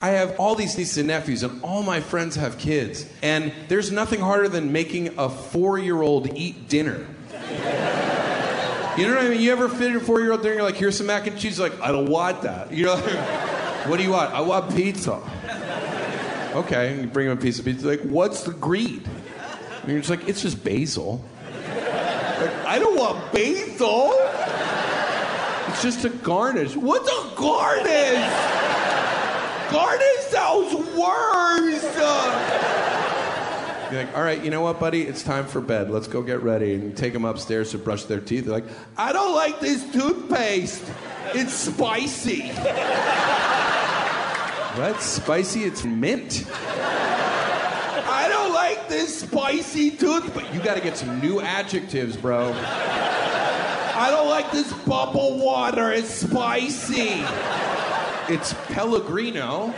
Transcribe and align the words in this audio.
I 0.00 0.10
have 0.10 0.38
all 0.38 0.54
these 0.54 0.78
nieces 0.78 0.98
and 0.98 1.08
nephews, 1.08 1.42
and 1.42 1.60
all 1.64 1.82
my 1.82 2.00
friends 2.00 2.36
have 2.36 2.56
kids. 2.56 3.04
And 3.20 3.52
there's 3.66 3.90
nothing 3.90 4.20
harder 4.20 4.48
than 4.48 4.70
making 4.70 5.18
a 5.18 5.28
four 5.28 5.76
year 5.76 6.00
old 6.00 6.32
eat 6.38 6.68
dinner. 6.68 7.04
You 8.96 9.08
know 9.08 9.16
what 9.16 9.24
I 9.24 9.28
mean? 9.28 9.40
You 9.40 9.50
ever 9.50 9.68
feed 9.68 9.96
a 9.96 10.00
four 10.00 10.20
year 10.20 10.30
old 10.30 10.42
dinner, 10.42 10.54
you're 10.54 10.62
like, 10.62 10.76
here's 10.76 10.96
some 10.96 11.06
mac 11.06 11.26
and 11.26 11.36
cheese? 11.36 11.58
Like, 11.58 11.80
I 11.80 11.90
don't 11.90 12.08
want 12.08 12.42
that. 12.42 12.72
You 12.72 12.86
know, 12.86 12.96
what 13.88 13.96
do 13.96 14.04
you 14.04 14.12
want? 14.12 14.32
I 14.32 14.40
want 14.40 14.72
pizza. 14.72 15.20
Okay, 16.54 16.92
and 16.92 17.00
you 17.02 17.08
bring 17.08 17.26
him 17.26 17.36
a 17.36 17.40
piece 17.40 17.58
of 17.58 17.64
pizza. 17.64 17.88
Like, 17.88 18.02
what's 18.02 18.44
the 18.44 18.52
greed? 18.52 19.04
And 19.82 19.90
you're 19.90 19.98
just 19.98 20.10
like, 20.10 20.28
it's 20.28 20.42
just 20.42 20.62
basil. 20.62 21.24
Like, 21.44 22.54
I 22.66 22.78
don't 22.78 22.96
want 22.96 23.32
basil. 23.32 24.12
It's 25.72 25.82
just 25.82 26.04
a 26.04 26.10
garnish. 26.10 26.76
What's 26.76 27.08
a 27.08 27.34
garnish? 27.34 28.67
Garnish 29.70 30.20
sounds 30.30 30.74
worse. 30.96 31.88
You're 33.90 34.04
like, 34.04 34.14
all 34.14 34.22
right, 34.22 34.44
you 34.44 34.50
know 34.50 34.60
what, 34.60 34.78
buddy? 34.78 35.02
It's 35.02 35.22
time 35.22 35.46
for 35.46 35.62
bed. 35.62 35.90
Let's 35.90 36.08
go 36.08 36.20
get 36.20 36.42
ready. 36.42 36.74
And 36.74 36.94
take 36.94 37.14
them 37.14 37.24
upstairs 37.24 37.70
to 37.70 37.78
brush 37.78 38.04
their 38.04 38.20
teeth. 38.20 38.44
They're 38.44 38.52
like, 38.52 38.66
I 38.98 39.14
don't 39.14 39.34
like 39.34 39.60
this 39.60 39.90
toothpaste. 39.90 40.84
It's 41.34 41.54
spicy. 41.54 42.48
what? 44.76 45.00
Spicy? 45.00 45.64
It's 45.64 45.84
mint. 45.84 46.44
I 46.50 48.26
don't 48.28 48.52
like 48.52 48.90
this 48.90 49.20
spicy 49.20 49.90
toothpaste. 49.92 50.52
You 50.52 50.60
got 50.60 50.74
to 50.74 50.82
get 50.82 50.98
some 50.98 51.18
new 51.20 51.40
adjectives, 51.40 52.14
bro. 52.18 52.52
I 52.54 54.10
don't 54.10 54.28
like 54.28 54.50
this 54.50 54.70
bubble 54.84 55.38
water. 55.38 55.90
It's 55.92 56.12
spicy. 56.12 57.24
It's 58.28 58.54
Pellegrino. 58.66 59.72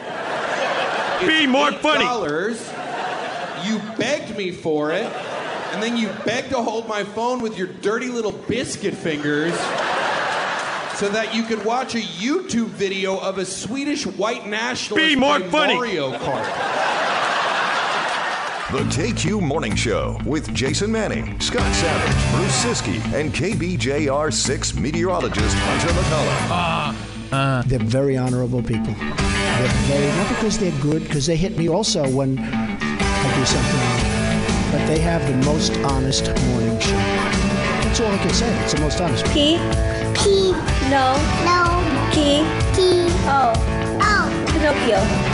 Be 1.26 1.46
more 1.46 1.72
funny. 1.72 2.04
Dollars. 2.04 2.60
You 3.64 3.80
begged 3.98 4.36
me 4.36 4.50
for 4.50 4.90
it, 4.90 5.04
and 5.72 5.82
then 5.82 5.96
you 5.96 6.08
begged 6.24 6.48
to 6.50 6.56
hold 6.56 6.88
my 6.88 7.04
phone 7.04 7.40
with 7.42 7.58
your 7.58 7.68
dirty 7.68 8.08
little 8.08 8.32
biscuit 8.32 8.94
fingers, 8.94 9.52
so 10.96 11.08
that 11.10 11.32
you 11.34 11.42
could 11.42 11.62
watch 11.64 11.94
a 11.94 11.98
YouTube 12.00 12.68
video 12.68 13.18
of 13.18 13.38
a 13.38 13.44
Swedish 13.44 14.06
white 14.06 14.46
nationalist 14.46 15.08
Be 15.08 15.14
more 15.14 15.38
play 15.38 15.48
funny. 15.50 15.74
Mario 15.74 16.12
Kart. 16.18 16.46
The 18.72 18.84
KQ 18.84 19.42
Morning 19.42 19.74
Show 19.74 20.16
with 20.24 20.54
Jason 20.54 20.92
Manning, 20.92 21.38
Scott 21.40 21.74
Savage, 21.74 22.36
Bruce 22.36 22.64
Ciskie, 22.64 23.02
and 23.12 23.32
KBJR 23.34 24.32
6 24.32 24.74
meteorologist 24.76 25.56
Hunter 25.56 25.88
McCullough. 25.92 26.48
Uh, 26.50 26.94
Uh. 27.32 27.62
They're 27.66 27.78
very 27.78 28.16
honorable 28.16 28.62
people. 28.62 28.92
They're 28.94 29.68
very, 29.86 30.06
not 30.18 30.28
because 30.28 30.58
they're 30.58 30.80
good, 30.80 31.02
because 31.04 31.26
they 31.26 31.36
hit 31.36 31.56
me 31.56 31.68
also 31.68 32.08
when 32.10 32.38
I 32.38 33.34
do 33.36 33.44
something 33.44 33.80
wrong, 33.80 34.72
but 34.72 34.86
they 34.86 34.98
have 34.98 35.26
the 35.28 35.36
most 35.46 35.76
honest 35.84 36.24
morning 36.46 36.78
show. 36.80 36.96
That's 37.84 38.00
all 38.00 38.10
I 38.10 38.18
can 38.18 38.34
say. 38.34 38.62
It's 38.64 38.74
the 38.74 38.80
most 38.80 39.00
honest. 39.00 39.24
P. 39.26 39.58
P. 40.14 40.52
No. 40.90 41.14
No. 41.44 41.80
P. 42.12 42.42
P. 42.74 43.06
O. 43.28 43.52
O. 44.00 44.44
Pinocchio. 44.48 45.30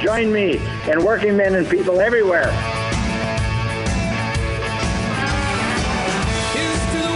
Join 0.00 0.32
me 0.32 0.56
and 0.88 1.04
working 1.04 1.36
men 1.36 1.54
and 1.54 1.68
people 1.68 2.00
everywhere. 2.00 2.50
Here's 6.54 6.92
to 6.92 7.10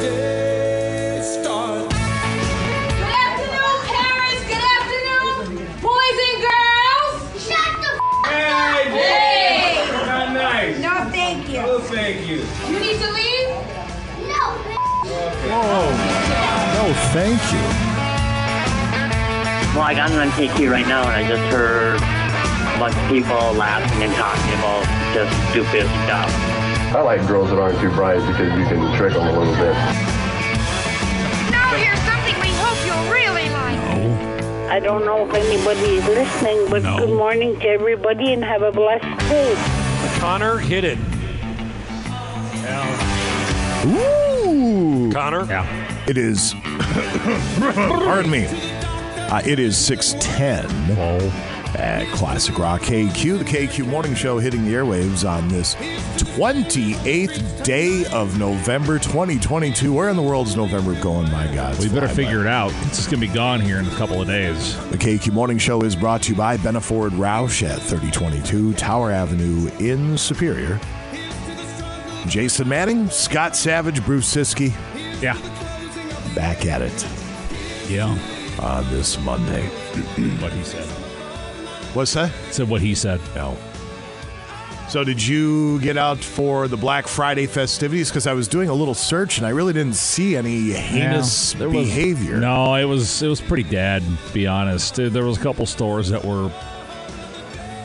day 0.00 1.20
start. 1.22 1.88
Good 2.98 3.14
afternoon, 3.14 3.78
parents. 3.86 4.42
Good 4.50 4.64
afternoon, 4.76 5.66
boys 5.80 6.18
and 6.26 6.36
girls. 6.42 7.14
Shut 7.46 7.72
the 7.82 7.90
Hey, 8.26 8.50
up. 8.50 8.98
Hey. 8.98 10.06
Not 10.06 10.28
nice. 10.34 10.76
No, 10.80 10.92
thank 11.10 11.48
you. 11.48 11.58
Oh, 11.60 11.78
thank 11.78 12.26
you. 12.26 12.38
You 12.68 12.78
need 12.80 12.98
to 12.98 13.10
leave? 13.12 13.48
No. 14.26 14.42
Whoa. 15.50 15.86
No, 16.74 16.84
thank 17.12 17.40
you. 17.52 17.62
Well, 19.74 19.84
like 19.84 19.98
I'm 19.98 20.12
on 20.18 20.30
KQ 20.30 20.68
right 20.70 20.86
now, 20.88 21.02
and 21.02 21.12
I 21.12 21.28
just 21.28 21.42
heard 21.54 21.94
a 21.96 22.19
bunch 22.80 22.96
of 22.96 23.08
people 23.10 23.36
laughing 23.60 24.02
and 24.02 24.12
talking 24.14 24.54
about 24.56 24.82
just 25.12 25.30
stupid 25.50 25.84
stuff. 26.08 26.32
I 26.96 27.02
like 27.02 27.20
girls 27.28 27.50
that 27.50 27.58
aren't 27.58 27.78
too 27.78 27.90
bright 27.90 28.18
because 28.26 28.48
you 28.58 28.64
can 28.64 28.96
trick 28.96 29.12
them 29.12 29.26
a 29.26 29.38
little 29.38 29.54
bit. 29.54 29.74
Now 31.52 31.76
here's 31.76 32.00
something 32.08 32.34
we 32.40 32.48
hope 32.56 32.80
you'll 32.88 33.12
really 33.12 33.50
like. 33.50 33.76
No. 33.76 34.68
I 34.70 34.80
don't 34.80 35.04
know 35.04 35.28
if 35.28 35.34
anybody 35.34 35.96
is 35.96 36.06
listening, 36.06 36.70
but 36.70 36.82
No. 36.82 36.98
good 37.00 37.14
morning 37.14 37.60
to 37.60 37.68
everybody 37.68 38.32
and 38.32 38.42
have 38.42 38.62
a 38.62 38.72
blessed 38.72 39.04
day. 39.28 39.54
Connor 40.18 40.56
hit 40.56 40.84
it. 40.84 40.98
Ooh. 43.86 45.10
Connor? 45.12 45.44
Yeah. 45.44 45.66
It 46.08 46.16
is. 46.16 46.54
pardon 47.60 48.30
me. 48.30 48.46
Uh, 49.30 49.40
it 49.46 49.60
is 49.60 49.78
610 49.78 50.96
at 51.80 52.06
Classic 52.12 52.56
Rock 52.58 52.82
KQ, 52.82 53.38
the 53.38 53.44
KQ 53.44 53.86
Morning 53.86 54.14
Show 54.14 54.38
hitting 54.38 54.64
the 54.66 54.72
airwaves 54.74 55.28
on 55.28 55.48
this 55.48 55.74
28th 56.18 57.64
day 57.64 58.04
of 58.12 58.38
November 58.38 58.98
2022. 58.98 59.92
Where 59.92 60.10
in 60.10 60.16
the 60.16 60.22
world 60.22 60.46
is 60.48 60.56
November 60.56 60.94
going, 61.00 61.30
my 61.30 61.52
God? 61.54 61.78
We 61.78 61.88
better 61.88 62.06
figure 62.08 62.40
it 62.42 62.46
out. 62.46 62.72
It's 62.86 62.98
just 62.98 63.10
going 63.10 63.20
to 63.22 63.26
be 63.26 63.32
gone 63.32 63.60
here 63.60 63.78
in 63.78 63.86
a 63.86 63.94
couple 63.96 64.20
of 64.20 64.26
days. 64.28 64.76
The 64.90 64.98
KQ 64.98 65.32
Morning 65.32 65.56
Show 65.56 65.80
is 65.80 65.96
brought 65.96 66.22
to 66.24 66.32
you 66.32 66.36
by 66.36 66.58
Benaford 66.58 67.10
Roush 67.10 67.66
at 67.66 67.80
3022 67.80 68.74
Tower 68.74 69.10
Avenue 69.10 69.70
in 69.78 70.18
Superior. 70.18 70.78
Jason 72.26 72.68
Manning, 72.68 73.08
Scott 73.08 73.56
Savage, 73.56 74.04
Bruce 74.04 74.32
Ciskie. 74.34 74.72
Yeah. 75.22 75.38
Back 76.34 76.66
at 76.66 76.82
it 76.82 77.06
Yeah. 77.88 78.16
on 78.60 78.88
this 78.90 79.18
Monday. 79.20 79.66
what 80.40 80.52
he 80.52 80.62
said. 80.62 80.86
What's 81.94 82.14
that? 82.14 82.30
Said 82.50 82.68
what 82.68 82.80
he 82.80 82.94
said. 82.94 83.20
No. 83.34 83.56
So, 84.88 85.04
did 85.04 85.24
you 85.24 85.78
get 85.80 85.96
out 85.96 86.18
for 86.18 86.66
the 86.66 86.76
Black 86.76 87.06
Friday 87.06 87.46
festivities? 87.46 88.08
Because 88.10 88.26
I 88.26 88.32
was 88.32 88.48
doing 88.48 88.68
a 88.68 88.74
little 88.74 88.94
search 88.94 89.38
and 89.38 89.46
I 89.46 89.50
really 89.50 89.72
didn't 89.72 89.94
see 89.94 90.34
any 90.36 90.70
heinous 90.72 91.52
Yeah, 91.52 91.58
there 91.60 91.68
was- 91.68 91.86
behavior. 91.86 92.38
No, 92.38 92.74
it 92.74 92.84
was 92.86 93.22
it 93.22 93.28
was 93.28 93.40
pretty 93.40 93.62
dead. 93.62 94.02
To 94.26 94.32
be 94.34 94.46
honest, 94.48 94.96
there 94.96 95.24
was 95.24 95.36
a 95.36 95.40
couple 95.40 95.64
stores 95.66 96.08
that 96.08 96.24
were 96.24 96.50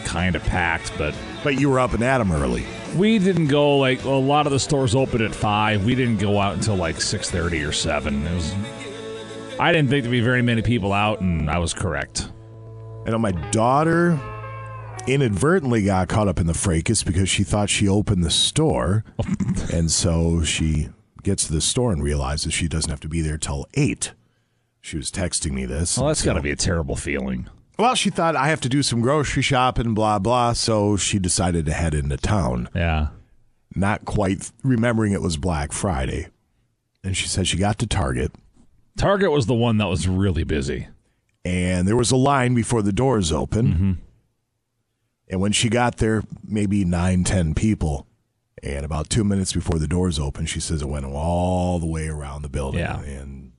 kind 0.04 0.36
of 0.36 0.44
packed, 0.46 0.92
but 0.98 1.14
But 1.44 1.60
you 1.60 1.70
were 1.70 1.80
up 1.80 1.94
and 1.94 2.04
at 2.04 2.22
'em 2.22 2.32
early. 2.32 2.66
we 2.96 3.20
didn't 3.20 3.48
go 3.48 3.78
like 3.78 4.04
a 4.04 4.10
lot 4.10 4.48
of 4.48 4.52
the 4.52 4.60
stores 4.60 4.96
opened 4.96 5.22
at 5.22 5.36
five. 5.36 5.86
We 5.86 5.94
didn't 5.94 6.18
go 6.18 6.40
out 6.40 6.56
until 6.56 6.76
like 6.76 7.02
six 7.02 7.30
thirty 7.30 7.62
or 7.64 7.72
seven. 7.72 8.26
It 8.26 8.34
was. 8.34 8.52
I 9.60 9.72
didn't 9.72 9.90
think 9.92 10.04
there'd 10.04 10.12
be 10.12 10.22
very 10.22 10.42
many 10.42 10.64
people 10.64 10.92
out, 10.92 11.22
and 11.22 11.50
I 11.52 11.60
was 11.60 11.74
correct. 11.74 12.30
Know 13.06 13.18
my 13.20 13.32
daughter 13.52 14.20
inadvertently 15.08 15.84
got 15.86 16.08
caught 16.10 16.28
up 16.28 16.40
in 16.40 16.48
the 16.48 16.54
fracas 16.54 17.04
because 17.04 17.30
she 17.30 17.44
thought 17.44 17.70
she 17.70 17.88
opened 17.88 18.24
the 18.24 18.32
store. 18.32 19.04
and 19.74 19.90
so 19.92 20.44
she 20.44 20.90
gets 21.24 21.46
to 21.48 21.54
the 21.54 21.62
store 21.62 21.92
and 21.92 22.04
realizes 22.04 22.54
she 22.54 22.68
doesn't 22.68 22.90
have 22.90 23.00
to 23.02 23.08
be 23.08 23.22
there 23.22 23.38
till 23.38 23.68
8. 23.76 24.14
She 24.82 24.98
was 24.98 25.12
texting 25.12 25.52
me 25.52 25.66
this. 25.66 25.98
Well, 25.98 26.08
that's 26.08 26.20
So- 26.22 26.26
got 26.26 26.34
to 26.34 26.42
be 26.42 26.52
a 26.52 26.56
terrible 26.56 26.96
feeling. 26.96 27.48
Well, 27.78 27.96
she 27.96 28.10
thought 28.10 28.36
I 28.38 28.48
have 28.48 28.62
to 28.62 28.70
do 28.70 28.82
some 28.82 29.02
grocery 29.02 29.42
shopping, 29.44 29.94
blah, 29.94 30.18
blah. 30.20 30.54
So 30.54 30.96
she 30.96 31.20
decided 31.20 31.66
to 31.66 31.74
head 31.74 31.94
into 31.94 32.16
town. 32.16 32.70
Yeah. 32.74 33.08
Not 33.76 34.06
quite 34.06 34.50
remembering 34.64 35.12
it 35.12 35.22
was 35.22 35.36
Black 35.36 35.74
Friday. 35.74 36.28
And 37.04 37.18
she 37.18 37.28
said 37.28 37.48
she 37.48 37.58
got 37.58 37.78
to 37.80 37.88
Target. 37.88 38.32
Target 38.98 39.30
was 39.32 39.46
the 39.46 39.54
one 39.54 39.78
that 39.78 39.88
was 39.88 40.08
really 40.08 40.46
busy. 40.46 40.88
And 41.46 41.88
there 41.88 41.96
was 41.96 42.12
a 42.12 42.18
line 42.18 42.56
before 42.56 42.82
the 42.82 42.92
doors 42.92 43.32
open. 43.32 43.68
Mm-hmm. 43.68 43.92
And 45.30 45.42
when 45.42 45.52
she 45.52 45.70
got 45.70 45.98
there, 45.98 46.24
maybe 46.44 46.84
nine, 46.84 47.24
ten 47.24 47.54
people. 47.54 48.08
And 48.64 48.84
about 48.84 49.10
two 49.10 49.24
minutes 49.24 49.54
before 49.54 49.78
the 49.78 49.88
doors 49.88 50.20
opened, 50.20 50.50
she 50.50 50.60
says 50.60 50.82
it 50.82 50.90
went 50.90 51.06
all 51.06 51.80
the 51.80 51.86
way 51.86 52.08
around 52.08 52.42
the 52.42 52.50
building. 52.50 52.80
Yeah. 52.80 53.00
And 53.02 53.54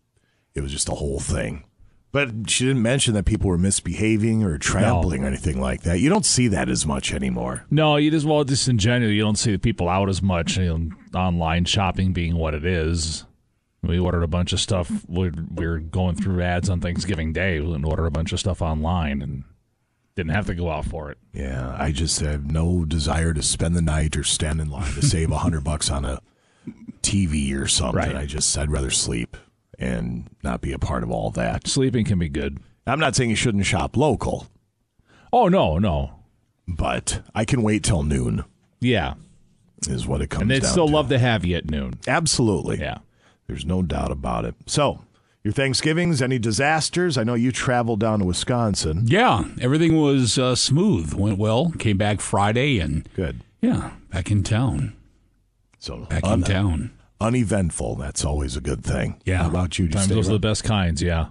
it 0.55 0.63
was 0.63 0.73
just 0.73 0.89
a 0.89 0.95
whole 0.95 1.21
thing. 1.21 1.65
But 2.13 2.49
she 2.49 2.65
didn't 2.65 2.83
mention 2.83 3.15
that 3.15 3.25
people 3.25 3.49
were 3.49 3.59
misbehaving 3.59 4.43
or 4.43 4.59
trampling 4.59 5.23
or 5.23 5.27
anything 5.27 5.61
like 5.61 5.83
that. 5.83 6.01
You 6.01 6.09
don't 6.09 6.25
see 6.25 6.49
that 6.49 6.69
as 6.69 6.87
much 6.87 7.13
anymore. 7.13 7.67
No, 7.71 7.97
you 7.97 8.11
just 8.11 8.27
well, 8.27 8.43
just 8.43 8.69
in 8.69 8.79
general, 8.79 9.11
you 9.11 9.21
don't 9.21 9.37
see 9.37 9.53
the 9.53 9.59
people 9.59 9.89
out 9.89 10.09
as 10.09 10.23
much. 10.23 10.57
You 10.57 10.79
know, 10.79 11.19
online 11.19 11.67
shopping 11.67 12.13
being 12.13 12.37
what 12.37 12.55
it 12.55 12.65
is. 12.65 13.27
We 13.87 13.99
ordered 13.99 14.23
a 14.23 14.29
bunch 14.29 14.53
of 14.53 14.61
stuff. 14.61 14.91
We're, 15.09 15.33
we're 15.55 15.79
going 15.79 16.17
through 16.17 16.43
ads 16.43 16.69
on 16.69 16.81
Thanksgiving 16.81 17.33
Day 17.33 17.59
and 17.59 17.85
ordered 17.85 18.07
a 18.07 18.11
bunch 18.11 18.33
of 18.33 18.41
stuff 18.41 18.61
online 18.63 19.23
and 19.23 19.45
didn't 20.15 20.33
have 20.33 20.47
to 20.47 20.55
go 20.55 20.71
out 20.71 20.87
for 20.87 21.11
it. 21.11 21.19
Yeah, 21.33 21.77
I 21.79 21.93
just 21.93 22.21
have 22.21 22.51
no 22.51 22.85
desire 22.85 23.35
to 23.35 23.43
spend 23.43 23.77
the 23.77 23.83
night 23.83 24.17
or 24.17 24.25
stand 24.25 24.61
in 24.61 24.71
line 24.71 24.93
to 24.95 25.03
save 25.03 25.31
a 25.31 25.39
hundred 25.39 25.63
bucks 25.65 25.91
on 25.91 26.05
a 26.05 26.21
TV 27.03 27.55
or 27.59 27.67
something. 27.67 27.97
Right. 27.97 28.17
I 28.17 28.27
just 28.27 28.57
I'd 28.57 28.71
rather 28.71 28.91
sleep 28.91 29.37
and 29.79 30.29
not 30.43 30.61
be 30.63 30.73
a 30.73 30.79
part 30.79 31.03
of 31.03 31.11
all 31.11 31.31
that. 31.33 31.69
Sleeping 31.69 32.05
can 32.05 32.19
be 32.19 32.29
good. 32.29 32.59
I'm 32.87 32.99
not 33.01 33.15
saying 33.17 33.31
you 33.31 33.37
shouldn't 33.37 33.67
shop 33.67 33.97
local, 33.97 34.47
Oh 35.33 35.49
no, 35.49 35.79
no, 35.79 36.21
but 36.69 37.23
I 37.35 37.45
can 37.45 37.63
wait 37.63 37.83
till 37.83 38.03
noon. 38.05 38.45
yeah, 38.81 39.15
Is 39.89 40.07
what 40.07 40.23
it 40.23 40.31
comes 40.31 40.39
to. 40.39 40.43
and 40.43 40.51
they'd 40.51 40.65
still 40.67 40.87
to. 40.87 40.93
love 40.95 41.09
to 41.11 41.19
have 41.19 41.45
you 41.45 41.57
at 41.57 41.69
noon. 41.71 41.95
Absolutely. 42.07 42.79
Yeah. 42.79 42.99
There's 43.47 43.65
no 43.67 43.83
doubt 43.83 44.11
about 44.11 44.45
it. 44.45 44.55
So, 44.67 45.03
your 45.45 45.53
Thanksgivings, 45.53 46.21
any 46.21 46.39
disasters? 46.39 47.17
I 47.17 47.23
know 47.25 47.35
you 47.35 47.53
traveled 47.53 48.01
down 48.01 48.19
to 48.19 48.25
Wisconsin. 48.25 49.05
Yeah, 49.07 49.45
everything 49.61 49.97
was 50.01 50.39
uh, 50.39 50.57
smooth. 50.57 51.15
Went 51.15 51.39
well. 51.39 51.71
Came 51.79 51.97
back 51.97 52.21
Friday 52.21 52.79
and 52.81 53.09
Good. 53.15 53.43
yeah, 53.61 53.93
back 54.11 54.31
in 54.31 54.43
town. 54.43 54.95
So 55.79 56.07
Back 56.07 56.27
in 56.27 56.43
town. 56.43 56.91
uneventful. 57.21 57.95
That's 57.95 58.25
always 58.25 58.57
a 58.57 58.61
good 58.61 58.83
thing. 58.83 59.21
Yeah. 59.25 59.45
How 59.45 59.49
about 59.51 59.79
you? 59.79 59.85
Did 59.87 59.91
you 59.93 59.95
Times 59.99 60.07
stay 60.07 60.15
those 60.17 60.29
are 60.29 60.33
the 60.33 60.39
best 60.41 60.65
kinds. 60.65 61.01
Yeah, 61.01 61.27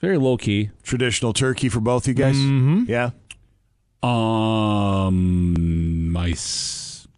very 0.00 0.16
low 0.18 0.36
key. 0.36 0.70
Traditional 0.84 1.32
turkey 1.32 1.68
for 1.68 1.80
both 1.80 2.06
you 2.06 2.14
guys? 2.14 2.36
Mm-hmm. 2.36 2.84
Yeah. 2.86 3.10
Um, 5.00 6.12
my 6.12 6.30
s- 6.30 7.08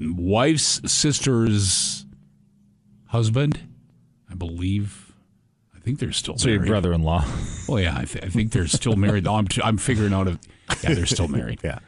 wife's 0.00 0.80
sister's 0.90 2.06
husband, 3.08 3.60
I 4.30 4.34
believe. 4.34 5.12
I 5.76 5.80
think 5.80 5.98
they're 5.98 6.12
still 6.12 6.36
So 6.38 6.48
your 6.48 6.64
brother-in-law. 6.64 7.24
Oh 7.68 7.76
yeah, 7.76 7.96
I, 7.96 8.04
th- 8.04 8.24
I 8.24 8.28
think 8.28 8.52
they're 8.52 8.66
still 8.66 8.96
married. 8.96 9.26
I'm 9.26 9.46
I'm 9.62 9.78
figuring 9.78 10.12
out 10.12 10.28
if 10.28 10.38
yeah 10.82 10.94
they're 10.94 11.06
still 11.06 11.28
married. 11.28 11.60
Yeah. 11.64 11.80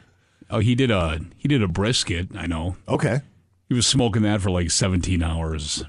Oh, 0.49 0.59
he 0.59 0.75
did 0.75 0.91
a 0.91 1.21
he 1.37 1.47
did 1.47 1.63
a 1.63 1.67
brisket. 1.67 2.35
I 2.35 2.45
know. 2.45 2.75
Okay. 2.87 3.21
He 3.69 3.73
was 3.73 3.87
smoking 3.87 4.23
that 4.23 4.41
for 4.41 4.51
like 4.51 4.69
17 4.69 5.23
hours. 5.23 5.85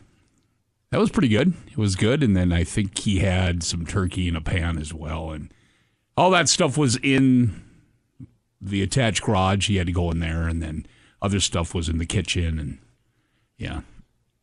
That 0.92 1.00
was 1.00 1.10
pretty 1.10 1.28
good. 1.28 1.54
It 1.68 1.76
was 1.76 1.96
good. 1.96 2.22
And 2.22 2.36
then 2.36 2.52
I 2.52 2.62
think 2.62 2.96
he 2.96 3.18
had 3.18 3.64
some 3.64 3.84
turkey 3.84 4.28
in 4.28 4.36
a 4.36 4.40
pan 4.40 4.78
as 4.78 4.94
well. 4.94 5.32
And 5.32 5.52
all 6.16 6.30
that 6.30 6.48
stuff 6.48 6.78
was 6.78 6.96
in 7.02 7.60
the 8.60 8.82
attached 8.82 9.22
garage. 9.22 9.66
He 9.66 9.76
had 9.76 9.88
to 9.88 9.92
go 9.92 10.12
in 10.12 10.20
there. 10.20 10.46
And 10.46 10.62
then 10.62 10.86
other 11.20 11.40
stuff 11.40 11.74
was 11.74 11.88
in 11.88 11.98
the 11.98 12.06
kitchen. 12.06 12.58
And 12.60 12.78
yeah. 13.56 13.80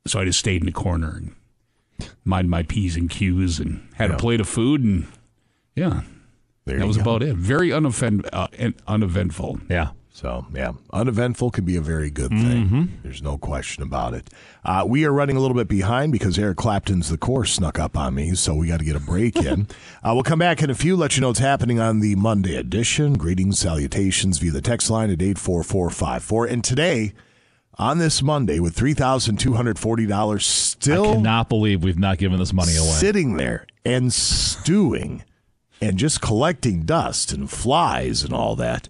So 0.10 0.20
I 0.20 0.26
just 0.26 0.40
stayed 0.40 0.62
in 0.62 0.66
the 0.66 0.72
corner 0.72 1.16
and 1.18 2.10
mind 2.26 2.50
my 2.50 2.64
P's 2.64 2.96
and 2.96 3.10
Q's 3.10 3.60
and 3.60 3.88
had 3.96 4.10
Yeah. 4.10 4.16
a 4.16 4.20
plate 4.20 4.42
of 4.42 4.48
food. 4.50 4.84
And 4.84 5.06
yeah, 5.76 6.02
There 6.66 6.80
that 6.80 6.88
was 6.88 6.98
go. 6.98 7.04
about 7.04 7.22
it. 7.24 7.36
Very 7.36 7.70
unoffend- 7.70 8.28
uh, 8.34 8.48
uneventful. 8.88 9.60
Yeah. 9.70 9.90
So, 10.12 10.48
yeah, 10.54 10.72
uneventful 10.92 11.52
can 11.52 11.64
be 11.64 11.78
a 11.78 11.82
very 11.82 12.10
good 12.10 12.32
thing. 12.32 12.92
There's 13.04 13.22
no 13.22 13.38
question 13.38 13.84
about 13.84 14.14
it. 14.14 14.30
Uh, 14.66 14.84
we 14.86 15.06
are 15.06 15.14
running 15.14 15.38
a 15.38 15.40
little 15.40 15.56
bit 15.56 15.70
behind 15.70 16.12
because 16.12 16.38
Eric 16.38 16.58
Clapton's 16.58 17.08
The 17.08 17.18
Core 17.18 17.46
snuck 17.46 17.80
up 17.80 17.96
on 17.96 18.16
me, 18.16 18.34
so 18.36 18.54
we 18.56 18.68
got 18.68 18.80
to 18.80 18.86
get 18.86 18.98
a 18.98 19.00
break 19.00 19.36
in. 19.46 19.68
Uh, 20.04 20.12
we'll 20.14 20.24
come 20.24 20.40
back 20.40 20.62
in 20.62 20.70
a 20.70 20.76
few, 20.76 20.98
let 20.98 21.16
you 21.16 21.22
know 21.22 21.28
what's 21.28 21.40
happening 21.40 21.80
on 21.80 22.02
the 22.02 22.16
Monday 22.16 22.56
edition. 22.56 23.14
Greetings, 23.14 23.60
salutations 23.60 24.40
via 24.40 24.52
the 24.52 24.60
text 24.62 24.90
line 24.90 25.10
at 25.10 25.22
84454. 25.22 26.46
And 26.48 26.64
today, 26.66 27.14
on 27.80 27.98
this 27.98 28.22
Monday, 28.22 28.60
with 28.60 28.76
$3,240 28.76 30.42
still 30.42 31.12
I 31.12 31.14
cannot 31.16 31.50
believe 31.50 31.84
we've 31.84 31.98
not 31.98 32.18
given 32.18 32.38
this 32.40 32.54
money 32.54 32.76
away. 32.76 32.88
sitting 32.90 33.38
there 33.38 33.66
and 33.86 34.12
stewing 34.14 35.24
and 35.82 35.98
just 35.98 36.22
collecting 36.22 36.84
dust 36.84 37.32
and 37.32 37.50
flies 37.50 38.24
and 38.24 38.34
all 38.34 38.56
that. 38.58 38.90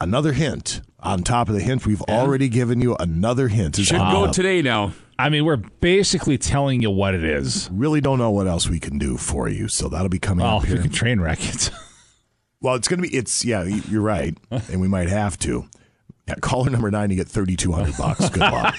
Another 0.00 0.32
hint 0.32 0.82
on 1.00 1.22
top 1.22 1.48
of 1.48 1.54
the 1.54 1.60
hint 1.62 1.86
we've 1.86 2.02
already 2.02 2.48
given 2.48 2.80
you. 2.80 2.96
Another 2.96 3.48
hint 3.48 3.78
is 3.78 3.86
Should 3.86 3.96
coming 3.98 4.12
go 4.12 4.24
up. 4.26 4.32
today 4.32 4.60
now. 4.60 4.92
I 5.18 5.28
mean, 5.28 5.44
we're 5.44 5.56
basically 5.56 6.36
telling 6.38 6.82
you 6.82 6.90
what 6.90 7.14
it 7.14 7.22
is. 7.24 7.68
Really 7.72 8.00
don't 8.00 8.18
know 8.18 8.30
what 8.30 8.48
else 8.48 8.68
we 8.68 8.80
can 8.80 8.98
do 8.98 9.16
for 9.16 9.48
you, 9.48 9.68
so 9.68 9.88
that'll 9.88 10.08
be 10.08 10.18
coming 10.18 10.44
Well, 10.44 10.56
up 10.56 10.62
if 10.64 10.68
here. 10.70 10.76
you 10.78 10.82
can 10.82 10.90
train 10.92 11.20
wreck 11.20 11.38
it. 11.54 11.70
Well, 12.60 12.76
it's 12.76 12.86
going 12.86 13.02
to 13.02 13.08
be. 13.08 13.12
It's 13.16 13.44
yeah, 13.44 13.64
you're 13.64 14.00
right, 14.02 14.38
and 14.52 14.80
we 14.80 14.86
might 14.86 15.08
have 15.08 15.36
to. 15.40 15.64
Yeah, 16.28 16.36
caller 16.40 16.70
number 16.70 16.90
nine, 16.90 17.10
you 17.10 17.16
get 17.16 17.28
thirty 17.28 17.56
two 17.56 17.72
hundred 17.72 17.96
bucks. 17.96 18.28
Good 18.30 18.40
luck. 18.40 18.76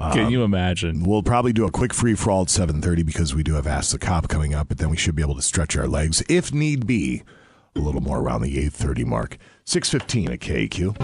Can 0.12 0.30
you 0.30 0.42
imagine? 0.42 1.04
We'll 1.04 1.22
probably 1.22 1.52
do 1.52 1.64
a 1.64 1.70
quick 1.70 1.94
free 1.94 2.14
for 2.14 2.30
all 2.30 2.42
at 2.42 2.50
seven 2.50 2.82
thirty 2.82 3.02
because 3.02 3.34
we 3.34 3.42
do 3.42 3.54
have 3.54 3.66
Ask 3.66 3.92
the 3.92 3.98
Cop 3.98 4.28
coming 4.28 4.52
up, 4.54 4.68
but 4.68 4.78
then 4.78 4.90
we 4.90 4.96
should 4.96 5.14
be 5.14 5.22
able 5.22 5.36
to 5.36 5.42
stretch 5.42 5.76
our 5.76 5.86
legs 5.86 6.22
if 6.28 6.52
need 6.52 6.86
be 6.86 7.22
a 7.76 7.78
little 7.78 8.00
more 8.00 8.20
around 8.20 8.42
the 8.42 8.58
eight 8.58 8.72
thirty 8.72 9.04
mark. 9.04 9.38
Six 9.64 9.88
fifteen 9.88 10.30
at 10.30 10.40
KQ. 10.40 10.96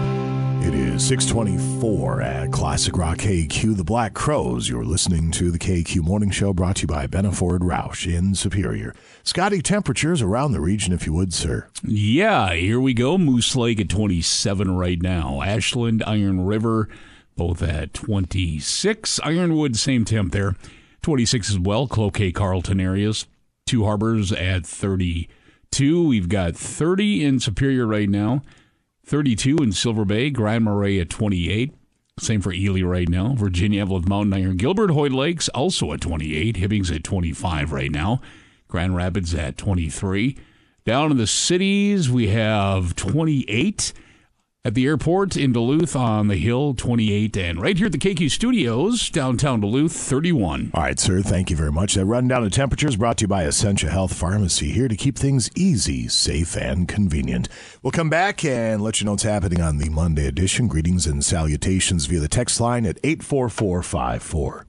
It 0.67 0.73
is 0.73 1.07
six 1.07 1.25
twenty 1.25 1.57
four 1.79 2.21
at 2.21 2.51
Classic 2.51 2.95
Rock 2.95 3.19
KQ. 3.19 3.77
The 3.77 3.83
Black 3.83 4.13
Crowes. 4.13 4.67
You're 4.69 4.83
listening 4.83 5.31
to 5.31 5.49
the 5.49 5.57
KQ 5.57 6.03
Morning 6.03 6.29
Show, 6.29 6.53
brought 6.53 6.77
to 6.77 6.81
you 6.81 6.87
by 6.87 7.07
Benaford 7.07 7.59
Roush 7.59 8.11
in 8.13 8.35
Superior. 8.35 8.93
Scotty, 9.23 9.61
temperatures 9.61 10.21
around 10.21 10.51
the 10.51 10.59
region, 10.61 10.93
if 10.93 11.05
you 11.05 11.13
would, 11.13 11.33
sir. 11.33 11.67
Yeah, 11.83 12.53
here 12.53 12.79
we 12.79 12.93
go. 12.93 13.17
Moose 13.17 13.55
Lake 13.55 13.79
at 13.79 13.89
27 13.89 14.75
right 14.75 15.01
now. 15.01 15.41
Ashland, 15.41 16.03
Iron 16.05 16.45
River, 16.45 16.89
both 17.37 17.63
at 17.63 17.93
26. 17.93 19.19
Ironwood, 19.23 19.77
same 19.77 20.03
temp 20.03 20.33
there. 20.33 20.55
26 21.01 21.49
as 21.51 21.59
well. 21.59 21.87
Cloquet, 21.87 22.33
Carlton 22.33 22.81
areas. 22.81 23.25
Two 23.65 23.85
Harbors 23.85 24.31
at 24.33 24.65
32. 25.71 26.07
We've 26.07 26.29
got 26.29 26.55
30 26.55 27.23
in 27.23 27.39
Superior 27.39 27.85
right 27.85 28.09
now. 28.09 28.41
32 29.05 29.57
in 29.57 29.71
Silver 29.71 30.05
Bay. 30.05 30.29
Grand 30.29 30.65
Marais 30.65 30.99
at 30.99 31.09
28. 31.09 31.73
Same 32.19 32.41
for 32.41 32.51
Ely 32.51 32.81
right 32.81 33.07
now. 33.07 33.33
Virginia, 33.35 33.85
Eveleth 33.85 34.07
Mountain 34.07 34.33
Iron. 34.33 34.57
Gilbert, 34.57 34.89
Hoyt 34.89 35.11
Lakes 35.11 35.47
also 35.49 35.93
at 35.93 36.01
28. 36.01 36.57
Hibbing's 36.57 36.91
at 36.91 37.03
25 37.03 37.71
right 37.71 37.91
now. 37.91 38.19
Grand 38.67 38.95
Rapids 38.95 39.33
at 39.33 39.57
23. 39.57 40.37
Down 40.85 41.11
in 41.11 41.17
the 41.17 41.27
cities, 41.27 42.09
we 42.09 42.27
have 42.27 42.95
28. 42.95 43.93
At 44.65 44.73
the 44.73 44.87
airport 44.87 45.37
in 45.37 45.53
Duluth 45.53 45.95
on 45.95 46.27
the 46.27 46.35
Hill, 46.35 46.73
28. 46.73 47.37
And 47.37 47.61
right 47.61 47.77
here 47.77 47.85
at 47.85 47.93
the 47.93 47.97
KQ 47.97 48.29
Studios, 48.29 49.09
downtown 49.09 49.61
Duluth, 49.61 49.93
31. 49.93 50.71
All 50.73 50.83
right, 50.83 50.99
sir. 50.99 51.21
Thank 51.21 51.49
you 51.49 51.55
very 51.55 51.71
much. 51.71 51.93
That 51.93 52.03
rundown 52.03 52.43
of 52.43 52.51
temperatures 52.51 52.97
brought 52.97 53.19
to 53.19 53.23
you 53.23 53.27
by 53.29 53.45
Essentia 53.45 53.89
Health 53.89 54.13
Pharmacy, 54.13 54.71
here 54.71 54.89
to 54.89 54.97
keep 54.97 55.17
things 55.17 55.49
easy, 55.55 56.09
safe, 56.09 56.57
and 56.57 56.89
convenient. 56.89 57.47
We'll 57.81 57.91
come 57.91 58.09
back 58.09 58.43
and 58.43 58.81
let 58.81 58.99
you 58.99 59.05
know 59.05 59.11
what's 59.11 59.23
happening 59.23 59.61
on 59.61 59.77
the 59.77 59.87
Monday 59.87 60.27
edition. 60.27 60.67
Greetings 60.67 61.07
and 61.07 61.23
salutations 61.23 62.07
via 62.07 62.19
the 62.19 62.27
text 62.27 62.59
line 62.59 62.85
at 62.85 62.99
84454. 63.01 64.65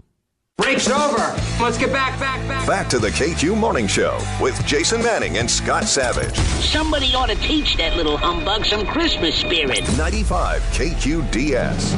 Break's 0.61 0.91
over. 0.91 1.35
Let's 1.59 1.79
get 1.79 1.91
back, 1.91 2.21
back, 2.21 2.47
back. 2.47 2.67
Back 2.67 2.89
to 2.91 2.99
the 2.99 3.09
KQ 3.09 3.57
Morning 3.57 3.87
Show 3.87 4.21
with 4.43 4.63
Jason 4.67 5.03
Manning 5.03 5.39
and 5.39 5.51
Scott 5.51 5.85
Savage. 5.85 6.37
Somebody 6.63 7.15
ought 7.15 7.31
to 7.31 7.35
teach 7.37 7.79
that 7.79 7.97
little 7.97 8.19
humbug 8.19 8.67
some 8.67 8.85
Christmas 8.87 9.35
spirit. 9.35 9.81
95 9.97 10.61
KQDS. 10.75 11.97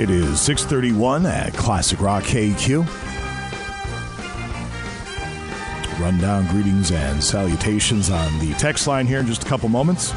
It 0.00 0.10
is 0.10 0.40
631 0.40 1.26
at 1.26 1.54
Classic 1.54 2.00
Rock 2.00 2.24
KQ. 2.24 3.11
Rundown 6.00 6.46
greetings 6.48 6.90
and 6.90 7.22
salutations 7.22 8.10
on 8.10 8.38
the 8.38 8.52
text 8.54 8.86
line 8.86 9.06
here 9.06 9.20
in 9.20 9.26
just 9.26 9.44
a 9.44 9.46
couple 9.46 9.68
moments. 9.68 10.14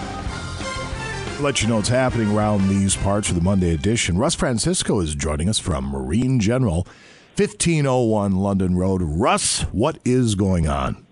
Let 1.41 1.61
you 1.61 1.67
know 1.67 1.75
what's 1.77 1.89
happening 1.89 2.35
around 2.35 2.69
these 2.69 2.95
parts 2.95 3.27
for 3.27 3.33
the 3.33 3.41
Monday 3.41 3.73
edition. 3.73 4.17
Russ 4.17 4.35
Francisco 4.35 4.99
is 5.01 5.15
joining 5.15 5.49
us 5.49 5.59
from 5.59 5.85
Marine 5.85 6.39
General, 6.39 6.87
1501 7.35 8.37
London 8.37 8.77
Road. 8.77 9.01
Russ, 9.03 9.61
what 9.71 9.99
is 10.05 10.35
going 10.35 10.67
on? 10.67 11.05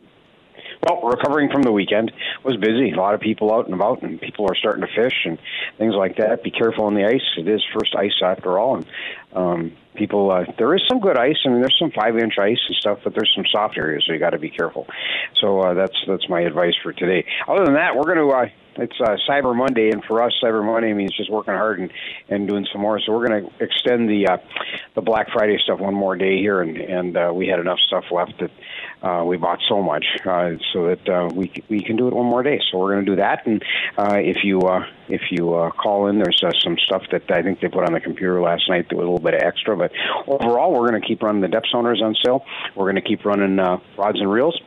Well, 0.87 1.01
recovering 1.01 1.49
from 1.49 1.61
the 1.61 1.71
weekend 1.71 2.11
was 2.43 2.57
busy. 2.57 2.91
A 2.91 2.95
lot 2.95 3.13
of 3.13 3.21
people 3.21 3.53
out 3.53 3.65
and 3.65 3.73
about, 3.73 4.01
and 4.01 4.19
people 4.19 4.45
are 4.49 4.55
starting 4.55 4.81
to 4.85 4.93
fish 4.93 5.25
and 5.25 5.37
things 5.77 5.93
like 5.95 6.17
that. 6.17 6.43
Be 6.43 6.51
careful 6.51 6.85
on 6.85 6.93
the 6.93 7.05
ice. 7.05 7.21
It 7.37 7.47
is 7.47 7.63
first 7.73 7.95
ice 7.95 8.21
after 8.23 8.59
all, 8.59 8.75
and 8.75 8.85
um, 9.35 9.75
people. 9.95 10.31
Uh, 10.31 10.45
there 10.57 10.73
is 10.75 10.81
some 10.87 10.99
good 10.99 11.17
ice. 11.17 11.37
I 11.45 11.49
mean, 11.49 11.61
there's 11.61 11.77
some 11.79 11.91
five 11.91 12.17
inch 12.17 12.37
ice 12.37 12.59
and 12.67 12.75
stuff, 12.77 12.99
but 13.03 13.13
there's 13.13 13.31
some 13.35 13.45
soft 13.51 13.77
areas, 13.77 14.03
so 14.05 14.13
you 14.13 14.19
got 14.19 14.31
to 14.31 14.39
be 14.39 14.49
careful. 14.49 14.87
So 15.41 15.61
uh, 15.61 15.73
that's 15.73 15.97
that's 16.07 16.27
my 16.29 16.41
advice 16.41 16.73
for 16.81 16.93
today. 16.93 17.25
Other 17.47 17.65
than 17.65 17.75
that, 17.75 17.95
we're 17.95 18.03
going 18.03 18.17
to. 18.17 18.29
Uh, 18.29 18.45
it's 18.75 18.99
uh, 18.99 19.17
Cyber 19.29 19.55
Monday, 19.55 19.91
and 19.91 20.03
for 20.03 20.21
us, 20.21 20.33
Cyber 20.43 20.65
Monday 20.65 20.93
means 20.93 21.15
just 21.15 21.29
working 21.29 21.53
hard 21.53 21.79
and, 21.79 21.91
and 22.29 22.47
doing 22.47 22.65
some 22.71 22.81
more. 22.81 22.99
So 22.99 23.11
we're 23.11 23.27
going 23.27 23.43
to 23.43 23.63
extend 23.63 24.09
the 24.09 24.27
uh, 24.27 24.37
the 24.95 25.01
Black 25.01 25.27
Friday 25.31 25.57
stuff 25.63 25.79
one 25.79 25.93
more 25.93 26.15
day 26.15 26.37
here, 26.39 26.61
and 26.61 26.77
and 26.77 27.17
uh, 27.17 27.31
we 27.33 27.47
had 27.47 27.59
enough 27.59 27.79
stuff 27.85 28.05
left 28.11 28.33
that 28.39 29.07
uh, 29.07 29.23
we 29.25 29.37
bought 29.37 29.59
so 29.67 29.81
much 29.81 30.05
uh, 30.25 30.51
so 30.71 30.87
that 30.87 31.07
uh, 31.09 31.29
we 31.33 31.51
we 31.69 31.83
can 31.83 31.95
do 31.95 32.07
it 32.07 32.13
one 32.13 32.25
more 32.25 32.43
day. 32.43 32.59
So 32.71 32.79
we're 32.79 32.93
going 32.93 33.05
to 33.05 33.11
do 33.11 33.17
that, 33.17 33.45
and 33.45 33.63
uh, 33.97 34.15
if 34.15 34.43
you 34.43 34.59
uh, 34.61 34.85
if 35.13 35.21
you 35.31 35.53
uh, 35.53 35.69
call 35.71 36.07
in, 36.07 36.17
there's 36.17 36.41
uh, 36.43 36.51
some 36.63 36.77
stuff 36.85 37.03
that 37.11 37.29
I 37.29 37.41
think 37.43 37.61
they 37.61 37.67
put 37.67 37.85
on 37.85 37.93
the 37.93 37.99
computer 37.99 38.41
last 38.41 38.67
night 38.67 38.89
that 38.89 38.95
was 38.95 39.05
a 39.05 39.09
little 39.11 39.19
bit 39.19 39.35
extra. 39.35 39.77
But 39.77 39.91
overall, 40.27 40.73
we're 40.73 40.89
going 40.89 41.01
to 41.01 41.07
keep 41.07 41.21
running 41.21 41.41
the 41.41 41.47
depth 41.47 41.67
sonars 41.73 42.01
on 42.01 42.15
sale. 42.23 42.43
We're 42.75 42.91
going 42.91 43.01
to 43.01 43.07
keep 43.07 43.23
running 43.25 43.59
uh, 43.59 43.77
rods 43.97 44.19
and 44.19 44.31
reels. 44.31 44.59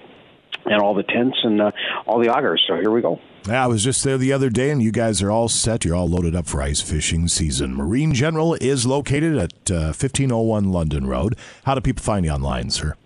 And 0.64 0.82
all 0.82 0.94
the 0.94 1.04
tents 1.04 1.38
and 1.44 1.60
uh, 1.60 1.70
all 2.06 2.18
the 2.18 2.28
augers. 2.28 2.58
So 2.66 2.74
here 2.74 2.90
we 2.90 3.00
go. 3.00 3.20
Yeah, 3.46 3.62
I 3.62 3.66
was 3.68 3.84
just 3.84 4.02
there 4.02 4.18
the 4.18 4.32
other 4.32 4.50
day, 4.50 4.70
and 4.70 4.82
you 4.82 4.90
guys 4.90 5.22
are 5.22 5.30
all 5.30 5.48
set. 5.48 5.84
You're 5.84 5.94
all 5.94 6.08
loaded 6.08 6.34
up 6.34 6.46
for 6.46 6.60
ice 6.60 6.80
fishing 6.80 7.28
season. 7.28 7.72
Marine 7.76 8.12
General 8.12 8.54
is 8.54 8.84
located 8.84 9.36
at 9.36 9.70
uh, 9.70 9.94
1501 9.94 10.72
London 10.72 11.06
Road. 11.06 11.36
How 11.64 11.76
do 11.76 11.80
people 11.80 12.02
find 12.02 12.26
you 12.26 12.32
online, 12.32 12.70
sir? 12.70 12.96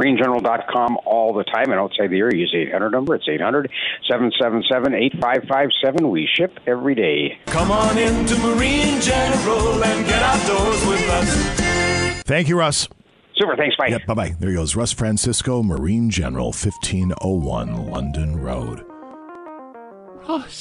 MarineGeneral.com 0.00 0.98
all 1.04 1.34
the 1.34 1.44
time. 1.44 1.70
And 1.70 1.80
outside 1.80 2.10
the 2.10 2.18
area, 2.18 2.38
use 2.38 2.54
800 2.56 2.90
number. 2.90 3.14
It's 3.14 3.28
800 3.28 3.70
777 4.08 4.94
8557. 4.94 6.10
We 6.10 6.28
ship 6.34 6.58
every 6.66 6.94
day. 6.94 7.38
Come 7.46 7.70
on 7.70 7.98
into 7.98 8.38
Marine 8.38 9.00
General 9.00 9.84
and 9.84 10.06
get 10.06 10.22
outdoors 10.22 10.86
with 10.86 11.08
us. 11.10 12.22
Thank 12.22 12.48
you, 12.48 12.58
Russ. 12.58 12.88
Super. 13.36 13.56
Thanks. 13.56 13.76
Bye. 13.76 13.88
Yep, 13.88 14.06
bye 14.06 14.14
bye. 14.14 14.34
There 14.38 14.50
he 14.50 14.56
goes. 14.56 14.76
Russ 14.76 14.92
Francisco, 14.92 15.62
Marine 15.62 16.10
General, 16.10 16.46
1501 16.46 17.86
London 17.86 18.36
Road. 18.36 18.84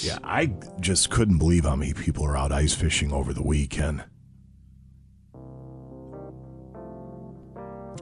Yeah, 0.02 0.18
I 0.24 0.52
just 0.80 1.12
couldn't 1.12 1.38
believe 1.38 1.66
how 1.66 1.76
many 1.76 1.94
people 1.94 2.26
are 2.26 2.36
out 2.36 2.52
ice 2.52 2.74
fishing 2.74 3.12
over 3.12 3.34
the 3.34 3.44
weekend. 3.44 4.04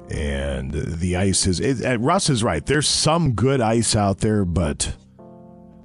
And 0.10 0.72
the 0.72 1.16
ice 1.18 1.48
is. 1.48 1.60
It, 1.60 1.86
uh, 1.86 2.00
Russ 2.00 2.30
is 2.30 2.44
right. 2.44 2.66
There's 2.66 2.88
some 2.88 3.34
good 3.34 3.62
ice 3.62 3.96
out 3.96 4.20
there, 4.20 4.46
but 4.46 4.96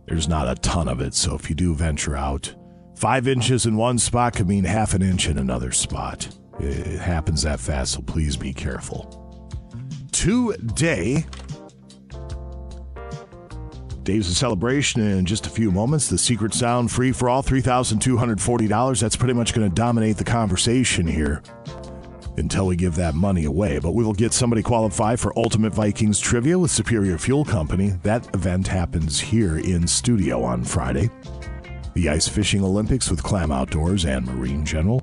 there's 0.07 0.29
not 0.29 0.49
a 0.49 0.55
ton 0.57 0.89
of 0.89 1.01
it. 1.01 1.15
So 1.15 1.35
if 1.35 1.49
you 1.49 1.57
do 1.57 1.75
venture 1.75 2.17
out, 2.17 2.55
five 2.97 3.27
inches 3.27 3.67
in 3.67 3.77
one 3.77 3.99
spot 3.99 4.35
could 4.35 4.49
mean 4.49 4.65
half 4.65 4.95
an 4.95 5.03
inch 5.03 5.27
in 5.27 5.39
another 5.39 5.73
spot. 5.73 6.29
It 6.61 7.01
happens 7.01 7.43
that 7.43 7.59
fast, 7.59 7.93
so 7.93 8.03
please 8.03 8.37
be 8.37 8.53
careful. 8.53 9.19
Today, 10.13 11.25
Dave's 14.03 14.29
a 14.29 14.35
celebration 14.35 15.01
in 15.01 15.25
just 15.25 15.47
a 15.47 15.51
few 15.51 15.71
moments. 15.71 16.09
The 16.09 16.19
secret 16.19 16.55
sound 16.55 16.91
free 16.91 17.13
for 17.13 17.29
all, 17.29 17.43
$3,240. 17.43 19.01
That's 19.01 19.17
pretty 19.17 19.35
much 19.35 19.55
going 19.55 19.69
to 19.69 19.75
dominate 19.75 20.19
the 20.19 20.25
conversation 20.25 21.07
here 21.07 21.43
until 22.39 22.67
we 22.67 22.77
give 22.77 22.95
that 22.97 23.15
money 23.15 23.45
away. 23.45 23.79
But 23.79 23.93
we 23.93 24.05
will 24.05 24.13
get 24.15 24.33
somebody 24.33 24.63
qualified 24.63 25.21
for 25.21 25.37
Ultimate 25.39 25.73
Vikings 25.75 26.19
Trivia 26.19 26.59
with 26.59 26.71
Superior 26.71 27.19
Fuel 27.19 27.45
Company. 27.45 27.91
That 28.03 28.33
event 28.35 28.67
happens 28.69 29.21
here 29.21 29.59
in 29.59 29.87
studio 29.87 30.43
on 30.43 30.65
Friday. 30.65 31.11
The 31.95 32.09
Ice 32.09 32.27
Fishing 32.29 32.65
Olympics 32.65 33.11
with 33.11 33.23
Clam 33.23 33.53
Outdoors 33.53 34.05
and 34.07 34.25
Marine 34.27 34.65
General. 34.65 35.03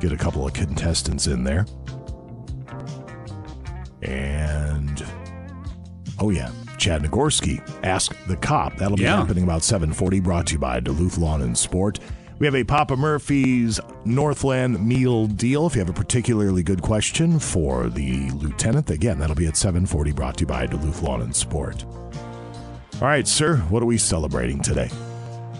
Get 0.00 0.12
a 0.12 0.16
couple 0.16 0.46
of 0.46 0.52
contestants 0.52 1.26
in 1.26 1.42
there. 1.44 1.66
And, 4.02 5.04
oh 6.18 6.30
yeah, 6.30 6.50
Chad 6.78 7.02
Nagorski, 7.02 7.60
Ask 7.82 8.14
the 8.26 8.36
Cop. 8.36 8.76
That'll 8.76 8.96
be 8.96 9.04
Yeah. 9.04 9.16
happening 9.16 9.44
about 9.44 9.62
740, 9.62 10.20
brought 10.20 10.46
to 10.48 10.52
you 10.54 10.58
by 10.58 10.80
Duluth 10.80 11.16
Lawn 11.18 11.42
and 11.42 11.56
Sport. 11.56 12.00
We 12.38 12.46
have 12.46 12.56
a 12.56 12.64
Papa 12.64 12.96
Murphy's 12.96 13.78
Northland 14.04 14.84
meal 14.84 15.26
deal. 15.26 15.66
If 15.66 15.76
you 15.76 15.80
have 15.80 15.88
a 15.88 15.92
particularly 15.92 16.64
good 16.64 16.82
question 16.82 17.38
for 17.38 17.88
the 17.88 18.28
lieutenant, 18.30 18.90
again, 18.90 19.18
that'll 19.18 19.36
be 19.36 19.46
at 19.46 19.56
740, 19.56 20.12
brought 20.12 20.36
to 20.38 20.40
you 20.42 20.46
by 20.46 20.66
Duluth 20.66 21.00
Lawn 21.02 21.22
and 21.22 21.34
Sport. 21.34 21.84
All 21.84 23.08
right, 23.08 23.26
sir, 23.26 23.58
what 23.68 23.82
are 23.82 23.86
we 23.86 23.98
celebrating 23.98 24.60
today? 24.60 24.90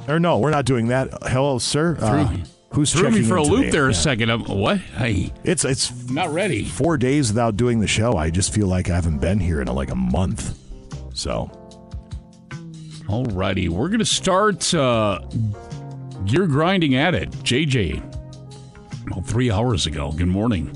Or 0.09 0.19
no, 0.19 0.39
we're 0.39 0.51
not 0.51 0.65
doing 0.65 0.89
that. 0.89 1.11
Hello, 1.23 1.59
sir. 1.59 1.97
Uh, 2.01 2.37
who's 2.73 2.93
threw 2.93 3.11
me 3.11 3.23
for 3.23 3.37
a 3.37 3.43
loop 3.43 3.61
today? 3.67 3.71
there 3.71 3.89
a 3.89 3.95
second. 3.95 4.31
I'm, 4.31 4.45
what? 4.45 4.79
Hey, 4.79 5.33
It's 5.45 5.65
it's 5.65 6.11
not 6.11 6.33
ready. 6.33 6.65
Four 6.65 6.99
days 6.99 7.29
without 7.29 7.57
doing 7.57 7.81
the 7.81 7.87
show. 7.87 8.15
I 8.17 8.31
just 8.31 8.53
feel 8.53 8.67
like 8.67 8.91
I 8.91 8.97
haven't 8.97 9.19
been 9.19 9.39
here 9.39 9.61
in 9.61 9.69
like 9.69 9.91
a 9.91 9.97
month. 9.97 10.59
So 11.15 11.51
Alrighty, 13.07 13.69
we're 13.69 13.89
gonna 13.89 14.05
start 14.05 14.75
uh, 14.75 15.21
gear 16.25 16.47
grinding 16.47 16.95
at 16.95 17.15
it. 17.15 17.31
JJ, 17.31 18.03
about 19.07 19.27
three 19.27 19.51
hours 19.51 19.87
ago. 19.87 20.13
Good 20.13 20.29
morning, 20.29 20.71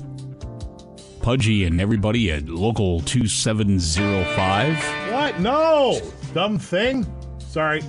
Pudgy 1.21 1.65
and 1.65 1.79
everybody 1.81 2.31
at 2.31 2.47
local 2.47 3.01
two 3.01 3.27
seven 3.27 3.79
zero 3.79 4.23
five. 4.35 4.75
What? 5.11 5.39
No! 5.39 6.01
Dumb 6.33 6.57
thing. 6.59 7.05
Sorry. 7.39 7.81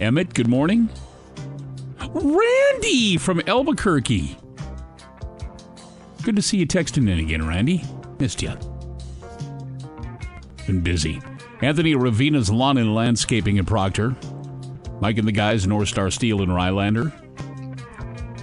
Emmett, 0.00 0.32
good 0.34 0.48
morning. 0.48 0.88
Randy 2.12 3.16
from 3.18 3.42
Albuquerque. 3.46 4.36
Good 6.22 6.36
to 6.36 6.42
see 6.42 6.58
you 6.58 6.66
texting 6.66 7.08
in 7.10 7.18
again, 7.18 7.46
Randy. 7.46 7.84
Missed 8.18 8.42
you. 8.42 8.52
Been 10.66 10.80
busy. 10.80 11.20
Anthony 11.62 11.94
Ravina's 11.94 12.50
Lawn 12.50 12.78
and 12.78 12.94
Landscaping 12.94 13.58
in 13.58 13.66
Proctor. 13.66 14.16
Mike 15.00 15.18
and 15.18 15.28
the 15.28 15.32
guys, 15.32 15.66
North 15.66 15.88
Star 15.88 16.10
Steel 16.10 16.40
in 16.40 16.48
Rylander. 16.48 17.12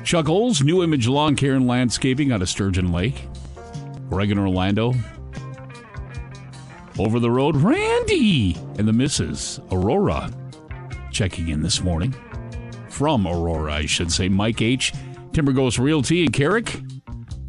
Chuck 0.04 0.30
Oles, 0.30 0.62
New 0.62 0.84
Image 0.84 1.08
Lawn 1.08 1.36
Care 1.36 1.56
and 1.56 1.68
Landscaping 1.68 2.32
out 2.32 2.42
of 2.42 2.50
Sturgeon 2.50 2.92
Lake. 2.92 3.28
Greg 4.10 4.32
in 4.32 4.38
Orlando. 4.38 4.94
Over 7.00 7.20
the 7.20 7.32
road, 7.32 7.56
Randy 7.56 8.56
and 8.78 8.88
the 8.88 8.94
missus, 8.94 9.60
Aurora, 9.72 10.32
checking 11.12 11.50
in 11.50 11.62
this 11.62 11.82
morning. 11.82 12.16
From 12.90 13.28
Aurora, 13.28 13.74
I 13.74 13.86
should 13.86 14.12
say. 14.12 14.30
Mike 14.30 14.62
H., 14.62 14.94
Timber 15.34 15.54
Ghost 15.54 15.78
Realty 15.80 16.24
in 16.24 16.32
Carrick. 16.32 16.82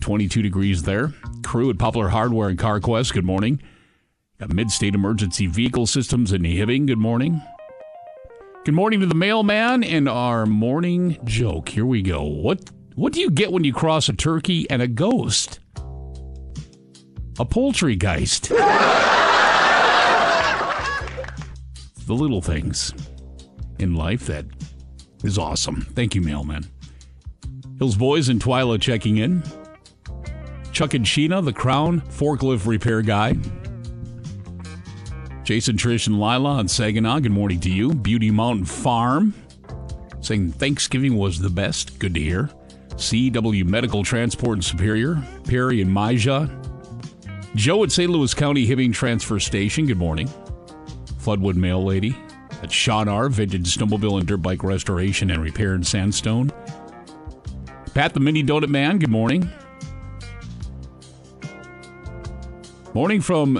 22 0.01 0.43
degrees 0.43 0.83
there. 0.83 1.13
Crew 1.45 1.71
at 1.71 1.79
Poplar 1.79 2.09
Hardware 2.09 2.49
and 2.49 2.59
CarQuest, 2.59 3.13
good 3.13 3.25
morning. 3.25 3.63
Mid-State 4.47 4.95
Emergency 4.95 5.47
Vehicle 5.47 5.87
Systems 5.87 6.33
in 6.33 6.43
Hibbing, 6.43 6.87
good 6.87 6.99
morning. 6.99 7.43
Good 8.65 8.75
morning 8.75 9.01
to 9.01 9.07
the 9.07 9.17
mailman 9.17 9.83
and 9.83 10.09
our 10.09 10.47
morning 10.47 11.19
joke. 11.25 11.71
Here 11.71 11.85
we 11.85 12.03
go. 12.03 12.23
What 12.23 12.71
what 12.95 13.13
do 13.13 13.21
you 13.21 13.31
get 13.31 13.51
when 13.51 13.65
you 13.65 13.73
cross 13.73 14.09
a 14.09 14.13
turkey 14.13 14.71
and 14.71 14.81
a 14.81 14.87
ghost? 14.87 15.59
A 17.41 17.45
poultrygeist. 17.45 18.49
the 22.07 22.15
little 22.15 22.41
things 22.41 22.95
in 23.81 23.97
life 23.97 24.27
that 24.27 24.47
is 25.25 25.37
awesome. 25.37 25.83
Thank 25.95 26.15
you, 26.15 26.21
mailman. 26.21 26.65
Hills 27.79 27.97
Boys 27.97 28.29
and 28.29 28.41
Twyla 28.41 28.81
checking 28.81 29.17
in. 29.17 29.43
Chuck 30.71 30.95
and 30.95 31.05
Sheena, 31.05 31.45
the 31.45 31.53
Crown 31.53 32.03
forklift 32.03 32.67
repair 32.67 33.03
guy. 33.03 33.35
Jason, 35.49 35.79
Trish, 35.79 36.07
and 36.07 36.21
Lila 36.21 36.57
on 36.57 36.69
Saginaw. 36.69 37.21
Good 37.21 37.33
morning 37.33 37.59
to 37.61 37.71
you. 37.71 37.95
Beauty 37.95 38.31
Mountain 38.31 38.67
Farm 38.67 39.33
saying 40.21 40.53
Thanksgiving 40.53 41.17
was 41.17 41.39
the 41.39 41.49
best. 41.49 41.99
Good 41.99 42.13
to 42.13 42.21
hear. 42.21 42.51
CW 42.97 43.65
Medical 43.65 44.05
Transport 44.05 44.59
in 44.59 44.61
Superior. 44.61 45.17
Perry 45.45 45.81
and 45.81 45.91
Maja. 45.91 46.51
Joe 47.55 47.83
at 47.83 47.91
St. 47.91 48.11
Louis 48.11 48.35
County 48.35 48.67
Hibbing 48.67 48.93
Transfer 48.93 49.41
Station. 49.41 49.87
Good 49.87 49.97
morning. 49.97 50.29
Floodwood 51.23 51.55
Mail 51.55 51.83
Lady. 51.83 52.15
At 52.63 52.71
Sean 52.71 53.09
R. 53.09 53.31
Vintage 53.31 53.75
Snowmobile 53.75 54.19
and 54.19 54.29
Dirt 54.29 54.43
Bike 54.43 54.63
Restoration 54.63 55.31
and 55.31 55.43
Repair 55.43 55.75
in 55.75 55.83
Sandstone. 55.83 56.53
Pat 57.95 58.13
the 58.13 58.21
Mini 58.21 58.45
Donut 58.45 58.69
Man, 58.69 58.99
good 58.99 59.09
morning. 59.09 59.51
Morning 62.93 63.23
from 63.23 63.57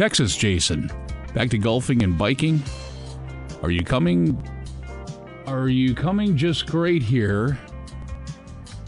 Texas, 0.00 0.34
Jason. 0.34 0.90
Back 1.34 1.50
to 1.50 1.58
golfing 1.58 2.02
and 2.02 2.16
biking. 2.16 2.62
Are 3.62 3.70
you 3.70 3.84
coming? 3.84 4.34
Are 5.46 5.68
you 5.68 5.94
coming 5.94 6.38
just 6.38 6.66
great 6.66 7.02
here? 7.02 7.58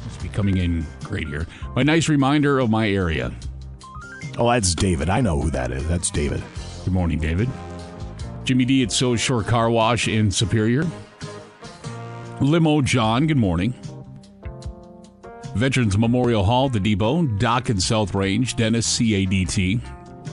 Must 0.07 0.23
be 0.23 0.31
coming 0.31 0.57
in 0.57 0.87
great 1.04 1.28
here. 1.28 1.47
My 1.76 1.83
nice 1.83 2.09
reminder 2.09 2.61
of 2.61 2.71
my 2.71 2.88
area. 2.88 3.31
Oh, 4.38 4.49
that's 4.49 4.75
David. 4.75 5.11
I 5.11 5.21
know 5.21 5.38
who 5.38 5.50
that 5.50 5.71
is. 5.71 5.87
That's 5.87 6.11
David. 6.11 6.42
Good 6.83 6.95
morning, 6.95 7.19
David. 7.19 7.50
Jimmy 8.45 8.64
D 8.64 8.83
at 8.83 8.90
So 8.90 9.14
Shore 9.14 9.42
Car 9.42 9.69
Wash 9.69 10.09
in 10.09 10.31
Superior. 10.31 10.87
Limo 12.40 12.81
John, 12.81 13.26
good 13.26 13.37
morning. 13.37 13.75
Veterans 15.57 15.99
Memorial 15.99 16.42
Hall, 16.42 16.71
the 16.71 16.81
Depot, 16.81 17.26
Dock 17.37 17.69
and 17.69 17.83
South 17.83 18.14
Range, 18.14 18.57
Dennis 18.57 18.99
CADT, 18.99 19.83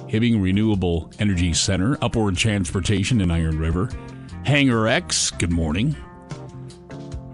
Hibbing 0.09 0.41
Renewable 0.41 1.11
Energy 1.19 1.53
Center, 1.53 1.95
Upward 2.01 2.35
Transportation 2.35 3.21
in 3.21 3.29
Iron 3.29 3.59
River, 3.59 3.91
Hangar 4.43 4.87
X, 4.87 5.29
good 5.29 5.51
morning. 5.51 5.95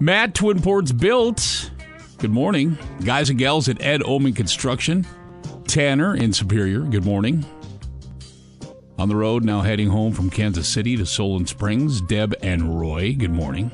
Matt 0.01 0.35
Twin 0.35 0.61
Ports 0.61 0.91
Built, 0.91 1.71
good 2.17 2.31
morning. 2.31 2.77
Guys 3.05 3.29
and 3.29 3.39
gals 3.39 3.69
at 3.69 3.81
Ed 3.81 4.03
Omen 4.03 4.33
Construction, 4.33 5.07
Tanner 5.65 6.17
in 6.17 6.33
Superior, 6.33 6.81
good 6.81 7.05
morning. 7.05 7.45
On 8.99 9.07
the 9.07 9.15
road 9.15 9.45
now 9.45 9.61
heading 9.61 9.87
home 9.87 10.11
from 10.11 10.29
Kansas 10.29 10.67
City 10.67 10.97
to 10.97 11.05
Solon 11.05 11.47
Springs, 11.47 12.01
Deb 12.01 12.35
and 12.41 12.77
Roy, 12.77 13.13
good 13.13 13.31
morning. 13.31 13.71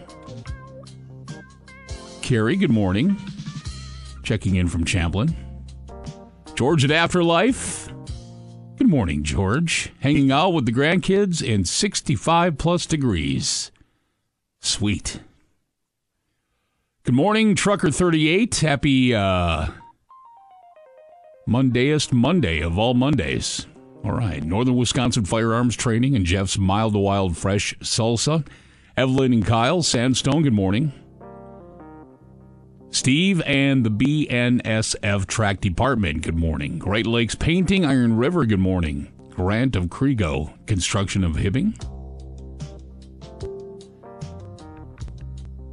Carrie, 2.22 2.56
good 2.56 2.70
morning. 2.70 3.18
Checking 4.22 4.56
in 4.56 4.68
from 4.68 4.86
Champlin. 4.86 5.36
George 6.54 6.86
at 6.86 6.92
Afterlife. 6.92 7.92
Good 8.82 8.90
morning, 8.90 9.22
George. 9.22 9.94
Hanging 10.00 10.32
out 10.32 10.54
with 10.54 10.66
the 10.66 10.72
grandkids 10.72 11.44
in 11.44 11.66
65 11.66 12.58
plus 12.58 12.88
degrees. 12.88 13.70
Sweet. 14.60 15.20
Good 17.04 17.14
morning, 17.14 17.54
Trucker 17.54 17.92
38. 17.92 18.56
Happy 18.56 19.14
uh, 19.14 19.68
Mondayest 21.48 22.12
Monday 22.12 22.60
of 22.60 22.80
all 22.80 22.96
Mondays. 22.96 23.68
All 24.04 24.14
right. 24.14 24.44
Northern 24.44 24.76
Wisconsin 24.76 25.26
Firearms 25.26 25.76
Training 25.76 26.16
and 26.16 26.26
Jeff's 26.26 26.58
Mild 26.58 26.94
to 26.94 27.00
Wild 27.00 27.38
Fresh 27.38 27.78
Salsa. 27.82 28.48
Evelyn 28.98 29.32
and 29.32 29.46
Kyle, 29.46 29.84
Sandstone, 29.84 30.42
good 30.42 30.54
morning. 30.54 30.92
Steve 32.92 33.42
and 33.46 33.86
the 33.86 33.90
BNSF 33.90 35.26
Track 35.26 35.62
Department, 35.62 36.24
good 36.24 36.36
morning. 36.36 36.78
Great 36.78 37.08
Lakes 37.08 37.36
Painting, 37.36 37.86
Iron 37.86 38.18
River, 38.18 38.46
good 38.46 38.60
morning. 38.60 39.12
Grant 39.30 39.78
of 39.78 39.86
Kriego, 39.86 40.54
Construction 40.68 41.24
of 41.24 41.38
Hibbing. 41.38 41.74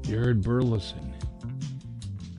Jared 0.03 0.43
Burleson. 0.43 1.13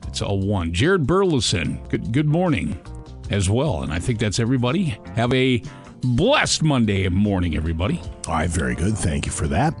It's 0.08 0.22
all 0.22 0.40
one. 0.40 0.72
Jared 0.72 1.06
Burleson, 1.06 1.86
good, 1.88 2.10
good 2.10 2.28
morning 2.28 2.80
as 3.28 3.50
well. 3.50 3.82
And 3.82 3.92
I 3.92 3.98
think 3.98 4.18
that's 4.18 4.40
everybody. 4.40 4.98
Have 5.14 5.32
a 5.34 5.62
blessed 6.00 6.62
Monday 6.62 7.06
morning, 7.10 7.54
everybody. 7.54 8.00
All 8.26 8.34
right, 8.34 8.50
very 8.50 8.74
good. 8.74 8.96
Thank 8.96 9.26
you 9.26 9.32
for 9.32 9.46
that. 9.48 9.74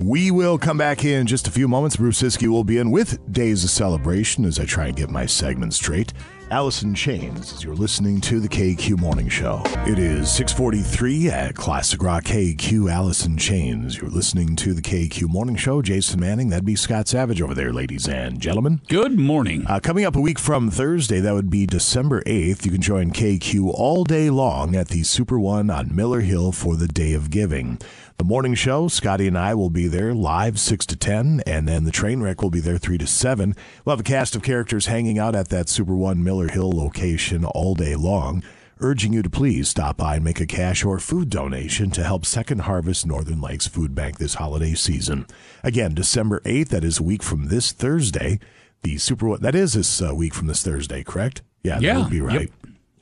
We 0.00 0.30
will 0.30 0.58
come 0.58 0.78
back 0.78 1.00
here 1.00 1.20
in 1.20 1.26
just 1.26 1.46
a 1.46 1.50
few 1.50 1.68
moments. 1.68 1.96
Bruce 1.96 2.20
Ciskie 2.22 2.48
will 2.48 2.64
be 2.64 2.78
in 2.78 2.90
with 2.90 3.32
Days 3.32 3.62
of 3.62 3.70
Celebration 3.70 4.44
as 4.44 4.58
I 4.58 4.64
try 4.64 4.86
and 4.86 4.96
get 4.96 5.10
my 5.10 5.26
segment 5.26 5.74
straight. 5.74 6.12
Alice 6.50 6.82
in 6.82 6.94
Chains, 6.94 7.50
as 7.54 7.64
you're 7.64 7.74
listening 7.74 8.20
to 8.20 8.38
the 8.38 8.48
KQ 8.48 8.98
Morning 8.98 9.26
Show. 9.28 9.62
It 9.86 9.98
is 9.98 10.30
643 10.30 11.30
at 11.30 11.54
Classic 11.54 12.02
Rock 12.02 12.24
KQ 12.24 12.92
Alice 12.92 13.24
in 13.24 13.38
Chains. 13.38 13.96
You're 13.96 14.10
listening 14.10 14.54
to 14.56 14.74
the 14.74 14.82
KQ 14.82 15.30
Morning 15.30 15.56
Show. 15.56 15.80
Jason 15.80 16.20
Manning, 16.20 16.50
that'd 16.50 16.66
be 16.66 16.76
Scott 16.76 17.08
Savage 17.08 17.40
over 17.40 17.54
there, 17.54 17.72
ladies 17.72 18.06
and 18.06 18.38
gentlemen. 18.38 18.82
Good 18.88 19.18
morning. 19.18 19.64
Uh, 19.66 19.80
coming 19.80 20.04
up 20.04 20.14
a 20.14 20.20
week 20.20 20.38
from 20.38 20.70
Thursday, 20.70 21.20
that 21.20 21.32
would 21.32 21.48
be 21.48 21.64
December 21.64 22.22
8th. 22.24 22.66
You 22.66 22.72
can 22.72 22.82
join 22.82 23.12
KQ 23.12 23.70
all 23.72 24.04
day 24.04 24.28
long 24.28 24.76
at 24.76 24.88
the 24.88 25.04
Super 25.04 25.38
One 25.38 25.70
on 25.70 25.96
Miller 25.96 26.20
Hill 26.20 26.52
for 26.52 26.76
the 26.76 26.88
Day 26.88 27.14
of 27.14 27.30
Giving. 27.30 27.78
The 28.18 28.24
morning 28.24 28.54
show, 28.54 28.88
Scotty 28.88 29.26
and 29.26 29.36
I 29.36 29.54
will 29.54 29.70
be 29.70 29.88
there 29.88 30.14
live 30.14 30.60
6 30.60 30.86
to 30.86 30.96
10, 30.96 31.42
and 31.46 31.66
then 31.66 31.84
the 31.84 31.90
train 31.90 32.22
wreck 32.22 32.40
will 32.40 32.50
be 32.50 32.60
there 32.60 32.78
3 32.78 32.98
to 32.98 33.06
7. 33.06 33.56
We'll 33.84 33.96
have 33.96 34.00
a 34.00 34.04
cast 34.08 34.36
of 34.36 34.42
characters 34.42 34.86
hanging 34.86 35.18
out 35.18 35.34
at 35.34 35.48
that 35.48 35.68
Super 35.68 35.96
One 35.96 36.22
Miller 36.22 36.48
Hill 36.48 36.70
location 36.70 37.44
all 37.44 37.74
day 37.74 37.96
long, 37.96 38.44
urging 38.80 39.12
you 39.12 39.22
to 39.22 39.30
please 39.30 39.68
stop 39.68 39.96
by 39.96 40.16
and 40.16 40.24
make 40.24 40.40
a 40.40 40.46
cash 40.46 40.84
or 40.84 40.98
food 41.00 41.30
donation 41.30 41.90
to 41.92 42.04
help 42.04 42.24
Second 42.24 42.60
Harvest 42.60 43.06
Northern 43.06 43.40
Lakes 43.40 43.66
Food 43.66 43.94
Bank 43.94 44.18
this 44.18 44.34
holiday 44.34 44.74
season. 44.74 45.26
Again, 45.64 45.94
December 45.94 46.40
8th, 46.44 46.68
that 46.68 46.84
is 46.84 47.00
a 47.00 47.02
week 47.02 47.22
from 47.24 47.48
this 47.48 47.72
Thursday. 47.72 48.38
The 48.82 48.98
Super 48.98 49.26
One, 49.26 49.40
that 49.42 49.54
is 49.56 49.72
this 49.72 50.00
uh, 50.02 50.14
week 50.14 50.34
from 50.34 50.46
this 50.46 50.62
Thursday, 50.62 51.02
correct? 51.02 51.42
Yeah, 51.64 51.78
Yeah, 51.80 51.94
that 51.94 52.00
would 52.02 52.10
be 52.10 52.20
right. 52.20 52.40
yep. 52.42 52.50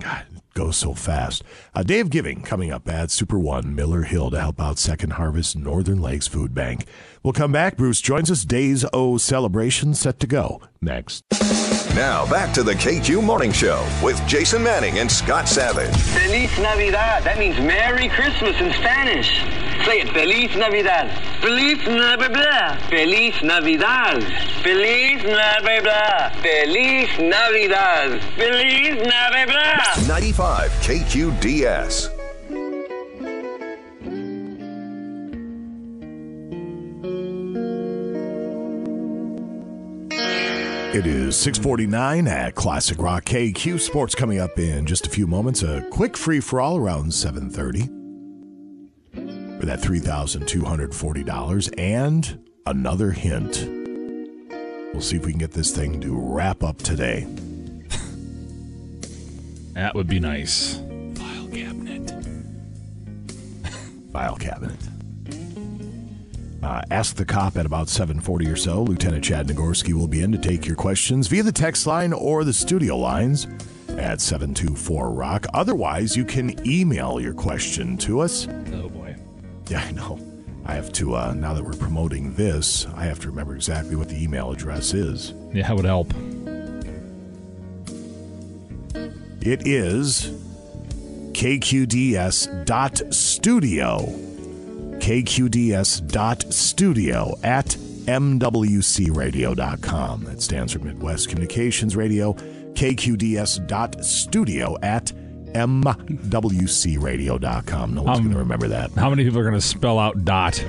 God, 0.00 0.24
it 0.34 0.42
goes 0.54 0.76
so 0.76 0.94
fast. 0.94 1.44
A 1.74 1.84
day 1.84 2.00
of 2.00 2.10
giving 2.10 2.42
coming 2.42 2.72
up 2.72 2.88
at 2.88 3.10
Super 3.10 3.38
One 3.38 3.74
Miller 3.74 4.02
Hill 4.02 4.30
to 4.30 4.40
help 4.40 4.60
out 4.60 4.78
Second 4.78 5.12
Harvest 5.12 5.56
Northern 5.56 6.00
Lakes 6.00 6.26
Food 6.26 6.54
Bank. 6.54 6.86
We'll 7.22 7.34
come 7.34 7.52
back. 7.52 7.76
Bruce 7.76 8.00
joins 8.00 8.30
us. 8.30 8.44
Days 8.44 8.84
O 8.92 9.18
celebration 9.18 9.94
set 9.94 10.18
to 10.20 10.26
go 10.26 10.62
next. 10.80 11.24
Now 11.94 12.24
back 12.30 12.54
to 12.54 12.62
the 12.62 12.72
KQ 12.72 13.22
Morning 13.22 13.50
Show 13.50 13.84
with 14.02 14.24
Jason 14.26 14.62
Manning 14.62 15.00
and 15.00 15.10
Scott 15.10 15.48
Savage. 15.48 15.94
Feliz 15.96 16.56
Navidad. 16.58 17.24
That 17.24 17.36
means 17.36 17.58
Merry 17.58 18.08
Christmas 18.08 18.60
in 18.60 18.72
Spanish. 18.74 19.40
Say 19.84 20.02
it. 20.02 20.08
Feliz 20.10 20.54
Navidad. 20.56 21.10
Feliz 21.42 21.84
Navidad. 21.86 22.80
Feliz 22.90 23.42
Navidad. 23.42 24.22
Feliz 24.62 25.22
Navidad. 25.24 26.36
Feliz 26.42 27.18
Navidad. 27.18 28.22
Feliz 28.36 29.06
Navidad. 29.06 30.06
95 30.08 30.70
KQDS. 30.82 32.19
It 40.92 41.06
is 41.06 41.36
649 41.36 42.26
at 42.26 42.56
Classic 42.56 42.98
Rock 42.98 43.24
KQ 43.24 43.78
Sports 43.78 44.16
coming 44.16 44.40
up 44.40 44.58
in 44.58 44.84
just 44.86 45.06
a 45.06 45.10
few 45.10 45.24
moments. 45.28 45.62
A 45.62 45.86
quick 45.88 46.16
free 46.16 46.40
for 46.40 46.60
all 46.60 46.76
around 46.76 47.14
730 47.14 47.86
for 49.60 49.66
that 49.66 49.78
$3,240 49.78 51.74
and 51.78 52.44
another 52.66 53.12
hint. 53.12 53.68
We'll 54.92 55.00
see 55.00 55.14
if 55.14 55.24
we 55.24 55.30
can 55.30 55.38
get 55.38 55.52
this 55.52 55.70
thing 55.70 56.00
to 56.00 56.12
wrap 56.12 56.64
up 56.64 56.78
today. 56.78 57.28
That 59.74 59.94
would 59.94 60.08
be 60.08 60.18
nice. 60.18 60.74
File 61.14 61.46
cabinet. 61.46 62.12
File 64.12 64.36
cabinet. 64.36 64.76
Uh, 66.62 66.82
ask 66.90 67.16
the 67.16 67.24
cop 67.24 67.56
at 67.56 67.64
about 67.66 67.88
7:40 67.88 68.52
or 68.52 68.56
so. 68.56 68.82
Lieutenant 68.82 69.24
Chad 69.24 69.46
Nagorski 69.48 69.94
will 69.94 70.08
be 70.08 70.22
in 70.22 70.30
to 70.32 70.38
take 70.38 70.66
your 70.66 70.76
questions 70.76 71.26
via 71.28 71.42
the 71.42 71.52
text 71.52 71.86
line 71.86 72.12
or 72.12 72.44
the 72.44 72.52
studio 72.52 72.96
lines 72.98 73.46
at 73.96 74.20
724 74.20 75.10
Rock. 75.10 75.46
Otherwise, 75.54 76.16
you 76.16 76.24
can 76.24 76.54
email 76.66 77.20
your 77.20 77.34
question 77.34 77.96
to 77.98 78.20
us. 78.20 78.46
Oh 78.74 78.88
boy. 78.88 79.16
Yeah, 79.68 79.80
I 79.80 79.92
know. 79.92 80.18
I 80.66 80.74
have 80.74 80.92
to 80.94 81.16
uh, 81.16 81.32
now 81.34 81.54
that 81.54 81.64
we're 81.64 81.72
promoting 81.72 82.34
this, 82.34 82.86
I 82.94 83.04
have 83.04 83.20
to 83.20 83.28
remember 83.28 83.54
exactly 83.54 83.96
what 83.96 84.08
the 84.08 84.22
email 84.22 84.50
address 84.52 84.92
is. 84.92 85.32
Yeah, 85.52 85.68
that 85.68 85.76
would 85.76 85.86
help. 85.86 86.12
It 89.42 89.66
is 89.66 90.30
kqds.studio. 91.32 92.60
kqds.studio 95.00 95.98
at 97.42 97.66
mwcradio.com. 98.06 100.24
That 100.24 100.40
stands 100.42 100.72
for 100.72 100.78
Midwest 100.80 101.28
Communications 101.28 101.94
Radio. 101.96 102.32
kqds.studio 102.74 104.76
at 104.82 105.12
mwcradio.com. 105.52 107.94
No 107.94 108.02
one's 108.02 108.18
Um, 108.18 108.24
going 108.24 108.32
to 108.34 108.38
remember 108.38 108.68
that. 108.68 108.90
How 108.92 109.10
many 109.10 109.24
people 109.24 109.40
are 109.40 109.44
going 109.44 109.54
to 109.54 109.60
spell 109.60 109.98
out 109.98 110.24
dot? 110.24 110.64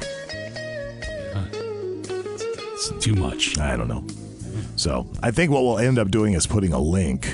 It's 2.74 2.90
too 3.00 3.14
much. 3.14 3.60
I 3.60 3.78
don't 3.78 3.88
know. 3.88 4.04
So 4.76 5.08
I 5.22 5.30
think 5.32 5.52
what 5.52 5.64
we'll 5.64 5.78
end 5.80 6.00
up 6.00 6.10
doing 6.10 6.34
is 6.34 6.48
putting 6.48 6.74
a 6.74 6.80
link 6.80 7.28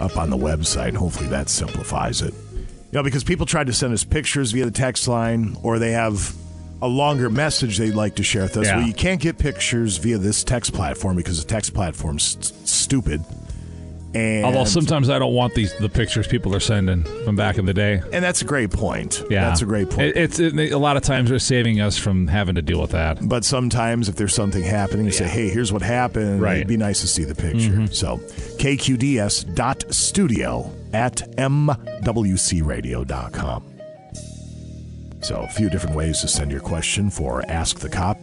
up 0.00 0.16
on 0.16 0.30
the 0.30 0.36
website. 0.36 0.94
Hopefully 0.94 1.28
that 1.30 1.48
simplifies 1.48 2.22
it. 2.22 2.32
You 2.94 3.00
know, 3.00 3.04
because 3.04 3.24
people 3.24 3.44
tried 3.44 3.66
to 3.66 3.72
send 3.72 3.92
us 3.92 4.04
pictures 4.04 4.52
via 4.52 4.64
the 4.66 4.70
text 4.70 5.08
line, 5.08 5.56
or 5.64 5.80
they 5.80 5.90
have 5.92 6.32
a 6.80 6.86
longer 6.86 7.28
message 7.28 7.76
they'd 7.76 7.92
like 7.94 8.14
to 8.14 8.22
share 8.22 8.42
with 8.44 8.56
us. 8.56 8.66
Yeah. 8.66 8.76
Well, 8.76 8.86
you 8.86 8.94
can't 8.94 9.20
get 9.20 9.36
pictures 9.36 9.96
via 9.96 10.16
this 10.18 10.44
text 10.44 10.72
platform 10.72 11.16
because 11.16 11.42
the 11.42 11.48
text 11.48 11.74
platform's 11.74 12.36
s- 12.40 12.52
stupid. 12.70 13.20
And 14.14 14.44
Although 14.46 14.64
sometimes 14.64 15.10
I 15.10 15.18
don't 15.18 15.34
want 15.34 15.54
these 15.54 15.76
the 15.78 15.88
pictures 15.88 16.28
people 16.28 16.54
are 16.54 16.60
sending 16.60 17.02
from 17.24 17.34
back 17.34 17.58
in 17.58 17.66
the 17.66 17.74
day. 17.74 18.00
and 18.12 18.22
that's 18.24 18.42
a 18.42 18.44
great 18.44 18.70
point. 18.70 19.24
Yeah, 19.28 19.46
that's 19.48 19.60
a 19.60 19.66
great 19.66 19.90
point. 19.90 20.10
It, 20.10 20.16
it's 20.16 20.38
it, 20.38 20.54
a 20.70 20.78
lot 20.78 20.96
of 20.96 21.02
times 21.02 21.30
they're 21.30 21.40
saving 21.40 21.80
us 21.80 21.98
from 21.98 22.28
having 22.28 22.54
to 22.54 22.62
deal 22.62 22.80
with 22.80 22.92
that. 22.92 23.18
But 23.28 23.44
sometimes, 23.44 24.08
if 24.08 24.14
there's 24.14 24.32
something 24.34 24.62
happening, 24.62 25.04
you 25.06 25.10
say, 25.10 25.26
"Hey, 25.26 25.48
here's 25.48 25.72
what 25.72 25.82
happened." 25.82 26.40
Right. 26.40 26.58
It'd 26.58 26.68
be 26.68 26.76
nice 26.76 27.00
to 27.00 27.08
see 27.08 27.24
the 27.24 27.34
picture. 27.34 27.72
Mhm. 27.72 27.92
So, 27.92 28.18
kqds.studio 28.58 30.70
at 30.94 31.16
mwcradio.com. 31.36 32.04
So, 35.22 35.36
a 35.40 35.48
few 35.48 35.68
different 35.70 35.96
ways 35.96 36.20
to 36.20 36.28
send 36.28 36.50
your 36.50 36.60
question 36.60 37.08
for 37.10 37.42
Ask 37.48 37.78
the 37.80 37.88
Cop. 37.88 38.18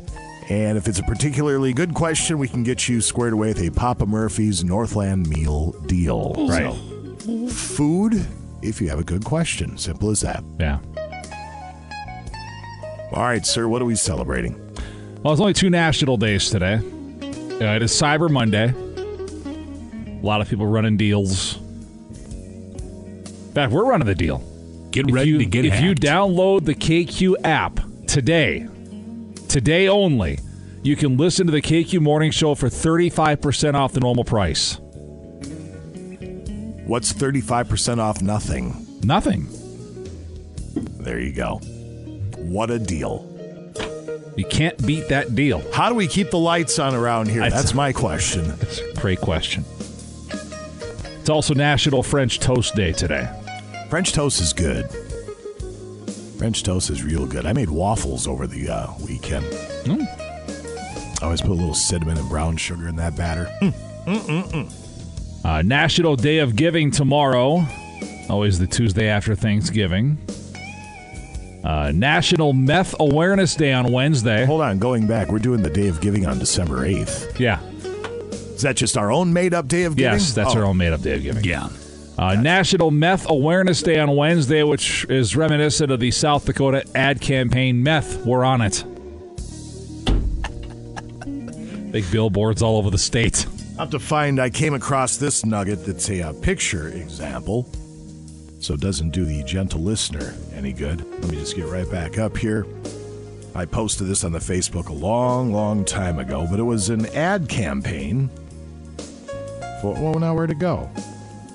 And 0.49 0.77
if 0.77 0.88
it's 0.88 0.99
a 0.99 1.03
particularly 1.03 1.73
good 1.73 1.93
question, 1.93 2.38
we 2.38 2.47
can 2.47 2.62
get 2.63 2.88
you 2.88 3.01
squared 3.01 3.34
away 3.34 3.49
with 3.49 3.62
a 3.62 3.71
Papa 3.71 4.05
Murphy's 4.05 4.63
Northland 4.63 5.27
meal 5.27 5.71
deal. 5.88 6.36
Right. 6.47 6.73
So, 7.19 7.47
food 7.47 8.25
if 8.62 8.79
you 8.79 8.89
have 8.89 8.99
a 8.99 9.03
good 9.03 9.25
question. 9.25 9.77
Simple 9.77 10.12
as 10.12 10.21
that. 10.21 10.43
Yeah. 10.60 10.79
All 13.13 13.23
right, 13.23 13.45
sir, 13.45 13.67
what 13.67 13.81
are 13.81 13.86
we 13.86 13.95
celebrating? 13.95 14.55
Well, 15.23 15.34
it's 15.34 15.41
only 15.41 15.53
two 15.53 15.69
national 15.69 16.17
days 16.17 16.49
today. 16.49 16.75
Uh, 16.75 17.75
it 17.75 17.81
is 17.84 17.91
Cyber 17.91 18.29
Monday. 18.29 18.69
A 18.69 20.25
lot 20.25 20.39
of 20.41 20.47
people 20.49 20.65
running 20.65 20.97
deals. 20.97 21.61
In 23.52 23.56
fact, 23.56 23.74
we're 23.74 23.84
running 23.84 24.08
the 24.08 24.16
deal. 24.16 24.42
Get 24.92 25.10
If 25.10 25.14
ready 25.14 25.32
you- 25.32 25.38
to 25.40 25.46
get 25.46 25.66
If 25.66 25.82
you 25.82 25.94
download 25.94 26.64
the 26.64 26.74
KQ 26.74 27.36
app 27.44 27.82
today, 28.08 28.66
today 29.50 29.90
only, 29.90 30.40
you 30.84 30.96
can 30.96 31.18
listen 31.18 31.48
to 31.48 31.52
the 31.52 31.62
KQ 31.62 32.00
Morning 32.00 32.32
Show 32.32 32.56
for 32.56 32.70
35% 32.70 33.76
off 33.76 33.92
the 33.92 34.00
normal 34.00 34.24
price. 34.24 34.78
What's 36.86 37.12
35% 37.12 38.00
off 38.00 38.22
nothing? 38.22 38.88
Nothing. 39.04 39.48
There 41.02 41.20
you 41.20 41.34
go. 41.34 41.60
What 42.38 42.72
a 42.72 42.80
deal. 42.80 43.28
You 44.38 44.46
can't 44.46 44.86
beat 44.88 45.10
that 45.10 45.36
deal. 45.36 45.62
How 45.74 45.90
do 45.90 45.96
we 45.96 46.08
keep 46.08 46.32
the 46.32 46.40
lights 46.40 46.80
on 46.80 46.96
around 46.96 47.28
here? 47.28 47.42
That's- 47.42 47.62
That's 47.64 47.74
my 47.74 47.92
question. 47.92 48.46
That's 48.60 48.80
a 48.80 48.94
great 49.02 49.20
question. 49.20 49.66
It's 51.20 51.30
also 51.30 51.54
National 51.54 52.02
French 52.02 52.40
Toast 52.40 52.76
Day 52.76 52.94
today. 52.94 53.28
French 53.91 54.13
toast 54.13 54.39
is 54.39 54.54
good. 54.54 54.89
French 56.38 56.63
toast 56.63 56.89
is 56.89 57.04
real 57.04 57.25
good. 57.25 57.45
I 57.45 57.51
made 57.51 57.69
waffles 57.69 58.25
over 58.25 58.47
the 58.47 58.69
uh, 58.69 58.88
weekend. 59.06 59.45
Mm. 59.84 60.08
I 61.21 61.25
always 61.25 61.41
put 61.41 61.49
a 61.49 61.54
little 61.54 61.73
cinnamon 61.73 62.17
and 62.17 62.30
brown 62.30 62.56
sugar 62.56 62.88
in 62.88 62.95
that 62.95 63.17
batter. 63.17 63.49
Mm. 64.08 64.73
Uh, 65.43 65.62
National 65.63 66.15
Day 66.15 66.38
of 66.38 66.56
Giving 66.56 66.89
tomorrow. 66.89 67.65
Always 68.30 68.58
the 68.60 68.65
Tuesday 68.65 69.08
after 69.10 69.36
Thanksgiving. 69.36 70.17
Uh, 71.62 71.91
National 71.93 72.54
Meth 72.54 72.95
Awareness 72.97 73.56
Day 73.56 73.73
on 73.73 73.91
Wednesday. 73.91 74.45
Hold 74.45 74.62
on, 74.62 74.80
going 74.80 75.06
back, 75.06 75.27
we're 75.27 75.39
doing 75.39 75.62
the 75.63 75.69
Day 75.69 75.89
of 75.89 75.99
Giving 75.99 76.25
on 76.25 76.39
December 76.39 76.88
8th. 76.88 77.38
Yeah. 77.38 77.62
Is 78.56 78.62
that 78.62 78.77
just 78.77 78.95
our 78.95 79.12
own 79.12 79.34
made 79.34 79.54
up 79.54 79.67
Day 79.67 79.84
of 79.84 79.97
Giving? 79.97 80.13
Yes, 80.13 80.34
that's 80.34 80.56
Oh. 80.56 80.60
our 80.60 80.65
own 80.65 80.77
made 80.77 80.93
up 80.93 81.01
Day 81.01 81.15
of 81.15 81.23
Giving. 81.23 81.43
Yeah. 81.43 81.67
Uh, 82.21 82.36
National 82.36 82.91
Meth 82.91 83.27
Awareness 83.31 83.81
Day 83.81 83.97
on 83.97 84.15
Wednesday, 84.15 84.62
which 84.62 85.05
is 85.10 85.36
reminiscent 85.36 85.91
of 85.91 85.99
the 85.99 86.12
South 86.12 86.45
Dakota 86.45 86.86
ad 86.93 87.19
campaign 87.19 87.81
Meth. 87.81 88.23
We're 88.23 88.43
on 88.43 88.62
it. 88.62 88.84
Big 91.91 92.10
billboards 92.12 92.62
all 92.62 92.77
over 92.77 92.91
the 92.91 92.99
state. 92.99 93.47
I 93.75 93.81
have 93.81 93.89
to 93.89 93.99
find, 93.99 94.39
I 94.39 94.51
came 94.51 94.75
across 94.75 95.17
this 95.17 95.43
nugget 95.43 95.84
that's 95.84 96.12
a, 96.12 96.21
uh 96.21 96.34
picture 96.34 96.89
example, 96.89 97.67
so 98.60 98.75
it 98.75 98.81
doesn't 98.81 99.10
do 99.10 99.25
the 99.25 99.41
gentle 99.43 99.81
listener 99.81 100.36
any 100.53 100.73
good. 100.73 101.03
Let 101.23 101.31
me 101.31 101.38
just 101.38 101.55
get 101.55 101.65
right 101.65 101.89
back 101.89 102.19
up 102.19 102.38
here. 102.38 102.67
I 103.55 103.65
posted 103.65 104.05
this 104.05 104.23
on 104.23 104.31
the 104.31 104.38
Facebook 104.38 104.89
a 104.89 104.93
long, 104.93 105.51
long 105.51 105.84
time 105.86 106.19
ago, 106.19 106.45
but 106.47 106.60
it 106.60 106.63
was 106.63 106.89
an 106.91 107.07
ad 107.15 107.49
campaign 107.49 108.29
for, 109.81 109.95
well, 109.95 110.19
now 110.19 110.36
where'd 110.36 110.51
it 110.51 110.60
go? 110.60 110.88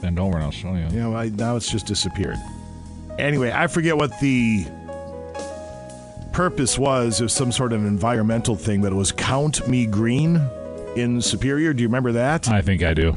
Bend 0.03 0.19
over 0.19 0.35
and 0.37 0.45
I'll 0.45 0.51
show 0.51 0.75
you. 0.75 0.85
You 0.91 1.01
know, 1.01 1.17
I, 1.17 1.29
now 1.31 1.57
it's 1.57 1.71
just 1.71 1.87
disappeared. 1.87 2.37
Anyway, 3.19 3.51
I 3.55 3.67
forget 3.67 3.97
what 3.97 4.19
the 4.21 4.67
purpose 6.33 6.79
was. 6.79 7.21
It 7.21 7.25
was 7.25 7.33
some 7.33 7.51
sort 7.53 7.73
of 7.73 7.85
environmental 7.85 8.57
thing, 8.57 8.83
but 8.83 8.93
it 8.93 8.97
was 8.97 9.13
Count 9.13 9.67
Me 9.69 9.87
Green 9.87 10.37
in 10.97 11.21
Superior. 11.23 11.73
Do 11.73 11.83
you 11.83 11.89
remember 11.89 12.13
that? 12.13 12.49
I 12.49 12.61
think 12.63 12.83
I 12.83 12.95
do. 12.95 13.15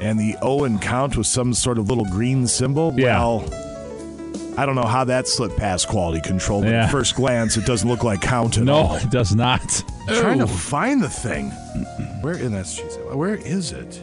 and 0.00 0.18
the 0.18 0.36
O 0.42 0.64
in 0.64 0.78
count 0.80 1.16
was 1.16 1.28
some 1.28 1.54
sort 1.54 1.78
of 1.78 1.88
little 1.88 2.04
green 2.06 2.46
symbol. 2.46 2.92
Yeah. 2.96 3.18
Well, 3.18 3.44
I 4.58 4.66
don't 4.66 4.74
know 4.74 4.82
how 4.86 5.04
that 5.04 5.28
slipped 5.28 5.56
past 5.56 5.88
quality 5.88 6.20
control, 6.20 6.60
but 6.62 6.70
Yeah. 6.70 6.84
at 6.84 6.90
first 6.90 7.14
glance, 7.14 7.56
it 7.56 7.64
doesn't 7.64 7.88
look 7.88 8.04
like 8.04 8.20
count 8.20 8.58
at 8.58 8.64
No, 8.64 8.74
all. 8.74 8.96
it 8.96 9.10
does 9.10 9.34
not. 9.34 9.84
I'm 10.08 10.20
trying 10.20 10.38
to 10.40 10.46
find 10.46 11.00
the 11.02 11.08
thing. 11.08 11.50
Where 12.22 12.34
in 12.34 12.52
that? 12.52 12.66
Where 13.14 13.36
is 13.36 13.72
it? 13.72 14.02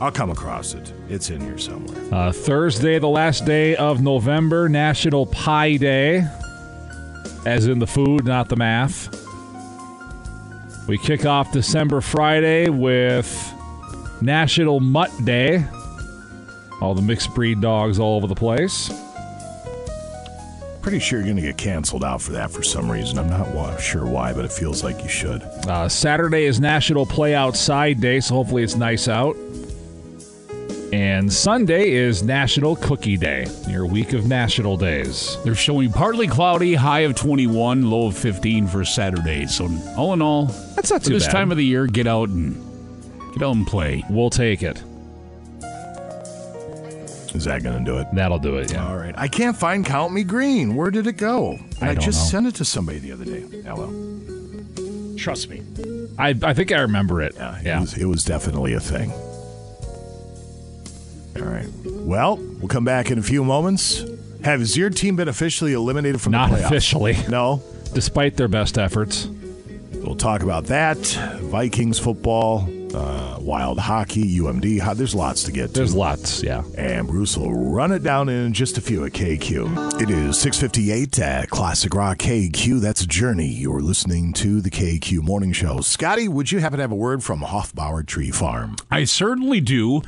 I'll 0.00 0.12
come 0.12 0.30
across 0.30 0.74
it. 0.74 0.92
It's 1.08 1.30
in 1.30 1.40
here 1.40 1.58
somewhere. 1.58 1.98
Uh, 2.14 2.30
Thursday, 2.32 2.98
the 2.98 3.08
last 3.08 3.44
day 3.44 3.74
of 3.76 4.00
November, 4.00 4.68
National 4.68 5.26
Pie 5.26 5.76
Day, 5.76 6.26
as 7.44 7.66
in 7.66 7.78
the 7.80 7.86
food, 7.86 8.24
not 8.24 8.48
the 8.48 8.56
math. 8.56 9.08
We 10.88 10.98
kick 10.98 11.26
off 11.26 11.52
December 11.52 12.00
Friday 12.00 12.68
with 12.68 13.52
National 14.22 14.80
Mutt 14.80 15.10
Day. 15.24 15.66
All 16.80 16.94
the 16.94 17.02
mixed 17.02 17.34
breed 17.34 17.60
dogs 17.60 17.98
all 17.98 18.16
over 18.16 18.28
the 18.28 18.36
place. 18.36 18.88
Pretty 20.80 21.00
sure 21.00 21.18
you're 21.18 21.26
going 21.26 21.36
to 21.36 21.42
get 21.42 21.58
canceled 21.58 22.04
out 22.04 22.22
for 22.22 22.32
that 22.32 22.50
for 22.50 22.62
some 22.62 22.90
reason. 22.90 23.18
I'm 23.18 23.28
not 23.28 23.48
wa- 23.48 23.76
sure 23.76 24.06
why, 24.06 24.32
but 24.32 24.44
it 24.44 24.52
feels 24.52 24.82
like 24.82 25.02
you 25.02 25.08
should. 25.08 25.42
Uh, 25.66 25.88
Saturday 25.88 26.44
is 26.44 26.60
National 26.60 27.04
Play 27.04 27.34
Outside 27.34 28.00
Day, 28.00 28.20
so 28.20 28.36
hopefully 28.36 28.62
it's 28.62 28.76
nice 28.76 29.08
out. 29.08 29.36
And 30.92 31.30
Sunday 31.30 31.90
is 31.90 32.22
National 32.22 32.74
Cookie 32.74 33.18
Day, 33.18 33.46
your 33.68 33.84
week 33.84 34.14
of 34.14 34.26
national 34.26 34.78
days. 34.78 35.36
They're 35.44 35.54
showing 35.54 35.92
partly 35.92 36.26
cloudy, 36.26 36.74
high 36.74 37.00
of 37.00 37.14
21, 37.14 37.90
low 37.90 38.06
of 38.06 38.16
15 38.16 38.66
for 38.68 38.84
Saturday. 38.86 39.44
So 39.46 39.68
all 39.98 40.14
in 40.14 40.22
all, 40.22 40.46
that's 40.76 40.90
not 40.90 41.02
for 41.02 41.08
too 41.08 41.14
this 41.14 41.26
bad. 41.26 41.32
time 41.32 41.50
of 41.50 41.58
the 41.58 41.64
year. 41.64 41.86
Get 41.86 42.06
out 42.06 42.30
and 42.30 42.54
get 43.34 43.42
out 43.42 43.54
and 43.56 43.66
play. 43.66 44.02
We'll 44.08 44.30
take 44.30 44.62
it. 44.62 44.82
Is 47.34 47.44
that 47.44 47.62
going 47.62 47.84
to 47.84 47.84
do 47.84 47.98
it? 47.98 48.06
That'll 48.14 48.38
do 48.38 48.56
it, 48.56 48.72
yeah. 48.72 48.88
All 48.88 48.96
right. 48.96 49.14
I 49.18 49.28
can't 49.28 49.56
find 49.56 49.84
Count 49.84 50.14
Me 50.14 50.24
Green. 50.24 50.74
Where 50.74 50.90
did 50.90 51.06
it 51.06 51.18
go? 51.18 51.58
I 51.82 51.90
I, 51.90 51.94
don't 51.94 52.02
just 52.02 52.24
know. 52.24 52.30
sent 52.30 52.46
it 52.46 52.54
to 52.56 52.64
somebody 52.64 52.98
the 52.98 53.12
other 53.12 53.26
day. 53.26 53.44
Well. 53.66 53.92
Trust 55.18 55.50
me. 55.50 55.62
I, 56.16 56.30
I 56.42 56.54
think 56.54 56.72
I 56.72 56.80
remember 56.80 57.20
it. 57.20 57.34
Yeah, 57.36 57.60
Yeah. 57.62 57.76
It, 57.78 57.80
was, 57.82 57.98
it 57.98 58.04
was 58.06 58.24
definitely 58.24 58.72
a 58.72 58.80
thing. 58.80 59.12
All 61.40 61.46
right. 61.48 61.68
Well, 61.84 62.36
we'll 62.36 62.68
come 62.68 62.84
back 62.84 63.10
in 63.10 63.18
a 63.18 63.22
few 63.22 63.44
moments. 63.44 64.04
Has 64.44 64.76
your 64.76 64.90
team 64.90 65.16
been 65.16 65.28
officially 65.28 65.72
eliminated 65.72 66.20
from 66.20 66.32
Not 66.32 66.50
the 66.50 66.56
playoffs? 66.56 66.66
officially. 66.66 67.16
No. 67.28 67.62
Despite 67.94 68.36
their 68.36 68.48
best 68.48 68.78
efforts. 68.78 69.26
We'll 69.94 70.16
talk 70.16 70.42
about 70.42 70.66
that. 70.66 70.96
Vikings 71.42 71.98
football, 71.98 72.68
uh, 72.94 73.36
wild 73.40 73.78
hockey, 73.78 74.38
UMD. 74.38 74.94
There's 74.96 75.14
lots 75.14 75.42
to 75.44 75.52
get 75.52 75.68
to. 75.68 75.72
There's 75.74 75.94
lots, 75.94 76.42
yeah. 76.42 76.62
And 76.76 77.06
Bruce 77.08 77.36
will 77.36 77.52
run 77.52 77.90
it 77.92 78.02
down 78.02 78.28
in 78.28 78.52
just 78.52 78.78
a 78.78 78.80
few 78.80 79.04
at 79.04 79.12
KQ. 79.12 80.00
It 80.00 80.08
is 80.10 80.38
658 80.38 81.18
at 81.18 81.50
Classic 81.50 81.92
Rock 81.94 82.18
KQ. 82.18 82.80
That's 82.80 83.02
a 83.02 83.06
Journey. 83.06 83.48
You're 83.48 83.80
listening 83.80 84.32
to 84.34 84.60
the 84.60 84.70
KQ 84.70 85.22
Morning 85.22 85.52
Show. 85.52 85.80
Scotty, 85.80 86.28
would 86.28 86.52
you 86.52 86.60
happen 86.60 86.78
to 86.78 86.82
have 86.84 86.92
a 86.92 86.96
word 86.96 87.22
from 87.24 87.40
Hofbauer 87.40 88.06
Tree 88.06 88.30
Farm? 88.30 88.76
I 88.90 89.04
certainly 89.04 89.60
do. 89.60 90.02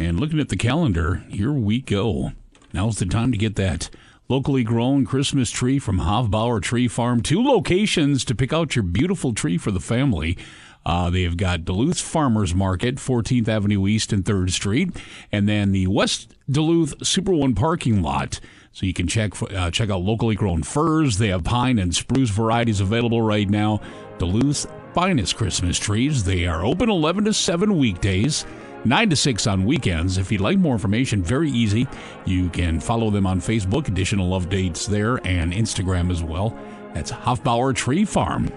And 0.00 0.18
looking 0.18 0.40
at 0.40 0.48
the 0.48 0.56
calendar, 0.56 1.26
here 1.28 1.52
we 1.52 1.82
go. 1.82 2.32
Now's 2.72 2.96
the 2.96 3.04
time 3.04 3.32
to 3.32 3.38
get 3.38 3.56
that 3.56 3.90
locally 4.30 4.64
grown 4.64 5.04
Christmas 5.04 5.50
tree 5.50 5.78
from 5.78 5.98
Hofbauer 5.98 6.62
Tree 6.62 6.88
Farm. 6.88 7.20
Two 7.20 7.44
locations 7.44 8.24
to 8.24 8.34
pick 8.34 8.50
out 8.50 8.74
your 8.74 8.82
beautiful 8.82 9.34
tree 9.34 9.58
for 9.58 9.70
the 9.70 9.78
family. 9.78 10.38
Uh, 10.86 11.10
they've 11.10 11.36
got 11.36 11.66
Duluth 11.66 12.00
Farmers 12.00 12.54
Market, 12.54 12.94
14th 12.94 13.46
Avenue 13.46 13.86
East 13.86 14.10
and 14.10 14.24
3rd 14.24 14.52
Street, 14.52 14.96
and 15.30 15.46
then 15.46 15.70
the 15.70 15.86
West 15.86 16.34
Duluth 16.50 17.06
Super 17.06 17.32
One 17.32 17.54
parking 17.54 18.00
lot. 18.00 18.40
So 18.72 18.86
you 18.86 18.94
can 18.94 19.06
check 19.06 19.34
uh, 19.42 19.70
check 19.70 19.90
out 19.90 20.00
locally 20.00 20.34
grown 20.34 20.62
firs. 20.62 21.18
They 21.18 21.28
have 21.28 21.44
pine 21.44 21.78
and 21.78 21.94
spruce 21.94 22.30
varieties 22.30 22.80
available 22.80 23.20
right 23.20 23.50
now. 23.50 23.82
Duluth's 24.16 24.66
finest 24.94 25.36
Christmas 25.36 25.78
trees. 25.78 26.24
They 26.24 26.46
are 26.46 26.64
open 26.64 26.88
11 26.88 27.26
to 27.26 27.34
7 27.34 27.76
weekdays 27.76 28.46
9 28.84 29.10
to 29.10 29.16
6 29.16 29.46
on 29.46 29.64
weekends. 29.64 30.18
If 30.18 30.32
you'd 30.32 30.40
like 30.40 30.58
more 30.58 30.74
information, 30.74 31.22
very 31.22 31.50
easy. 31.50 31.86
You 32.24 32.48
can 32.50 32.80
follow 32.80 33.10
them 33.10 33.26
on 33.26 33.40
Facebook, 33.40 33.88
additional 33.88 34.38
updates 34.38 34.86
there, 34.86 35.16
and 35.26 35.52
Instagram 35.52 36.10
as 36.10 36.22
well. 36.22 36.56
That's 36.94 37.10
Hofbauer 37.12 37.74
Tree 37.74 38.04
Farm. 38.04 38.48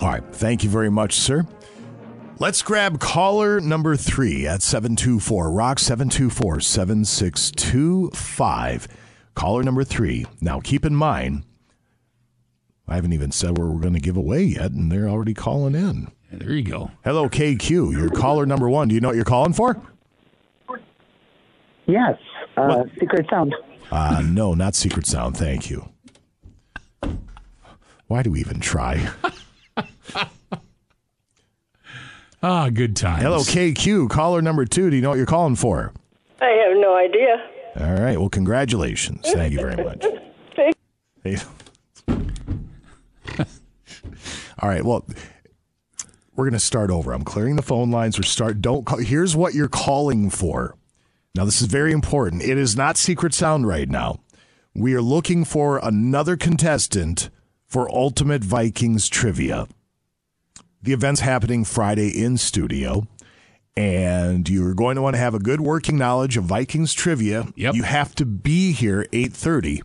All 0.00 0.08
right. 0.08 0.22
Thank 0.32 0.62
you 0.64 0.70
very 0.70 0.90
much, 0.90 1.14
sir. 1.14 1.46
Let's 2.38 2.62
grab 2.62 3.00
caller 3.00 3.60
number 3.60 3.96
three 3.96 4.46
at 4.46 4.62
724 4.62 5.50
Rock 5.50 5.78
724 5.78 6.60
7625. 6.60 8.88
Caller 9.34 9.62
number 9.62 9.84
three. 9.84 10.24
Now, 10.40 10.60
keep 10.60 10.86
in 10.86 10.96
mind, 10.96 11.44
I 12.88 12.94
haven't 12.94 13.12
even 13.12 13.30
said 13.30 13.58
what 13.58 13.68
we're 13.68 13.80
going 13.80 13.92
to 13.92 14.00
give 14.00 14.16
away 14.16 14.42
yet, 14.42 14.72
and 14.72 14.90
they're 14.90 15.06
already 15.06 15.34
calling 15.34 15.74
in. 15.74 16.10
There 16.32 16.52
you 16.52 16.62
go. 16.62 16.90
Hello, 17.04 17.28
KQ. 17.28 17.92
You're 17.92 18.08
caller 18.10 18.46
number 18.46 18.68
one. 18.68 18.88
Do 18.88 18.94
you 18.94 19.00
know 19.00 19.08
what 19.08 19.16
you're 19.16 19.24
calling 19.24 19.52
for? 19.52 19.80
Yes, 21.86 22.16
uh, 22.56 22.84
Secret 23.00 23.26
Sound. 23.28 23.54
Uh, 23.90 24.22
no, 24.24 24.54
not 24.54 24.76
Secret 24.76 25.06
Sound. 25.06 25.36
Thank 25.36 25.68
you. 25.70 25.88
Why 28.06 28.22
do 28.22 28.30
we 28.30 28.40
even 28.40 28.60
try? 28.60 29.10
Ah, 32.42 32.70
good 32.70 32.96
times. 32.96 33.22
Hello, 33.22 33.40
KQ. 33.40 34.08
Caller 34.08 34.40
number 34.40 34.64
two. 34.64 34.88
Do 34.88 34.96
you 34.96 35.02
know 35.02 35.10
what 35.10 35.18
you're 35.18 35.26
calling 35.26 35.56
for? 35.56 35.92
I 36.40 36.46
have 36.46 36.74
no 36.78 36.96
idea. 36.96 37.36
All 37.78 38.00
right. 38.02 38.18
Well, 38.18 38.30
congratulations. 38.30 39.30
Thank 39.30 39.52
you 39.52 39.60
very 39.60 39.82
much. 39.84 40.04
Hey. 41.22 41.36
All 44.58 44.68
right. 44.70 44.82
Well, 44.82 45.04
we're 46.40 46.46
going 46.46 46.54
to 46.54 46.58
start 46.58 46.90
over. 46.90 47.12
I'm 47.12 47.22
clearing 47.22 47.56
the 47.56 47.62
phone 47.62 47.90
lines. 47.90 48.18
We're 48.18 48.22
start. 48.22 48.62
Don't 48.62 48.86
call. 48.86 48.98
Here's 48.98 49.36
what 49.36 49.52
you're 49.52 49.68
calling 49.68 50.30
for. 50.30 50.74
Now, 51.34 51.44
this 51.44 51.60
is 51.60 51.68
very 51.68 51.92
important. 51.92 52.42
It 52.42 52.56
is 52.56 52.74
not 52.74 52.96
Secret 52.96 53.34
Sound 53.34 53.68
right 53.68 53.88
now. 53.88 54.20
We 54.74 54.94
are 54.94 55.02
looking 55.02 55.44
for 55.44 55.78
another 55.82 56.38
contestant 56.38 57.28
for 57.66 57.94
Ultimate 57.94 58.42
Vikings 58.42 59.10
Trivia. 59.10 59.68
The 60.82 60.94
event's 60.94 61.20
happening 61.20 61.62
Friday 61.62 62.08
in 62.08 62.38
studio, 62.38 63.06
and 63.76 64.48
you're 64.48 64.72
going 64.72 64.96
to 64.96 65.02
want 65.02 65.16
to 65.16 65.20
have 65.20 65.34
a 65.34 65.38
good 65.38 65.60
working 65.60 65.98
knowledge 65.98 66.38
of 66.38 66.44
Vikings 66.44 66.94
trivia. 66.94 67.48
Yep. 67.54 67.74
You 67.74 67.82
have 67.82 68.14
to 68.14 68.24
be 68.24 68.72
here 68.72 69.06
8:30 69.12 69.82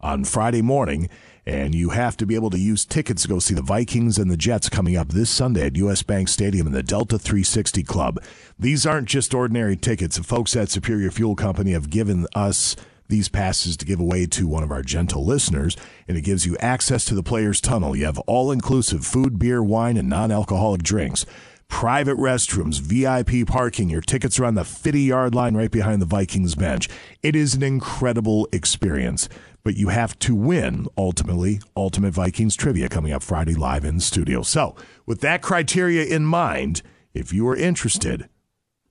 on 0.00 0.24
Friday 0.24 0.62
morning, 0.62 1.08
and 1.48 1.74
you 1.74 1.90
have 1.90 2.14
to 2.18 2.26
be 2.26 2.34
able 2.34 2.50
to 2.50 2.58
use 2.58 2.84
tickets 2.84 3.22
to 3.22 3.28
go 3.28 3.38
see 3.38 3.54
the 3.54 3.62
Vikings 3.62 4.18
and 4.18 4.30
the 4.30 4.36
Jets 4.36 4.68
coming 4.68 4.96
up 4.96 5.08
this 5.08 5.30
Sunday 5.30 5.64
at 5.66 5.76
US 5.76 6.02
Bank 6.02 6.28
Stadium 6.28 6.66
in 6.66 6.74
the 6.74 6.82
Delta 6.82 7.18
360 7.18 7.82
Club. 7.84 8.22
These 8.58 8.84
aren't 8.84 9.08
just 9.08 9.32
ordinary 9.32 9.74
tickets. 9.74 10.18
The 10.18 10.24
folks 10.24 10.54
at 10.54 10.68
Superior 10.68 11.10
Fuel 11.10 11.34
Company 11.34 11.72
have 11.72 11.88
given 11.88 12.26
us 12.34 12.76
these 13.08 13.30
passes 13.30 13.78
to 13.78 13.86
give 13.86 13.98
away 13.98 14.26
to 14.26 14.46
one 14.46 14.62
of 14.62 14.70
our 14.70 14.82
gentle 14.82 15.24
listeners, 15.24 15.74
and 16.06 16.18
it 16.18 16.20
gives 16.20 16.44
you 16.44 16.54
access 16.58 17.06
to 17.06 17.14
the 17.14 17.22
Players 17.22 17.62
Tunnel. 17.62 17.96
You 17.96 18.04
have 18.04 18.18
all 18.20 18.52
inclusive 18.52 19.06
food, 19.06 19.38
beer, 19.38 19.62
wine, 19.62 19.96
and 19.96 20.10
non 20.10 20.30
alcoholic 20.30 20.82
drinks. 20.82 21.24
Private 21.68 22.16
restrooms, 22.16 22.80
VIP 22.80 23.46
parking. 23.46 23.88
Your 23.88 24.00
tickets 24.00 24.38
are 24.38 24.44
on 24.44 24.54
the 24.54 24.64
50 24.64 25.00
yard 25.00 25.34
line 25.34 25.56
right 25.56 25.70
behind 25.70 26.02
the 26.02 26.06
Vikings 26.06 26.54
bench. 26.54 26.88
It 27.22 27.36
is 27.36 27.54
an 27.54 27.62
incredible 27.62 28.48
experience, 28.52 29.28
but 29.62 29.76
you 29.76 29.88
have 29.88 30.18
to 30.20 30.34
win 30.34 30.86
ultimately. 30.96 31.60
Ultimate 31.76 32.12
Vikings 32.12 32.56
trivia 32.56 32.88
coming 32.88 33.12
up 33.12 33.22
Friday 33.22 33.54
live 33.54 33.84
in 33.84 34.00
studio. 34.00 34.42
So, 34.42 34.76
with 35.06 35.20
that 35.20 35.42
criteria 35.42 36.04
in 36.04 36.24
mind, 36.24 36.82
if 37.14 37.32
you 37.32 37.46
are 37.48 37.56
interested, 37.56 38.28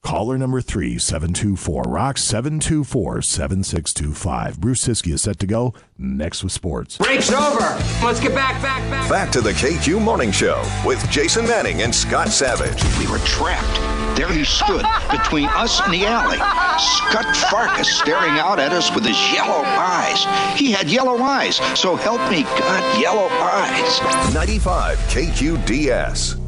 Caller 0.07 0.37
number 0.37 0.61
three, 0.61 0.97
724 0.97 1.83
Rock 1.83 2.17
724 2.17 3.21
7625. 3.21 4.57
Bruce 4.59 4.87
Ciskie 4.87 5.11
is 5.11 5.21
set 5.21 5.37
to 5.39 5.45
go 5.45 5.73
next 5.97 6.43
with 6.43 6.53
sports. 6.53 6.97
Break's 6.97 7.31
over. 7.31 7.77
Let's 8.01 8.19
get 8.21 8.33
back, 8.33 8.61
back, 8.61 8.89
back. 8.89 9.09
Back 9.09 9.31
to 9.33 9.41
the 9.41 9.51
KQ 9.51 10.01
Morning 10.01 10.31
Show 10.31 10.63
with 10.85 11.09
Jason 11.09 11.45
Manning 11.45 11.81
and 11.81 11.93
Scott 11.93 12.29
Savage. 12.29 12.81
We 12.99 13.11
were 13.11 13.19
trapped. 13.25 13.96
There 14.17 14.31
he 14.33 14.43
stood 14.43 14.83
between 15.11 15.45
us 15.49 15.79
and 15.79 15.93
the 15.93 16.07
alley. 16.07 16.37
Scut 16.79 17.27
Farkus 17.35 17.85
staring 17.85 18.39
out 18.39 18.59
at 18.59 18.73
us 18.73 18.93
with 18.95 19.05
his 19.05 19.31
yellow 19.31 19.61
eyes. 19.63 20.25
He 20.59 20.71
had 20.71 20.89
yellow 20.89 21.21
eyes, 21.21 21.57
so 21.79 21.95
help 21.95 22.19
me 22.31 22.41
God, 22.41 22.99
yellow 22.99 23.27
eyes. 23.29 24.33
95 24.33 24.97
KQDS. 24.97 26.39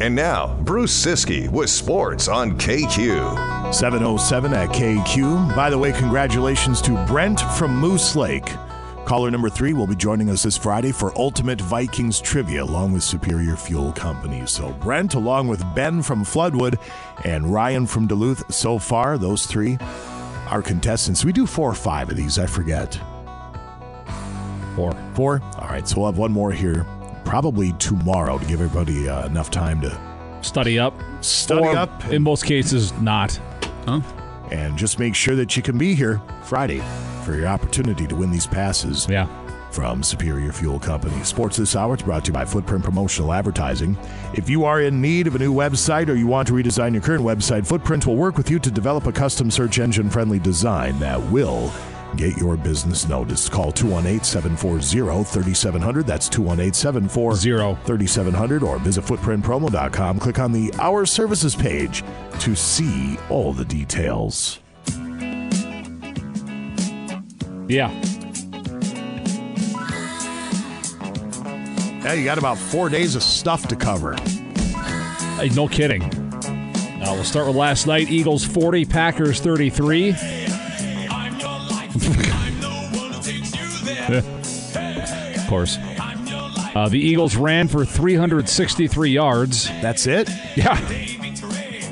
And 0.00 0.16
now, 0.16 0.56
Bruce 0.62 0.92
Ciskie 0.92 1.48
with 1.48 1.70
sports 1.70 2.26
on 2.26 2.58
KQ. 2.58 3.72
707 3.72 4.52
at 4.52 4.70
KQ. 4.70 5.54
By 5.54 5.70
the 5.70 5.78
way, 5.78 5.92
congratulations 5.92 6.82
to 6.82 7.04
Brent 7.06 7.40
from 7.56 7.76
Moose 7.76 8.16
Lake. 8.16 8.48
Caller 9.08 9.30
number 9.30 9.48
three 9.48 9.72
will 9.72 9.86
be 9.86 9.96
joining 9.96 10.28
us 10.28 10.42
this 10.42 10.58
Friday 10.58 10.92
for 10.92 11.18
Ultimate 11.18 11.62
Vikings 11.62 12.20
Trivia 12.20 12.62
along 12.62 12.92
with 12.92 13.02
Superior 13.02 13.56
Fuel 13.56 13.90
Company. 13.92 14.44
So, 14.44 14.70
Brent, 14.74 15.14
along 15.14 15.48
with 15.48 15.64
Ben 15.74 16.02
from 16.02 16.26
Floodwood 16.26 16.78
and 17.24 17.50
Ryan 17.50 17.86
from 17.86 18.06
Duluth, 18.06 18.52
so 18.52 18.78
far, 18.78 19.16
those 19.16 19.46
three 19.46 19.78
are 20.50 20.60
contestants. 20.60 21.24
We 21.24 21.32
do 21.32 21.46
four 21.46 21.70
or 21.70 21.74
five 21.74 22.10
of 22.10 22.18
these, 22.18 22.38
I 22.38 22.44
forget. 22.44 23.00
Four. 24.76 24.92
Four? 25.14 25.40
All 25.54 25.68
right, 25.68 25.88
so 25.88 26.00
we'll 26.00 26.10
have 26.10 26.18
one 26.18 26.32
more 26.32 26.52
here 26.52 26.84
probably 27.24 27.72
tomorrow 27.78 28.36
to 28.36 28.44
give 28.44 28.60
everybody 28.60 29.08
uh, 29.08 29.24
enough 29.24 29.50
time 29.50 29.80
to 29.80 29.98
study 30.42 30.78
up. 30.78 30.92
Study 31.22 31.62
Or, 31.62 31.74
up. 31.78 32.04
In 32.10 32.22
most 32.22 32.44
cases, 32.44 32.92
not. 33.00 33.40
Huh? 33.86 34.02
And 34.50 34.76
just 34.76 34.98
make 34.98 35.14
sure 35.14 35.34
that 35.36 35.56
you 35.56 35.62
can 35.62 35.78
be 35.78 35.94
here 35.94 36.20
Friday 36.42 36.82
for 37.28 37.34
your 37.34 37.46
opportunity 37.46 38.06
to 38.06 38.16
win 38.16 38.30
these 38.30 38.46
passes. 38.46 39.06
Yeah. 39.06 39.26
From 39.70 40.02
Superior 40.02 40.50
Fuel 40.50 40.78
Company. 40.78 41.22
Sports 41.24 41.58
This 41.58 41.76
Hour 41.76 41.94
is 41.96 42.02
brought 42.02 42.24
to 42.24 42.28
you 42.28 42.32
by 42.32 42.46
Footprint 42.46 42.82
Promotional 42.82 43.34
Advertising. 43.34 43.98
If 44.32 44.48
you 44.48 44.64
are 44.64 44.80
in 44.80 45.02
need 45.02 45.26
of 45.26 45.34
a 45.34 45.38
new 45.38 45.52
website 45.52 46.08
or 46.08 46.14
you 46.14 46.26
want 46.26 46.48
to 46.48 46.54
redesign 46.54 46.94
your 46.94 47.02
current 47.02 47.22
website, 47.22 47.66
Footprint 47.66 48.06
will 48.06 48.16
work 48.16 48.38
with 48.38 48.50
you 48.50 48.58
to 48.60 48.70
develop 48.70 49.06
a 49.06 49.12
custom 49.12 49.50
search 49.50 49.78
engine 49.78 50.08
friendly 50.08 50.38
design 50.38 50.98
that 51.00 51.20
will 51.30 51.70
get 52.16 52.38
your 52.38 52.56
business 52.56 53.06
noticed. 53.10 53.52
Call 53.52 53.70
218 53.70 54.24
740 54.24 55.24
3700. 55.24 56.06
That's 56.06 56.30
218 56.30 56.72
740 56.72 57.84
3700 57.84 58.62
or 58.62 58.78
visit 58.78 59.04
footprintpromo.com. 59.04 60.18
Click 60.18 60.38
on 60.38 60.52
the 60.52 60.72
Our 60.78 61.04
Services 61.04 61.54
page 61.54 62.02
to 62.40 62.54
see 62.54 63.18
all 63.28 63.52
the 63.52 63.66
details. 63.66 64.60
Yeah. 67.68 67.90
Yeah, 72.02 72.14
you 72.14 72.24
got 72.24 72.38
about 72.38 72.56
four 72.56 72.88
days 72.88 73.14
of 73.14 73.22
stuff 73.22 73.68
to 73.68 73.76
cover. 73.76 74.14
Hey, 75.36 75.50
no 75.50 75.68
kidding. 75.68 76.00
Now 76.98 77.14
we'll 77.14 77.24
start 77.24 77.46
with 77.46 77.56
last 77.56 77.86
night. 77.86 78.08
Eagles 78.10 78.44
40, 78.44 78.86
Packers 78.86 79.40
33. 79.40 80.10
of 84.08 85.46
course. 85.48 85.76
Uh, 86.74 86.88
the 86.88 86.98
Eagles 86.98 87.36
ran 87.36 87.68
for 87.68 87.84
363 87.84 89.10
yards. 89.10 89.68
That's 89.82 90.06
it? 90.06 90.30
Yeah. 90.56 90.72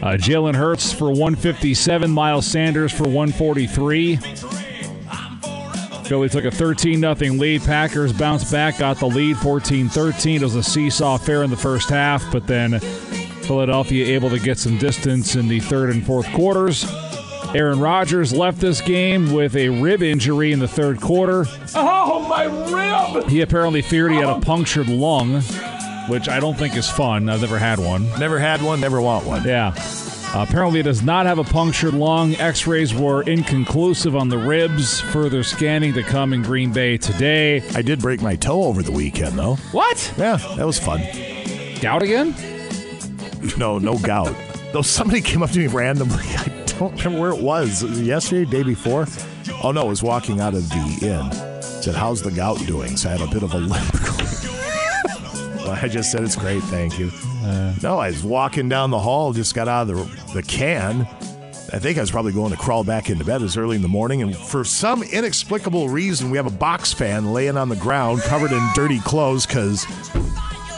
Uh, 0.03 0.17
Jalen 0.17 0.55
Hurts 0.55 0.93
for 0.93 1.07
157, 1.11 2.11
Miles 2.11 2.47
Sanders 2.47 2.93
for 2.93 3.05
143. 3.05 4.19
Philly 6.07 6.29
took 6.29 6.45
a 6.45 6.51
13 6.51 7.01
0 7.01 7.15
lead. 7.15 7.63
Packers 7.63 8.13
bounced 8.13 8.53
back, 8.53 8.79
got 8.79 8.99
the 8.99 9.07
lead 9.07 9.37
14 9.39 9.89
13. 9.89 10.41
It 10.41 10.45
was 10.45 10.55
a 10.55 10.63
seesaw 10.63 11.17
affair 11.17 11.43
in 11.43 11.51
the 11.51 11.57
first 11.57 11.91
half, 11.91 12.25
but 12.31 12.47
then 12.47 12.79
Philadelphia 12.79 14.07
able 14.15 14.31
to 14.31 14.39
get 14.39 14.59
some 14.59 14.79
distance 14.79 15.35
in 15.35 15.49
the 15.49 15.61
third 15.61 15.91
and 15.91 16.05
fourth 16.07 16.27
quarters. 16.33 16.85
Aaron 17.55 17.81
Rodgers 17.81 18.33
left 18.33 18.61
this 18.61 18.81
game 18.81 19.33
with 19.33 19.57
a 19.57 19.69
rib 19.69 20.03
injury 20.03 20.53
in 20.53 20.59
the 20.59 20.69
third 20.69 21.01
quarter. 21.01 21.47
Oh, 21.75 22.27
my 22.29 22.45
rib! 23.15 23.29
He 23.29 23.41
apparently 23.41 23.83
feared 23.83 24.13
he 24.13 24.19
had 24.19 24.29
a 24.29 24.41
punctured 24.41 24.89
lung, 24.89 25.41
which 26.09 26.29
I 26.29 26.39
don't 26.39 26.57
think 26.57 26.77
is 26.77 26.89
fun. 26.89 27.29
I've 27.29 27.41
never 27.41 27.59
had 27.59 27.79
one. 27.79 28.09
Never 28.19 28.39
had 28.39 28.63
one, 28.63 28.81
never 28.81 29.01
want 29.01 29.27
one. 29.27 29.45
Yeah. 29.45 29.75
Apparently, 30.35 30.83
does 30.83 31.03
not 31.03 31.25
have 31.27 31.39
a 31.39 31.45
punctured 31.45 31.95
lung. 31.95 32.35
X 32.37 32.67
rays 32.67 32.93
were 32.95 33.23
inconclusive 33.23 34.15
on 34.15 34.29
the 34.29 34.37
ribs. 34.39 35.01
Further 35.01 35.43
scanning 35.43 35.95
to 35.95 36.03
come 36.03 36.33
in 36.33 36.43
Green 36.43 36.73
Bay 36.73 36.99
today. 36.99 37.63
I 37.75 37.83
did 37.83 38.01
break 38.01 38.21
my 38.21 38.37
toe 38.37 38.65
over 38.65 38.83
the 38.83 38.93
weekend, 38.93 39.39
though. 39.39 39.57
What? 39.73 40.15
Yeah, 40.19 40.37
that 40.57 40.67
was 40.67 40.79
fun. 40.79 41.01
Gout 41.81 42.03
again? 42.03 42.35
No, 43.57 43.79
no 43.79 43.99
gout. 43.99 44.35
Though 44.73 44.83
somebody 44.83 45.21
came 45.21 45.43
up 45.43 45.51
to 45.53 45.59
me 45.59 45.69
randomly. 45.69 46.17
I 46.37 46.65
don't 46.79 46.93
remember 47.05 47.21
where 47.21 47.31
it 47.31 47.43
was. 47.43 47.83
Was 47.83 47.99
it 48.01 48.05
yesterday, 48.05 48.51
day 48.51 48.63
before? 48.63 49.07
Oh, 49.63 49.73
no, 49.73 49.83
I 49.83 49.85
was 49.85 50.03
walking 50.03 50.41
out 50.41 50.55
of 50.55 50.69
the 50.69 50.99
inn. 51.03 51.63
Said, 51.63 51.95
How's 51.95 52.21
the 52.21 52.31
gout 52.31 52.59
doing? 52.67 52.97
So 52.97 53.09
I 53.09 53.13
had 53.17 53.27
a 53.27 53.33
bit 53.33 53.43
of 53.43 53.55
a 53.55 53.59
limp. 53.59 54.06
I 55.83 55.89
just 55.89 56.11
said 56.11 56.23
it's 56.23 56.37
great, 56.37 56.63
thank 56.65 56.99
you. 56.99 57.11
no, 57.83 57.99
I 57.99 58.09
was 58.09 58.23
walking 58.23 58.69
down 58.69 58.91
the 58.91 58.99
hall, 58.99 59.33
just 59.33 59.55
got 59.55 59.69
out 59.69 59.89
of 59.89 59.97
the, 59.97 60.33
the 60.35 60.43
can. 60.43 61.03
I 61.73 61.81
think 61.81 61.99
I 61.99 62.01
was 62.01 62.13
probably 62.13 62.33
going 62.33 62.53
to 62.53 62.57
crawl 62.57 62.85
back 62.85 63.11
into 63.11 63.25
bed. 63.25 63.41
It 63.41 63.45
was 63.45 63.57
early 63.57 63.77
in 63.77 63.83
the 63.83 63.89
morning, 63.89 64.23
and 64.23 64.37
for 64.37 64.65
some 64.65 65.03
inexplicable 65.03 65.89
reason, 65.89 66.31
we 66.31 66.37
have 66.37 66.47
a 66.47 66.57
box 66.57 66.93
fan 66.93 67.33
laying 67.33 67.57
on 67.57 67.69
the 67.69 67.77
ground, 67.77 68.23
covered 68.23 68.53
in 68.53 68.65
dirty 68.75 69.01
clothes, 69.01 69.47
because 69.47 69.85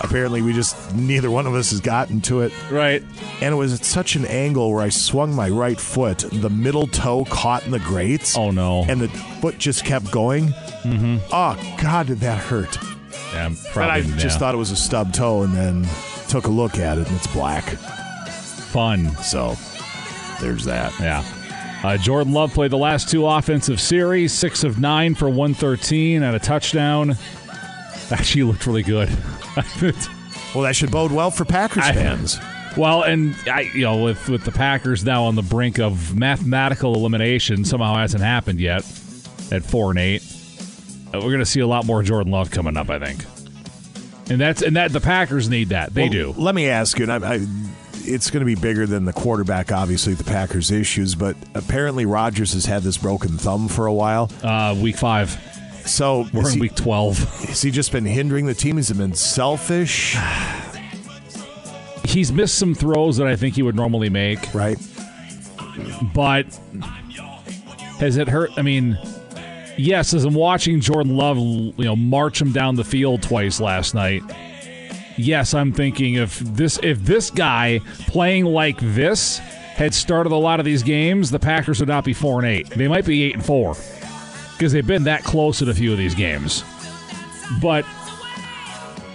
apparently 0.01 0.41
we 0.41 0.53
just 0.53 0.95
neither 0.95 1.31
one 1.31 1.47
of 1.47 1.55
us 1.55 1.71
has 1.71 1.81
gotten 1.81 2.21
to 2.23 2.41
it. 2.41 2.53
Right. 2.71 3.03
And 3.41 3.53
it 3.53 3.57
was 3.57 3.75
at 3.75 3.85
such 3.85 4.17
an 4.17 4.25
angle 4.27 4.73
where 4.73 4.83
I 4.83 4.89
swung 4.89 5.35
my 5.35 5.51
right 5.51 5.79
foot, 5.79 6.25
the 6.33 6.51
middle 6.51 6.87
toe 6.87 7.27
caught 7.27 7.67
in 7.67 7.71
the 7.71 7.81
grates. 7.81 8.37
Oh 8.37 8.51
no! 8.51 8.85
And 8.89 9.01
the 9.01 9.09
foot 9.09 9.59
just 9.59 9.85
kept 9.85 10.11
going. 10.11 10.49
Mm-hmm. 10.85 11.19
Oh 11.33 11.77
God, 11.83 12.07
did 12.07 12.21
that 12.21 12.39
hurt? 12.39 12.79
Yeah, 13.33 13.51
But 13.75 13.91
I 13.91 14.01
probably. 14.01 14.19
just 14.19 14.39
thought 14.39 14.55
it 14.55 14.59
was 14.59 14.71
a 14.71 14.77
stub 14.77 15.13
toe, 15.13 15.43
and 15.43 15.55
then 15.55 15.87
took 16.29 16.47
a 16.47 16.51
look 16.51 16.79
at 16.79 16.99
it, 16.99 17.07
and 17.09 17.17
it's 17.17 17.27
black. 17.29 17.65
Fun. 17.65 19.15
So 19.23 19.57
there's 20.41 20.65
that. 20.65 20.93
Yeah. 21.01 21.25
Uh, 21.83 21.97
Jordan 21.97 22.33
Love 22.33 22.53
played 22.53 22.71
the 22.73 22.77
last 22.79 23.09
two 23.09 23.27
offensive 23.27 23.81
series, 23.81 24.33
six 24.33 24.65
of 24.65 24.79
nine 24.81 25.15
for 25.15 25.29
113 25.29 26.23
and 26.23 26.35
a 26.35 26.39
touchdown. 26.39 27.17
Actually, 28.11 28.43
looked 28.45 28.67
really 28.67 28.83
good. 28.83 29.09
well, 30.55 30.65
that 30.65 30.73
should 30.75 30.91
bode 30.91 31.13
well 31.13 31.31
for 31.31 31.45
Packers 31.45 31.85
I- 31.85 31.93
fans. 31.93 32.39
Well, 32.77 33.03
and 33.03 33.35
I, 33.51 33.63
you 33.75 33.83
know, 33.83 34.03
with 34.05 34.29
with 34.29 34.45
the 34.45 34.53
Packers 34.53 35.05
now 35.05 35.25
on 35.25 35.35
the 35.35 35.43
brink 35.43 35.79
of 35.81 36.17
mathematical 36.17 36.95
elimination, 36.95 37.65
somehow 37.65 37.97
hasn't 37.97 38.23
happened 38.23 38.61
yet 38.61 38.83
at 39.51 39.65
four 39.65 39.91
and 39.91 39.99
eight. 39.99 40.23
Uh, 41.15 41.19
We're 41.19 41.21
going 41.31 41.39
to 41.39 41.47
see 41.47 41.61
a 41.61 41.67
lot 41.67 41.85
more 41.87 42.03
Jordan 42.03 42.33
Love 42.33 42.51
coming 42.51 42.77
up, 42.77 42.91
I 42.91 42.99
think. 42.99 43.25
And 44.31 44.41
that's 44.41 44.63
and 44.63 44.77
that 44.77 44.93
the 44.93 45.01
Packers 45.01 45.49
need 45.49 45.71
that. 45.71 45.95
They 45.95 46.03
Well, 46.03 46.11
do. 46.11 46.35
Let 46.37 46.55
me 46.55 46.69
ask 46.69 46.99
you, 46.99 47.09
and 47.11 47.25
I, 47.25 47.35
I, 47.37 47.47
it's 48.05 48.31
going 48.31 48.41
to 48.41 48.47
be 48.47 48.55
bigger 48.55 48.87
than 48.87 49.05
the 49.07 49.13
quarterback, 49.13 49.73
obviously, 49.73 50.13
the 50.15 50.25
Packers' 50.25 50.71
issues, 50.71 51.15
but 51.15 51.35
apparently 51.55 52.05
Rodgers 52.07 52.53
has 52.53 52.67
had 52.67 52.83
this 52.83 52.99
broken 52.99 53.39
thumb 53.39 53.69
for 53.69 53.87
a 53.87 53.93
while. 53.95 54.31
Uh, 54.43 54.77
week 54.81 54.97
five. 54.97 55.31
So 55.87 56.27
We're 56.35 56.49
in 56.49 56.55
he- 56.57 56.61
week 56.61 56.75
12. 56.75 57.47
Has 57.47 57.63
he 57.63 57.71
just 57.71 57.91
been 57.93 58.05
hindering 58.05 58.45
the 58.45 58.53
team? 58.55 58.77
Has 58.77 58.89
he 58.89 58.95
been 58.95 59.15
selfish? 59.15 60.15
He's 62.05 62.33
missed 62.33 62.59
some 62.59 62.75
throws 62.75 63.17
that 63.19 63.27
I 63.27 63.37
think 63.37 63.55
he 63.55 63.63
would 63.63 63.77
normally 63.77 64.09
make. 64.11 64.55
Right. 64.55 64.79
But 66.15 66.47
has 68.01 68.17
it 68.17 68.29
hurt? 68.29 68.51
I 68.57 68.63
mean, 68.63 68.99
yes, 69.79 70.13
as 70.13 70.25
I'm 70.25 70.35
watching 70.35 70.81
Jordan 70.81 71.17
Love, 71.17 71.39
you 71.39 71.73
know, 71.79 71.97
march 71.97 72.41
him 72.41 72.53
down 72.53 72.75
the 72.77 72.85
field 72.85 73.23
twice 73.23 73.61
last 73.61 73.95
night. 73.95 74.23
Yes, 75.17 75.55
I'm 75.55 75.73
thinking 75.73 76.15
if 76.15 76.39
this 76.41 76.79
if 76.83 77.01
this 77.01 77.31
guy 77.31 77.81
playing 78.07 78.45
like 78.45 78.79
this 78.81 79.39
had 79.39 79.95
started 79.95 80.33
a 80.33 80.37
lot 80.37 80.59
of 80.61 80.67
these 80.67 80.83
games, 80.83 81.31
the 81.31 81.39
Packers 81.39 81.81
would 81.81 81.89
not 81.89 82.05
be 82.05 82.13
four 82.13 82.39
and 82.39 82.47
eight. 82.49 82.69
They 82.71 82.89
might 82.89 83.05
be 83.07 83.23
eight 83.25 83.35
and 83.35 83.45
four 83.45 83.75
because 84.53 84.73
they've 84.73 84.87
been 84.87 85.05
that 85.05 85.25
close 85.25 85.63
in 85.63 85.69
a 85.69 85.75
few 85.75 85.93
of 85.93 85.99
these 85.99 86.15
games. 86.15 86.63
But 87.63 87.85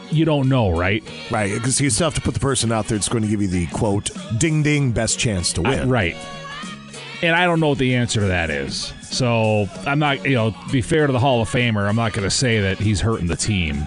you 0.09 0.25
don't 0.25 0.47
know, 0.49 0.69
right? 0.71 1.03
Right, 1.31 1.53
because 1.53 1.79
you 1.81 1.89
still 1.89 2.07
have 2.07 2.15
to 2.15 2.21
put 2.21 2.33
the 2.33 2.39
person 2.39 2.71
out 2.71 2.87
there 2.87 2.97
that's 2.97 3.09
going 3.09 3.23
to 3.23 3.29
give 3.29 3.41
you 3.41 3.47
the 3.47 3.67
quote, 3.67 4.09
ding 4.37 4.61
ding, 4.63 4.91
best 4.91 5.17
chance 5.19 5.53
to 5.53 5.61
win. 5.61 5.79
I- 5.79 5.85
right. 5.85 6.15
And 7.21 7.35
I 7.35 7.45
don't 7.45 7.59
know 7.61 7.69
what 7.69 7.77
the 7.77 7.95
answer 7.95 8.19
to 8.19 8.27
that 8.27 8.49
is. 8.49 8.91
So 9.13 9.67
I'm 9.85 9.99
not, 9.99 10.25
you 10.25 10.33
know, 10.33 10.55
be 10.71 10.81
fair 10.81 11.05
to 11.07 11.13
the 11.13 11.19
Hall 11.19 11.41
of 11.41 11.49
Famer, 11.49 11.87
I'm 11.87 11.95
not 11.95 12.13
going 12.13 12.23
to 12.27 12.35
say 12.35 12.61
that 12.61 12.79
he's 12.79 12.99
hurting 12.99 13.27
the 13.27 13.35
team. 13.35 13.85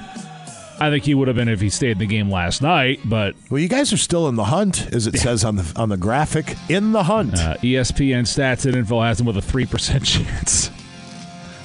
I 0.79 0.91
think 0.91 1.05
he 1.05 1.15
would 1.15 1.27
have 1.27 1.37
been 1.37 1.49
if 1.49 1.61
he 1.61 1.71
stayed 1.71 1.93
in 1.93 1.99
the 1.99 2.07
game 2.07 2.31
last 2.31 2.61
night, 2.63 3.01
but 3.05 3.35
Well, 3.51 3.61
you 3.61 3.69
guys 3.69 3.93
are 3.93 3.97
still 3.97 4.29
in 4.29 4.37
the 4.37 4.45
hunt, 4.45 4.93
as 4.93 5.07
it 5.07 5.17
says 5.19 5.43
on 5.43 5.57
the 5.57 5.73
on 5.75 5.89
the 5.89 5.97
graphic. 5.97 6.55
In 6.69 6.93
the 6.93 7.03
hunt. 7.03 7.35
uh, 7.35 7.57
ESPN 7.57 8.23
stats 8.23 8.67
and 8.67 8.77
info 8.77 9.01
has 9.01 9.19
him 9.19 9.27
with 9.27 9.39
a 9.39 9.41
3% 9.41 10.05
chance. 10.05 10.71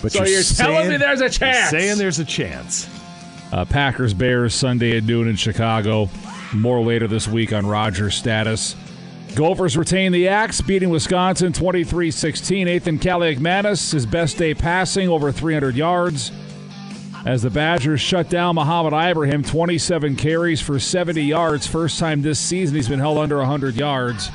but 0.01 0.13
so 0.13 0.23
you're 0.23 0.43
telling 0.43 0.87
me 0.87 0.97
there's 0.97 1.21
a 1.21 1.29
chance? 1.29 1.69
Saying 1.71 1.97
there's 1.97 2.19
a 2.19 2.25
chance. 2.25 2.89
Uh, 3.51 3.65
Packers 3.65 4.13
Bears 4.13 4.55
Sunday 4.55 4.95
at 4.97 5.03
noon 5.03 5.27
in 5.27 5.35
Chicago. 5.35 6.09
More 6.53 6.81
later 6.81 7.07
this 7.07 7.27
week 7.27 7.51
on 7.51 7.67
Rodgers' 7.67 8.15
status. 8.15 8.75
Gophers 9.35 9.77
retain 9.77 10.11
the 10.11 10.27
axe, 10.27 10.59
beating 10.59 10.89
Wisconsin 10.89 11.53
23 11.53 12.11
16. 12.11 12.67
Athan 12.67 12.99
Kaliakmanis, 12.99 13.93
his 13.93 14.05
best 14.05 14.37
day 14.37 14.53
passing, 14.53 15.07
over 15.07 15.31
300 15.31 15.75
yards. 15.75 16.31
As 17.25 17.43
the 17.43 17.49
Badgers 17.49 18.01
shut 18.01 18.29
down 18.29 18.55
Mohamed 18.55 18.93
Ibrahim, 18.93 19.43
27 19.43 20.15
carries 20.15 20.59
for 20.59 20.79
70 20.79 21.21
yards. 21.21 21.65
First 21.65 21.99
time 21.99 22.21
this 22.21 22.39
season 22.39 22.75
he's 22.75 22.89
been 22.89 22.99
held 22.99 23.19
under 23.19 23.37
100 23.37 23.75
yards. 23.75 24.29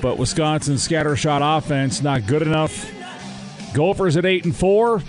But 0.00 0.16
Wisconsin's 0.16 0.86
scattershot 0.86 1.58
offense 1.58 2.02
not 2.02 2.26
good 2.26 2.42
enough. 2.42 2.90
Gophers 3.74 4.16
at 4.16 4.24
8 4.24 4.44
and 4.44 4.56
4. 4.56 5.02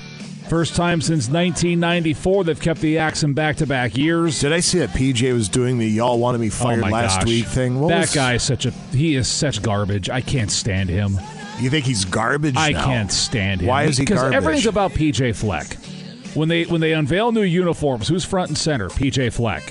First 0.49 0.75
time 0.75 1.01
since 1.01 1.27
1994 1.27 2.43
they've 2.43 2.59
kept 2.59 2.79
the 2.79 2.99
axe 2.99 3.23
in 3.23 3.33
back-to-back 3.33 3.97
years. 3.97 4.39
Did 4.39 4.53
I 4.53 4.59
see 4.59 4.77
that 4.79 4.89
PJ 4.89 5.33
was 5.33 5.49
doing 5.49 5.79
the 5.79 5.87
y'all 5.87 6.19
wanted 6.19 6.39
me 6.39 6.49
fired 6.49 6.83
oh 6.83 6.87
last 6.87 7.19
gosh. 7.21 7.25
week 7.27 7.45
thing? 7.45 7.79
What 7.79 7.89
that 7.89 8.01
was- 8.01 8.13
guy 8.13 8.35
is 8.35 8.43
such 8.43 8.65
a 8.67 8.71
he 8.71 9.15
is 9.15 9.27
such 9.27 9.63
garbage. 9.63 10.09
I 10.09 10.21
can't 10.21 10.51
stand 10.51 10.89
him. 10.89 11.19
You 11.59 11.69
think 11.69 11.85
he's 11.85 12.05
garbage? 12.05 12.55
I 12.57 12.71
now? 12.71 12.85
can't 12.85 13.11
stand 13.11 13.61
him. 13.61 13.67
Why 13.67 13.83
is 13.83 13.97
he 13.97 14.03
Because 14.03 14.19
garbage? 14.21 14.35
everything's 14.37 14.65
about 14.67 14.91
PJ 14.91 15.35
Fleck. 15.35 15.77
When 16.35 16.47
they 16.47 16.65
when 16.65 16.79
they 16.81 16.93
unveil 16.93 17.31
new 17.31 17.41
uniforms, 17.41 18.07
who's 18.07 18.23
front 18.25 18.49
and 18.49 18.57
center? 18.57 18.89
PJ 18.89 19.33
Fleck. 19.33 19.63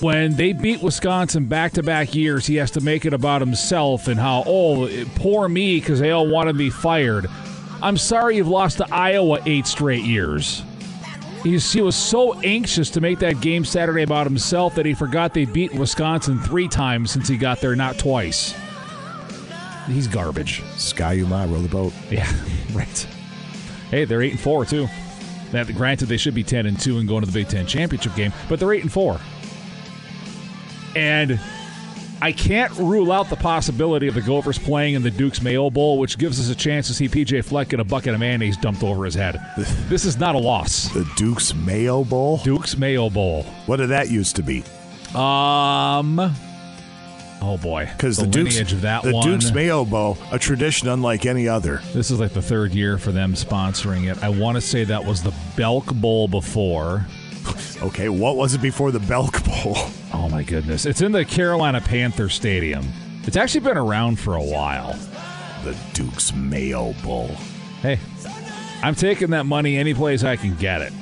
When 0.00 0.34
they 0.36 0.52
beat 0.52 0.82
Wisconsin 0.82 1.46
back 1.46 1.72
to 1.72 1.82
back 1.82 2.14
years, 2.14 2.46
he 2.46 2.56
has 2.56 2.70
to 2.72 2.80
make 2.80 3.04
it 3.04 3.12
about 3.12 3.40
himself 3.42 4.08
and 4.08 4.18
how 4.18 4.42
oh 4.46 4.88
poor 5.16 5.48
me 5.48 5.78
because 5.78 6.00
they 6.00 6.10
all 6.10 6.26
wanted 6.28 6.56
me 6.56 6.70
fired. 6.70 7.28
I'm 7.82 7.96
sorry 7.96 8.36
you've 8.36 8.48
lost 8.48 8.78
to 8.78 8.86
Iowa 8.90 9.40
eight 9.46 9.66
straight 9.66 10.04
years. 10.04 10.62
He 11.44 11.80
was 11.80 11.94
so 11.94 12.38
anxious 12.40 12.90
to 12.90 13.00
make 13.00 13.20
that 13.20 13.40
game 13.40 13.64
Saturday 13.64 14.02
about 14.02 14.26
himself 14.26 14.74
that 14.74 14.84
he 14.84 14.92
forgot 14.92 15.32
they 15.34 15.44
beat 15.44 15.72
Wisconsin 15.72 16.40
three 16.40 16.66
times 16.66 17.12
since 17.12 17.28
he 17.28 17.36
got 17.36 17.60
there, 17.60 17.76
not 17.76 17.96
twice. 17.96 18.54
He's 19.86 20.08
garbage. 20.08 20.62
Ski-U-Mah 20.76 21.44
row 21.44 21.62
the 21.62 21.68
boat. 21.68 21.92
Yeah, 22.10 22.30
right. 22.74 23.06
Hey, 23.90 24.04
they're 24.04 24.20
eight 24.20 24.32
and 24.32 24.40
four 24.40 24.64
too. 24.66 24.88
Now, 25.52 25.64
granted, 25.64 26.06
they 26.06 26.18
should 26.18 26.34
be 26.34 26.42
ten 26.42 26.66
and 26.66 26.78
two 26.78 26.98
and 26.98 27.08
going 27.08 27.24
to 27.24 27.26
the 27.26 27.32
Big 27.32 27.48
Ten 27.48 27.66
championship 27.66 28.14
game, 28.14 28.32
but 28.48 28.60
they're 28.60 28.72
eight 28.72 28.82
and 28.82 28.92
four. 28.92 29.18
And 30.94 31.40
I 32.20 32.32
can't 32.32 32.72
rule 32.76 33.12
out 33.12 33.30
the 33.30 33.36
possibility 33.36 34.08
of 34.08 34.14
the 34.14 34.20
Gophers 34.20 34.58
playing 34.58 34.94
in 34.94 35.02
the 35.02 35.10
Duke's 35.10 35.40
Mayo 35.40 35.70
Bowl, 35.70 35.98
which 35.98 36.18
gives 36.18 36.40
us 36.40 36.50
a 36.50 36.54
chance 36.54 36.88
to 36.88 36.94
see 36.94 37.08
PJ 37.08 37.44
Fleck 37.44 37.68
get 37.68 37.78
a 37.80 37.84
bucket 37.84 38.14
of 38.14 38.20
mayonnaise 38.20 38.56
dumped 38.56 38.82
over 38.82 39.04
his 39.04 39.14
head. 39.14 39.40
This 39.88 40.04
is 40.04 40.18
not 40.18 40.34
a 40.34 40.38
loss. 40.38 40.92
The 40.92 41.08
Duke's 41.16 41.54
Mayo 41.54 42.02
Bowl? 42.04 42.38
Duke's 42.38 42.76
Mayo 42.76 43.08
Bowl. 43.08 43.44
What 43.66 43.76
did 43.76 43.90
that 43.90 44.10
used 44.10 44.36
to 44.36 44.42
be? 44.42 44.64
Um. 45.14 46.34
Oh 47.40 47.56
boy, 47.56 47.88
Because 47.92 48.16
the, 48.16 48.26
Duke's 48.26 48.54
lineage 48.54 48.72
of 48.72 48.80
that 48.80 49.04
the 49.04 49.12
one. 49.12 49.24
Duke's 49.24 49.52
Mayo 49.52 49.84
Bowl, 49.84 50.18
a 50.32 50.40
tradition 50.40 50.88
unlike 50.88 51.24
any 51.24 51.46
other. 51.46 51.80
This 51.94 52.10
is 52.10 52.18
like 52.18 52.32
the 52.32 52.42
third 52.42 52.72
year 52.72 52.98
for 52.98 53.12
them 53.12 53.34
sponsoring 53.34 54.10
it. 54.10 54.20
I 54.24 54.28
want 54.28 54.56
to 54.56 54.60
say 54.60 54.82
that 54.84 55.04
was 55.04 55.22
the 55.22 55.32
Belk 55.56 55.86
Bowl 55.94 56.26
before. 56.26 57.06
Okay, 57.80 58.08
what 58.08 58.36
was 58.36 58.54
it 58.54 58.60
before 58.60 58.90
the 58.90 59.00
Belk 59.00 59.44
Bowl? 59.44 59.76
Oh 60.12 60.28
my 60.30 60.42
goodness. 60.42 60.86
It's 60.86 61.02
in 61.02 61.12
the 61.12 61.24
Carolina 61.24 61.80
Panther 61.82 62.28
Stadium. 62.30 62.84
It's 63.24 63.36
actually 63.36 63.60
been 63.60 63.76
around 63.76 64.18
for 64.18 64.36
a 64.36 64.42
while. 64.42 64.94
The 65.64 65.76
Duke's 65.92 66.32
Mayo 66.34 66.94
Bowl. 67.04 67.28
Hey, 67.82 67.98
I'm 68.82 68.94
taking 68.94 69.30
that 69.30 69.44
money 69.44 69.76
any 69.76 69.92
place 69.92 70.24
I 70.24 70.36
can 70.36 70.56
get 70.56 70.80
it. 70.80 70.92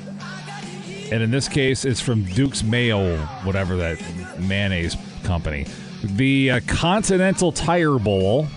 And 1.13 1.23
in 1.23 1.31
this 1.31 1.49
case, 1.49 1.85
it's 1.85 2.01
from 2.01 2.25
Duke's 2.25 2.65
Mayo, 2.65 3.17
whatever 3.45 3.77
that 3.77 4.03
mayonnaise 4.41 4.97
company. 5.23 5.67
The 6.03 6.51
uh, 6.51 6.61
Continental 6.67 7.53
Tire 7.53 7.99
Bowl. 7.99 8.49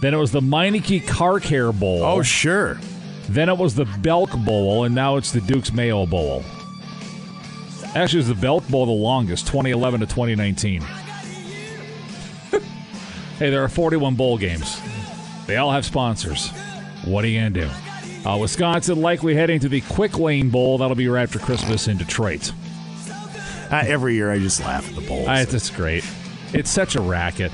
Then 0.00 0.14
it 0.14 0.18
was 0.18 0.32
the 0.32 0.40
Meineke 0.40 1.06
Car 1.06 1.38
Care 1.38 1.70
Bowl. 1.70 2.02
Oh, 2.02 2.22
sure. 2.22 2.80
Then 3.28 3.48
it 3.50 3.58
was 3.58 3.74
the 3.74 3.84
Belk 4.00 4.30
Bowl, 4.38 4.84
and 4.84 4.94
now 4.94 5.16
it's 5.16 5.32
the 5.32 5.40
Duke's 5.42 5.72
Mayo 5.72 6.06
Bowl. 6.06 6.42
Actually, 7.94 8.18
it 8.18 8.26
was 8.26 8.28
the 8.28 8.34
Belk 8.34 8.66
Bowl 8.68 8.86
the 8.86 8.92
longest, 8.92 9.46
2011 9.46 10.00
to 10.00 10.06
2019. 10.06 10.80
hey, 13.38 13.50
there 13.50 13.62
are 13.62 13.68
41 13.68 14.14
bowl 14.16 14.36
games. 14.38 14.80
They 15.46 15.56
all 15.56 15.70
have 15.70 15.84
sponsors. 15.84 16.50
What 17.04 17.24
are 17.24 17.28
you 17.28 17.40
going 17.40 17.54
to 17.54 17.60
do? 17.62 17.70
Uh, 18.28 18.36
Wisconsin 18.38 19.00
likely 19.00 19.34
heading 19.34 19.60
to 19.60 19.68
the 19.68 19.80
Quick 19.82 20.18
Lane 20.18 20.50
Bowl. 20.50 20.78
That'll 20.78 20.96
be 20.96 21.08
right 21.08 21.22
after 21.24 21.38
Christmas 21.38 21.86
in 21.88 21.96
Detroit. 21.98 22.52
Uh, 23.70 23.82
every 23.86 24.14
year 24.14 24.30
I 24.32 24.38
just 24.38 24.60
laugh 24.60 24.88
at 24.88 24.94
the 24.94 25.02
bowls. 25.02 25.28
Uh, 25.28 25.44
it's 25.48 25.70
great. 25.70 26.04
It's 26.52 26.70
such 26.70 26.96
a 26.96 27.00
racket. 27.00 27.52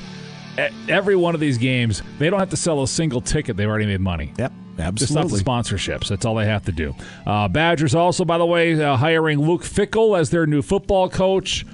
E- 0.59 0.69
Every 0.89 1.17
one 1.17 1.35
of 1.35 1.41
these 1.41 1.59
games, 1.59 2.03
they 2.19 2.31
don't 2.31 2.39
have 2.41 2.51
to 2.51 2.57
sell 2.57 2.83
a 2.83 2.89
single 2.89 3.21
ticket. 3.21 3.57
They've 3.57 3.69
already 3.69 3.87
made 3.87 4.01
money. 4.01 4.33
Yep. 4.39 4.53
Just 4.95 5.17
off 5.17 5.31
the 5.31 5.37
sponsorships. 5.37 6.09
That's 6.09 6.25
all 6.25 6.35
they 6.35 6.47
have 6.47 6.65
to 6.67 6.73
do. 6.73 6.95
Uh, 7.27 7.49
Badgers 7.49 7.95
also, 7.95 8.25
by 8.25 8.39
the 8.39 8.47
way, 8.47 8.81
uh, 8.83 8.97
hiring 8.97 9.41
Luke 9.41 9.63
Fickell 9.63 10.19
as 10.19 10.31
their 10.31 10.47
new 10.47 10.63
football 10.63 11.09
coach. 11.09 11.65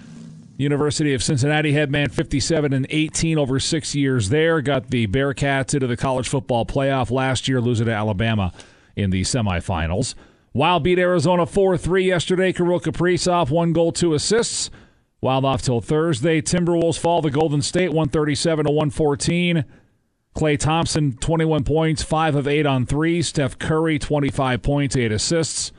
University 0.59 1.12
of 1.12 1.22
Cincinnati 1.22 1.72
head 1.72 1.90
man 1.90 2.09
57 2.09 2.72
and 2.72 2.86
18 2.88 3.36
over 3.38 3.61
six 3.61 3.94
years 3.94 4.30
there. 4.30 4.62
Got 4.62 4.90
the 4.90 5.07
Bearcats 5.07 5.74
into 5.74 5.86
the 5.86 5.96
college 5.96 6.28
football 6.28 6.64
playoff 6.64 7.11
last 7.11 7.46
year, 7.46 7.61
losing 7.61 7.86
to 7.86 7.92
Alabama 7.92 8.52
in 8.94 9.11
the 9.11 9.20
semifinals. 9.22 10.14
Wild 10.54 10.82
beat 10.82 10.98
Arizona 10.98 11.44
4 11.44 11.76
3 11.76 12.04
yesterday. 12.04 12.52
Kirill 12.52 12.80
Kaprizov, 12.80 13.50
one 13.50 13.74
goal, 13.74 13.92
two 13.92 14.14
assists. 14.14 14.70
Wild 15.20 15.44
off 15.44 15.61
till 15.61 15.80
Thursday. 15.80 16.40
Timberwolves 16.40 16.98
fall 16.98 17.20
to 17.20 17.30
Golden 17.30 17.61
State 17.61 17.88
137 17.88 18.64
to 18.64 18.70
114. 18.70 19.64
Klay 20.37 20.59
Thompson, 20.59 21.16
21 21.16 21.64
points, 21.64 22.03
5 22.03 22.37
of 22.37 22.47
8 22.47 22.66
on 22.66 22.84
3. 22.87 23.22
Steph 23.22 23.59
Curry, 23.59 23.99
25 23.99 24.62
points, 24.62 24.95
8 24.95 25.11
assists. 25.11 25.72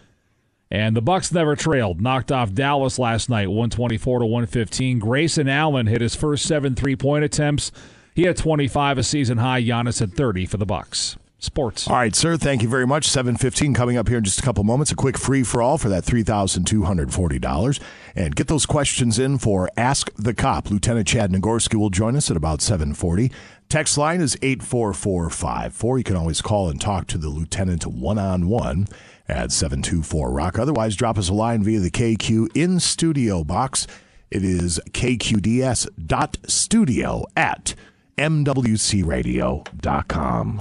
And 0.69 0.95
the 0.97 1.01
Bucks 1.01 1.31
never 1.31 1.55
trailed. 1.55 2.01
Knocked 2.01 2.31
off 2.31 2.53
Dallas 2.53 2.99
last 2.99 3.29
night, 3.29 3.47
124 3.47 4.19
to 4.19 4.25
115. 4.25 4.99
Grayson 4.99 5.47
Allen 5.47 5.87
hit 5.87 6.01
his 6.01 6.15
first 6.15 6.45
seven 6.45 6.75
three-point 6.75 7.23
attempts. 7.23 7.71
He 8.15 8.23
had 8.23 8.35
25, 8.35 8.97
a 8.97 9.03
season 9.03 9.37
high. 9.37 9.61
Giannis 9.61 9.99
had 9.99 10.13
30 10.13 10.45
for 10.47 10.57
the 10.57 10.65
Bucks. 10.65 11.17
Sports. 11.39 11.87
All 11.87 11.95
right, 11.95 12.15
sir. 12.15 12.35
Thank 12.35 12.63
you 12.63 12.67
very 12.67 12.87
much. 12.87 13.07
Seven 13.07 13.37
fifteen 13.37 13.75
coming 13.75 13.95
up 13.95 14.07
here 14.07 14.17
in 14.17 14.23
just 14.23 14.39
a 14.39 14.41
couple 14.41 14.63
moments. 14.63 14.91
A 14.91 14.95
quick 14.95 15.19
free 15.19 15.43
for 15.43 15.61
all 15.61 15.77
for 15.77 15.87
that 15.87 16.03
three 16.03 16.23
thousand 16.23 16.65
two 16.65 16.81
hundred 16.85 17.13
forty 17.13 17.37
dollars, 17.37 17.79
and 18.15 18.35
get 18.35 18.47
those 18.47 18.65
questions 18.65 19.19
in 19.19 19.37
for 19.37 19.69
Ask 19.77 20.11
the 20.15 20.33
Cop. 20.33 20.71
Lieutenant 20.71 21.07
Chad 21.07 21.31
Nagorski 21.31 21.75
will 21.75 21.91
join 21.91 22.15
us 22.15 22.31
at 22.31 22.37
about 22.37 22.63
seven 22.63 22.95
forty. 22.95 23.31
Text 23.69 23.97
line 23.97 24.21
is 24.21 24.37
eight 24.41 24.63
four 24.63 24.93
four 24.93 25.29
five 25.29 25.73
four. 25.73 25.97
You 25.97 26.05
can 26.05 26.15
always 26.15 26.41
call 26.41 26.69
and 26.69 26.79
talk 26.79 27.05
to 27.07 27.17
the 27.17 27.27
lieutenant 27.27 27.85
one 27.85 28.17
on 28.17 28.47
one 28.47 28.87
at 29.27 29.51
seven 29.51 29.81
two 29.81 30.03
four 30.03 30.31
Rock. 30.31 30.57
Otherwise, 30.57 30.95
drop 30.95 31.17
us 31.17 31.27
a 31.27 31.33
line 31.33 31.63
via 31.63 31.81
the 31.81 31.91
KQ 31.91 32.55
in 32.55 32.79
studio 32.79 33.43
box. 33.43 33.85
It 34.31 34.41
is 34.43 34.79
kqds 34.91 35.89
dot 36.05 36.37
studio 36.47 37.25
at 37.35 37.75
mwcradio.com. 38.17 40.59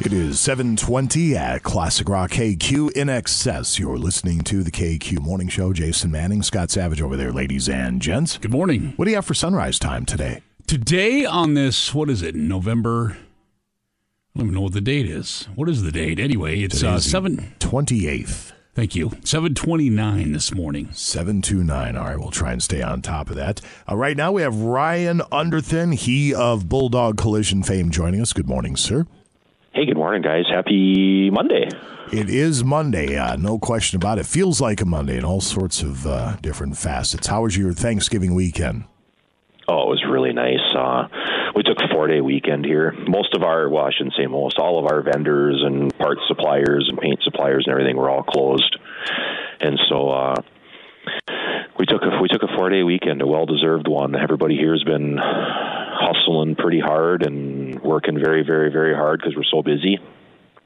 It 0.00 0.12
is 0.14 0.40
720 0.40 1.36
at 1.36 1.62
Classic 1.62 2.08
Rock 2.08 2.30
KQ 2.30 2.92
in 2.92 3.10
excess. 3.10 3.78
You're 3.78 3.98
listening 3.98 4.40
to 4.42 4.62
the 4.62 4.70
KQ 4.70 5.20
Morning 5.20 5.48
Show. 5.48 5.74
Jason 5.74 6.10
Manning, 6.10 6.42
Scott 6.42 6.70
Savage 6.70 7.02
over 7.02 7.16
there, 7.16 7.32
ladies 7.32 7.68
and 7.68 8.00
gents. 8.00 8.38
Good 8.38 8.50
morning. 8.50 8.94
What 8.96 9.04
do 9.04 9.10
you 9.10 9.18
have 9.18 9.26
for 9.26 9.34
sunrise 9.34 9.78
time 9.78 10.06
today? 10.06 10.40
Today 10.70 11.24
on 11.24 11.54
this, 11.54 11.92
what 11.92 12.08
is 12.08 12.22
it, 12.22 12.36
November? 12.36 13.16
I 13.16 14.38
don't 14.38 14.46
even 14.46 14.54
know 14.54 14.60
what 14.60 14.72
the 14.72 14.80
date 14.80 15.06
is. 15.10 15.48
What 15.56 15.68
is 15.68 15.82
the 15.82 15.90
date? 15.90 16.20
Anyway, 16.20 16.60
it's 16.60 16.84
uh, 16.84 16.90
Today's 16.90 17.10
7. 17.10 17.54
28th. 17.58 18.52
Thank 18.76 18.94
you. 18.94 19.10
729 19.24 20.30
this 20.30 20.54
morning. 20.54 20.90
729. 20.92 21.96
All 21.96 22.04
right, 22.04 22.16
we'll 22.16 22.30
try 22.30 22.52
and 22.52 22.62
stay 22.62 22.82
on 22.82 23.02
top 23.02 23.30
of 23.30 23.34
that. 23.34 23.60
Uh, 23.90 23.96
right 23.96 24.16
now, 24.16 24.30
we 24.30 24.42
have 24.42 24.60
Ryan 24.60 25.22
Underthin, 25.32 25.92
he 25.92 26.32
of 26.32 26.68
Bulldog 26.68 27.16
Collision 27.16 27.64
fame, 27.64 27.90
joining 27.90 28.20
us. 28.20 28.32
Good 28.32 28.46
morning, 28.46 28.76
sir. 28.76 29.08
Hey, 29.72 29.86
good 29.86 29.96
morning, 29.96 30.22
guys. 30.22 30.44
Happy 30.48 31.30
Monday. 31.30 31.68
It 32.12 32.30
is 32.30 32.62
Monday, 32.62 33.16
uh, 33.16 33.34
no 33.34 33.58
question 33.58 33.96
about 33.96 34.20
it. 34.20 34.26
Feels 34.26 34.60
like 34.60 34.80
a 34.80 34.86
Monday 34.86 35.16
in 35.16 35.24
all 35.24 35.40
sorts 35.40 35.82
of 35.82 36.06
uh, 36.06 36.36
different 36.36 36.76
facets. 36.76 37.26
How 37.26 37.42
was 37.42 37.56
your 37.56 37.72
Thanksgiving 37.72 38.36
weekend? 38.36 38.84
Oh, 39.70 39.86
it 39.86 39.88
was 39.88 40.04
really 40.10 40.32
nice. 40.32 40.66
Uh, 40.74 41.06
we 41.54 41.62
took 41.62 41.78
a 41.78 41.94
four 41.94 42.08
day 42.08 42.20
weekend 42.20 42.64
here. 42.64 42.92
Most 43.06 43.34
of 43.36 43.44
our, 43.44 43.68
well, 43.68 43.84
I 43.84 43.92
shouldn't 43.96 44.16
say 44.18 44.26
most, 44.26 44.58
all 44.58 44.80
of 44.80 44.90
our 44.90 45.00
vendors 45.00 45.62
and 45.64 45.96
parts 45.96 46.22
suppliers 46.26 46.88
and 46.88 46.98
paint 46.98 47.20
suppliers 47.22 47.64
and 47.66 47.72
everything 47.72 47.96
were 47.96 48.10
all 48.10 48.24
closed. 48.24 48.76
And 49.60 49.78
so, 49.88 50.10
uh, 50.10 50.34
we 51.78 51.86
took 51.86 52.02
a 52.02 52.20
we 52.20 52.26
took 52.28 52.42
a 52.42 52.56
four 52.56 52.68
day 52.68 52.82
weekend, 52.82 53.22
a 53.22 53.26
well 53.28 53.46
deserved 53.46 53.86
one. 53.86 54.16
Everybody 54.16 54.56
here 54.56 54.72
has 54.72 54.82
been 54.82 55.16
hustling 55.20 56.56
pretty 56.56 56.80
hard 56.80 57.24
and 57.24 57.80
working 57.80 58.18
very, 58.18 58.42
very, 58.42 58.72
very 58.72 58.94
hard 58.94 59.20
because 59.20 59.36
we're 59.36 59.44
so 59.44 59.62
busy. 59.62 59.98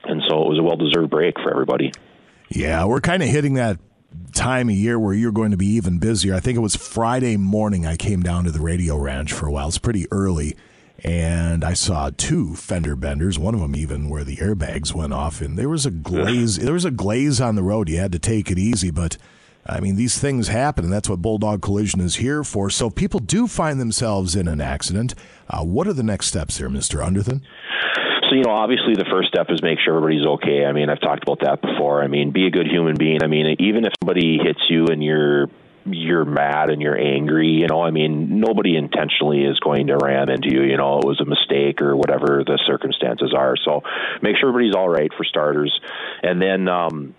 And 0.04 0.22
so 0.28 0.44
it 0.44 0.48
was 0.48 0.58
a 0.58 0.62
well 0.62 0.76
deserved 0.76 1.10
break 1.10 1.34
for 1.42 1.50
everybody. 1.50 1.92
Yeah, 2.48 2.86
we're 2.86 3.02
kind 3.02 3.22
of 3.22 3.28
hitting 3.28 3.54
that 3.54 3.78
time 4.32 4.68
of 4.68 4.74
year 4.74 4.98
where 4.98 5.14
you're 5.14 5.32
going 5.32 5.50
to 5.52 5.56
be 5.56 5.66
even 5.66 5.98
busier. 5.98 6.34
I 6.34 6.40
think 6.40 6.56
it 6.56 6.60
was 6.60 6.76
Friday 6.76 7.36
morning 7.36 7.86
I 7.86 7.96
came 7.96 8.22
down 8.22 8.44
to 8.44 8.50
the 8.50 8.60
radio 8.60 8.96
ranch 8.96 9.32
for 9.32 9.46
a 9.46 9.52
while. 9.52 9.68
It's 9.68 9.78
pretty 9.78 10.06
early. 10.10 10.56
And 11.02 11.64
I 11.64 11.74
saw 11.74 12.10
two 12.16 12.54
fender 12.54 12.96
benders, 12.96 13.38
one 13.38 13.54
of 13.54 13.60
them 13.60 13.76
even 13.76 14.08
where 14.08 14.24
the 14.24 14.36
airbags 14.36 14.94
went 14.94 15.12
off, 15.12 15.40
and 15.42 15.58
there 15.58 15.68
was 15.68 15.84
a 15.84 15.90
glaze. 16.10 16.56
there 16.56 16.72
was 16.72 16.84
a 16.86 16.90
glaze 16.90 17.40
on 17.40 17.56
the 17.56 17.62
road. 17.62 17.88
You 17.88 17.98
had 17.98 18.12
to 18.12 18.18
take 18.18 18.50
it 18.50 18.58
easy, 18.58 18.90
but 18.90 19.18
I 19.66 19.80
mean 19.80 19.96
these 19.96 20.18
things 20.18 20.48
happen, 20.48 20.84
and 20.84 20.92
that's 20.92 21.08
what 21.08 21.20
Bulldog 21.20 21.60
Collision 21.60 22.00
is 22.00 22.16
here 22.16 22.42
for. 22.42 22.70
So 22.70 22.86
if 22.86 22.94
people 22.94 23.20
do 23.20 23.46
find 23.46 23.80
themselves 23.80 24.34
in 24.34 24.48
an 24.48 24.60
accident, 24.62 25.14
uh, 25.50 25.62
what 25.62 25.86
are 25.86 25.92
the 25.92 26.02
next 26.02 26.26
steps 26.28 26.56
there, 26.58 26.70
Mister 26.70 26.98
Underthin? 26.98 27.42
You 28.34 28.42
know, 28.42 28.50
obviously 28.50 28.94
the 28.94 29.06
first 29.10 29.28
step 29.28 29.46
is 29.50 29.62
make 29.62 29.78
sure 29.78 29.96
everybody's 29.96 30.26
okay. 30.26 30.64
I 30.64 30.72
mean, 30.72 30.90
I've 30.90 31.00
talked 31.00 31.22
about 31.22 31.40
that 31.42 31.62
before. 31.62 32.02
I 32.02 32.08
mean, 32.08 32.32
be 32.32 32.46
a 32.46 32.50
good 32.50 32.66
human 32.66 32.96
being. 32.96 33.22
I 33.22 33.28
mean, 33.28 33.56
even 33.60 33.84
if 33.84 33.92
somebody 34.02 34.38
hits 34.42 34.60
you 34.68 34.86
and 34.86 35.02
you're 35.02 35.46
you're 35.86 36.24
mad 36.24 36.70
and 36.70 36.80
you're 36.80 36.98
angry, 36.98 37.48
you 37.48 37.66
know, 37.68 37.82
I 37.82 37.90
mean, 37.90 38.40
nobody 38.40 38.74
intentionally 38.74 39.44
is 39.44 39.60
going 39.60 39.88
to 39.88 39.98
ram 39.98 40.30
into 40.30 40.48
you, 40.50 40.62
you 40.62 40.78
know, 40.78 40.98
it 40.98 41.04
was 41.04 41.20
a 41.20 41.26
mistake 41.26 41.82
or 41.82 41.94
whatever 41.94 42.42
the 42.44 42.58
circumstances 42.66 43.34
are. 43.36 43.54
So, 43.62 43.82
make 44.22 44.36
sure 44.36 44.48
everybody's 44.48 44.74
all 44.74 44.88
right 44.88 45.10
for 45.14 45.24
starters. 45.24 45.78
And 46.22 46.40
then 46.40 46.68
um 46.68 47.14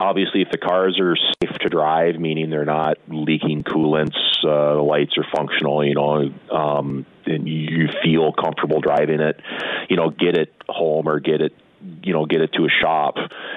obviously 0.00 0.42
if 0.42 0.48
the 0.50 0.58
cars 0.58 0.98
are 1.00 1.16
safe 1.16 1.58
to 1.58 1.68
drive 1.68 2.16
meaning 2.16 2.50
they're 2.50 2.64
not 2.64 2.98
leaking 3.08 3.62
coolants 3.62 4.16
uh, 4.44 4.74
the 4.74 4.82
lights 4.82 5.12
are 5.16 5.26
functional 5.34 5.84
you 5.84 5.94
know 5.94 6.32
um 6.50 7.06
and 7.26 7.48
you 7.48 7.88
feel 8.02 8.32
comfortable 8.32 8.80
driving 8.80 9.20
it 9.20 9.40
you 9.88 9.96
know 9.96 10.10
get 10.10 10.36
it 10.36 10.52
home 10.68 11.08
or 11.08 11.20
get 11.20 11.40
it 11.40 11.54
you 12.02 12.12
know 12.12 12.26
get 12.26 12.40
it 12.40 12.52
to 12.54 12.64
a 12.64 12.68
shop. 12.82 13.16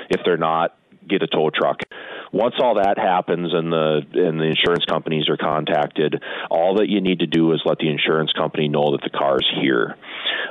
If 0.09 0.21
they're 0.25 0.37
not 0.37 0.77
get 1.07 1.23
a 1.23 1.27
tow 1.27 1.49
truck 1.49 1.81
once 2.31 2.55
all 2.59 2.75
that 2.75 2.97
happens 2.97 3.53
and 3.53 3.71
the 3.71 4.01
and 4.13 4.39
the 4.39 4.45
insurance 4.45 4.85
companies 4.85 5.29
are 5.29 5.37
contacted 5.37 6.21
all 6.49 6.75
that 6.75 6.89
you 6.89 7.01
need 7.01 7.19
to 7.19 7.27
do 7.27 7.51
is 7.53 7.61
let 7.65 7.77
the 7.77 7.89
insurance 7.89 8.31
company 8.33 8.67
know 8.67 8.91
that 8.91 9.01
the 9.01 9.09
car's 9.09 9.47
here 9.61 9.95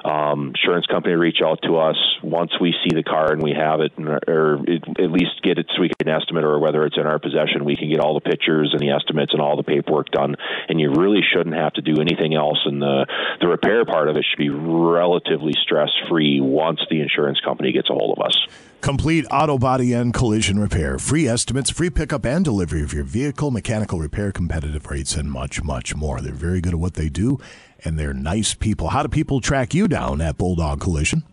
um, 0.04 0.52
insurance 0.54 0.86
company 0.86 1.14
reach 1.14 1.38
out 1.44 1.60
to 1.62 1.76
us 1.76 1.96
once 2.22 2.52
we 2.60 2.74
see 2.84 2.94
the 2.94 3.02
car 3.02 3.32
and 3.32 3.42
we 3.42 3.52
have 3.52 3.80
it, 3.80 3.92
and- 3.96 4.08
or 4.08 4.60
it, 4.66 4.84
at 5.00 5.10
least 5.10 5.42
get 5.42 5.58
it 5.58 5.66
so 5.74 5.82
we 5.82 5.90
can 5.98 6.08
estimate, 6.08 6.44
or 6.44 6.58
whether 6.58 6.84
it's 6.84 6.96
in 6.96 7.06
our 7.06 7.18
possession, 7.18 7.64
we 7.64 7.76
can 7.76 7.90
get 7.90 8.00
all 8.00 8.14
the 8.14 8.20
pictures 8.20 8.70
and 8.72 8.80
the 8.80 8.90
estimates 8.90 9.32
and 9.32 9.42
all 9.42 9.56
the 9.56 9.62
paperwork 9.62 10.10
done. 10.10 10.36
And 10.68 10.80
you 10.80 10.90
really 10.92 11.22
shouldn't 11.22 11.56
have 11.56 11.72
to 11.74 11.82
do 11.82 12.00
anything 12.00 12.34
else. 12.34 12.60
And 12.66 12.80
the 12.80 13.06
the 13.40 13.48
repair 13.48 13.84
part 13.84 14.08
of 14.08 14.16
it 14.16 14.24
should 14.28 14.38
be 14.38 14.50
relatively 14.50 15.52
stress 15.62 15.90
free 16.08 16.40
once 16.40 16.80
the 16.88 17.00
insurance 17.00 17.40
company 17.40 17.72
gets 17.72 17.90
a 17.90 17.92
hold 17.92 18.16
of 18.18 18.24
us. 18.24 18.65
Complete 18.80 19.26
auto 19.30 19.58
body 19.58 19.92
and 19.92 20.14
collision 20.14 20.58
repair, 20.58 20.98
free 20.98 21.26
estimates, 21.26 21.70
free 21.70 21.90
pickup 21.90 22.24
and 22.24 22.44
delivery 22.44 22.82
of 22.82 22.92
your 22.92 23.04
vehicle, 23.04 23.50
mechanical 23.50 23.98
repair, 23.98 24.30
competitive 24.30 24.86
rates, 24.86 25.16
and 25.16 25.30
much, 25.30 25.62
much 25.62 25.94
more. 25.96 26.20
They're 26.20 26.32
very 26.32 26.60
good 26.60 26.74
at 26.74 26.78
what 26.78 26.94
they 26.94 27.08
do, 27.08 27.38
and 27.84 27.98
they're 27.98 28.14
nice 28.14 28.54
people. 28.54 28.90
How 28.90 29.02
do 29.02 29.08
people 29.08 29.40
track 29.40 29.74
you 29.74 29.88
down 29.88 30.20
at 30.20 30.38
Bulldog 30.38 30.80
Collision? 30.80 31.24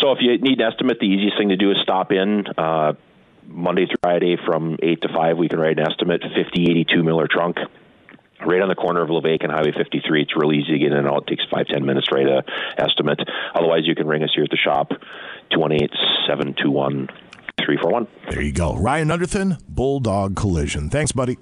So 0.00 0.12
if 0.12 0.18
you 0.20 0.38
need 0.38 0.60
an 0.60 0.72
estimate, 0.72 0.98
the 1.00 1.06
easiest 1.06 1.38
thing 1.38 1.48
to 1.50 1.56
do 1.56 1.70
is 1.70 1.78
stop 1.82 2.12
in 2.12 2.44
uh, 2.58 2.92
Monday 3.48 3.86
through 3.86 3.96
Friday 4.02 4.36
from 4.44 4.76
8 4.82 5.02
to 5.02 5.08
5. 5.08 5.38
We 5.38 5.48
can 5.48 5.58
write 5.58 5.78
an 5.78 5.86
estimate, 5.90 6.22
5082 6.22 7.02
Miller 7.02 7.28
Trunk. 7.30 7.56
Right 8.44 8.60
on 8.60 8.68
the 8.68 8.74
corner 8.74 9.00
of 9.00 9.08
Lavaque 9.08 9.42
and 9.42 9.50
Highway 9.50 9.72
53. 9.72 10.22
It's 10.22 10.36
really 10.36 10.58
easy 10.58 10.72
to 10.72 10.78
get 10.78 10.92
in 10.92 10.98
and 10.98 11.08
out. 11.08 11.24
It 11.26 11.36
takes 11.36 11.44
five, 11.50 11.66
ten 11.66 11.86
minutes 11.86 12.08
to 12.08 12.14
write 12.14 12.28
a 12.28 12.44
estimate. 12.76 13.18
Otherwise, 13.54 13.86
you 13.86 13.94
can 13.94 14.06
ring 14.06 14.22
us 14.22 14.30
here 14.34 14.44
at 14.44 14.50
the 14.50 14.58
shop, 14.58 14.92
218 15.50 15.88
721 16.26 17.08
341. 17.64 18.06
There 18.30 18.42
you 18.42 18.52
go. 18.52 18.76
Ryan 18.76 19.08
Underthin, 19.08 19.60
Bulldog 19.68 20.36
Collision. 20.36 20.90
Thanks, 20.90 21.12
buddy. 21.12 21.38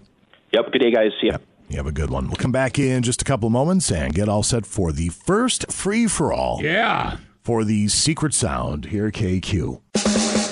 Yep. 0.53 0.73
Good 0.73 0.79
day, 0.83 0.91
guys. 0.93 1.11
See 1.21 1.27
ya. 1.29 1.39
You 1.69 1.77
have 1.79 1.87
a 1.87 1.93
good 1.93 2.11
one. 2.11 2.27
We'll 2.27 2.37
come 2.37 2.53
back 2.53 2.79
in 2.79 3.03
just 3.03 3.23
a 3.23 3.25
couple 3.25 3.47
of 3.47 3.53
moments 3.53 3.91
and 3.91 4.15
get 4.15 4.29
all 4.29 4.43
set 4.43 4.67
for 4.67 4.93
the 4.93 5.09
first 5.09 5.73
free 5.73 6.07
for 6.07 6.33
all. 6.33 6.61
Yeah. 6.63 7.17
For 7.43 7.65
the 7.65 7.89
secret 7.89 8.33
sound 8.33 8.87
here 8.87 9.07
at 9.07 9.15
KQ. 9.15 9.81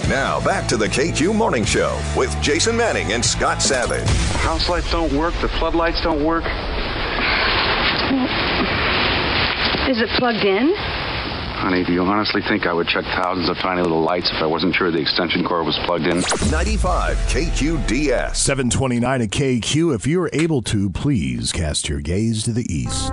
Now 0.08 0.44
back 0.44 0.68
to 0.68 0.76
the 0.76 0.88
KQ 0.88 1.34
Morning 1.34 1.64
Show 1.64 1.98
with 2.16 2.36
Jason 2.42 2.76
Manning 2.76 3.12
and 3.12 3.24
Scott 3.24 3.62
Savage. 3.62 4.06
House 4.40 4.68
lights 4.68 4.90
don't 4.90 5.12
work. 5.12 5.32
The 5.40 5.48
floodlights 5.48 6.02
don't 6.02 6.24
work. 6.24 6.44
Is 9.88 10.00
it 10.00 10.08
plugged 10.18 10.44
in? 10.44 10.74
Honey, 11.62 11.84
do 11.84 11.92
you 11.92 12.02
honestly 12.02 12.42
think 12.48 12.66
I 12.66 12.72
would 12.72 12.88
check 12.88 13.04
thousands 13.04 13.48
of 13.48 13.56
tiny 13.58 13.82
little 13.82 14.02
lights 14.02 14.28
if 14.34 14.42
I 14.42 14.46
wasn't 14.46 14.74
sure 14.74 14.90
the 14.90 14.98
extension 14.98 15.44
cord 15.44 15.64
was 15.64 15.78
plugged 15.84 16.06
in? 16.08 16.16
95 16.50 17.16
KQDS. 17.28 18.34
729 18.34 19.22
at 19.22 19.28
KQ. 19.28 19.94
If 19.94 20.04
you're 20.04 20.28
able 20.32 20.62
to, 20.62 20.90
please 20.90 21.52
cast 21.52 21.88
your 21.88 22.00
gaze 22.00 22.42
to 22.42 22.52
the 22.52 22.66
east. 22.68 23.12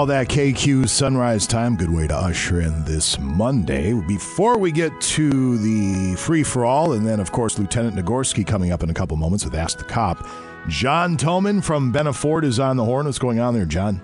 We 0.00 0.02
call 0.02 0.06
that 0.06 0.28
KQ 0.28 0.88
Sunrise 0.88 1.46
Time. 1.46 1.76
Good 1.76 1.92
way 1.92 2.06
to 2.06 2.16
usher 2.16 2.62
in 2.62 2.86
this 2.86 3.18
Monday. 3.18 3.92
Before 4.08 4.56
we 4.56 4.72
get 4.72 4.98
to 4.98 5.58
the 5.58 6.16
free 6.16 6.42
for 6.42 6.64
all, 6.64 6.94
and 6.94 7.06
then, 7.06 7.20
of 7.20 7.32
course, 7.32 7.58
Lieutenant 7.58 7.96
Nagorski 7.96 8.46
coming 8.46 8.72
up 8.72 8.82
in 8.82 8.88
a 8.88 8.94
couple 8.94 9.18
moments 9.18 9.44
with 9.44 9.54
Ask 9.54 9.76
the 9.76 9.84
Cop. 9.84 10.26
John 10.68 11.18
Toman 11.18 11.62
from 11.62 11.92
Benafort 11.92 12.44
is 12.44 12.58
on 12.58 12.78
the 12.78 12.84
horn. 12.86 13.04
What's 13.04 13.18
going 13.18 13.40
on 13.40 13.52
there, 13.52 13.66
John? 13.66 14.00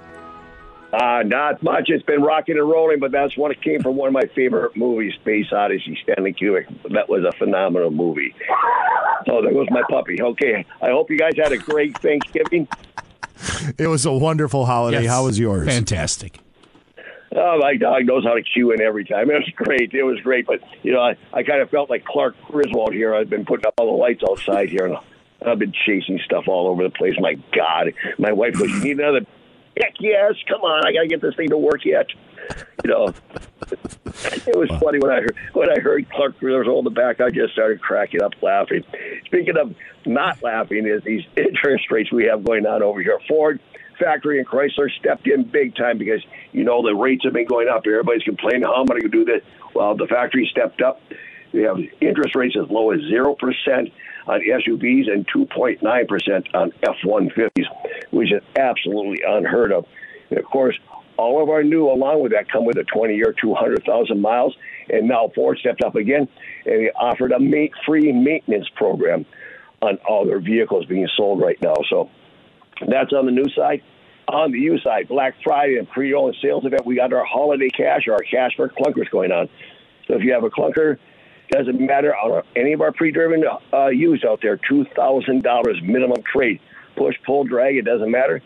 Uh, 0.93 1.23
not 1.25 1.63
much. 1.63 1.85
It's 1.87 2.05
been 2.05 2.21
rocking 2.21 2.59
and 2.59 2.69
rolling, 2.69 2.99
but 3.01 3.11
that's. 3.11 3.33
It 3.35 3.63
came 3.63 3.81
from 3.81 3.97
one 3.97 4.09
of 4.09 4.13
my 4.13 4.27
favorite 4.35 4.77
movies, 4.77 5.15
Space 5.15 5.51
Odyssey, 5.51 5.99
Stanley 6.03 6.35
Kubrick. 6.35 6.67
That 6.93 7.09
was 7.09 7.25
a 7.25 7.33
phenomenal 7.39 7.91
movie. 7.91 8.35
So 9.25 9.41
there 9.41 9.51
goes 9.51 9.69
my 9.71 9.83
puppy. 9.89 10.21
Okay, 10.21 10.67
I 10.83 10.91
hope 10.91 11.11
you 11.11 11.17
guys 11.17 11.33
had 11.39 11.53
a 11.53 11.59
great 11.59 11.97
Thanksgiving. 12.01 12.69
It 13.79 13.89
was 13.89 14.07
a 14.07 14.13
wonderful 14.13 14.65
holiday. 14.65 15.03
Yes. 15.03 15.13
How 15.13 15.25
was 15.25 15.39
yours? 15.39 15.69
Fantastic. 15.69 16.39
Oh, 17.35 17.59
my 17.59 17.77
dog 17.77 18.07
knows 18.07 18.25
how 18.25 18.35
to 18.35 18.43
cue 18.43 18.71
in 18.73 18.81
every 18.81 19.05
time. 19.05 19.31
It 19.31 19.35
was 19.35 19.51
great. 19.55 19.93
It 19.93 20.05
was 20.05 20.19
great. 20.21 20.47
But, 20.47 20.61
you 20.83 20.93
know, 20.93 21.01
I, 21.01 21.17
I 21.33 21.43
kind 21.43 21.61
of 21.61 21.69
felt 21.71 21.91
like 21.91 22.05
Clark 22.05 22.35
Griswold 22.47 22.95
here. 22.95 23.15
I've 23.15 23.29
been 23.29 23.45
putting 23.45 23.67
up 23.67 23.75
all 23.79 23.87
the 23.87 23.99
lights 24.01 24.23
outside 24.29 24.71
here, 24.71 24.87
and 24.87 24.97
I've 25.45 25.59
been 25.59 25.73
chasing 25.85 26.19
stuff 26.25 26.45
all 26.49 26.69
over 26.69 26.83
the 26.83 26.91
place. 26.91 27.15
My 27.19 27.35
God. 27.53 27.93
My 28.19 28.33
wife 28.33 28.55
goes, 28.55 28.71
You 28.71 28.81
need 28.81 29.01
another? 29.01 29.27
Heck 29.81 29.95
yes. 30.01 30.35
Come 30.49 30.63
on. 30.63 30.87
I 30.87 30.93
got 30.93 31.03
to 31.03 31.09
get 31.09 31.21
this 31.21 31.35
thing 31.35 31.51
to 31.51 31.59
work 31.59 31.85
yet. 31.85 32.07
You 32.85 32.91
know, 32.91 33.15
it 33.73 34.57
was 34.57 34.69
funny 34.81 34.99
when 34.99 35.11
I 35.11 35.21
heard 35.21 35.37
when 35.53 35.71
I 35.71 35.81
heard 35.81 36.09
Clark 36.11 36.39
Griswold 36.39 36.87
in 36.87 36.95
the 36.95 37.01
back. 37.01 37.21
I 37.21 37.31
just 37.31 37.53
started 37.53 37.81
cracking 37.81 38.23
up 38.23 38.33
laughing. 38.43 38.85
Speaking 39.27 39.57
of 39.57 39.75
not 40.05 40.43
laughing, 40.43 40.87
is 40.87 41.03
these 41.03 41.25
interest 41.37 41.91
rates 41.91 42.13
we 42.13 42.27
have 42.27 42.45
going 42.45 42.67
on 42.67 42.83
over 42.83 43.01
here. 43.03 43.19
Ford 43.29 43.61
factory 43.99 44.39
and 44.39 44.47
Chrysler 44.47 44.91
stepped 44.99 45.27
in 45.27 45.45
big 45.45 45.75
time 45.75 45.99
because 45.99 46.23
you 46.53 46.65
know 46.65 46.83
the 46.83 46.95
rates 46.95 47.25
have 47.25 47.33
been 47.33 47.47
going 47.47 47.69
up. 47.69 47.83
Everybody's 47.87 48.23
complaining 48.23 48.63
how 48.63 48.81
am 48.81 48.85
I 48.85 49.01
going 49.01 49.03
to 49.03 49.09
do 49.09 49.25
this? 49.25 49.43
Well, 49.75 49.97
the 49.97 50.07
factory 50.07 50.49
stepped 50.51 50.83
up. 50.83 51.01
They 51.53 51.63
have 51.63 51.79
interest 52.01 52.35
rates 52.35 52.57
as 52.61 52.71
low 52.71 52.91
as 52.91 53.01
zero 53.01 53.35
percent 53.35 53.91
on 54.27 54.41
SUVs 54.41 55.11
and 55.11 55.27
2.9 55.29 56.09
percent 56.09 56.55
on 56.55 56.73
F-150s, 56.83 57.67
which 58.17 58.33
is 58.33 58.43
absolutely 58.57 59.23
unheard 59.27 59.73
of. 59.73 59.85
And 60.31 60.39
of 60.39 60.45
course, 60.47 60.79
all 61.19 61.43
of 61.43 61.49
our 61.51 61.63
new, 61.63 61.91
along 61.91 62.23
with 62.23 62.33
that, 62.33 62.51
come 62.51 62.65
with 62.65 62.77
a 62.77 62.85
20-year, 62.85 63.35
200,000 63.41 64.21
miles. 64.21 64.57
And 64.89 65.09
now 65.09 65.31
Ford 65.35 65.59
stepped 65.59 65.83
up 65.83 65.95
again, 65.97 66.29
and 66.65 66.87
they 66.87 66.91
offered 66.93 67.33
a 67.33 67.39
ma- 67.39 67.67
free 67.85 68.13
maintenance 68.13 68.69
program 68.75 69.27
on 69.83 69.99
all 70.09 70.25
their 70.27 70.41
vehicles 70.41 70.87
being 70.87 71.09
sold 71.17 71.41
right 71.41 71.61
now. 71.61 71.75
So 71.91 72.11
that's 72.89 73.13
on 73.13 73.27
the 73.27 73.33
new 73.33 73.49
side. 73.55 73.83
On 74.29 74.51
the 74.51 74.59
used 74.59 74.83
side, 74.83 75.09
Black 75.09 75.35
Friday 75.45 75.77
and 75.77 75.89
pre-owned 75.89 76.37
sales 76.43 76.65
event, 76.65 76.85
we 76.85 76.97
got 76.97 77.13
our 77.13 77.25
holiday 77.25 77.69
cash 77.69 78.09
or 78.09 78.15
our 78.15 78.25
cash 78.29 78.53
for 78.57 78.69
clunkers 78.69 79.09
going 79.11 79.31
on. 79.31 79.49
So 80.09 80.15
if 80.15 80.23
you 80.23 80.33
have 80.33 80.43
a 80.43 80.51
clunker, 80.51 80.99
doesn't 81.51 81.81
matter 81.81 82.15
on 82.15 82.43
any 82.57 82.73
of 82.73 82.81
our 82.81 82.93
pre-driven 82.93 83.45
uh, 83.73 83.87
used 83.89 84.25
out 84.25 84.41
there, 84.43 84.59
two 84.69 84.85
thousand 84.97 85.43
dollars 85.43 85.81
minimum 85.83 86.23
trade. 86.33 86.61
Push, 86.97 87.17
pull, 87.25 87.45
drag, 87.45 87.77
it 87.77 87.85
doesn't 87.85 88.11
matter. 88.11 88.43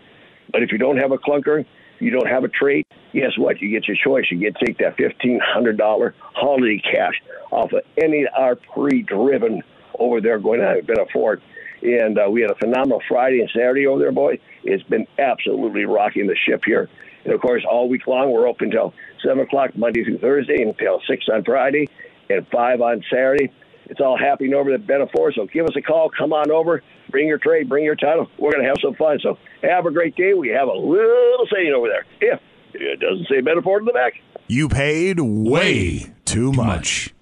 But 0.52 0.62
if 0.62 0.72
you 0.72 0.78
don't 0.78 0.98
have 0.98 1.12
a 1.12 1.18
clunker, 1.18 1.64
you 2.00 2.10
don't 2.10 2.28
have 2.28 2.44
a 2.44 2.48
trade, 2.48 2.86
guess 3.12 3.36
what? 3.36 3.60
You 3.60 3.70
get 3.70 3.86
your 3.86 3.96
choice. 3.96 4.24
You 4.30 4.38
get 4.38 4.56
to 4.56 4.66
take 4.66 4.78
that 4.78 4.96
fifteen 4.96 5.40
hundred 5.42 5.76
dollar 5.76 6.14
holiday 6.34 6.80
cash 6.80 7.14
off 7.50 7.72
of 7.72 7.82
any 7.96 8.26
our 8.26 8.56
pre-driven 8.56 9.62
over 9.98 10.20
there 10.20 10.38
going 10.38 10.60
on 10.60 10.78
at 10.78 10.86
Benafort. 10.86 11.40
And 11.82 12.18
uh, 12.18 12.28
we 12.30 12.42
had 12.42 12.50
a 12.50 12.54
phenomenal 12.56 13.02
Friday 13.08 13.40
and 13.40 13.50
Saturday 13.54 13.86
over 13.86 13.98
there, 13.98 14.12
boy. 14.12 14.38
It's 14.64 14.82
been 14.84 15.06
absolutely 15.18 15.84
rocking 15.84 16.26
the 16.26 16.36
ship 16.46 16.62
here. 16.64 16.88
And 17.24 17.34
of 17.34 17.40
course, 17.40 17.64
all 17.70 17.88
week 17.88 18.06
long, 18.06 18.30
we're 18.32 18.48
open 18.48 18.66
until 18.66 18.94
7 19.24 19.38
o'clock 19.40 19.76
Monday 19.76 20.04
through 20.04 20.18
Thursday 20.18 20.62
until 20.62 21.00
6 21.06 21.24
on 21.32 21.44
Friday 21.44 21.88
and 22.28 22.46
5 22.48 22.80
on 22.80 23.02
Saturday. 23.10 23.52
It's 23.90 24.00
all 24.00 24.16
happening 24.16 24.54
over 24.54 24.72
at 24.72 24.86
Benafort. 24.86 25.34
So 25.34 25.46
give 25.52 25.66
us 25.66 25.74
a 25.76 25.82
call. 25.82 26.10
Come 26.16 26.32
on 26.32 26.50
over. 26.52 26.80
Bring 27.10 27.26
your 27.26 27.38
trade. 27.38 27.68
Bring 27.68 27.84
your 27.84 27.96
title. 27.96 28.28
We're 28.38 28.52
going 28.52 28.62
to 28.62 28.68
have 28.68 28.76
some 28.80 28.94
fun. 28.94 29.18
So 29.20 29.36
have 29.62 29.84
a 29.84 29.90
great 29.90 30.14
day. 30.14 30.32
We 30.32 30.48
have 30.50 30.68
a 30.68 30.72
little 30.72 31.46
saying 31.52 31.72
over 31.76 31.88
there. 31.88 32.06
If 32.20 32.40
it 32.72 33.00
doesn't 33.00 33.26
say 33.28 33.40
Benafort 33.40 33.80
in 33.80 33.86
the 33.86 33.92
back. 33.92 34.12
You 34.46 34.68
paid 34.68 35.18
way 35.18 36.12
too 36.24 36.52
much. 36.52 37.12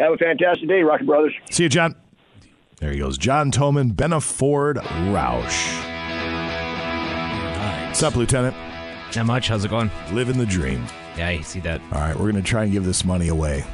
Have 0.00 0.14
a 0.14 0.16
fantastic 0.16 0.66
day, 0.66 0.80
Rocket 0.80 1.06
Brothers. 1.06 1.34
See 1.50 1.64
you, 1.64 1.68
John. 1.68 1.94
There 2.78 2.92
he 2.92 2.98
goes. 2.98 3.18
John 3.18 3.52
Toman, 3.52 3.92
Benaford 3.92 4.76
Roush. 4.76 5.86
What's 7.88 8.02
up, 8.02 8.16
Lieutenant? 8.16 8.56
Not 9.14 9.26
much. 9.26 9.48
How's 9.48 9.66
it 9.66 9.68
going? 9.68 9.90
Living 10.12 10.38
the 10.38 10.46
dream. 10.46 10.86
Yeah, 11.18 11.28
I 11.28 11.42
see 11.42 11.60
that. 11.60 11.82
All 11.92 12.00
right, 12.00 12.14
we're 12.14 12.30
going 12.32 12.42
to 12.42 12.48
try 12.48 12.62
and 12.62 12.72
give 12.72 12.86
this 12.86 13.04
money 13.04 13.28
away. 13.28 13.64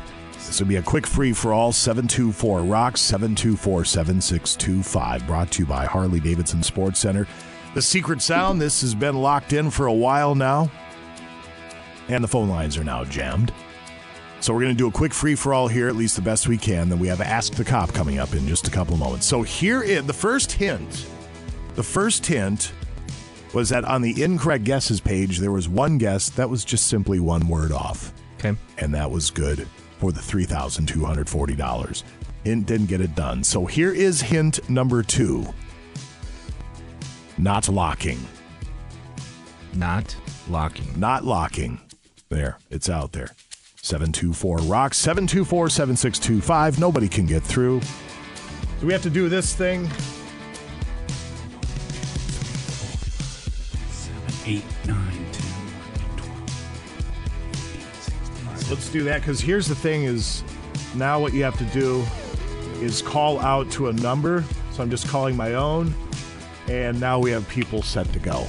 This 0.47 0.61
will 0.61 0.69
be 0.69 0.77
a 0.77 0.83
quick 0.83 1.09
free 1.09 1.33
for 1.33 1.53
all 1.53 1.73
724 1.73 2.63
Rocks 2.63 3.01
724 3.01 3.85
7625. 3.85 5.27
Brought 5.27 5.51
to 5.51 5.63
you 5.63 5.67
by 5.67 5.87
Harley 5.87 6.21
Davidson 6.21 6.63
Sports 6.63 7.01
Center. 7.01 7.27
The 7.75 7.83
secret 7.83 8.23
sound, 8.23 8.61
this 8.61 8.81
has 8.81 8.95
been 8.95 9.17
locked 9.17 9.53
in 9.53 9.71
for 9.71 9.87
a 9.87 9.93
while 9.93 10.37
now, 10.37 10.71
and 12.09 12.23
the 12.23 12.29
phone 12.29 12.49
lines 12.49 12.77
are 12.79 12.85
now 12.85 13.05
jammed. 13.05 13.53
So 14.41 14.55
we're 14.55 14.61
going 14.61 14.75
to 14.75 14.79
do 14.79 14.87
a 14.87 14.93
quick 14.93 15.13
free 15.13 15.35
for 15.35 15.53
all 15.53 15.67
here, 15.67 15.89
at 15.89 15.97
least 15.97 16.15
the 16.15 16.23
best 16.23 16.47
we 16.47 16.57
can. 16.57 16.89
Then 16.89 17.01
we 17.01 17.09
have 17.09 17.21
Ask 17.21 17.55
the 17.55 17.65
Cop 17.65 17.93
coming 17.93 18.21
up 18.21 18.33
in 18.33 18.47
just 18.47 18.69
a 18.69 18.71
couple 18.71 18.95
of 18.95 19.01
moments. 19.01 19.27
So 19.27 19.43
here 19.43 19.83
is 19.83 20.07
the 20.07 20.13
first 20.13 20.53
hint. 20.53 21.07
The 21.75 21.83
first 21.83 22.25
hint 22.25 22.73
was 23.53 23.71
that 23.71 23.85
on 23.85 24.01
the 24.01 24.23
incorrect 24.23 24.63
guesses 24.63 25.01
page, 25.01 25.39
there 25.39 25.53
was 25.53 25.69
one 25.69 25.99
guess 25.99 26.31
that 26.31 26.49
was 26.49 26.65
just 26.65 26.87
simply 26.87 27.19
one 27.19 27.49
word 27.49 27.73
off. 27.73 28.13
Okay. 28.39 28.57
And 28.79 28.95
that 28.95 29.11
was 29.11 29.31
good 29.31 29.67
for 29.99 30.13
the 30.13 30.21
$3,240. 30.21 32.03
Hint 32.45 32.67
didn't 32.67 32.87
get 32.87 33.01
it 33.01 33.15
done. 33.15 33.43
So 33.43 33.67
here 33.67 33.93
is 33.93 34.21
hint 34.21 34.69
number 34.71 35.03
two 35.03 35.47
not 37.39 37.69
locking. 37.69 38.19
Not 39.75 40.17
locking. 40.49 40.99
Not 40.99 41.25
locking. 41.25 41.81
There, 42.29 42.59
it's 42.71 42.89
out 42.89 43.13
there. 43.13 43.35
724 43.83 44.59
Rock, 44.59 44.95
724 44.95 45.69
7625. 45.69 46.81
Nobody 46.81 47.09
can 47.09 47.27
get 47.27 47.43
through. 47.43 47.81
Do 48.81 48.87
we 48.87 48.93
have 48.93 49.03
to 49.03 49.11
do 49.11 49.29
this 49.29 49.55
thing? 49.55 49.89
Eight, 54.47 54.65
nine, 54.87 55.16
Let's 58.69 58.89
do 58.89 59.05
that 59.05 59.21
because 59.21 59.41
here's 59.41 59.69
the 59.69 59.75
thing 59.75 60.05
is 60.05 60.43
now 60.95 61.21
what 61.21 61.33
you 61.33 61.45
have 61.45 61.57
to 61.59 61.65
do 61.67 62.05
is 62.85 63.01
call 63.01 63.39
out 63.41 63.71
to 63.73 63.89
a 63.89 63.93
number. 63.93 64.45
So 64.73 64.83
I'm 64.83 64.91
just 64.91 65.09
calling 65.09 65.37
my 65.37 65.55
own. 65.55 65.95
And 66.69 67.01
now 67.01 67.19
we 67.19 67.31
have 67.31 67.49
people 67.49 67.81
set 67.83 68.13
to 68.13 68.19
go. 68.19 68.47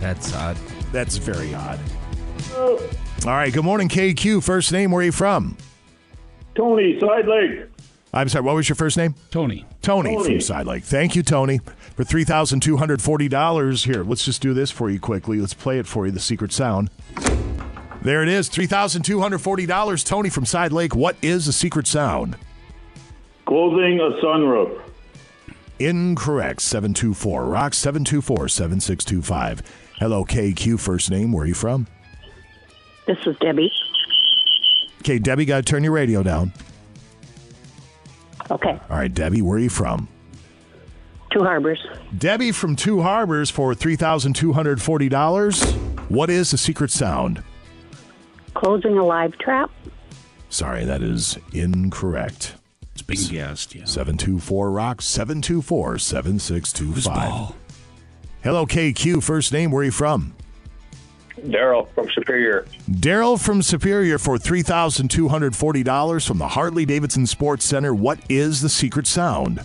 That's 0.00 0.34
odd. 0.34 0.56
That's 0.92 1.16
very 1.16 1.54
odd. 1.54 1.78
All 2.54 2.78
right. 3.24 3.52
Good 3.52 3.64
morning, 3.64 3.88
KQ. 3.88 4.42
First 4.42 4.72
name, 4.72 4.90
where 4.90 5.00
are 5.00 5.04
you 5.04 5.12
from? 5.12 5.56
Tony, 6.54 6.98
Side 7.00 7.26
Lake. 7.26 7.68
I'm 8.12 8.28
sorry, 8.28 8.44
what 8.44 8.54
was 8.54 8.68
your 8.68 8.76
first 8.76 8.96
name? 8.96 9.14
Tony. 9.30 9.64
Tony, 9.82 10.14
Tony. 10.14 10.24
from 10.24 10.40
Side 10.40 10.66
Lake. 10.66 10.84
Thank 10.84 11.16
you, 11.16 11.22
Tony, 11.22 11.58
for 11.96 12.04
$3,240. 12.04 13.84
Here, 13.86 14.04
let's 14.04 14.24
just 14.24 14.40
do 14.40 14.54
this 14.54 14.70
for 14.70 14.88
you 14.88 15.00
quickly. 15.00 15.40
Let's 15.40 15.54
play 15.54 15.78
it 15.78 15.86
for 15.86 16.06
you, 16.06 16.12
the 16.12 16.20
secret 16.20 16.52
sound. 16.52 16.90
There 18.04 18.22
it 18.22 18.28
is, 18.28 18.50
$3,240. 18.50 20.06
Tony 20.06 20.28
from 20.28 20.44
Side 20.44 20.72
Lake. 20.72 20.94
What 20.94 21.16
is 21.22 21.46
the 21.46 21.52
secret 21.52 21.86
sound? 21.86 22.36
Closing 23.46 23.98
a 23.98 24.10
sunroof. 24.22 24.78
Incorrect. 25.78 26.60
724 26.60 27.46
Rock 27.46 27.72
724 27.72 28.48
7625. 28.48 29.62
Hello, 29.98 30.24
KQ. 30.24 30.78
First 30.78 31.10
name. 31.10 31.32
Where 31.32 31.44
are 31.44 31.46
you 31.46 31.54
from? 31.54 31.86
This 33.06 33.16
is 33.26 33.36
Debbie. 33.40 33.72
Okay, 35.00 35.18
Debbie, 35.18 35.46
got 35.46 35.56
to 35.58 35.62
turn 35.62 35.82
your 35.82 35.92
radio 35.92 36.22
down. 36.22 36.52
Okay. 38.50 38.78
All 38.90 38.98
right, 38.98 39.12
Debbie, 39.12 39.40
where 39.40 39.56
are 39.56 39.60
you 39.60 39.70
from? 39.70 40.08
Two 41.32 41.42
Harbors. 41.42 41.84
Debbie 42.16 42.52
from 42.52 42.76
Two 42.76 43.00
Harbors 43.00 43.50
for 43.50 43.74
$3,240. 43.74 46.10
What 46.10 46.28
is 46.28 46.50
the 46.50 46.58
secret 46.58 46.90
sound? 46.90 47.42
Closing 48.54 48.98
a 48.98 49.04
live 49.04 49.36
trap. 49.38 49.70
Sorry, 50.48 50.84
that 50.84 51.02
is 51.02 51.38
incorrect. 51.52 52.54
It's 52.92 53.02
being 53.02 53.28
guessed, 53.28 53.74
yeah. 53.74 53.84
724 53.84 54.70
Rock, 54.70 55.02
724 55.02 55.98
7625. 55.98 57.54
Hello, 58.42 58.66
KQ. 58.66 59.22
First 59.22 59.52
name, 59.52 59.70
where 59.72 59.80
are 59.80 59.84
you 59.84 59.90
from? 59.90 60.34
Daryl 61.40 61.92
from 61.94 62.08
Superior. 62.14 62.64
Daryl 62.90 63.42
from 63.42 63.62
Superior 63.62 64.18
for 64.18 64.38
$3,240 64.38 66.26
from 66.28 66.38
the 66.38 66.48
Harley 66.48 66.84
Davidson 66.84 67.26
Sports 67.26 67.64
Center. 67.64 67.92
What 67.94 68.18
is 68.28 68.60
the 68.60 68.68
secret 68.68 69.06
sound? 69.06 69.60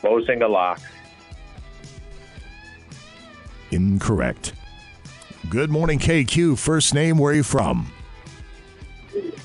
Closing 0.00 0.42
a 0.42 0.48
lock. 0.48 0.80
Incorrect. 3.70 4.52
Good 5.48 5.70
morning, 5.70 5.98
KQ. 5.98 6.58
First 6.58 6.92
name, 6.94 7.18
where 7.18 7.32
are 7.32 7.36
you 7.36 7.42
from? 7.42 7.90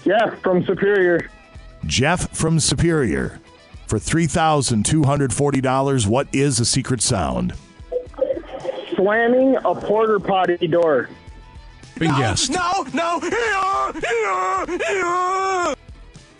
Jeff 0.04 0.40
from 0.42 0.66
Superior. 0.66 1.30
Jeff 1.86 2.36
from 2.36 2.60
Superior 2.60 3.40
for 3.86 4.00
$3,240. 4.00 6.08
What 6.08 6.28
is 6.34 6.58
the 6.58 6.66
secret 6.66 7.02
sound? 7.02 7.54
Slamming 8.96 9.56
a 9.58 9.76
porter 9.76 10.20
potty 10.20 10.68
door. 10.68 11.10
Being 11.98 12.16
guessed. 12.16 12.52
No, 12.52 12.86
no. 12.94 13.20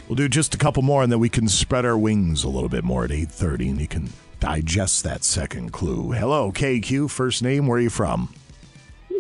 We'll 0.08 0.16
do 0.16 0.28
just 0.30 0.56
a 0.56 0.58
couple 0.58 0.82
more 0.84 1.04
and 1.04 1.12
then 1.12 1.20
we 1.20 1.30
can 1.30 1.48
spread 1.48 1.86
our 1.86 1.98
wings 1.98 2.44
a 2.44 2.50
little 2.50 2.70
bit 2.70 2.84
more 2.84 3.04
at 3.04 3.12
8:30 3.12 3.70
and 3.70 3.82
you 3.82 3.88
can 3.88 4.10
digest 4.40 5.04
that 5.04 5.24
second 5.24 5.72
clue. 5.74 6.12
Hello, 6.14 6.52
KQ. 6.52 7.12
First 7.12 7.44
name, 7.44 7.68
where 7.68 7.78
are 7.78 7.82
you 7.82 7.90
from? 7.90 8.34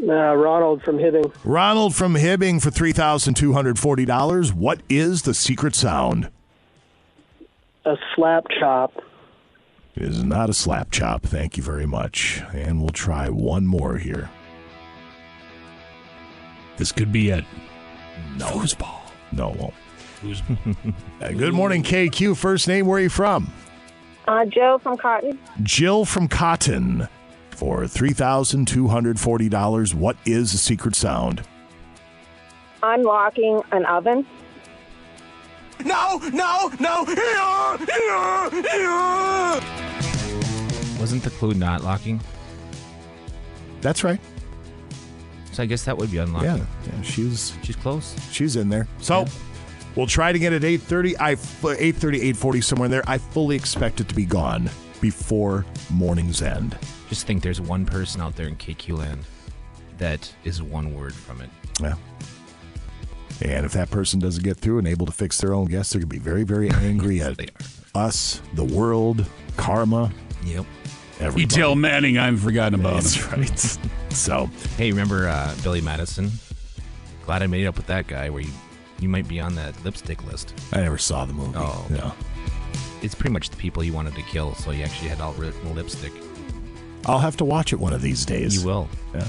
Uh, 0.01 0.35
Ronald 0.35 0.81
from 0.83 0.97
Hibbing. 0.97 1.33
Ronald 1.43 1.95
from 1.95 2.13
Hibbing 2.13 2.61
for 2.61 2.69
$3,240. 2.71 4.53
What 4.53 4.81
is 4.87 5.23
the 5.23 5.33
secret 5.33 5.75
sound? 5.75 6.29
A 7.85 7.95
slap 8.15 8.45
chop. 8.59 8.93
It 9.95 10.03
is 10.03 10.23
not 10.23 10.49
a 10.49 10.53
slap 10.53 10.91
chop. 10.91 11.23
Thank 11.23 11.57
you 11.57 11.63
very 11.63 11.85
much. 11.85 12.41
And 12.53 12.79
we'll 12.79 12.89
try 12.91 13.29
one 13.29 13.67
more 13.67 13.97
here. 13.97 14.29
This 16.77 16.91
could 16.93 17.11
be 17.11 17.29
it. 17.29 17.43
No. 18.37 18.45
Foosball. 18.45 19.01
No, 19.31 19.51
it 19.51 19.57
won't. 19.57 19.73
Uh, 21.21 21.31
good 21.31 21.53
morning, 21.53 21.83
KQ. 21.83 22.37
First 22.37 22.67
name, 22.67 22.85
where 22.85 22.97
are 22.97 23.01
you 23.01 23.09
from? 23.09 23.51
Uh, 24.27 24.45
Joe 24.45 24.79
from 24.81 24.97
Cotton. 24.97 25.37
Jill 25.63 26.05
from 26.05 26.29
Cotton 26.29 27.09
for 27.59 27.81
$3,240. 27.81 29.93
What 29.93 30.17
is 30.25 30.53
the 30.53 30.57
secret 30.57 30.95
sound? 30.95 31.43
Unlocking 32.81 33.61
an 33.73 33.85
oven. 33.85 34.25
No, 35.83 36.21
no, 36.31 36.71
no. 36.79 37.03
Wasn't 40.99 41.23
the 41.23 41.29
clue 41.37 41.53
not 41.53 41.83
locking? 41.83 42.21
That's 43.81 44.05
right. 44.05 44.21
So 45.51 45.63
I 45.63 45.65
guess 45.65 45.83
that 45.83 45.97
would 45.97 46.11
be 46.11 46.19
unlocking. 46.19 46.47
Yeah, 46.47 46.65
yeah 46.85 47.01
she's 47.01 47.51
she's 47.63 47.75
close. 47.75 48.15
She's 48.31 48.55
in 48.55 48.69
there. 48.69 48.87
So 48.99 49.25
we'll 49.97 50.07
try 50.07 50.31
to 50.31 50.39
get 50.39 50.53
at 50.53 50.61
8.30. 50.61 51.17
I, 51.19 51.35
8.30, 51.35 52.33
8.40, 52.35 52.63
somewhere 52.63 52.85
in 52.85 52.91
there. 52.91 53.03
I 53.05 53.17
fully 53.17 53.57
expect 53.57 53.99
it 53.99 54.07
to 54.07 54.15
be 54.15 54.23
gone 54.23 54.69
before 55.01 55.65
morning's 55.89 56.41
end. 56.41 56.77
Just 57.09 57.25
think 57.25 57.41
there's 57.43 57.59
one 57.59 57.85
person 57.85 58.21
out 58.21 58.35
there 58.35 58.47
in 58.47 58.55
KQ 58.55 58.97
land 58.99 59.25
that 59.97 60.33
is 60.43 60.61
one 60.61 60.95
word 60.95 61.13
from 61.13 61.41
it. 61.41 61.49
Yeah. 61.81 61.95
And 63.41 63.65
if 63.65 63.71
that 63.73 63.89
person 63.89 64.19
doesn't 64.19 64.43
get 64.43 64.57
through 64.57 64.79
and 64.79 64.87
able 64.87 65.05
to 65.05 65.11
fix 65.11 65.39
their 65.41 65.53
own 65.53 65.65
guess, 65.65 65.89
they're 65.91 65.99
going 66.01 66.09
to 66.09 66.15
be 66.15 66.19
very, 66.19 66.43
very 66.43 66.69
angry 66.69 67.21
at 67.21 67.39
us, 67.95 68.41
the 68.53 68.63
world, 68.65 69.25
karma. 69.57 70.11
Yep. 70.45 70.65
Everybody. 71.19 71.41
You 71.41 71.47
tell 71.47 71.75
Manning 71.75 72.17
I 72.17 72.25
haven't 72.25 72.39
forgotten 72.41 72.79
about 72.79 72.95
That's 72.95 73.15
him. 73.15 73.41
right. 73.41 73.77
So, 74.15 74.49
Hey, 74.75 74.89
remember 74.89 75.27
uh, 75.27 75.53
Billy 75.63 75.81
Madison? 75.81 76.31
Glad 77.25 77.43
I 77.43 77.47
made 77.47 77.67
up 77.67 77.77
with 77.77 77.85
that 77.87 78.07
guy 78.07 78.29
where 78.31 78.41
you, 78.41 78.49
you 78.99 79.07
might 79.07 79.27
be 79.27 79.39
on 79.39 79.53
that 79.55 79.81
lipstick 79.85 80.25
list. 80.25 80.53
I 80.73 80.81
never 80.81 80.97
saw 80.97 81.25
the 81.25 81.33
movie. 81.33 81.53
Oh, 81.55 81.85
no. 81.91 82.11
It's 83.03 83.13
pretty 83.13 83.31
much 83.33 83.49
the 83.51 83.55
people 83.57 83.83
you 83.83 83.93
wanted 83.93 84.15
to 84.15 84.23
kill, 84.23 84.55
so 84.55 84.71
you 84.71 84.83
actually 84.83 85.09
had 85.09 85.21
all 85.21 85.33
written 85.33 85.75
lipstick. 85.75 86.11
I'll 87.05 87.19
have 87.19 87.37
to 87.37 87.45
watch 87.45 87.73
it 87.73 87.79
one 87.79 87.93
of 87.93 88.01
these 88.01 88.25
days. 88.25 88.61
You 88.61 88.67
will. 88.67 88.89
Yeah. 89.13 89.27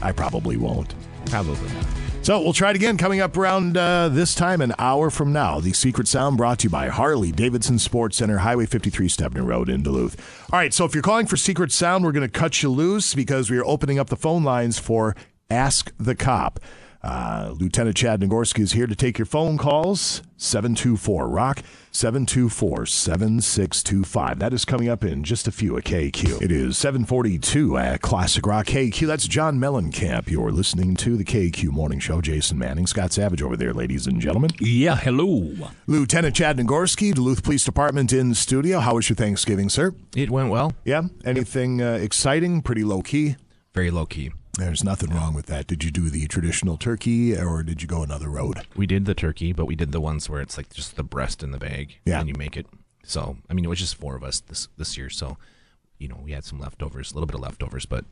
I 0.00 0.12
probably 0.12 0.56
won't. 0.56 0.94
Probably 1.26 1.68
not. 1.74 1.86
So 2.22 2.40
we'll 2.40 2.52
try 2.52 2.70
it 2.70 2.76
again 2.76 2.98
coming 2.98 3.20
up 3.20 3.36
around 3.36 3.76
uh, 3.76 4.08
this 4.08 4.32
time, 4.36 4.60
an 4.60 4.74
hour 4.78 5.10
from 5.10 5.32
now. 5.32 5.58
The 5.58 5.72
Secret 5.72 6.06
Sound 6.06 6.36
brought 6.36 6.60
to 6.60 6.64
you 6.64 6.70
by 6.70 6.86
Harley 6.86 7.32
Davidson 7.32 7.80
Sports 7.80 8.16
Center, 8.18 8.38
Highway 8.38 8.66
53 8.66 9.08
Stebner 9.08 9.44
Road 9.44 9.68
in 9.68 9.82
Duluth. 9.82 10.16
All 10.52 10.58
right, 10.60 10.72
so 10.72 10.84
if 10.84 10.94
you're 10.94 11.02
calling 11.02 11.26
for 11.26 11.36
Secret 11.36 11.72
Sound, 11.72 12.04
we're 12.04 12.12
going 12.12 12.28
to 12.28 12.32
cut 12.32 12.62
you 12.62 12.70
loose 12.70 13.12
because 13.14 13.50
we 13.50 13.58
are 13.58 13.64
opening 13.64 13.98
up 13.98 14.08
the 14.08 14.16
phone 14.16 14.44
lines 14.44 14.78
for 14.78 15.16
Ask 15.50 15.92
the 15.98 16.14
Cop. 16.14 16.60
Uh, 17.02 17.52
Lieutenant 17.58 17.96
Chad 17.96 18.20
Nagorski 18.20 18.60
is 18.60 18.72
here 18.72 18.86
to 18.86 18.94
take 18.94 19.18
your 19.18 19.26
phone 19.26 19.58
calls. 19.58 20.22
724 20.36 21.28
Rock, 21.28 21.62
724 21.92 22.86
7625. 22.86 24.38
That 24.38 24.52
is 24.52 24.64
coming 24.64 24.88
up 24.88 25.04
in 25.04 25.22
just 25.22 25.46
a 25.46 25.52
few 25.52 25.76
at 25.76 25.84
KQ. 25.84 26.42
It 26.42 26.50
is 26.50 26.76
742 26.78 27.78
at 27.78 28.00
Classic 28.02 28.44
Rock 28.46 28.66
KQ. 28.66 29.06
That's 29.06 29.28
John 29.28 29.58
Mellencamp. 29.58 30.28
You're 30.28 30.50
listening 30.50 30.94
to 30.96 31.16
the 31.16 31.24
KQ 31.24 31.70
Morning 31.70 31.98
Show. 31.98 32.20
Jason 32.20 32.58
Manning, 32.58 32.86
Scott 32.86 33.12
Savage 33.12 33.42
over 33.42 33.56
there, 33.56 33.72
ladies 33.72 34.06
and 34.06 34.20
gentlemen. 34.20 34.50
Yeah, 34.60 34.96
hello. 34.96 35.70
Lieutenant 35.86 36.36
Chad 36.36 36.56
Nagorski, 36.56 37.14
Duluth 37.14 37.42
Police 37.42 37.64
Department 37.64 38.12
in 38.12 38.34
studio. 38.34 38.80
How 38.80 38.94
was 38.94 39.08
your 39.08 39.16
Thanksgiving, 39.16 39.68
sir? 39.68 39.94
It 40.16 40.30
went 40.30 40.50
well. 40.50 40.72
Yeah. 40.84 41.02
Anything 41.24 41.82
uh, 41.82 41.94
exciting? 41.94 42.62
Pretty 42.62 42.84
low 42.84 43.02
key? 43.02 43.36
Very 43.74 43.90
low 43.90 44.06
key. 44.06 44.32
There's 44.58 44.84
nothing 44.84 45.10
wrong 45.10 45.32
with 45.34 45.46
that. 45.46 45.66
Did 45.66 45.82
you 45.82 45.90
do 45.90 46.10
the 46.10 46.26
traditional 46.26 46.76
turkey 46.76 47.36
or 47.36 47.62
did 47.62 47.80
you 47.80 47.88
go 47.88 48.02
another 48.02 48.28
road? 48.28 48.66
We 48.76 48.86
did 48.86 49.06
the 49.06 49.14
turkey, 49.14 49.52
but 49.52 49.64
we 49.64 49.74
did 49.74 49.92
the 49.92 50.00
ones 50.00 50.28
where 50.28 50.42
it's 50.42 50.56
like 50.58 50.70
just 50.70 50.96
the 50.96 51.02
breast 51.02 51.42
in 51.42 51.52
the 51.52 51.58
bag. 51.58 51.96
Yeah. 52.04 52.20
And 52.20 52.28
you 52.28 52.34
make 52.36 52.56
it. 52.56 52.66
So, 53.02 53.38
I 53.48 53.54
mean, 53.54 53.64
it 53.64 53.68
was 53.68 53.78
just 53.78 53.94
four 53.94 54.14
of 54.14 54.22
us 54.22 54.40
this 54.40 54.68
this 54.76 54.96
year. 54.98 55.08
So, 55.08 55.38
you 55.98 56.06
know, 56.08 56.20
we 56.22 56.32
had 56.32 56.44
some 56.44 56.60
leftovers, 56.60 57.10
a 57.10 57.14
little 57.14 57.26
bit 57.26 57.34
of 57.34 57.40
leftovers. 57.40 57.86
But, 57.86 58.04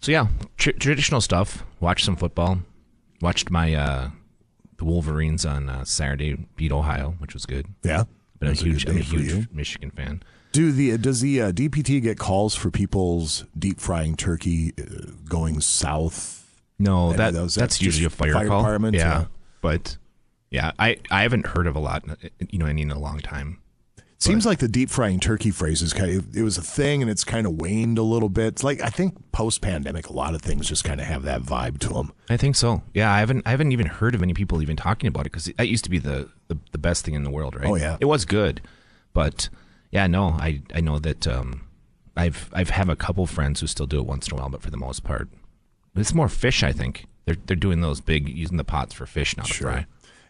so 0.00 0.12
yeah, 0.12 0.28
tr- 0.56 0.70
traditional 0.70 1.20
stuff. 1.20 1.64
Watched 1.80 2.04
some 2.04 2.16
football. 2.16 2.60
Watched 3.20 3.50
my, 3.50 3.74
uh, 3.74 4.10
the 4.78 4.84
Wolverines 4.84 5.44
on 5.44 5.68
uh, 5.68 5.84
Saturday 5.84 6.36
beat 6.54 6.70
Ohio, 6.70 7.14
which 7.18 7.34
was 7.34 7.44
good. 7.44 7.66
Yeah. 7.82 8.04
That 8.38 8.50
was 8.50 8.60
a 8.60 8.64
huge, 8.64 8.86
I'm 8.86 8.98
a 8.98 9.00
huge. 9.00 9.48
Michigan 9.50 9.90
fan. 9.90 10.22
Do 10.56 10.72
the 10.72 10.96
does 10.96 11.20
the 11.20 11.42
uh, 11.42 11.52
DPD 11.52 12.00
get 12.00 12.18
calls 12.18 12.54
for 12.54 12.70
people's 12.70 13.44
deep 13.58 13.78
frying 13.78 14.16
turkey 14.16 14.72
uh, 14.80 15.10
going 15.28 15.60
south? 15.60 16.50
No, 16.78 17.12
that 17.12 17.34
those? 17.34 17.54
that's, 17.54 17.82
usually 17.82 18.06
a 18.06 18.08
just 18.08 18.16
fire, 18.16 18.32
call. 18.32 18.62
department. 18.62 18.96
Yeah, 18.96 19.26
but 19.60 19.98
yeah, 20.50 20.72
I 20.78 20.96
I 21.10 21.24
haven't 21.24 21.48
heard 21.48 21.66
of 21.66 21.76
a 21.76 21.78
lot. 21.78 22.04
You 22.48 22.58
know, 22.58 22.64
any 22.64 22.80
in 22.80 22.90
a 22.90 22.98
long 22.98 23.18
time. 23.18 23.60
Seems 24.16 24.46
like 24.46 24.60
the 24.60 24.66
deep 24.66 24.88
frying 24.88 25.20
turkey 25.20 25.50
phrase 25.50 25.82
is 25.82 25.92
kind 25.92 26.16
of 26.16 26.34
it 26.34 26.40
was 26.40 26.56
a 26.56 26.62
thing 26.62 27.02
and 27.02 27.10
it's 27.10 27.22
kind 27.22 27.46
of 27.46 27.60
waned 27.60 27.98
a 27.98 28.02
little 28.02 28.30
bit. 28.30 28.46
It's 28.46 28.64
like 28.64 28.80
I 28.80 28.88
think 28.88 29.32
post 29.32 29.60
pandemic, 29.60 30.08
a 30.08 30.14
lot 30.14 30.34
of 30.34 30.40
things 30.40 30.66
just 30.66 30.84
kind 30.84 31.02
of 31.02 31.06
have 31.06 31.24
that 31.24 31.42
vibe 31.42 31.80
to 31.80 31.90
them. 31.90 32.14
I 32.30 32.38
think 32.38 32.56
so. 32.56 32.80
Yeah, 32.94 33.12
I 33.12 33.18
haven't 33.18 33.42
I 33.44 33.50
haven't 33.50 33.72
even 33.72 33.88
heard 33.88 34.14
of 34.14 34.22
any 34.22 34.32
people 34.32 34.62
even 34.62 34.76
talking 34.76 35.06
about 35.06 35.26
it 35.26 35.32
because 35.32 35.52
that 35.58 35.68
used 35.68 35.84
to 35.84 35.90
be 35.90 35.98
the, 35.98 36.30
the 36.48 36.56
the 36.72 36.78
best 36.78 37.04
thing 37.04 37.12
in 37.12 37.24
the 37.24 37.30
world, 37.30 37.56
right? 37.56 37.68
Oh, 37.68 37.74
yeah. 37.74 37.98
it 38.00 38.06
was 38.06 38.24
good, 38.24 38.62
but 39.12 39.50
yeah, 39.90 40.06
no, 40.06 40.28
I 40.30 40.62
I 40.74 40.80
know 40.80 40.98
that 40.98 41.26
um, 41.26 41.62
I've 42.16 42.50
I've 42.52 42.70
have 42.70 42.88
a 42.88 42.96
couple 42.96 43.26
friends 43.26 43.60
who 43.60 43.66
still 43.66 43.86
do 43.86 43.98
it 44.00 44.06
once 44.06 44.28
in 44.28 44.34
a 44.34 44.40
while, 44.40 44.48
but 44.48 44.62
for 44.62 44.70
the 44.70 44.76
most 44.76 45.04
part, 45.04 45.28
it's 45.94 46.14
more 46.14 46.28
fish. 46.28 46.62
I 46.62 46.72
think 46.72 47.06
they're 47.24 47.36
they're 47.46 47.56
doing 47.56 47.80
those 47.80 48.00
big 48.00 48.28
using 48.28 48.56
the 48.56 48.64
pots 48.64 48.94
for 48.94 49.06
fish 49.06 49.36
now 49.36 49.44
to 49.44 49.54
fry. 49.54 49.86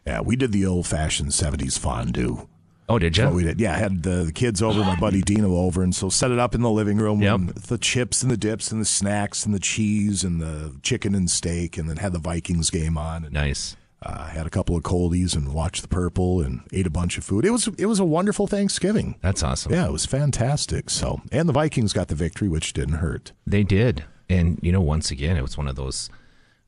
Yeah, 0.06 0.20
we 0.20 0.36
did 0.36 0.52
the 0.52 0.66
old 0.66 0.86
fashioned 0.86 1.30
'70s 1.30 1.78
fondue. 1.78 2.48
Oh, 2.88 3.00
did 3.00 3.16
you? 3.16 3.28
we 3.30 3.42
did. 3.42 3.60
Yeah, 3.60 3.74
I 3.74 3.78
had 3.78 4.04
the, 4.04 4.22
the 4.24 4.32
kids 4.32 4.62
over, 4.62 4.78
my 4.80 4.94
buddy 4.94 5.20
Dino 5.20 5.56
over, 5.56 5.82
and 5.82 5.92
so 5.92 6.08
set 6.08 6.30
it 6.30 6.38
up 6.38 6.54
in 6.54 6.62
the 6.62 6.70
living 6.70 6.98
room. 6.98 7.20
and 7.20 7.48
The 7.48 7.78
chips 7.78 8.22
and 8.22 8.30
the 8.30 8.36
dips 8.36 8.70
and 8.70 8.80
the 8.80 8.84
snacks 8.84 9.44
and 9.44 9.52
the 9.52 9.58
cheese 9.58 10.22
and 10.22 10.40
the 10.40 10.76
chicken 10.82 11.14
and 11.16 11.28
steak, 11.28 11.76
and 11.78 11.90
then 11.90 11.96
had 11.96 12.12
the 12.12 12.20
Vikings 12.20 12.70
game 12.70 12.96
on. 12.96 13.24
And, 13.24 13.32
nice. 13.32 13.76
Uh, 14.06 14.26
had 14.26 14.46
a 14.46 14.50
couple 14.50 14.76
of 14.76 14.84
coldies 14.84 15.34
and 15.34 15.52
watched 15.52 15.82
the 15.82 15.88
purple 15.88 16.40
and 16.40 16.60
ate 16.72 16.86
a 16.86 16.90
bunch 16.90 17.18
of 17.18 17.24
food. 17.24 17.44
It 17.44 17.50
was 17.50 17.66
it 17.76 17.86
was 17.86 17.98
a 17.98 18.04
wonderful 18.04 18.46
Thanksgiving. 18.46 19.16
That's 19.20 19.42
awesome. 19.42 19.72
Yeah, 19.72 19.86
it 19.86 19.90
was 19.92 20.06
fantastic. 20.06 20.90
So, 20.90 21.22
and 21.32 21.48
the 21.48 21.52
Vikings 21.52 21.92
got 21.92 22.06
the 22.06 22.14
victory, 22.14 22.48
which 22.48 22.72
didn't 22.72 22.96
hurt. 22.96 23.32
They 23.48 23.64
did, 23.64 24.04
and 24.28 24.60
you 24.62 24.70
know, 24.70 24.80
once 24.80 25.10
again, 25.10 25.36
it 25.36 25.42
was 25.42 25.58
one 25.58 25.66
of 25.66 25.74
those 25.74 26.08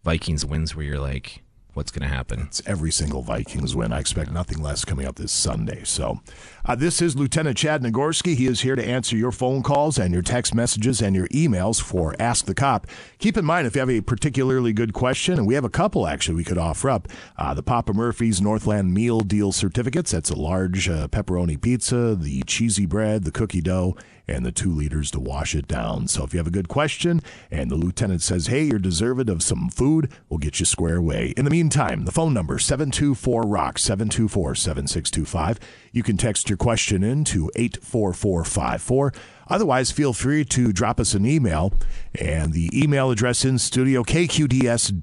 Vikings 0.03 0.45
wins 0.45 0.75
where 0.75 0.85
you're 0.85 0.99
like, 0.99 1.45
what's 1.79 1.93
going 1.93 2.03
to 2.03 2.13
happen. 2.13 2.41
It's 2.41 2.61
every 2.67 2.91
single 2.91 3.23
Vikings 3.23 3.77
win. 3.77 3.93
I 3.93 4.01
expect 4.01 4.33
nothing 4.33 4.61
less 4.61 4.85
coming 4.85 5.07
up 5.07 5.15
this 5.15 5.31
Sunday. 5.31 5.85
So, 5.85 6.21
uh, 6.65 6.75
this 6.75 7.01
is 7.01 7.15
Lieutenant 7.15 7.57
Chad 7.57 7.85
Nagorski. 7.85 8.35
He 8.35 8.47
is 8.49 8.63
here 8.63 8.75
to 8.75 8.85
answer 8.85 9.17
your 9.17 9.31
phone 9.31 9.63
calls 9.63 9.97
and 9.97 10.13
your 10.13 10.25
text 10.25 10.57
messages 10.57 11.01
and 11.01 11.15
your 11.15 11.29
emails 11.29 11.81
for 11.81 12.17
Ask 12.19 12.47
the 12.47 12.55
Cop. 12.55 12.89
Keep 13.21 13.37
in 13.37 13.45
mind, 13.45 13.69
if 13.69 13.77
you 13.77 13.81
have 13.81 13.89
a 13.89 14.01
particularly 14.01 14.73
good 14.73 14.93
question, 14.93 15.39
and 15.39 15.47
we 15.47 15.55
have 15.55 15.65
a 15.65 15.71
couple 15.71 16.09
actually 16.09 16.35
we 16.35 16.43
could 16.43 16.59
offer 16.59 16.91
up, 16.91 17.07
uh, 17.37 17.55
the 17.55 17.63
Papa 17.63 17.93
Murphy's 17.93 18.41
Northland 18.41 18.93
Meal 18.93 19.21
Deal 19.21 19.53
certificates. 19.53 20.11
That's 20.11 20.31
a 20.31 20.37
large 20.37 20.89
uh, 20.89 21.07
pepperoni 21.07 21.61
pizza, 21.61 22.17
the 22.17 22.43
cheesy 22.43 22.87
bread, 22.87 23.23
the 23.23 23.31
cookie 23.31 23.61
dough, 23.61 23.97
and 24.29 24.45
the 24.45 24.53
two 24.53 24.71
liters 24.71 25.11
to 25.13 25.19
wash 25.19 25.55
it 25.55 25.67
down. 25.67 26.07
So 26.07 26.25
if 26.25 26.35
you 26.35 26.39
have 26.39 26.47
a 26.47 26.51
good 26.51 26.69
question 26.69 27.23
and 27.51 27.71
the 27.71 27.77
lieutenant 27.77 28.21
says, 28.23 28.49
hey, 28.49 28.65
you're 28.65 28.79
deserved 28.79 29.31
of 29.31 29.43
some 29.43 29.71
food, 29.71 30.13
we'll 30.29 30.39
get 30.39 30.61
you 30.61 30.67
square 30.67 30.97
away. 30.97 31.33
In 31.37 31.45
the 31.45 31.51
meantime, 31.51 32.05
the 32.05 32.13
phone 32.13 32.35
number 32.35 32.59
724 32.59 33.43
ROCK 33.43 33.79
724 33.79 34.55
7625. 34.55 35.59
You 35.93 36.03
can 36.03 36.17
text 36.17 36.51
your 36.51 36.59
question 36.59 37.03
in 37.03 37.25
to 37.25 37.51
84454. 37.57 39.13
Otherwise, 39.49 39.91
feel 39.91 40.13
free 40.13 40.45
to 40.45 40.73
drop 40.73 41.01
us 41.01 41.15
an 41.15 41.25
email. 41.25 41.73
And 42.21 42.53
the 42.53 42.71
email 42.79 43.11
address 43.11 43.45
in 43.45 43.59
studio, 43.59 44.05
kqds.studio 44.05 44.99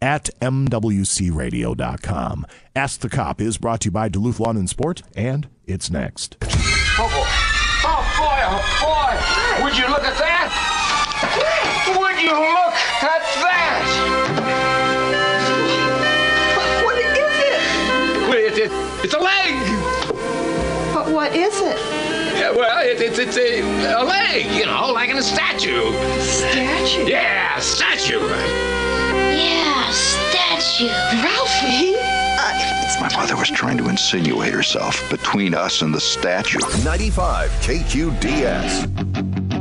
at 0.00 0.30
mwcradio.com. 0.40 2.46
Ask 2.74 3.00
the 3.00 3.08
Cop 3.08 3.40
is 3.40 3.58
brought 3.58 3.80
to 3.80 3.86
you 3.86 3.92
by 3.92 4.08
Duluth 4.08 4.38
Lawn 4.38 4.56
and 4.56 4.70
Sport, 4.70 5.02
and 5.14 5.48
it's 5.66 5.90
next. 5.90 6.36
Oh, 8.48 8.62
boy. 8.80 8.86
Boy. 8.86 9.14
Boy. 9.58 9.64
Would 9.64 9.76
you 9.76 9.88
look 9.88 10.04
at 10.04 10.16
that? 10.18 10.48
Would 11.98 12.20
you 12.22 12.30
look 12.30 12.76
at 13.02 13.22
that? 13.42 13.82
What 16.84 16.98
is 16.98 17.34
it? 17.42 17.58
Well, 18.28 18.38
it, 18.38 18.56
it, 18.58 18.70
it's 19.04 19.14
a 19.14 19.18
leg. 19.18 19.54
But 20.94 21.10
what 21.12 21.34
is 21.34 21.60
it? 21.60 21.76
Yeah, 22.38 22.52
well, 22.52 22.86
it, 22.86 23.00
it's 23.00 23.18
it's 23.18 23.36
a, 23.36 23.62
a 23.94 24.04
leg, 24.04 24.46
you 24.52 24.66
know, 24.66 24.92
like 24.92 25.10
in 25.10 25.16
a 25.18 25.22
statue. 25.22 25.92
Statue? 26.20 27.06
Yeah, 27.06 27.58
statue. 27.58 28.20
Yeah, 29.34 29.90
statue. 29.90 30.86
Ralphie? 31.22 32.25
My 33.00 33.10
mother 33.16 33.36
was 33.36 33.50
trying 33.50 33.78
to 33.78 33.88
insinuate 33.88 34.52
herself 34.54 35.10
between 35.10 35.54
us 35.54 35.82
and 35.82 35.92
the 35.92 36.00
statue. 36.00 36.60
95 36.84 37.50
KQDS. 37.60 39.55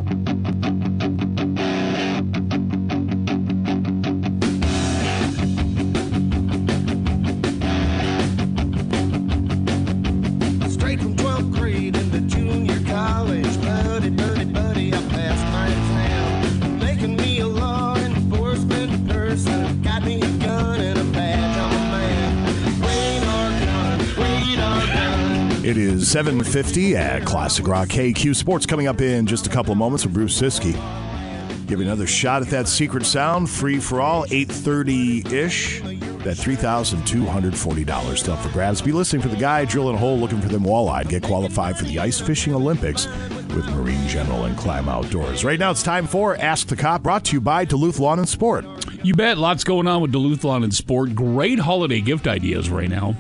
It 25.66 25.78
is 25.78 26.11
750 26.11 26.95
at 26.95 27.26
Classic 27.26 27.68
Rock 27.68 27.88
KQ 27.88 28.36
Sports 28.36 28.68
coming 28.68 28.86
up 28.86 29.01
in 29.01 29.26
just 29.26 29.47
a 29.47 29.49
couple 29.49 29.72
of 29.72 29.80
moments 29.80 30.05
with 30.05 30.13
Bruce 30.13 30.39
Ciskie. 30.39 30.76
Give 31.66 31.80
you 31.80 31.88
another 31.88 32.05
shot 32.05 32.43
at 32.43 32.49
that 32.49 32.68
secret 32.68 33.03
sound, 33.03 33.49
free 33.49 33.80
for 33.80 33.99
all, 33.99 34.28
830-ish. 34.28 35.82
That 35.82 36.38
$3,240 36.38 38.18
still 38.18 38.34
up 38.36 38.39
for 38.41 38.49
grabs. 38.49 38.80
Be 38.80 38.91
listening 38.91 39.24
for 39.24 39.30
the 39.30 39.38
guy 39.38 39.66
drilling 39.66 39.95
a 39.95 39.97
hole 39.97 40.20
looking 40.20 40.39
for 40.39 40.49
them 40.49 40.66
walleye. 40.66 41.09
Get 41.09 41.24
qualified 41.24 41.80
for 41.80 41.86
the 41.86 41.97
Ice 41.97 42.20
Fishing 42.20 42.53
Olympics 42.53 43.07
with 43.55 43.68
Marine 43.72 44.07
General 44.07 44.45
and 44.45 44.55
Clam 44.55 44.88
Outdoors. 44.88 45.43
Right 45.43 45.57
now 45.57 45.72
it's 45.72 45.82
time 45.82 46.05
for 46.05 46.36
Ask 46.36 46.68
the 46.68 46.76
Cop, 46.76 47.01
brought 47.01 47.26
to 47.26 47.34
you 47.34 47.41
by 47.41 47.66
Duluth 47.66 47.97
Lawn 47.97 48.20
and 48.20 48.30
Sport. 48.30 48.66
You 49.01 49.16
bet. 49.16 49.39
Lots 49.39 49.63
going 49.63 49.88
on 49.88 50.03
with 50.03 50.11
Duluth 50.11 50.43
Lawn 50.43 50.63
and 50.63 50.76
Sport. 50.76 51.16
Great 51.16 51.57
holiday 51.57 52.01
gift 52.01 52.28
ideas 52.28 52.70
right 52.70 52.88
now. 52.89 53.16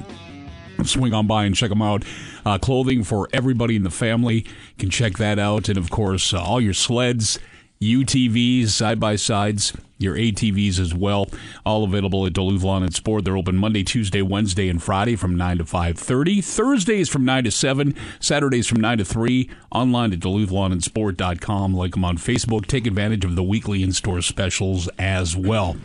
Swing 0.87 1.13
on 1.13 1.27
by 1.27 1.45
and 1.45 1.55
check 1.55 1.69
them 1.69 1.81
out. 1.81 2.03
Uh, 2.45 2.57
clothing 2.57 3.03
for 3.03 3.27
everybody 3.33 3.75
in 3.75 3.83
the 3.83 3.89
family. 3.89 4.37
You 4.37 4.77
can 4.77 4.89
check 4.89 5.17
that 5.17 5.39
out. 5.39 5.69
And 5.69 5.77
of 5.77 5.89
course, 5.89 6.33
uh, 6.33 6.41
all 6.41 6.61
your 6.61 6.73
sleds, 6.73 7.39
UTVs, 7.81 8.69
side 8.69 8.99
by 8.99 9.15
sides, 9.15 9.73
your 9.97 10.15
ATVs 10.15 10.79
as 10.79 10.93
well. 10.93 11.29
All 11.65 11.83
available 11.83 12.25
at 12.25 12.33
Duluth 12.33 12.63
Lawn 12.63 12.83
and 12.83 12.93
Sport. 12.93 13.25
They're 13.25 13.37
open 13.37 13.57
Monday, 13.57 13.83
Tuesday, 13.83 14.21
Wednesday, 14.21 14.69
and 14.69 14.81
Friday 14.81 15.15
from 15.15 15.35
9 15.35 15.59
to 15.59 15.63
5.30. 15.63 16.43
Thursdays 16.43 17.09
from 17.09 17.25
9 17.25 17.45
to 17.45 17.51
7. 17.51 17.95
Saturdays 18.19 18.67
from 18.67 18.81
9 18.81 18.99
to 18.99 19.05
3. 19.05 19.49
Online 19.71 20.13
at 20.13 20.19
DuluthLawnandSport.com. 20.19 21.73
Like 21.73 21.91
them 21.91 22.05
on 22.05 22.17
Facebook. 22.17 22.65
Take 22.65 22.87
advantage 22.87 23.25
of 23.25 23.35
the 23.35 23.43
weekly 23.43 23.83
in-store 23.83 24.21
specials 24.21 24.89
as 24.99 25.35
well 25.35 25.77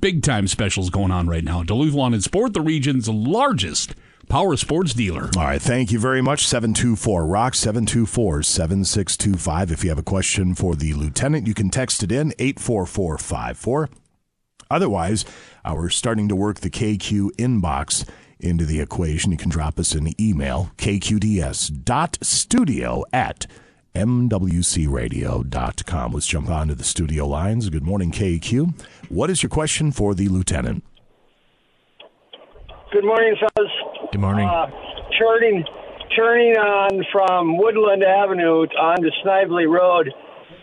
big 0.00 0.22
time 0.22 0.46
specials 0.46 0.90
going 0.90 1.10
on 1.10 1.26
right 1.26 1.44
now. 1.44 1.62
Duluth 1.62 1.94
Lawn 1.94 2.12
and 2.12 2.22
Sport, 2.22 2.52
the 2.52 2.60
region's 2.60 3.08
largest 3.08 3.94
power 4.30 4.56
sports 4.56 4.94
dealer. 4.94 5.28
All 5.36 5.44
right, 5.44 5.60
thank 5.60 5.92
you 5.92 5.98
very 5.98 6.22
much. 6.22 6.46
724 6.46 7.26
Rock 7.26 7.54
724 7.54 8.44
7625. 8.44 9.72
If 9.72 9.84
you 9.84 9.90
have 9.90 9.98
a 9.98 10.02
question 10.02 10.54
for 10.54 10.74
the 10.74 10.94
lieutenant, 10.94 11.46
you 11.46 11.52
can 11.52 11.68
text 11.68 12.02
it 12.02 12.10
in 12.10 12.32
84454. 12.38 13.90
Otherwise, 14.70 15.26
uh, 15.64 15.74
we're 15.76 15.90
starting 15.90 16.28
to 16.28 16.36
work 16.36 16.60
the 16.60 16.70
KQ 16.70 17.32
inbox 17.32 18.08
into 18.38 18.64
the 18.64 18.80
equation. 18.80 19.32
You 19.32 19.36
can 19.36 19.50
drop 19.50 19.80
us 19.80 19.94
an 19.94 20.18
email, 20.20 20.70
kqds.studio 20.78 21.74
at 23.12 23.46
mwcradio.com. 23.94 26.12
Let's 26.12 26.26
jump 26.28 26.48
on 26.48 26.68
to 26.68 26.76
the 26.76 26.84
studio 26.84 27.26
lines. 27.26 27.68
Good 27.68 27.82
morning, 27.82 28.12
KQ. 28.12 28.80
What 29.08 29.30
is 29.30 29.42
your 29.42 29.50
question 29.50 29.90
for 29.90 30.14
the 30.14 30.28
lieutenant? 30.28 30.84
Good 32.92 33.04
morning, 33.04 33.34
fellas. 33.36 33.99
Good 34.12 34.22
morning. 34.22 34.48
Uh, 34.48 34.66
turning, 35.20 35.64
turning 36.16 36.56
on 36.56 37.04
from 37.12 37.56
Woodland 37.56 38.02
Avenue 38.02 38.66
onto 38.66 39.08
Snively 39.22 39.66
Road, 39.66 40.12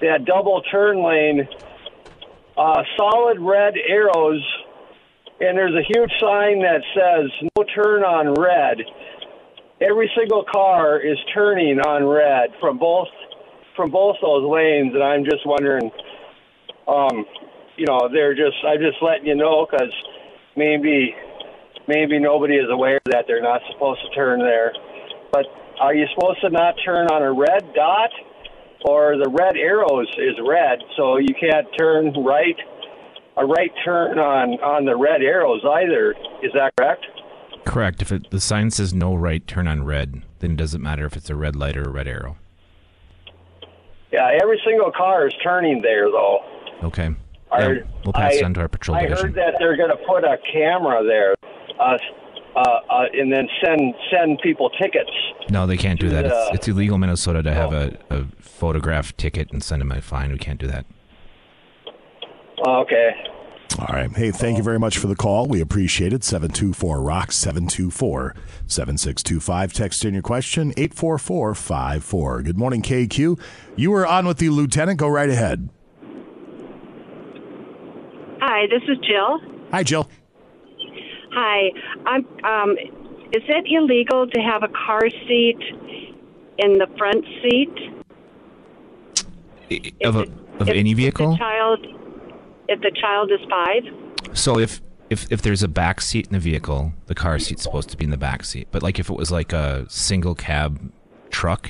that 0.02 0.26
double 0.26 0.62
turn 0.64 1.02
lane, 1.02 1.48
uh, 2.58 2.84
solid 2.98 3.40
red 3.40 3.76
arrows, 3.88 4.44
and 5.40 5.58
there's 5.58 5.76
a 5.76 5.84
huge 5.88 6.12
sign 6.20 6.60
that 6.60 6.82
says 6.94 7.50
"No 7.56 7.64
turn 7.74 8.04
on 8.04 8.34
red." 8.34 8.80
Every 9.80 10.12
single 10.18 10.44
car 10.44 11.00
is 11.00 11.18
turning 11.34 11.80
on 11.80 12.06
red 12.06 12.50
from 12.60 12.78
both 12.78 13.08
from 13.78 13.92
both 13.92 14.18
those 14.22 14.44
lanes, 14.44 14.94
and 14.94 15.02
I'm 15.02 15.24
just 15.24 15.46
wondering, 15.46 15.90
um, 16.86 17.26
you 17.78 17.86
know, 17.86 18.10
they're 18.12 18.36
just 18.36 18.58
I'm 18.68 18.82
just 18.82 19.02
letting 19.02 19.28
you 19.28 19.36
know 19.36 19.66
because 19.66 19.94
maybe 20.58 21.16
maybe 21.88 22.20
nobody 22.20 22.56
is 22.56 22.70
aware 22.70 23.00
that 23.06 23.26
they're 23.28 23.42
not 23.42 23.62
supposed 23.72 24.02
to 24.08 24.16
turn 24.16 24.40
there. 24.40 24.74
But 25.32 25.46
are 25.80 25.94
you 25.94 26.06
supposed 26.16 26.42
to 26.42 26.50
not 26.50 26.76
turn 26.86 27.08
on 27.08 27.22
a 27.24 27.32
red 27.34 27.74
dot? 27.74 28.10
Or 28.86 29.18
the 29.18 29.30
red 29.30 29.58
arrows 29.58 30.08
is 30.20 30.36
red, 30.48 30.80
so 30.96 31.18
you 31.18 31.34
can't 31.40 31.68
turn 31.78 32.14
right 32.24 32.56
a 33.36 33.44
right 33.46 33.72
turn 33.84 34.18
on 34.20 34.52
on 34.62 34.86
the 34.86 34.96
red 34.96 35.22
arrows 35.24 35.62
either. 35.66 36.12
Is 36.44 36.52
that 36.54 36.72
correct? 36.78 37.06
Correct. 37.66 38.02
If 38.04 38.12
it, 38.12 38.30
the 38.30 38.40
sign 38.40 38.70
says 38.72 38.94
no 38.94 39.14
right, 39.16 39.46
turn 39.48 39.68
on 39.68 39.84
red, 39.84 40.22
then 40.40 40.52
it 40.52 40.58
doesn't 40.58 40.82
matter 40.82 41.06
if 41.06 41.18
it's 41.18 41.30
a 41.30 41.36
red 41.36 41.56
light 41.56 41.76
or 41.76 41.84
a 41.84 41.90
red 41.90 42.08
arrow. 42.08 42.38
Yeah, 44.12 44.30
every 44.42 44.62
single 44.66 44.92
car 44.92 45.28
is 45.28 45.34
turning 45.44 45.82
there 45.82 46.06
though. 46.10 46.40
Okay. 46.84 47.10
Are- 47.52 47.74
Yeah, 47.74 47.82
we'll 48.06 48.14
pass 48.14 48.34
I- 48.36 48.38
it 48.38 48.44
on 48.44 48.54
to 48.54 48.62
our 48.62 48.68
patrol 48.68 48.98
I 48.98 49.02
division. 49.04 49.26
heard 49.28 49.36
that 49.36 49.56
they're 49.60 49.76
going 49.78 49.90
to 49.92 49.98
put 50.08 50.24
a 50.24 50.38
camera 50.54 51.04
there, 51.04 51.36
uh, 51.80 51.98
uh, 52.56 52.60
uh, 52.60 53.06
and 53.14 53.32
then 53.32 53.48
send 53.64 53.94
send 54.12 54.40
people 54.42 54.70
tickets. 54.82 55.12
No, 55.50 55.68
they 55.68 55.78
can't 55.78 56.00
do 56.00 56.10
that. 56.10 56.26
It's, 56.26 56.34
the- 56.34 56.52
it's 56.56 56.68
illegal 56.68 56.98
Minnesota 56.98 57.44
to 57.44 57.54
have 57.54 57.74
a, 57.74 57.98
a 58.10 58.26
photograph 58.40 59.16
ticket 59.18 59.52
and 59.52 59.64
send 59.64 59.82
them 59.82 59.92
a 59.92 60.02
fine. 60.02 60.32
We 60.32 60.38
can't 60.38 60.60
do 60.60 60.68
that. 60.68 60.86
Okay. 62.68 63.12
All 63.80 63.94
right. 63.94 64.12
Hey, 64.12 64.32
thank 64.32 64.58
you 64.58 64.64
very 64.64 64.80
much 64.80 64.98
for 64.98 65.06
the 65.08 65.16
call. 65.16 65.46
We 65.46 65.62
appreciate 65.62 66.12
it. 66.12 66.24
724 66.24 67.00
Rock 67.02 67.32
724 67.32 68.34
7625. 68.66 69.74
Text 69.74 70.04
in 70.04 70.14
your 70.16 70.24
question 70.24 70.74
84454. 70.78 72.42
Good 72.42 72.58
morning, 72.58 72.82
KQ. 72.82 73.40
You 73.76 73.94
are 73.94 74.08
on 74.08 74.26
with 74.26 74.38
the 74.40 74.50
lieutenant. 74.50 74.98
Go 74.98 75.08
right 75.08 75.30
ahead. 75.30 75.70
Hi, 78.42 78.66
this 78.68 78.82
is 78.88 78.98
Jill. 79.06 79.40
Hi, 79.72 79.84
Jill. 79.84 80.10
Hi, 81.40 81.70
I'm. 82.08 82.26
Um, 82.44 82.72
is 83.32 83.44
it 83.48 83.66
illegal 83.70 84.26
to 84.28 84.42
have 84.42 84.64
a 84.64 84.70
car 84.70 85.02
seat 85.28 85.60
in 86.58 86.74
the 86.80 86.88
front 86.98 87.24
seat 87.44 87.94
Of, 90.04 90.16
a, 90.16 90.20
of 90.60 90.68
if- 90.70 90.70
any 90.70 90.92
If 90.94 90.98
vehicle? 90.98 91.34
the 91.34 91.38
child, 91.38 91.86
if 92.68 92.82
the 92.82 92.92
child 93.00 93.32
is 93.32 93.40
five. 93.48 93.84
So 94.36 94.58
if 94.58 94.82
if 95.12 95.32
if 95.32 95.44
there's 95.44 95.62
a 95.62 95.68
back 95.68 96.02
seat 96.02 96.26
in 96.26 96.34
the 96.34 96.40
vehicle, 96.40 96.94
the 97.06 97.14
car 97.14 97.38
seat's 97.38 97.62
supposed 97.62 97.90
to 97.90 97.98
be 97.98 98.06
in 98.06 98.10
the 98.12 98.18
back 98.18 98.44
seat. 98.44 98.70
But 98.72 98.82
like 98.82 98.98
if 98.98 99.08
it 99.12 99.16
was 99.16 99.32
like 99.32 99.54
a 99.54 99.86
single 99.90 100.34
cab 100.34 100.92
truck, 101.30 101.70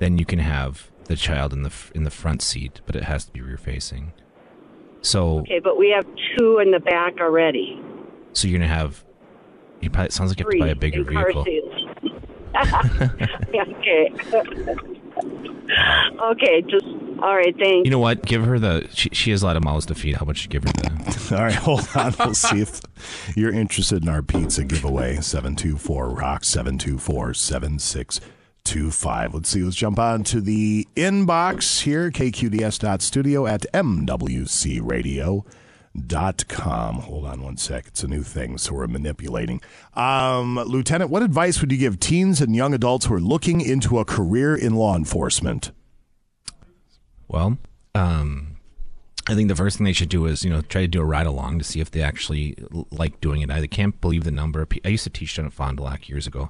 then 0.00 0.18
you 0.18 0.24
can 0.24 0.40
have 0.40 0.90
the 1.04 1.14
child 1.14 1.52
in 1.52 1.62
the 1.62 1.72
in 1.94 2.02
the 2.02 2.10
front 2.10 2.42
seat, 2.42 2.80
but 2.84 2.96
it 2.96 3.04
has 3.04 3.26
to 3.26 3.32
be 3.32 3.40
rear 3.42 3.58
facing. 3.58 4.12
So 5.02 5.38
Okay, 5.40 5.60
but 5.62 5.78
we 5.78 5.90
have 5.90 6.04
two 6.36 6.58
in 6.58 6.72
the 6.72 6.80
back 6.80 7.20
already. 7.20 7.80
So 8.32 8.48
you're 8.48 8.58
gonna 8.58 8.72
have. 8.72 9.04
You 9.80 9.90
probably, 9.90 10.06
it 10.06 10.12
sounds 10.12 10.30
like 10.30 10.40
you 10.40 10.46
have 10.46 10.52
to 10.52 10.58
buy 10.58 10.68
a 10.68 10.74
bigger 10.74 11.04
car 11.04 11.32
vehicle. 11.32 11.42
okay. 13.78 14.10
okay, 16.20 16.62
just 16.62 16.86
all 17.20 17.34
right. 17.34 17.56
Thanks. 17.58 17.84
You 17.84 17.90
know 17.90 17.98
what? 17.98 18.24
Give 18.24 18.44
her 18.44 18.58
the. 18.58 18.88
She, 18.92 19.10
she 19.12 19.30
has 19.32 19.42
a 19.42 19.46
lot 19.46 19.56
of 19.56 19.64
mouths 19.64 19.86
to 19.86 19.94
feed. 19.94 20.16
How 20.16 20.22
about 20.22 20.42
you 20.42 20.48
give 20.48 20.64
her 20.64 20.72
the? 20.72 20.88
All 21.36 21.42
right, 21.42 21.54
hold 21.54 21.86
on. 21.94 22.14
We'll 22.18 22.34
see 22.34 22.60
if 22.60 22.80
you're 23.36 23.52
interested 23.52 24.02
in 24.02 24.08
our 24.08 24.22
pizza 24.22 24.64
giveaway. 24.64 25.16
724 25.16 26.08
Rock 26.08 26.44
724 26.44 27.34
7625. 27.34 29.34
Let's 29.34 29.48
see. 29.48 29.62
Let's 29.62 29.76
jump 29.76 29.98
on 29.98 30.24
to 30.24 30.40
the 30.40 30.88
inbox 30.96 31.82
here 31.82 32.10
kqds.studio 32.10 33.46
at 33.46 33.66
mwcradio.com. 35.96 36.94
Hold 36.96 37.26
on 37.26 37.42
one 37.42 37.56
sec. 37.56 37.86
It's 37.86 38.02
a 38.02 38.08
new 38.08 38.22
thing, 38.22 38.58
so 38.58 38.74
we're 38.74 38.86
manipulating. 38.86 39.60
Um, 39.94 40.56
Lieutenant, 40.56 41.10
what 41.10 41.22
advice 41.22 41.60
would 41.60 41.72
you 41.72 41.78
give 41.78 42.00
teens 42.00 42.40
and 42.40 42.54
young 42.54 42.74
adults 42.74 43.06
who 43.06 43.14
are 43.14 43.20
looking 43.20 43.60
into 43.60 43.98
a 43.98 44.04
career 44.04 44.54
in 44.54 44.74
law 44.74 44.96
enforcement? 44.96 45.70
Well, 47.28 47.58
um, 47.94 48.56
I 49.28 49.34
think 49.34 49.48
the 49.48 49.56
first 49.56 49.76
thing 49.76 49.84
they 49.84 49.92
should 49.92 50.08
do 50.08 50.26
is 50.26 50.44
you 50.44 50.50
know 50.50 50.62
try 50.62 50.82
to 50.82 50.88
do 50.88 51.00
a 51.00 51.04
ride 51.04 51.26
along 51.26 51.58
to 51.58 51.64
see 51.64 51.80
if 51.80 51.90
they 51.90 52.02
actually 52.02 52.56
like 52.90 53.20
doing 53.20 53.42
it. 53.42 53.50
I 53.50 53.66
can't 53.66 54.00
believe 54.00 54.24
the 54.24 54.30
number 54.30 54.62
of 54.62 54.68
people. 54.68 54.88
I 54.88 54.92
used 54.92 55.04
to 55.04 55.10
teach 55.10 55.36
down 55.36 55.46
at 55.46 55.52
Fond 55.52 55.76
du 55.76 55.82
Lac 55.82 56.08
years 56.08 56.26
ago, 56.26 56.48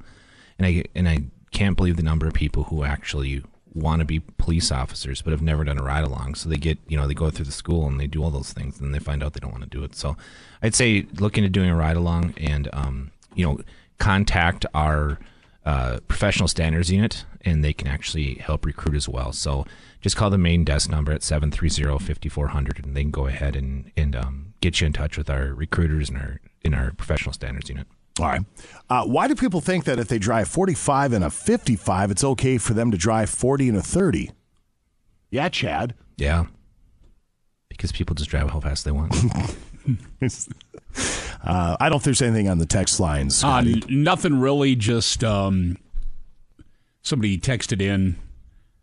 and 0.59 0.67
I 0.67 0.85
and 0.95 1.09
I 1.09 1.25
can't 1.51 1.77
believe 1.77 1.97
the 1.97 2.03
number 2.03 2.27
of 2.27 2.35
people 2.35 2.65
who 2.65 2.85
actually 2.85 3.43
want 3.75 4.01
to 4.01 4.05
be 4.05 4.21
police 4.21 4.73
officers 4.73 5.23
but 5.23 5.31
have 5.31 5.43
never 5.43 5.65
done 5.65 5.79
a 5.79 5.83
ride 5.83 6.05
along. 6.05 6.35
So 6.35 6.49
they 6.49 6.57
get 6.57 6.79
you 6.89 6.97
know 6.97 7.07
they 7.07 7.15
go 7.15 7.31
through 7.31 7.47
the 7.47 7.53
school 7.53 7.87
and 7.87 8.01
they 8.01 8.07
do 8.07 8.23
all 8.23 8.31
those 8.31 8.53
things, 8.53 8.81
and 8.81 8.95
they 8.95 8.99
find 8.99 9.23
out 9.23 9.35
they 9.35 9.41
don't 9.41 9.53
want 9.53 9.65
to 9.65 9.71
do 9.71 9.85
it. 9.85 9.95
So 9.95 10.17
I'd 10.63 10.75
say 10.75 11.07
look 11.19 11.37
into 11.39 11.51
doing 11.51 11.71
a 11.71 11.77
ride 11.77 11.97
along 11.97 12.35
and 12.37 12.69
um, 12.73 13.11
you 13.35 13.45
know 13.45 13.61
contact 13.99 14.65
our 14.75 15.19
uh, 15.65 15.99
professional 16.09 16.49
standards 16.49 16.91
unit 16.91 17.27
and 17.43 17.63
they 17.63 17.73
can 17.73 17.89
actually 17.89 18.35
help 18.37 18.65
recruit 18.65 18.95
as 18.95 19.09
well. 19.09 19.33
So 19.33 19.67
just 20.01 20.17
call 20.17 20.31
the 20.31 20.39
main 20.39 20.65
desk 20.65 20.89
number 20.89 21.13
at 21.13 21.21
730-5400 21.21 22.85
and 22.85 22.97
they 22.97 23.03
can 23.03 23.11
go 23.11 23.27
ahead 23.27 23.55
and, 23.55 23.91
and 23.97 24.17
um, 24.17 24.55
get 24.61 24.81
you 24.81 24.87
in 24.87 24.93
touch 24.93 25.19
with 25.19 25.29
our 25.29 25.53
recruiters 25.53 26.09
and 26.09 26.19
our 26.19 26.41
in 26.63 26.75
our 26.75 26.93
professional 26.93 27.33
standards 27.33 27.69
unit. 27.69 27.87
All 28.19 28.27
right. 28.27 28.43
Uh, 28.91 29.05
why 29.05 29.29
do 29.29 29.35
people 29.35 29.61
think 29.61 29.85
that 29.85 29.99
if 29.99 30.09
they 30.09 30.19
drive 30.19 30.49
45 30.49 31.13
and 31.13 31.25
a 31.25 31.31
55, 31.31 32.11
it's 32.11 32.25
okay 32.25 32.59
for 32.59 32.75
them 32.75 32.91
to 32.91 32.97
drive 32.97 33.31
40 33.31 33.69
and 33.69 33.79
a 33.79 33.83
30? 33.83 34.31
Yeah, 35.31 35.49
Chad. 35.49 35.95
Yeah. 36.17 36.47
Because 37.69 37.93
people 37.93 38.15
just 38.15 38.31
drive 38.31 38.51
how 38.51 38.61
fast 38.61 38.85
they 38.85 38.91
want. 38.91 39.15
Uh, 41.45 41.77
I 41.79 41.85
don't 41.85 41.93
know 41.93 41.97
if 41.99 42.03
there's 42.03 42.21
anything 42.21 42.49
on 42.49 42.59
the 42.59 42.67
text 42.67 42.99
lines. 42.99 43.45
Uh, 43.45 43.59
n- 43.59 43.83
nothing 43.89 44.41
really. 44.41 44.75
Just 44.75 45.23
um, 45.23 45.79
somebody 47.03 47.39
texted 47.39 47.81
in. 47.81 48.17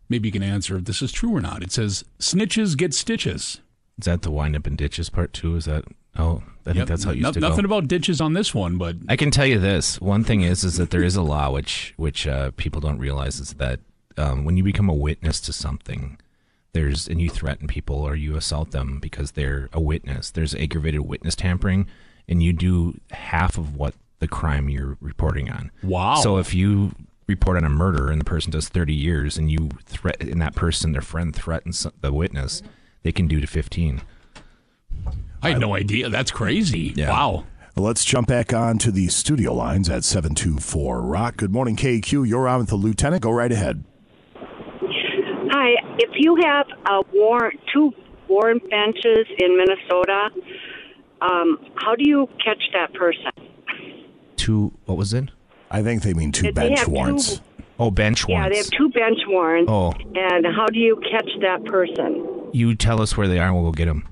Maybe 0.07 0.29
you 0.29 0.31
can 0.31 0.41
answer 0.41 0.77
if 0.77 0.85
this 0.85 1.01
is 1.01 1.11
true 1.11 1.35
or 1.35 1.41
not. 1.41 1.61
It 1.63 1.71
says 1.71 2.05
snitches 2.17 2.77
get 2.77 2.93
stitches. 2.93 3.59
Is 3.99 4.05
that 4.05 4.21
the 4.21 4.31
wind 4.31 4.55
up 4.55 4.67
in 4.67 4.75
ditches 4.77 5.09
part 5.09 5.33
two? 5.33 5.55
Is 5.57 5.65
that 5.65 5.83
oh 6.17 6.43
I 6.67 6.71
think 6.71 6.77
Yep. 6.77 6.87
that's 6.87 7.03
how 7.03 7.11
it 7.11 7.15
used 7.17 7.23
No- 7.23 7.31
to 7.33 7.39
go. 7.39 7.49
Nothing 7.49 7.65
about 7.65 7.87
ditches 7.87 8.19
on 8.21 8.33
this 8.33 8.53
one, 8.55 8.77
but 8.77 8.95
I 9.07 9.15
can 9.15 9.29
tell 9.31 9.45
you 9.45 9.59
this. 9.59 10.01
One 10.01 10.23
thing 10.23 10.41
is, 10.41 10.63
is 10.63 10.77
that 10.77 10.89
there 10.89 11.03
is 11.03 11.15
a 11.15 11.21
law 11.21 11.51
which 11.51 11.93
which 11.97 12.25
uh, 12.27 12.51
people 12.57 12.81
don't 12.81 12.97
realize 12.97 13.39
is 13.39 13.53
that 13.55 13.79
um, 14.17 14.45
when 14.45 14.57
you 14.57 14.63
become 14.63 14.89
a 14.89 14.93
witness 14.93 15.39
to 15.41 15.53
something, 15.53 16.17
there's 16.73 17.07
and 17.07 17.21
you 17.21 17.29
threaten 17.29 17.67
people 17.67 17.97
or 17.97 18.15
you 18.15 18.35
assault 18.35 18.71
them 18.71 18.99
because 18.99 19.31
they're 19.33 19.69
a 19.73 19.79
witness. 19.79 20.31
There's 20.31 20.55
aggravated 20.55 21.01
witness 21.01 21.35
tampering, 21.35 21.87
and 22.27 22.41
you 22.41 22.51
do 22.53 22.99
half 23.11 23.57
of 23.57 23.75
what 23.75 23.93
the 24.19 24.27
crime 24.27 24.67
you're 24.69 24.97
reporting 25.01 25.51
on. 25.51 25.69
Wow. 25.83 26.15
So 26.15 26.37
if 26.37 26.53
you 26.53 26.95
report 27.27 27.57
on 27.57 27.63
a 27.65 27.69
murder 27.69 28.09
and 28.09 28.19
the 28.21 28.25
person 28.25 28.51
does 28.51 28.69
30 28.69 28.93
years, 28.93 29.37
and 29.37 29.51
you 29.51 29.69
threat 29.85 30.21
and 30.21 30.41
that 30.41 30.55
person, 30.55 30.93
their 30.93 31.01
friend, 31.01 31.35
threatens 31.35 31.85
the 32.01 32.11
witness, 32.13 32.63
they 33.03 33.11
can 33.11 33.27
do 33.27 33.39
to 33.41 33.45
15. 33.47 34.01
I 35.41 35.51
had 35.51 35.59
no 35.59 35.75
idea. 35.75 36.09
That's 36.09 36.31
crazy. 36.31 36.93
Wow. 36.97 37.45
Well, 37.75 37.85
let's 37.85 38.05
jump 38.05 38.27
back 38.27 38.53
on 38.53 38.77
to 38.79 38.91
the 38.91 39.07
studio 39.09 39.53
lines 39.53 39.89
at 39.89 40.05
724 40.05 41.01
Rock. 41.01 41.37
Good 41.37 41.51
morning, 41.51 41.75
KQ. 41.75 42.27
You're 42.27 42.47
on 42.47 42.59
with 42.61 42.69
the 42.69 42.77
lieutenant. 42.77 43.21
Go 43.21 43.31
right 43.31 43.51
ahead. 43.51 43.83
Hi. 44.37 45.73
If 45.97 46.11
you 46.15 46.37
have 46.41 46.67
a 46.87 47.01
warrant, 47.13 47.59
two 47.73 47.91
warrant 48.29 48.63
benches 48.69 49.27
in 49.39 49.57
Minnesota, 49.57 50.29
um, 51.21 51.59
how 51.75 51.95
do 51.95 52.07
you 52.07 52.27
catch 52.43 52.63
that 52.73 52.93
person? 52.93 53.31
Two, 54.37 54.73
what 54.85 54.97
was 54.97 55.13
it? 55.13 55.31
I 55.69 55.83
think 55.83 56.03
they 56.03 56.13
mean 56.13 56.31
two 56.31 56.43
They 56.43 56.51
bench 56.51 56.87
warrants. 56.87 57.41
Oh, 57.77 57.91
bench 57.91 58.25
warrants. 58.27 58.45
Yeah, 58.45 58.49
they 58.49 58.57
have 58.57 58.71
two 58.71 58.89
bench 58.89 59.19
warrants. 59.27 59.69
Oh. 59.69 59.91
And 60.15 60.45
how 60.55 60.67
do 60.67 60.79
you 60.79 61.01
catch 61.11 61.29
that 61.41 61.65
person? 61.65 62.49
You 62.53 62.73
tell 62.75 63.01
us 63.01 63.17
where 63.17 63.27
they 63.27 63.39
are, 63.39 63.47
and 63.47 63.55
we'll 63.55 63.65
go 63.65 63.71
get 63.73 63.85
them. 63.85 64.07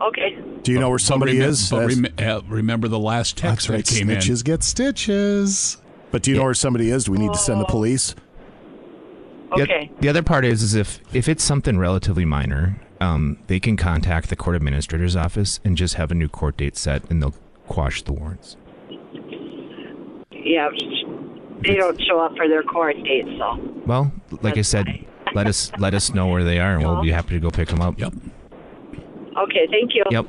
Okay. 0.00 0.38
Do 0.62 0.72
you 0.72 0.78
know 0.78 0.88
where 0.90 0.98
somebody 0.98 1.34
remem- 1.38 1.46
is? 1.48 1.70
But 1.70 1.86
rem- 1.88 2.06
uh, 2.18 2.40
remember 2.48 2.88
the 2.88 2.98
last 2.98 3.36
text 3.36 3.68
That's 3.68 3.70
right. 3.70 3.84
that 3.84 3.94
came 3.94 4.08
Snitches 4.08 4.38
in. 4.40 4.44
get 4.44 4.62
stitches. 4.62 5.76
But 6.10 6.22
do 6.22 6.30
you 6.30 6.36
know 6.36 6.44
where 6.44 6.54
somebody 6.54 6.90
is? 6.90 7.04
Do 7.04 7.12
we 7.12 7.18
need 7.18 7.32
to 7.32 7.38
send 7.38 7.60
the 7.60 7.66
police? 7.66 8.14
The- 8.14 9.62
Okay. 9.62 9.90
The, 10.00 10.08
other 10.08 10.22
part 10.22 10.44
is, 10.44 10.62
is 10.62 10.74
if 10.74 11.00
if 11.12 11.28
it's 11.28 11.42
something 11.42 11.76
relatively 11.76 12.24
minor, 12.24 12.80
um, 13.00 13.36
they 13.48 13.58
can 13.58 13.76
contact 13.76 14.28
the 14.28 14.36
court 14.36 14.54
administrator's 14.54 15.16
office 15.16 15.58
and 15.64 15.76
just 15.76 15.94
have 15.94 16.10
a 16.12 16.14
new 16.14 16.28
court 16.28 16.56
date 16.56 16.76
set, 16.76 17.08
and 17.10 17.20
they'll 17.20 17.34
quash 17.66 18.02
the 18.02 18.12
warrants. 18.12 18.56
Yeah. 20.30 20.68
They 21.62 21.74
don't 21.74 22.00
show 22.02 22.20
up 22.20 22.36
for 22.36 22.48
their 22.48 22.62
court 22.62 22.96
dates, 23.04 23.28
so. 23.38 23.58
Well, 23.86 24.12
like 24.40 24.56
I 24.56 24.62
said, 24.62 24.86
let 25.34 25.46
us 25.46 25.70
let 25.78 25.94
us 25.94 26.14
know 26.14 26.28
where 26.28 26.44
they 26.44 26.58
are, 26.60 26.74
and 26.76 26.84
we'll 26.84 27.02
be 27.02 27.10
happy 27.10 27.34
to 27.34 27.40
go 27.40 27.50
pick 27.50 27.68
them 27.68 27.80
up. 27.82 27.98
Yep. 27.98 28.14
Okay. 29.36 29.66
Thank 29.70 29.94
you. 29.94 30.04
Yep. 30.10 30.26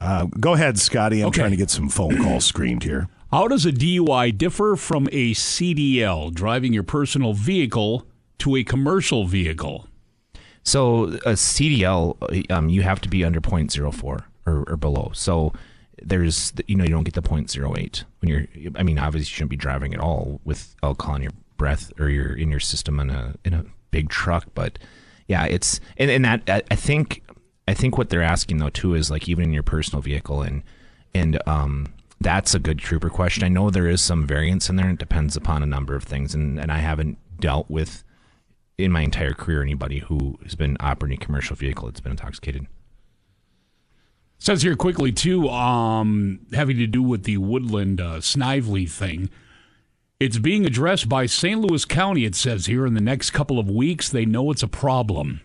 Uh, 0.00 0.26
go 0.38 0.54
ahead, 0.54 0.78
Scotty. 0.78 1.20
I'm 1.20 1.28
Okay. 1.28 1.40
trying 1.40 1.50
to 1.52 1.56
get 1.56 1.70
some 1.70 1.88
phone 1.88 2.16
calls 2.22 2.44
screened 2.44 2.82
here. 2.82 3.08
How 3.32 3.48
does 3.48 3.66
a 3.66 3.72
DUI 3.72 4.30
differ 4.36 4.76
from 4.76 5.08
a 5.10 5.32
CDL, 5.34 6.32
driving 6.32 6.72
your 6.72 6.82
personal 6.84 7.32
vehicle 7.32 8.06
to 8.38 8.56
a 8.56 8.62
commercial 8.64 9.26
vehicle? 9.26 9.88
So 10.62 11.04
a 11.24 11.32
CDL, 11.36 12.50
um, 12.50 12.68
you 12.68 12.82
have 12.82 13.00
to 13.02 13.08
be 13.08 13.24
under 13.24 13.40
0.04 13.40 14.02
or, 14.04 14.24
or 14.46 14.76
below. 14.76 15.10
So 15.14 15.52
there's, 16.02 16.52
you 16.66 16.76
know, 16.76 16.84
you 16.84 16.90
don't 16.90 17.04
get 17.04 17.14
the 17.14 17.22
0.08 17.22 18.04
when 18.20 18.28
you're. 18.28 18.46
I 18.76 18.82
mean, 18.82 18.98
obviously, 18.98 19.20
you 19.30 19.34
shouldn't 19.34 19.50
be 19.50 19.56
driving 19.56 19.94
at 19.94 20.00
all 20.00 20.40
with 20.44 20.74
alcohol 20.82 21.16
in 21.16 21.22
your 21.22 21.32
breath 21.56 21.92
or 21.98 22.08
your 22.10 22.34
in 22.34 22.50
your 22.50 22.60
system 22.60 23.00
in 23.00 23.10
a 23.10 23.34
in 23.44 23.54
a 23.54 23.64
big 23.90 24.08
truck. 24.08 24.46
But 24.54 24.78
yeah, 25.26 25.44
it's 25.46 25.80
and, 25.96 26.10
and 26.10 26.24
that 26.24 26.42
I, 26.48 26.62
I 26.70 26.74
think 26.74 27.22
I 27.68 27.74
think 27.74 27.98
what 27.98 28.10
they're 28.10 28.22
asking 28.22 28.58
though 28.58 28.70
too 28.70 28.94
is 28.94 29.10
like 29.10 29.28
even 29.28 29.44
in 29.46 29.52
your 29.52 29.62
personal 29.62 30.02
vehicle 30.02 30.42
and 30.42 30.62
and 31.14 31.40
um 31.46 31.88
that's 32.20 32.54
a 32.54 32.58
good 32.58 32.78
trooper 32.78 33.10
question. 33.10 33.44
I 33.44 33.48
know 33.48 33.70
there 33.70 33.88
is 33.88 34.00
some 34.00 34.26
variance 34.26 34.70
in 34.70 34.76
there. 34.76 34.88
It 34.88 34.98
depends 34.98 35.36
upon 35.36 35.62
a 35.62 35.66
number 35.66 35.94
of 35.94 36.04
things, 36.04 36.34
and 36.34 36.58
and 36.58 36.72
I 36.72 36.78
haven't 36.78 37.18
dealt 37.40 37.70
with 37.70 38.04
in 38.78 38.92
my 38.92 39.02
entire 39.02 39.32
career 39.32 39.62
anybody 39.62 40.00
who 40.00 40.38
has 40.42 40.54
been 40.54 40.76
operating 40.80 41.18
a 41.20 41.24
commercial 41.24 41.56
vehicle 41.56 41.88
that's 41.88 42.00
been 42.00 42.12
intoxicated. 42.12 42.66
Says 44.38 44.62
here 44.62 44.76
quickly 44.76 45.12
too, 45.12 45.48
um, 45.48 46.40
having 46.52 46.76
to 46.76 46.86
do 46.86 47.02
with 47.02 47.24
the 47.24 47.38
Woodland 47.38 48.00
uh, 48.00 48.20
Snively 48.20 48.86
thing. 48.86 49.30
It's 50.20 50.38
being 50.38 50.64
addressed 50.64 51.08
by 51.08 51.26
St. 51.26 51.60
Louis 51.60 51.84
County. 51.84 52.24
It 52.24 52.34
says 52.34 52.66
here 52.66 52.86
in 52.86 52.94
the 52.94 53.00
next 53.00 53.30
couple 53.30 53.58
of 53.58 53.68
weeks, 53.68 54.08
they 54.08 54.24
know 54.24 54.50
it's 54.50 54.62
a 54.62 54.68
problem. 54.68 55.40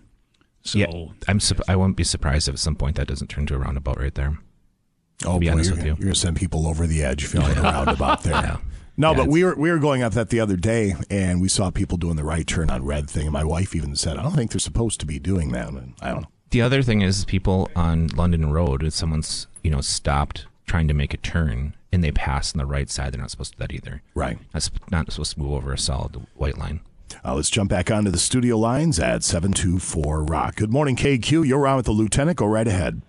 So 0.64 0.78
yeah, 0.80 1.06
I'm. 1.28 1.40
sup- 1.40 1.62
I 1.68 1.76
won't 1.76 1.96
be 1.98 2.04
surprised 2.04 2.48
if 2.48 2.54
at 2.54 2.60
some 2.60 2.76
point 2.76 2.96
that 2.98 3.08
doesn't 3.08 3.28
turn 3.28 3.46
to 3.48 3.56
a 3.56 3.58
roundabout 3.58 4.00
right 4.00 4.14
there. 4.14 4.38
Oh, 5.26 5.40
be 5.40 5.48
boy, 5.48 5.54
honest 5.54 5.70
you're, 5.70 5.78
with 5.78 5.86
you. 5.86 5.92
you're 5.92 5.98
going 5.98 6.14
to 6.14 6.20
send 6.20 6.36
people 6.38 6.68
over 6.68 6.88
the 6.88 7.04
edge 7.04 7.24
if 7.24 7.34
you're 7.34 7.44
a 7.44 7.54
roundabout 7.62 8.24
there. 8.24 8.34
Yeah. 8.34 8.58
No, 8.98 9.12
Yeah, 9.12 9.18
but 9.18 9.28
we 9.28 9.44
were 9.44 9.56
we 9.56 9.72
were 9.72 9.80
going 9.80 10.04
up 10.04 10.14
that 10.14 10.30
the 10.30 10.40
other 10.40 10.56
day, 10.58 10.96
and 11.10 11.42
we 11.42 11.48
saw 11.48 11.72
people 11.72 11.98
doing 11.98 12.16
the 12.16 12.24
right 12.24 12.46
turn 12.46 12.70
on 12.70 12.84
red 12.84 13.10
thing. 13.10 13.24
And 13.24 13.34
my 13.34 13.44
wife 13.44 13.76
even 13.76 13.96
said, 13.96 14.18
"I 14.18 14.24
don't 14.24 14.34
think 14.36 14.52
they're 14.52 14.60
supposed 14.60 15.00
to 15.00 15.06
be 15.06 15.18
doing 15.20 15.52
that." 15.54 15.70
And 15.70 15.94
I 16.02 16.10
don't 16.12 16.22
know. 16.22 16.28
The 16.52 16.62
other 16.62 16.84
thing 16.84 17.02
is 17.02 17.24
people 17.26 17.70
on 17.76 18.08
London 18.08 18.52
Road, 18.52 18.84
if 18.84 18.94
someone's 18.94 19.48
you 19.64 19.72
know 19.72 19.82
stopped 19.82 20.46
trying 20.68 20.88
to 20.88 20.94
make 20.94 21.14
a 21.14 21.18
turn 21.18 21.76
and 21.92 22.04
they 22.04 22.12
pass 22.12 22.54
on 22.54 22.60
the 22.60 22.66
right 22.66 22.90
side, 22.90 23.14
they're 23.14 23.22
not 23.22 23.32
supposed 23.32 23.54
to 23.54 23.58
do 23.58 23.62
that 23.64 23.74
either. 23.74 24.02
Right. 24.14 24.38
That's 24.54 24.70
not 24.92 25.12
supposed 25.12 25.34
to 25.34 25.40
move 25.40 25.54
over 25.54 25.74
a 25.74 25.78
solid 25.78 26.28
white 26.36 26.58
line. 26.58 26.82
Uh, 27.24 27.36
let's 27.36 27.50
jump 27.50 27.70
back 27.70 27.92
onto 27.92 28.12
the 28.12 28.18
studio 28.18 28.58
lines 28.58 29.00
at 29.00 29.24
724 29.24 30.24
Rock. 30.24 30.56
Good 30.56 30.72
morning, 30.72 30.96
KQ. 30.96 31.46
You're 31.46 31.68
on 31.68 31.78
with 31.78 31.86
the 31.86 31.92
lieutenant. 31.92 32.38
Go 32.38 32.46
right 32.46 32.68
ahead. 32.68 33.02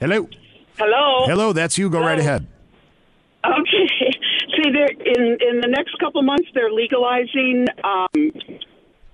Hello. 0.00 0.28
Hello. 0.78 1.26
Hello, 1.26 1.52
that's 1.52 1.76
you. 1.76 1.90
Go 1.90 2.00
right 2.00 2.18
ahead. 2.18 2.46
Okay. 3.44 3.88
See, 4.56 4.70
they're 4.70 4.88
in 4.88 5.38
in 5.40 5.60
the 5.60 5.68
next 5.68 5.98
couple 5.98 6.22
months, 6.22 6.48
they're 6.54 6.70
legalizing 6.70 7.66
um, 7.84 8.08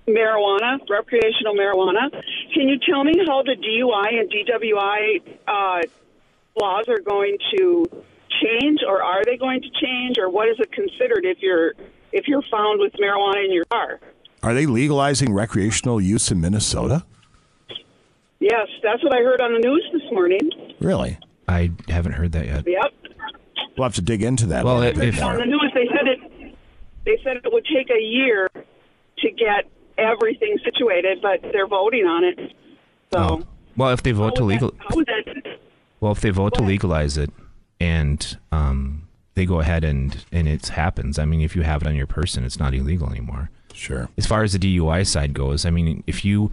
marijuana, 0.07 0.79
recreational 0.89 1.55
marijuana. 1.55 2.09
Can 2.53 2.69
you 2.69 2.77
tell 2.79 3.03
me 3.03 3.13
how 3.27 3.43
the 3.43 3.55
DUI 3.55 4.19
and 4.19 4.31
DWI 4.31 5.21
uh, 5.47 5.81
laws 6.59 6.85
are 6.87 6.99
going 6.99 7.37
to 7.57 7.85
change, 8.41 8.79
or 8.87 9.03
are 9.03 9.23
they 9.23 9.37
going 9.37 9.61
to 9.61 9.69
change, 9.81 10.17
or 10.17 10.29
what 10.29 10.49
is 10.49 10.55
it 10.59 10.71
considered 10.71 11.25
if 11.25 11.39
you're 11.41 11.73
if 12.15 12.27
you're 12.27 12.41
found 12.49 12.79
with 12.79 12.93
marijuana 12.93 13.43
in 13.45 13.51
your 13.53 13.65
car? 13.65 13.99
Are 14.41 14.53
they 14.53 14.65
legalizing 14.65 15.33
recreational 15.33 15.99
use 16.01 16.31
in 16.31 16.39
Minnesota? 16.41 17.03
Yes, 18.39 18.67
that's 18.83 19.03
what 19.03 19.13
I 19.13 19.19
heard 19.21 19.41
on 19.41 19.53
the 19.53 19.59
news 19.59 19.85
this 19.91 20.03
morning. 20.11 20.39
Really? 20.79 21.17
I 21.47 21.71
haven't 21.89 22.13
heard 22.13 22.31
that 22.33 22.45
yet. 22.45 22.63
Yep. 22.67 22.93
We'll 23.77 23.83
have 23.85 23.95
to 23.95 24.01
dig 24.01 24.23
into 24.23 24.45
that. 24.47 24.63
Well, 24.63 24.77
a 24.77 24.79
little 24.79 24.99
bit 25.01 25.09
if- 25.15 25.21
On 25.23 25.37
the 25.37 25.45
news, 25.45 25.71
they 25.73 25.87
said 25.87 26.07
it. 26.07 26.55
They 27.05 27.17
said 27.23 27.37
it 27.37 27.51
would 27.51 27.65
take 27.65 27.89
a 27.89 28.01
year 28.01 28.49
to 28.53 29.31
get 29.31 29.69
everything 29.97 30.57
situated, 30.63 31.19
but 31.21 31.41
they're 31.51 31.67
voting 31.67 32.05
on 32.05 32.23
it. 32.23 32.53
So 33.13 33.43
Well, 33.77 33.91
if 33.91 34.01
they 34.03 34.11
vote 34.11 34.35
to 34.37 34.43
legal, 34.43 34.71
that? 34.89 35.57
well, 35.99 36.11
if 36.13 36.21
they 36.21 36.29
vote 36.31 36.53
to 36.55 36.63
legalize 36.63 37.17
it, 37.17 37.29
and 37.79 38.37
um, 38.51 39.04
they 39.35 39.45
go 39.45 39.59
ahead 39.59 39.83
and 39.83 40.25
and 40.31 40.47
it 40.47 40.67
happens. 40.67 41.19
I 41.19 41.25
mean, 41.25 41.41
if 41.41 41.55
you 41.55 41.61
have 41.61 41.81
it 41.81 41.87
on 41.87 41.95
your 41.95 42.07
person, 42.07 42.43
it's 42.43 42.59
not 42.59 42.73
illegal 42.73 43.09
anymore. 43.09 43.49
Sure. 43.73 44.09
As 44.17 44.25
far 44.25 44.43
as 44.43 44.53
the 44.53 44.59
DUI 44.59 45.05
side 45.05 45.33
goes, 45.33 45.65
I 45.65 45.69
mean, 45.69 46.03
if 46.07 46.25
you 46.25 46.51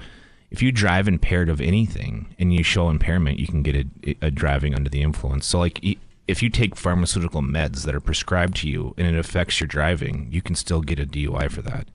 if 0.51 0.61
you 0.61 0.71
drive 0.71 1.09
impaired 1.09 1.49
of 1.49 1.61
anything 1.61 2.35
and 2.39 2.53
you 2.53 2.63
show 2.63 2.91
impairment, 2.91 3.39
you 3.39 3.47
can 3.47 3.63
get 3.63 3.75
a, 3.77 4.17
a 4.21 4.31
driving 4.31 4.75
under 4.75 4.91
the 4.91 5.01
influence. 5.01 5.47
So, 5.47 5.59
like, 5.59 5.83
if 6.29 6.43
you 6.43 6.51
take 6.51 6.77
pharmaceutical 6.77 7.41
meds 7.41 7.85
that 7.85 7.95
are 7.95 8.01
prescribed 8.01 8.57
to 8.57 8.69
you 8.69 8.95
and 8.99 9.07
it 9.07 9.19
affects 9.19 9.61
your 9.61 9.67
driving, 9.67 10.29
you 10.31 10.43
can 10.43 10.55
still 10.55 10.83
get 10.83 11.01
a 11.01 11.07
DUI 11.07 11.51
for 11.51 11.63
that. 11.63 11.89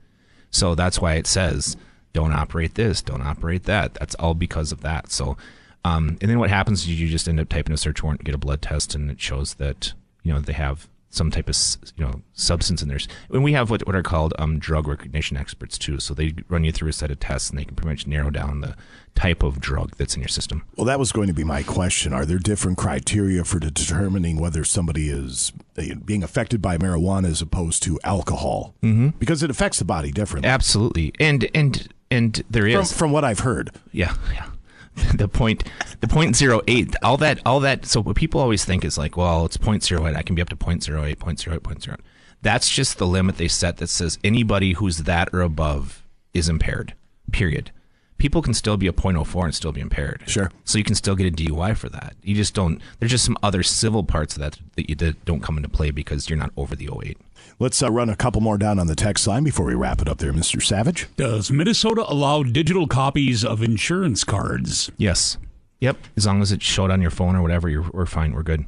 So 0.50 0.74
that's 0.74 1.00
why 1.00 1.14
it 1.14 1.28
says 1.28 1.78
don't 2.14 2.34
operate 2.34 2.76
this, 2.76 3.02
don't 3.02 3.22
operate 3.22 3.66
that. 3.66 3.94
That's 3.94 4.16
all 4.16 4.34
because 4.34 4.72
of 4.72 4.82
that. 4.82 5.12
So, 5.12 5.38
um, 5.86 6.18
and 6.20 6.32
then 6.32 6.40
what 6.40 6.50
happens 6.50 6.82
is 6.82 7.00
you 7.00 7.08
just 7.08 7.28
end 7.28 7.40
up 7.40 7.50
typing 7.50 7.74
a 7.74 7.78
search 7.78 8.02
warrant, 8.02 8.24
get 8.24 8.34
a 8.34 8.40
blood 8.40 8.62
test, 8.62 8.96
and 8.96 9.12
it 9.12 9.22
shows 9.22 9.56
that 9.56 9.94
you 10.28 10.34
know 10.34 10.41
they 10.41 10.53
have 10.53 10.89
some 11.09 11.32
type 11.32 11.49
of 11.49 11.57
you 11.95 12.05
know 12.05 12.21
substance 12.34 12.82
in 12.82 12.89
there. 12.89 12.99
And 13.30 13.43
we 13.43 13.53
have 13.53 13.69
what 13.69 13.86
what 13.88 13.95
are 13.95 14.03
called 14.03 14.34
um, 14.38 14.59
drug 14.59 14.88
recognition 14.88 15.38
experts 15.38 15.78
too. 15.78 15.99
So 15.99 16.13
they 16.13 16.34
run 16.49 16.63
you 16.63 16.71
through 16.71 16.89
a 16.89 16.93
set 16.93 17.11
of 17.11 17.19
tests, 17.19 17.49
and 17.49 17.57
they 17.57 17.65
can 17.65 17.75
pretty 17.75 17.89
much 17.89 18.07
narrow 18.07 18.30
down 18.30 18.61
the 18.61 18.75
type 19.15 19.41
of 19.41 19.59
drug 19.59 19.95
that's 19.97 20.15
in 20.15 20.21
your 20.21 20.28
system. 20.28 20.63
Well, 20.75 20.86
that 20.86 20.99
was 20.99 21.11
going 21.11 21.28
to 21.28 21.34
be 21.34 21.43
my 21.43 21.63
question. 21.63 22.13
Are 22.13 22.25
there 22.25 22.38
different 22.38 22.78
criteria 22.78 23.43
for 23.43 23.59
determining 23.59 24.39
whether 24.39 24.63
somebody 24.63 25.09
is 25.09 25.51
uh, 25.78 25.95
being 26.05 26.23
affected 26.23 26.61
by 26.61 26.78
marijuana 26.78 27.30
as 27.30 27.41
opposed 27.41 27.82
to 27.84 27.99
alcohol? 28.03 28.75
Mm-hmm. 28.84 29.09
Because 29.17 29.41
it 29.41 29.49
affects 29.49 29.80
the 29.80 29.86
body 29.86 30.11
differently. 30.11 30.49
Absolutely, 30.49 31.13
and 31.19 31.49
and 31.55 31.88
and 32.11 32.43
there 32.49 32.69
From, 32.69 32.82
is 32.82 32.93
from 32.93 33.11
what 33.11 33.23
I've 33.23 33.39
heard. 33.39 33.71
Yeah, 33.91 34.15
yeah. 34.34 34.49
the 35.16 35.28
point, 35.28 35.64
the 36.02 36.08
point 36.08 36.36
zero 36.36 36.62
eight, 36.68 36.95
all 37.04 37.18
that, 37.18 37.39
all 37.45 37.60
that. 37.62 37.86
So 37.86 38.02
what 38.02 38.16
people 38.16 38.41
always 38.41 38.66
think 38.66 38.84
is 38.84 38.98
like, 38.98 39.18
well, 39.18 39.45
it's 39.45 39.58
point 39.58 39.84
zero 39.84 40.08
eight. 40.08 40.16
I 40.16 40.22
can 40.22 40.36
be 40.36 40.41
up 40.41 40.50
to 40.50 40.56
point 40.56 40.84
zero 40.84 41.04
eight, 41.04 41.20
point 41.20 41.39
zero 41.39 41.56
eight, 41.56 41.64
point 41.64 41.84
zero. 41.84 41.98
That's 42.41 42.70
just 42.70 42.98
the 42.98 43.08
limit 43.08 43.38
they 43.38 43.48
set 43.48 43.78
that 43.78 43.88
says 43.88 44.20
anybody 44.24 44.74
who's 44.74 45.00
that 45.00 45.30
or 45.34 45.41
above 45.41 46.04
is 46.34 46.50
impaired. 46.50 46.93
Period. 47.32 47.72
People 48.18 48.41
can 48.41 48.54
still 48.54 48.78
be 48.78 48.88
a 48.88 48.93
.04 48.93 49.43
and 49.45 49.54
still 49.54 49.72
be 49.72 49.82
impaired. 49.82 50.24
Sure. 50.26 50.52
So 50.64 50.80
you 50.80 50.84
can 50.84 50.95
still 50.95 51.16
get 51.16 51.28
a 51.28 51.36
DUI 51.36 51.78
for 51.78 51.88
that. 51.89 52.16
You 52.24 52.34
just 52.34 52.56
don't. 52.56 52.82
There's 53.00 53.12
just 53.12 53.26
some 53.26 53.38
other 53.43 53.62
civil 53.62 54.04
parts 54.04 54.36
of 54.36 54.41
that 54.41 54.60
that 54.76 54.89
you 54.89 54.95
that 54.95 55.24
don't 55.26 55.41
come 55.41 55.58
into 55.58 55.70
play 55.70 55.91
because 55.91 56.30
you're 56.30 56.39
not 56.39 56.52
over 56.58 56.76
the 56.76 56.89
08. 56.89 57.18
Let's 57.60 57.82
uh, 57.82 57.89
run 57.91 58.10
a 58.10 58.16
couple 58.16 58.39
more 58.41 58.58
down 58.58 58.78
on 58.78 58.86
the 58.88 58.95
text 58.95 59.26
line 59.26 59.43
before 59.43 59.66
we 59.66 59.74
wrap 59.74 59.99
it 60.01 60.08
up 60.08 60.20
there, 60.20 60.32
Mr. 60.32 60.62
Savage. 60.62 61.08
Does 61.18 61.49
Minnesota 61.49 62.05
allow 62.08 62.43
digital 62.43 62.86
copies 62.88 63.43
of 63.43 63.64
insurance 63.64 64.24
cards? 64.24 64.91
Yes. 64.97 65.38
Yep. 65.80 65.97
As 66.16 66.28
long 66.28 66.41
as 66.41 66.51
it's 66.51 66.66
showed 66.66 66.91
on 66.91 67.01
your 67.01 67.10
phone 67.12 67.36
or 67.36 67.41
whatever, 67.41 67.68
you're 67.68 67.89
we're 67.91 68.05
fine. 68.05 68.34
We're 68.34 68.43
good. 68.43 68.66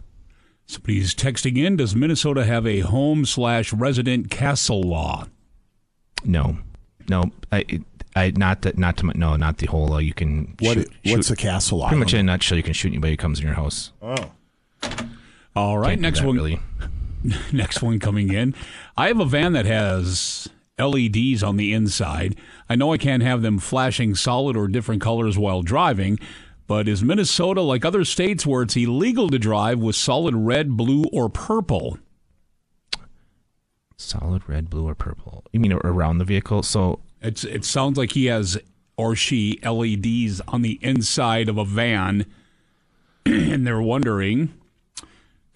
Somebody's 0.65 1.13
texting 1.15 1.57
in. 1.57 1.75
Does 1.77 1.95
Minnesota 1.95 2.45
have 2.45 2.65
a 2.65 2.79
home 2.81 3.25
slash 3.25 3.73
resident 3.73 4.29
castle 4.31 4.81
law? 4.81 5.27
No, 6.23 6.57
no, 7.07 7.31
I, 7.51 7.65
it- 7.67 7.83
I 8.15 8.31
not 8.35 8.63
that 8.63 8.77
not 8.77 8.97
to 8.97 9.05
my- 9.05 9.13
no, 9.15 9.35
not 9.35 9.59
the 9.59 9.67
whole. 9.67 9.93
Uh, 9.93 9.99
you 9.99 10.13
can 10.15 10.55
What- 10.59 10.73
shoot, 10.77 10.91
what's 11.05 11.27
shoot- 11.27 11.31
a 11.31 11.35
castle 11.35 11.77
law? 11.79 11.87
Pretty 11.89 11.99
much 11.99 12.13
in 12.15 12.19
a 12.21 12.23
nutshell, 12.23 12.57
you 12.57 12.63
can 12.63 12.73
shoot 12.73 12.89
anybody 12.89 13.13
who 13.13 13.17
comes 13.17 13.39
in 13.39 13.45
your 13.45 13.53
house. 13.55 13.91
Oh, 14.01 14.31
All 15.55 15.77
right, 15.77 15.89
Can't 15.91 16.01
next 16.01 16.23
one. 16.23 16.35
really. 16.35 16.59
next 17.51 17.81
one 17.81 17.99
coming 17.99 18.33
in. 18.33 18.55
I 18.97 19.07
have 19.07 19.19
a 19.19 19.25
van 19.25 19.53
that 19.53 19.65
has 19.65 20.47
LEDs 20.77 21.43
on 21.43 21.57
the 21.57 21.73
inside. 21.73 22.35
I 22.69 22.75
know 22.75 22.93
I 22.93 22.97
can't 22.97 23.23
have 23.23 23.41
them 23.41 23.59
flashing 23.59 24.15
solid 24.15 24.55
or 24.55 24.67
different 24.67 25.01
colors 25.01 25.37
while 25.37 25.61
driving, 25.61 26.19
but 26.67 26.87
is 26.87 27.03
Minnesota 27.03 27.61
like 27.61 27.83
other 27.83 28.05
states 28.05 28.45
where 28.45 28.61
it's 28.61 28.77
illegal 28.77 29.29
to 29.29 29.39
drive 29.39 29.79
with 29.79 29.95
solid 29.95 30.35
red, 30.35 30.77
blue, 30.77 31.05
or 31.11 31.29
purple? 31.29 31.97
Solid 33.97 34.47
red, 34.47 34.69
blue, 34.69 34.87
or 34.87 34.95
purple. 34.95 35.43
You 35.51 35.59
mean 35.59 35.73
around 35.73 36.19
the 36.19 36.25
vehicle? 36.25 36.63
So 36.63 36.99
It's 37.21 37.43
it 37.43 37.65
sounds 37.65 37.97
like 37.97 38.13
he 38.13 38.27
has 38.27 38.57
or 38.95 39.15
she 39.15 39.59
LEDs 39.63 40.41
on 40.47 40.61
the 40.61 40.79
inside 40.81 41.49
of 41.49 41.57
a 41.57 41.65
van, 41.65 42.25
and 43.25 43.65
they're 43.67 43.81
wondering. 43.81 44.53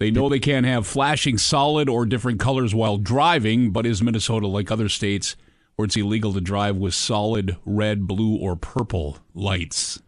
They 0.04 0.10
know 0.10 0.28
they 0.28 0.38
can't 0.40 0.66
have 0.66 0.86
flashing 0.86 1.38
solid 1.38 1.88
or 1.88 2.04
different 2.04 2.38
colors 2.40 2.74
while 2.74 2.98
driving, 2.98 3.70
but 3.70 3.86
is 3.86 4.02
Minnesota 4.02 4.46
like 4.46 4.70
other 4.70 4.88
states 4.88 5.34
where 5.76 5.86
it's 5.86 5.96
illegal 5.96 6.32
to 6.34 6.40
drive 6.40 6.76
with 6.76 6.92
solid 6.94 7.56
red, 7.64 8.06
blue, 8.06 8.36
or 8.36 8.54
purple 8.54 9.18
lights? 9.34 10.00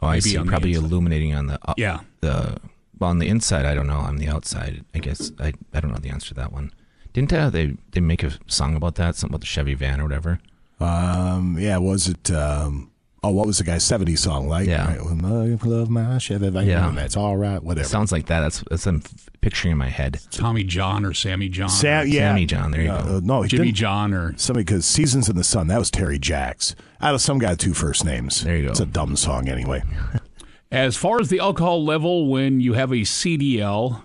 oh, 0.00 0.06
I 0.06 0.12
Maybe 0.12 0.20
see. 0.22 0.36
on 0.38 0.46
the 0.46 0.50
Probably 0.50 0.72
inside. 0.74 0.84
illuminating 0.86 1.34
on 1.34 1.46
the 1.48 1.58
uh, 1.68 1.74
Yeah. 1.76 2.00
the 2.20 2.58
well 2.98 3.10
on 3.10 3.18
the 3.18 3.28
inside. 3.28 3.64
I 3.64 3.74
don't 3.74 3.86
know. 3.86 3.98
On 3.98 4.16
the 4.16 4.28
outside, 4.28 4.84
I 4.94 4.98
guess 4.98 5.30
I 5.38 5.52
I 5.74 5.80
don't 5.80 5.92
know 5.92 5.98
the 5.98 6.08
answer 6.10 6.28
to 6.28 6.34
that 6.34 6.52
one. 6.52 6.72
Didn't 7.12 7.32
uh, 7.32 7.50
they 7.50 7.76
they 7.92 8.00
make 8.00 8.22
a 8.22 8.32
song 8.46 8.74
about 8.76 8.94
that? 8.96 9.14
Something 9.16 9.32
about 9.34 9.40
the 9.40 9.46
Chevy 9.46 9.74
van 9.74 10.00
or 10.00 10.04
whatever. 10.04 10.40
Um, 10.80 11.58
yeah, 11.58 11.76
was 11.78 12.08
it? 12.08 12.30
Um, 12.30 12.90
oh, 13.22 13.30
what 13.30 13.46
was 13.46 13.58
the 13.58 13.64
guy's 13.64 13.84
70s 13.84 14.18
song 14.18 14.48
like? 14.48 14.66
Yeah. 14.68 14.86
Right, 14.96 15.04
when 15.04 15.18
love 15.58 15.90
my 15.90 16.18
Chevy 16.18 16.50
van, 16.50 16.66
Yeah. 16.66 16.90
that's 16.94 17.16
all 17.16 17.36
right, 17.36 17.62
whatever. 17.62 17.86
Sounds 17.88 18.12
like 18.12 18.26
that. 18.26 18.40
That's 18.40 18.64
that's 18.70 18.86
I'm 18.86 19.02
picturing 19.40 19.72
in 19.72 19.78
my 19.78 19.88
head. 19.88 20.20
Tommy 20.30 20.64
John 20.64 21.04
or 21.04 21.12
Sammy 21.14 21.48
John? 21.48 21.68
Sam, 21.68 22.06
yeah. 22.08 22.30
Sammy 22.30 22.46
John. 22.46 22.70
There 22.70 22.82
you 22.82 22.90
Uh, 22.90 23.02
go. 23.02 23.16
uh, 23.16 23.20
no, 23.22 23.42
he 23.42 23.48
Jimmy 23.48 23.72
John 23.72 24.12
or 24.14 24.36
Somebody, 24.36 24.64
because 24.64 24.84
Seasons 24.84 25.28
in 25.28 25.36
the 25.36 25.44
Sun, 25.44 25.66
that 25.68 25.78
was 25.78 25.90
Terry 25.90 26.18
Jacks. 26.18 26.74
Out 27.00 27.14
of 27.14 27.20
some 27.20 27.38
guy 27.38 27.54
two 27.54 27.74
first 27.74 28.04
names. 28.04 28.42
There 28.42 28.56
you 28.56 28.64
go. 28.64 28.70
It's 28.70 28.80
a 28.80 28.86
dumb 28.86 29.16
song 29.16 29.48
anyway. 29.48 29.82
As 30.70 30.96
far 30.96 31.20
as 31.20 31.28
the 31.30 31.38
alcohol 31.40 31.84
level 31.84 32.28
when 32.28 32.60
you 32.60 32.74
have 32.74 32.90
a 32.92 32.96
CDL, 33.02 34.02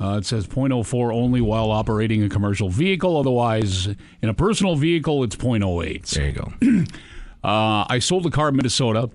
uh, 0.00 0.16
it 0.18 0.24
says 0.26 0.46
0.04 0.46 1.12
only 1.14 1.40
while 1.40 1.70
operating 1.70 2.22
a 2.22 2.28
commercial 2.28 2.68
vehicle. 2.70 3.16
Otherwise, 3.18 3.86
in 4.22 4.28
a 4.28 4.34
personal 4.34 4.76
vehicle, 4.76 5.22
it's 5.24 5.36
0.08. 5.36 6.08
There 6.10 6.26
you 6.26 6.32
go. 6.32 6.52
Uh, 7.46 7.86
I 7.88 8.00
sold 8.00 8.24
the 8.24 8.30
car 8.30 8.48
in 8.48 8.56
Minnesota 8.56 9.08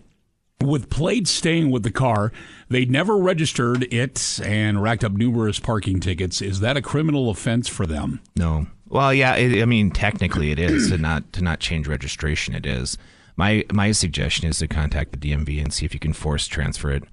with 0.62 0.90
plates 0.90 1.30
staying 1.30 1.70
with 1.70 1.84
the 1.84 1.92
car. 1.92 2.32
They 2.70 2.86
never 2.86 3.18
registered 3.18 3.92
it 3.94 4.40
and 4.42 4.82
racked 4.82 5.04
up 5.04 5.12
numerous 5.12 5.60
parking 5.60 6.00
tickets. 6.00 6.42
Is 6.42 6.62
that 6.62 6.78
a 6.78 6.82
criminal 6.82 7.30
offense 7.30 7.68
for 7.68 7.86
them? 7.86 8.22
No. 8.38 8.68
Well, 8.88 9.14
yeah. 9.14 9.36
It, 9.36 9.62
I 9.62 9.66
mean, 9.66 9.92
technically, 9.92 10.52
it 10.52 10.60
is 10.60 10.92
to 10.92 10.98
not 10.98 11.34
to 11.34 11.44
not 11.44 11.60
change 11.60 11.90
registration. 11.90 12.56
It 12.56 12.66
is. 12.66 12.98
My 13.36 13.66
my 13.74 13.92
suggestion 13.92 14.48
is 14.48 14.60
to 14.60 14.68
contact 14.70 15.12
the 15.12 15.18
DMV 15.18 15.62
and 15.62 15.74
see 15.74 15.86
if 15.86 15.94
you 15.94 16.00
can 16.00 16.14
force 16.14 16.48
transfer 16.48 16.90
it, 16.90 17.04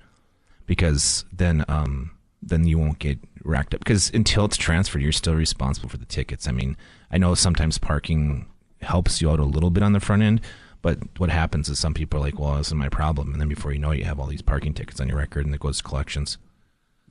because 0.67 1.25
then 1.33 1.65
um 1.67 2.13
then 2.41 2.65
you 2.65 2.79
won't 2.79 3.01
get 3.01 3.19
racked 3.43 3.75
up. 3.75 3.81
Because 3.81 4.09
until 4.15 4.45
it's 4.45 4.57
transferred, 4.57 5.03
you're 5.03 5.11
still 5.11 5.35
responsible 5.35 5.89
for 5.89 5.97
the 5.97 6.05
tickets. 6.05 6.47
I 6.47 6.53
mean, 6.53 6.77
I 7.11 7.19
know 7.19 7.35
sometimes 7.35 7.77
parking 7.77 8.47
helps 8.83 9.21
you 9.21 9.29
out 9.31 9.41
a 9.41 9.45
little 9.45 9.71
bit 9.71 9.83
on 9.83 9.93
the 9.93 10.01
front 10.01 10.23
end. 10.23 10.41
But 10.81 10.99
what 11.19 11.31
happens 11.31 11.69
is 11.69 11.79
some 11.79 11.95
people 11.95 12.21
are 12.21 12.23
like, 12.23 12.39
"Well, 12.39 12.57
this 12.57 12.69
is 12.69 12.75
my 12.75 12.89
problem," 12.89 13.33
and 13.33 13.41
then 13.41 13.49
before 13.49 13.73
you 13.73 13.79
know 13.79 13.91
it, 13.91 13.99
you 13.99 14.05
have 14.05 14.21
all 14.21 14.27
these 14.27 14.43
parking 14.43 14.75
tickets 14.75 15.01
on 15.01 15.09
your 15.09 15.19
record, 15.19 15.45
and 15.45 15.55
it 15.55 15.61
goes 15.61 15.79
to 15.79 15.83
collections. 15.83 16.39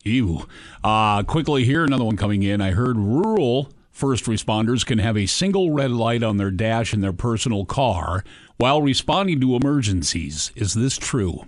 Ew. 0.03 0.47
Uh, 0.83 1.23
quickly 1.23 1.65
here, 1.65 1.83
another 1.83 2.05
one 2.05 2.17
coming 2.17 2.43
in. 2.43 2.61
I 2.61 2.71
heard 2.71 2.97
rural 2.97 3.69
first 3.91 4.25
responders 4.25 4.85
can 4.85 4.99
have 4.99 5.17
a 5.17 5.25
single 5.25 5.71
red 5.71 5.91
light 5.91 6.21
on 6.21 6.37
their 6.37 6.51
dash 6.51 6.93
in 6.93 7.01
their 7.01 7.13
personal 7.13 7.65
car 7.65 8.23
while 8.57 8.81
responding 8.81 9.41
to 9.41 9.55
emergencies. 9.55 10.51
Is 10.55 10.75
this 10.75 10.97
true? 10.97 11.45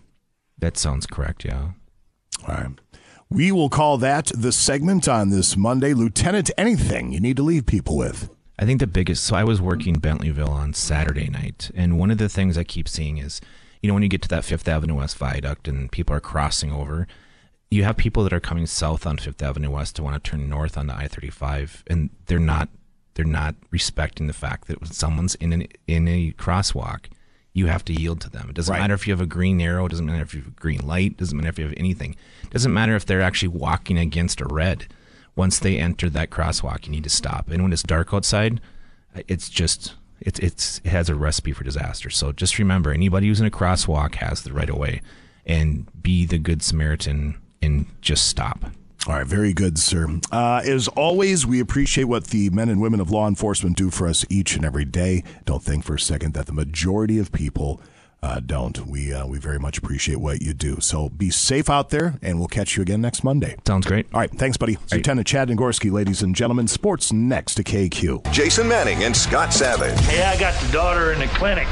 That 0.57 0.75
sounds 0.75 1.05
correct. 1.05 1.45
Yeah. 1.45 1.69
All 2.47 2.55
right. 2.55 2.79
We 3.29 3.51
will 3.51 3.69
call 3.69 3.99
that 3.99 4.31
the 4.35 4.51
segment 4.51 5.07
on 5.07 5.29
this 5.29 5.55
Monday. 5.55 5.93
Lieutenant, 5.93 6.49
anything 6.57 7.11
you 7.11 7.19
need 7.19 7.37
to 7.37 7.43
leave 7.43 7.67
people 7.67 7.95
with? 7.95 8.29
I 8.59 8.65
think 8.65 8.81
the 8.81 8.87
biggest. 8.87 9.23
So 9.23 9.35
I 9.35 9.45
was 9.45 9.61
working 9.61 9.95
Bentleyville 9.95 10.49
on 10.49 10.73
Saturday 10.73 11.29
night, 11.29 11.71
and 11.73 11.97
one 11.97 12.11
of 12.11 12.17
the 12.17 12.27
things 12.29 12.57
I 12.57 12.63
keep 12.65 12.89
seeing 12.89 13.17
is 13.17 13.39
you 13.81 13.87
know, 13.87 13.93
when 13.93 14.03
you 14.03 14.09
get 14.09 14.21
to 14.23 14.27
that 14.29 14.43
Fifth 14.43 14.67
Avenue 14.67 14.95
West 14.95 15.17
viaduct 15.17 15.67
and 15.67 15.91
people 15.91 16.13
are 16.15 16.19
crossing 16.19 16.71
over, 16.71 17.07
you 17.71 17.83
have 17.83 17.95
people 17.97 18.23
that 18.23 18.33
are 18.33 18.39
coming 18.39 18.65
south 18.65 19.07
on 19.07 19.17
Fifth 19.17 19.41
Avenue 19.41 19.69
West 19.69 19.95
to 19.95 20.03
want 20.03 20.21
to 20.21 20.29
turn 20.31 20.49
north 20.49 20.77
on 20.77 20.87
the 20.87 20.95
I 20.95 21.07
thirty 21.07 21.29
five, 21.29 21.83
and 21.87 22.09
they're 22.25 22.39
not 22.39 22.69
they're 23.13 23.25
not 23.25 23.55
respecting 23.71 24.27
the 24.27 24.33
fact 24.33 24.67
that 24.67 24.81
when 24.81 24.91
someone's 24.91 25.35
in 25.35 25.53
an 25.53 25.67
in 25.87 26.07
a 26.07 26.31
crosswalk, 26.33 27.05
you 27.53 27.67
have 27.67 27.85
to 27.85 27.93
yield 27.93 28.21
to 28.21 28.29
them. 28.29 28.49
It 28.49 28.55
doesn't 28.55 28.73
Right. 28.73 28.81
matter 28.81 28.93
if 28.93 29.07
you 29.07 29.13
have 29.13 29.21
a 29.21 29.25
green 29.25 29.61
arrow, 29.61 29.85
it 29.85 29.89
doesn't 29.89 30.05
matter 30.05 30.23
if 30.23 30.33
you 30.33 30.41
have 30.41 30.49
a 30.49 30.59
green 30.59 30.85
light, 30.85 31.11
it 31.11 31.17
doesn't 31.17 31.37
matter 31.37 31.49
if 31.49 31.59
you 31.59 31.65
have 31.65 31.73
anything. 31.77 32.15
It 32.43 32.49
doesn't 32.49 32.73
matter 32.73 32.95
if 32.95 33.05
they're 33.05 33.21
actually 33.21 33.49
walking 33.49 33.97
against 33.97 34.41
a 34.41 34.45
red. 34.45 34.87
Once 35.35 35.59
they 35.59 35.77
enter 35.77 36.09
that 36.09 36.29
crosswalk, 36.29 36.85
you 36.85 36.91
need 36.91 37.03
to 37.03 37.09
stop. 37.09 37.49
And 37.49 37.63
when 37.63 37.73
it's 37.73 37.83
dark 37.83 38.13
outside, 38.13 38.59
it's 39.27 39.49
just 39.49 39.95
it's 40.19 40.39
it's 40.39 40.81
it 40.83 40.89
has 40.89 41.09
a 41.09 41.15
recipe 41.15 41.53
for 41.53 41.63
disaster. 41.63 42.09
So 42.09 42.31
just 42.31 42.59
remember, 42.59 42.91
anybody 42.91 43.27
who's 43.27 43.39
in 43.39 43.47
a 43.47 43.51
crosswalk 43.51 44.15
has 44.15 44.43
the 44.43 44.53
right 44.53 44.69
of 44.69 44.77
way, 44.77 45.01
and 45.45 45.87
be 46.01 46.25
the 46.25 46.37
good 46.37 46.61
Samaritan 46.61 47.37
and 47.61 47.85
just 48.01 48.27
stop. 48.27 48.65
All 49.07 49.15
right, 49.15 49.25
very 49.25 49.53
good, 49.53 49.79
sir. 49.79 50.19
Uh, 50.31 50.61
as 50.65 50.89
always, 50.89 51.45
we 51.45 51.61
appreciate 51.61 52.03
what 52.03 52.27
the 52.27 52.49
men 52.49 52.67
and 52.67 52.81
women 52.81 52.99
of 52.99 53.09
law 53.09 53.27
enforcement 53.27 53.77
do 53.77 53.89
for 53.89 54.07
us 54.07 54.25
each 54.29 54.55
and 54.57 54.65
every 54.65 54.83
day. 54.83 55.23
Don't 55.45 55.63
think 55.63 55.85
for 55.85 55.95
a 55.95 55.99
second 55.99 56.33
that 56.33 56.47
the 56.47 56.53
majority 56.53 57.17
of 57.17 57.31
people 57.31 57.81
uh, 58.21 58.39
don't. 58.39 58.85
We 58.85 59.13
uh, 59.13 59.25
we 59.25 59.39
very 59.39 59.59
much 59.59 59.77
appreciate 59.77 60.19
what 60.19 60.41
you 60.41 60.53
do. 60.53 60.79
So 60.81 61.09
be 61.09 61.29
safe 61.29 61.69
out 61.69 61.89
there, 61.89 62.15
and 62.21 62.37
we'll 62.39 62.47
catch 62.47 62.75
you 62.75 62.81
again 62.81 63.01
next 63.01 63.23
Monday. 63.23 63.55
Sounds 63.65 63.85
great. 63.85 64.07
All 64.13 64.19
right, 64.19 64.31
thanks, 64.31 64.57
buddy. 64.57 64.73
It's 64.73 64.93
Lieutenant 64.93 65.25
Chad 65.27 65.47
Nagorski, 65.49 65.91
ladies 65.91 66.21
and 66.21 66.35
gentlemen. 66.35 66.67
Sports 66.67 67.13
next 67.13 67.55
to 67.55 67.63
KQ. 67.63 68.31
Jason 68.31 68.67
Manning 68.67 69.03
and 69.03 69.15
Scott 69.15 69.53
Savage. 69.53 69.97
Yeah, 70.11 70.31
I 70.35 70.39
got 70.39 70.59
the 70.61 70.71
daughter 70.71 71.13
in 71.13 71.19
the 71.19 71.27
clinic 71.27 71.67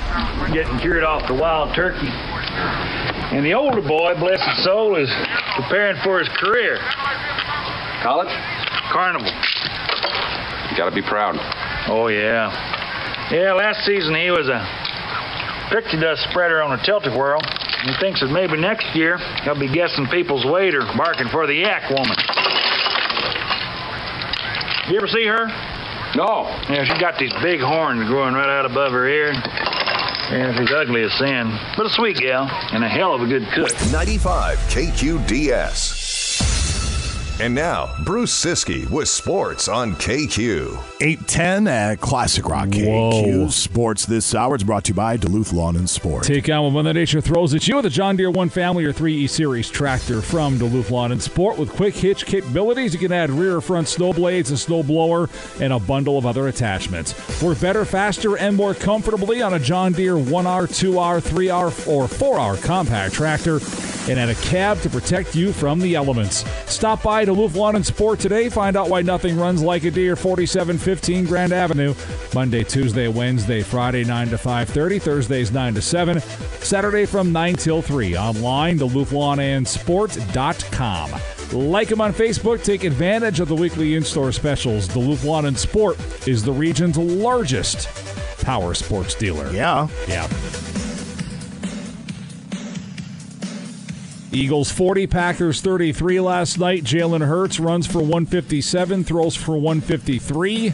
getting 0.53 0.79
cured 0.79 1.03
off 1.03 1.27
the 1.27 1.33
wild 1.35 1.75
turkey. 1.75 2.07
And 2.07 3.45
the 3.45 3.53
older 3.53 3.81
boy, 3.81 4.15
bless 4.17 4.41
his 4.41 4.63
soul, 4.63 4.95
is 4.95 5.09
preparing 5.55 6.01
for 6.01 6.19
his 6.19 6.29
career. 6.37 6.79
College? 8.01 8.31
Carnival. 8.91 9.27
You 10.71 10.77
gotta 10.77 10.95
be 10.95 11.01
proud. 11.01 11.35
Oh, 11.89 12.07
yeah. 12.07 12.51
Yeah, 13.31 13.51
last 13.53 13.85
season 13.85 14.15
he 14.15 14.31
was 14.31 14.47
a 14.47 14.86
picture 15.69 15.99
dust 15.99 16.23
spreader 16.29 16.61
on 16.61 16.77
a 16.77 16.83
tilt-a-whirl. 16.83 17.41
And 17.41 17.89
he 17.89 17.95
thinks 17.99 18.21
that 18.21 18.27
maybe 18.27 18.57
next 18.57 18.95
year 18.95 19.17
he'll 19.43 19.59
be 19.59 19.71
guessing 19.71 20.07
people's 20.07 20.45
weight 20.45 20.73
or 20.75 20.81
barking 20.97 21.27
for 21.29 21.47
the 21.47 21.53
yak 21.55 21.89
woman. 21.89 22.15
You 24.89 24.97
ever 24.97 25.07
see 25.07 25.25
her? 25.25 25.47
No. 26.15 26.47
Yeah, 26.69 26.85
she's 26.85 26.97
got 26.99 27.19
these 27.19 27.33
big 27.43 27.59
horns 27.59 28.07
growing 28.07 28.33
right 28.33 28.49
out 28.49 28.65
above 28.65 28.93
her 28.93 29.07
ear. 29.07 29.33
Yeah, 30.31 30.57
she's 30.57 30.71
ugly 30.71 31.03
as 31.03 31.13
sin, 31.13 31.57
but 31.77 31.85
a 31.85 31.89
sweet 31.89 32.17
gal 32.17 32.49
and 32.73 32.83
a 32.83 32.89
hell 32.89 33.13
of 33.13 33.21
a 33.21 33.27
good 33.27 33.47
cook. 33.53 33.71
95 33.91 34.57
KQDS. 34.69 36.06
And 37.39 37.53
now, 37.53 37.93
Bruce 38.03 38.33
Ciskie 38.33 38.89
with 38.89 39.07
sports 39.07 39.67
on 39.67 39.93
KQ. 39.93 40.71
810 40.99 41.67
at 41.67 42.01
Classic 42.01 42.43
Rock 42.43 42.69
KQ. 42.69 43.51
Sports 43.51 44.07
this 44.07 44.33
hour 44.33 44.55
is 44.55 44.63
brought 44.63 44.85
to 44.85 44.89
you 44.89 44.95
by 44.95 45.17
Duluth 45.17 45.53
Lawn 45.53 45.75
and 45.75 45.87
Sport. 45.87 46.23
Take 46.23 46.49
on 46.49 46.63
what 46.63 46.71
Mother 46.71 46.93
Nature 46.95 47.21
throws 47.21 47.53
at 47.53 47.67
you 47.67 47.75
with 47.75 47.85
a 47.85 47.91
John 47.91 48.15
Deere 48.15 48.31
1 48.31 48.49
Family 48.49 48.85
or 48.85 48.91
3E 48.91 49.29
Series 49.29 49.69
tractor 49.69 50.23
from 50.23 50.57
Duluth 50.57 50.89
Lawn 50.89 51.11
and 51.11 51.21
Sport 51.21 51.59
with 51.59 51.69
quick 51.69 51.93
hitch 51.93 52.25
capabilities. 52.25 52.91
You 52.91 52.99
can 52.99 53.11
add 53.11 53.29
rear 53.29 53.57
or 53.57 53.61
front 53.61 53.87
snow 53.87 54.13
blades, 54.13 54.49
a 54.49 54.57
snow 54.57 54.81
blower, 54.81 55.29
and 55.61 55.71
a 55.71 55.79
bundle 55.79 56.17
of 56.17 56.25
other 56.25 56.47
attachments. 56.47 57.13
Work 57.43 57.61
better, 57.61 57.85
faster, 57.85 58.35
and 58.35 58.55
more 58.55 58.73
comfortably 58.73 59.43
on 59.43 59.53
a 59.53 59.59
John 59.59 59.93
Deere 59.93 60.15
1R, 60.15 60.67
2R, 60.67 61.21
3R, 61.21 61.87
or 61.87 62.07
4R 62.07 62.63
compact 62.63 63.13
tractor 63.13 63.59
and 64.09 64.19
add 64.19 64.29
a 64.29 64.35
cab 64.35 64.79
to 64.81 64.89
protect 64.89 65.35
you 65.35 65.51
from 65.51 65.79
the 65.79 65.95
elements. 65.95 66.45
Stop 66.65 67.03
by 67.03 67.25
Duluth 67.27 67.55
Lawn 67.55 67.75
and 67.75 67.85
Sport 67.85 68.19
today. 68.19 68.49
Find 68.49 68.75
out 68.77 68.89
why 68.89 69.01
nothing 69.01 69.37
runs 69.37 69.61
like 69.61 69.83
a 69.83 69.91
Deere. 69.91 70.15
4715 70.15 71.25
Grand 71.25 71.51
Avenue. 71.51 71.93
Monday, 72.33 72.63
Tuesday, 72.63 73.09
Wednesday, 73.09 73.61
Friday 73.61 74.05
9 74.05 74.29
to 74.29 74.37
5:30, 74.37 74.99
Thursdays 74.99 75.51
9 75.51 75.73
to 75.73 75.81
7, 75.81 76.21
Saturday 76.61 77.05
from 77.05 77.33
9 77.33 77.55
till 77.55 77.81
3. 77.81 78.15
Online 78.17 78.79
DuluthLawnandSport.com. 78.79 81.11
Like 81.53 81.87
them 81.89 82.01
on 82.01 82.13
Facebook. 82.13 82.63
Take 82.63 82.83
advantage 82.83 83.39
of 83.39 83.47
the 83.49 83.55
weekly 83.55 83.95
in-store 83.95 84.31
specials. 84.31 84.87
Duluth 84.87 85.23
Lawn 85.23 85.45
and 85.45 85.57
Sport 85.57 85.97
is 86.27 86.43
the 86.43 86.53
region's 86.53 86.97
largest 86.97 87.87
power 88.41 88.73
sports 88.73 89.13
dealer. 89.15 89.49
Yeah. 89.51 89.87
Yeah. 90.07 90.27
Eagles 94.31 94.71
40, 94.71 95.07
Packers 95.07 95.61
33 95.61 96.19
last 96.19 96.59
night. 96.59 96.83
Jalen 96.83 97.25
Hurts 97.25 97.59
runs 97.59 97.87
for 97.87 97.99
157, 97.99 99.03
throws 99.03 99.35
for 99.35 99.53
153. 99.53 100.73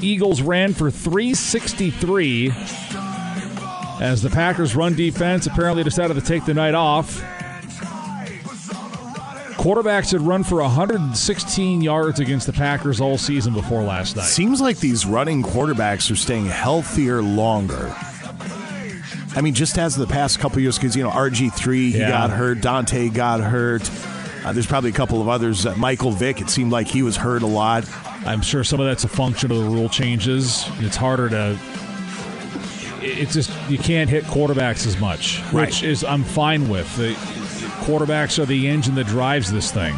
Eagles 0.00 0.42
ran 0.42 0.72
for 0.72 0.90
363 0.90 2.52
as 4.00 4.22
the 4.22 4.30
Packers' 4.30 4.74
run 4.74 4.94
defense 4.94 5.46
apparently 5.46 5.84
decided 5.84 6.14
to 6.14 6.20
take 6.20 6.44
the 6.44 6.54
night 6.54 6.74
off. 6.74 7.20
Quarterbacks 9.62 10.10
had 10.10 10.22
run 10.22 10.42
for 10.42 10.60
116 10.60 11.80
yards 11.82 12.18
against 12.18 12.48
the 12.48 12.52
Packers 12.52 13.00
all 13.00 13.16
season 13.16 13.54
before 13.54 13.82
last 13.82 14.16
night. 14.16 14.24
Seems 14.26 14.60
like 14.60 14.78
these 14.78 15.06
running 15.06 15.42
quarterbacks 15.42 16.10
are 16.10 16.16
staying 16.16 16.46
healthier 16.46 17.22
longer. 17.22 17.94
I 19.34 19.40
mean, 19.40 19.54
just 19.54 19.78
as 19.78 19.96
the 19.96 20.06
past 20.06 20.38
couple 20.38 20.60
years, 20.60 20.78
because 20.78 20.94
you 20.96 21.02
know 21.02 21.10
RG 21.10 21.50
three 21.54 21.90
he 21.92 21.98
Yeah. 21.98 22.10
got 22.10 22.30
hurt, 22.30 22.60
Dante 22.60 23.08
got 23.08 23.40
hurt. 23.40 23.88
Uh, 24.44 24.52
there's 24.52 24.66
probably 24.66 24.90
a 24.90 24.94
couple 24.94 25.20
of 25.22 25.28
others. 25.28 25.64
Uh, 25.66 25.74
Michael 25.76 26.10
Vick, 26.10 26.40
it 26.40 26.50
seemed 26.50 26.72
like 26.72 26.86
he 26.88 27.02
was 27.02 27.16
hurt 27.16 27.42
a 27.42 27.46
lot. 27.46 27.84
I'm 28.26 28.42
sure 28.42 28.62
some 28.64 28.80
of 28.80 28.86
that's 28.86 29.04
a 29.04 29.08
function 29.08 29.50
of 29.52 29.58
the 29.58 29.64
rule 29.64 29.88
changes. 29.88 30.66
It's 30.80 30.96
harder 30.96 31.28
to. 31.30 31.56
It's 33.00 33.32
just 33.32 33.50
you 33.68 33.78
can't 33.78 34.08
hit 34.10 34.24
quarterbacks 34.24 34.86
as 34.86 34.98
much, 35.00 35.40
Right. 35.52 35.66
which 35.66 35.82
is 35.82 36.04
I'm 36.04 36.24
fine 36.24 36.68
with. 36.68 36.94
The 36.96 37.14
quarterbacks 37.84 38.38
are 38.40 38.46
the 38.46 38.68
engine 38.68 38.94
that 38.96 39.06
drives 39.06 39.50
this 39.50 39.70
thing. 39.72 39.94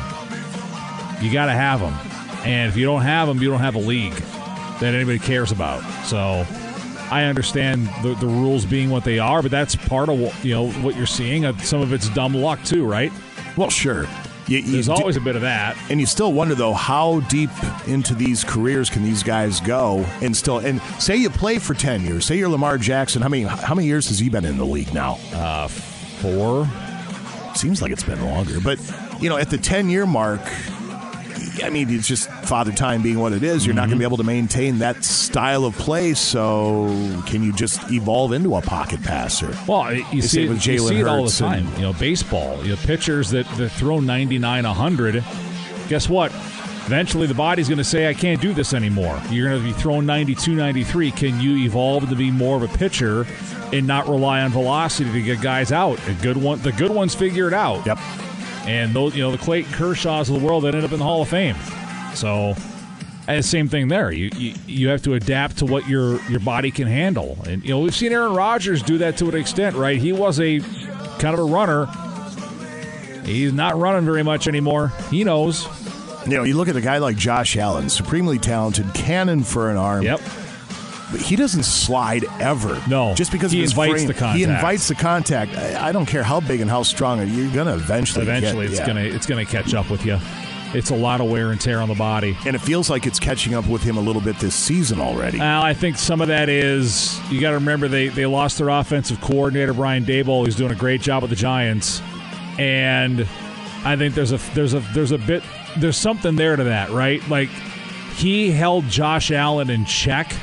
You 1.21 1.33
got 1.33 1.47
to 1.47 1.53
have 1.53 1.81
them, 1.81 1.95
and 2.45 2.69
if 2.71 2.77
you 2.77 2.85
don't 2.87 3.03
have 3.03 3.29
them, 3.29 3.43
you 3.43 3.51
don't 3.51 3.61
have 3.61 3.75
a 3.75 3.79
league 3.81 4.15
that 4.81 4.95
anybody 4.95 5.19
cares 5.19 5.53
about. 5.53 5.83
So. 6.05 6.47
I 7.11 7.25
understand 7.25 7.89
the, 8.03 8.15
the 8.15 8.27
rules 8.27 8.65
being 8.65 8.91
what 8.91 9.05
they 9.05 9.19
are, 9.19 9.43
but 9.43 9.51
that's 9.51 9.77
part 9.77 10.09
of 10.09 10.19
what, 10.19 10.45
you 10.45 10.55
know 10.55 10.71
what 10.71 10.97
you're 10.97 11.07
seeing. 11.07 11.45
Uh, 11.45 11.57
Some 11.59 11.81
of 11.81 11.93
it's 11.93 12.09
dumb 12.11 12.35
luck 12.35 12.63
too, 12.65 12.87
right? 12.87 13.13
Well, 13.57 13.71
sure. 13.71 14.07
You, 14.47 14.59
you 14.59 14.73
There's 14.73 14.89
always 14.89 15.17
a 15.17 15.21
bit 15.21 15.37
of 15.37 15.43
that. 15.43 15.77
And 15.89 16.01
you 16.01 16.07
still 16.07 16.33
wonder 16.33 16.55
though, 16.55 16.75
how 16.75 17.21
deep 17.21 17.51
into 17.87 18.15
these 18.15 18.45
careers 18.45 18.91
can 18.91 19.03
these 19.03 19.23
guys 19.23 19.61
go? 19.61 20.05
And 20.21 20.37
still, 20.37 20.59
and 20.59 20.83
say 20.99 21.17
you 21.17 21.31
play 21.31 21.59
for 21.59 21.73
ten 21.73 22.03
years. 22.03 22.27
Say 22.27 22.37
you're 22.37 22.49
Lamar 22.49 22.77
Jackson. 22.77 23.23
How 23.23 23.29
many 23.29 23.45
how 23.45 23.75
many 23.75 23.87
years 23.87 24.09
has 24.09 24.19
he 24.19 24.29
been 24.29 24.45
in 24.45 24.59
the 24.59 24.67
league 24.67 24.93
now? 24.93 25.19
Uh, 25.33 25.69
four. 25.69 26.69
Seems 27.55 27.81
like 27.81 27.91
it's 27.93 28.05
been 28.05 28.23
longer, 28.23 28.61
but 28.61 28.79
you 29.21 29.29
know, 29.29 29.39
at 29.39 29.49
the 29.49 29.59
ten 29.59 29.89
year 29.89 30.05
mark. 30.05 30.43
I 31.63 31.71
mean, 31.71 31.89
it's 31.91 32.09
just 32.09 32.29
father 32.31 32.73
time 32.73 33.03
being 33.03 33.19
what 33.19 33.33
it 33.33 33.43
is. 33.43 33.65
You're 33.65 33.75
not 33.75 33.83
Mm-hmm. 33.85 33.91
going 33.91 33.99
to 33.99 34.03
be 34.03 34.05
able 34.07 34.17
to 34.17 34.25
maintain 34.25 34.79
that 34.79 35.05
style 35.05 35.65
of 35.65 35.75
play. 35.77 36.15
So, 36.15 36.87
can 37.27 37.43
you 37.43 37.53
just 37.53 37.91
evolve 37.93 38.33
into 38.33 38.57
a 38.57 38.63
pocket 38.63 39.03
passer? 39.03 39.55
Well, 39.69 39.93
you 39.93 40.23
see, 40.23 40.45
it, 40.45 40.49
with 40.49 40.67
you 40.67 40.79
Jalen 40.81 40.89
see 40.89 40.97
it 41.01 41.07
all 41.07 41.17
the 41.17 41.23
Hurts 41.25 41.41
and- 41.41 41.67
time. 41.69 41.75
You 41.77 41.83
know, 41.83 41.93
baseball. 41.93 42.63
You 42.65 42.71
know, 42.71 42.77
pitchers 42.85 43.31
that, 43.31 43.47
that 43.57 43.71
throw 43.71 44.01
99, 44.01 44.65
100. 44.65 45.25
Guess 45.89 46.09
what? 46.09 46.33
Eventually, 46.87 47.27
the 47.27 47.35
body's 47.35 47.69
going 47.69 47.79
to 47.79 47.85
say, 47.85 48.09
"I 48.09 48.15
can't 48.15 48.41
do 48.43 48.53
this 48.53 48.75
anymore." 48.75 49.19
You're 49.31 49.49
going 49.49 49.61
to 49.63 49.67
be 49.67 49.73
throwing 49.73 50.05
92, 50.07 50.55
93. 50.55 51.11
Can 51.13 51.41
you 51.41 51.57
evolve 51.65 52.09
to 52.11 52.15
be 52.17 52.31
more 52.31 52.57
of 52.57 52.63
a 52.63 52.69
pitcher 52.79 53.27
and 53.73 53.87
not 53.87 54.07
rely 54.07 54.43
on 54.43 54.51
velocity 54.51 55.11
to 55.13 55.23
get 55.23 55.41
guys 55.41 55.73
out? 55.73 55.99
A 56.09 56.13
good 56.21 56.37
one. 56.37 56.59
The 56.61 56.73
good 56.73 56.91
ones 56.91 57.15
figure 57.15 57.47
it 57.49 57.55
out. 57.55 57.87
Yep. 57.87 57.99
And 58.67 58.95
those, 58.95 59.15
you 59.15 59.23
know, 59.23 59.31
the 59.31 59.39
Clayton 59.39 59.73
Kershaws 59.73 60.29
of 60.29 60.41
the 60.41 60.47
world 60.47 60.65
that 60.65 60.75
end 60.75 60.85
up 60.85 60.93
in 60.93 60.99
the 60.99 61.05
Hall 61.05 61.23
of 61.23 61.29
Fame. 61.29 61.57
So, 62.15 62.55
and 63.27 63.39
the 63.39 63.43
same 63.43 63.69
thing 63.69 63.89
there. 63.89 64.11
You, 64.13 64.31
you 64.37 64.55
you 64.67 64.89
have 64.89 65.03
to 65.03 65.15
adapt 65.15 65.59
to 65.59 65.67
what 65.67 65.89
your 65.89 66.21
your 66.31 66.41
body 66.41 66.71
can 66.71 66.87
handle. 66.87 67.39
And 67.47 67.63
you 67.63 67.71
know, 67.71 67.81
we've 67.81 67.95
seen 67.95 68.13
Aaron 68.13 68.35
Rodgers 68.35 68.83
do 68.83 68.99
that 68.99 69.17
to 69.19 69.29
an 69.29 69.35
extent, 69.35 69.77
right? 69.77 69.99
He 69.99 70.13
was 70.13 70.41
a 70.41 70.61
kind 71.19 71.35
of 71.35 71.41
a 71.41 71.45
runner. 71.45 71.87
He's 73.25 73.53
not 73.53 73.77
running 73.77 74.05
very 74.05 74.23
much 74.23 74.49
anymore. 74.49 74.93
He 75.11 75.25
knows. 75.25 75.67
You 76.27 76.39
know, 76.39 76.45
you 76.45 76.57
look 76.57 76.69
at 76.69 76.77
a 76.77 76.81
guy 76.81 76.99
like 76.99 77.17
Josh 77.17 77.57
Allen, 77.57 77.91
supremely 77.91 78.39
talented, 78.39 78.93
cannon 78.95 79.43
for 79.43 79.71
an 79.71 79.77
arm. 79.77 80.03
Yep. 80.05 80.21
But 81.15 81.23
he 81.23 81.37
doesn't 81.37 81.63
slide 81.63 82.25
ever. 82.41 82.83
No, 82.89 83.15
just 83.15 83.31
because 83.31 83.53
he 83.53 83.63
invites 83.63 83.93
frame. 83.93 84.09
the 84.09 84.15
contact. 84.15 84.37
He 84.37 84.43
invites 84.43 84.89
the 84.89 84.97
contact. 84.97 85.57
I, 85.57 85.91
I 85.91 85.93
don't 85.93 86.07
care 86.07 86.25
how 86.25 86.41
big 86.41 86.61
and 86.61 86.69
how 86.69 86.83
strong. 86.83 87.25
You're 87.29 87.55
gonna 87.55 87.75
eventually. 87.75 88.25
Eventually, 88.25 88.67
get, 88.67 88.73
it's 88.73 88.81
yeah. 88.81 88.87
gonna 88.89 89.03
it's 89.03 89.25
gonna 89.25 89.45
catch 89.45 89.75
up 89.75 89.91
with 89.91 90.05
you. 90.05 90.19
it's 90.75 90.91
a 90.91 90.97
lot 90.97 91.21
of 91.21 91.31
wear 91.31 91.53
and 91.53 91.61
tear 91.61 91.81
on 91.81 91.89
the 91.89 91.95
body. 91.95 92.37
And 92.45 92.57
it 92.57 92.59
feels 92.59 92.91
like 92.91 93.07
it's 93.07 93.21
catching 93.21 93.55
up 93.55 93.69
with 93.69 93.81
him 93.81 93.97
a 93.97 94.01
little 94.01 94.21
bit 94.21 94.41
this 94.41 94.57
season 94.57 95.01
already. 95.01 95.39
Well, 95.39 95.63
I 95.63 95.73
think 95.73 95.99
some 95.99 96.21
of 96.21 96.27
that 96.27 96.49
is 96.49 97.17
you 97.31 97.41
got 97.41 97.51
to 97.51 97.59
remember 97.59 97.87
they, 97.87 98.09
they 98.09 98.27
lost 98.27 98.59
their 98.59 98.71
offensive 98.71 99.21
coordinator 99.21 99.73
Brian 99.73 100.05
Daboll, 100.05 100.45
who's 100.45 100.57
doing 100.57 100.73
a 100.73 100.75
great 100.75 101.01
job 101.01 101.23
with 101.23 101.31
the 101.31 101.37
Giants, 101.37 102.03
and 102.59 103.21
I 103.85 103.95
think 103.95 104.17
there's 104.17 104.33
a 104.33 104.39
there's 104.53 104.75
a 104.75 104.81
there's 104.93 105.13
a 105.13 105.19
bit 105.19 105.45
there's 105.77 105.97
something 105.97 106.35
there 106.35 106.57
to 106.57 106.65
that, 106.65 106.91
right? 106.91 107.25
Like 107.29 107.51
he 108.17 108.51
held 108.51 108.89
Josh 108.89 109.31
Allen 109.31 109.71
in 109.71 109.85
check 109.85 110.35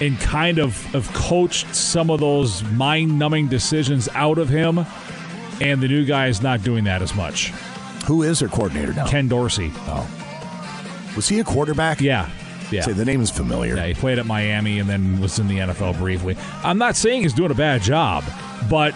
and 0.00 0.18
kind 0.20 0.58
of, 0.58 0.94
of 0.94 1.12
coached 1.12 1.74
some 1.74 2.10
of 2.10 2.20
those 2.20 2.62
mind 2.64 3.18
numbing 3.18 3.48
decisions 3.48 4.08
out 4.14 4.38
of 4.38 4.48
him, 4.48 4.84
and 5.60 5.80
the 5.80 5.88
new 5.88 6.04
guy 6.04 6.28
is 6.28 6.42
not 6.42 6.62
doing 6.62 6.84
that 6.84 7.02
as 7.02 7.14
much. 7.14 7.48
Who 8.06 8.22
is 8.22 8.40
their 8.40 8.48
coordinator 8.48 8.92
now? 8.92 9.06
Ken 9.06 9.28
Dorsey. 9.28 9.70
Oh. 9.74 10.08
Was 11.16 11.28
he 11.28 11.40
a 11.40 11.44
quarterback? 11.44 12.00
Yeah. 12.00 12.28
Yeah. 12.70 12.82
Say 12.82 12.92
the 12.92 13.04
name 13.04 13.20
is 13.20 13.30
familiar. 13.30 13.76
Yeah, 13.76 13.86
he 13.86 13.94
played 13.94 14.18
at 14.18 14.26
Miami 14.26 14.78
and 14.78 14.88
then 14.88 15.20
was 15.20 15.38
in 15.38 15.46
the 15.46 15.58
NFL 15.58 15.98
briefly. 15.98 16.36
I'm 16.64 16.78
not 16.78 16.96
saying 16.96 17.22
he's 17.22 17.34
doing 17.34 17.50
a 17.50 17.54
bad 17.54 17.82
job, 17.82 18.24
but 18.70 18.94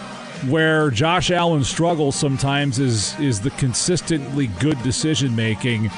where 0.49 0.89
Josh 0.89 1.31
Allen 1.31 1.63
struggles 1.63 2.15
sometimes 2.15 2.79
is 2.79 3.17
is 3.19 3.41
the 3.41 3.51
consistently 3.51 4.47
good 4.59 4.81
decision 4.83 5.35
making. 5.35 5.89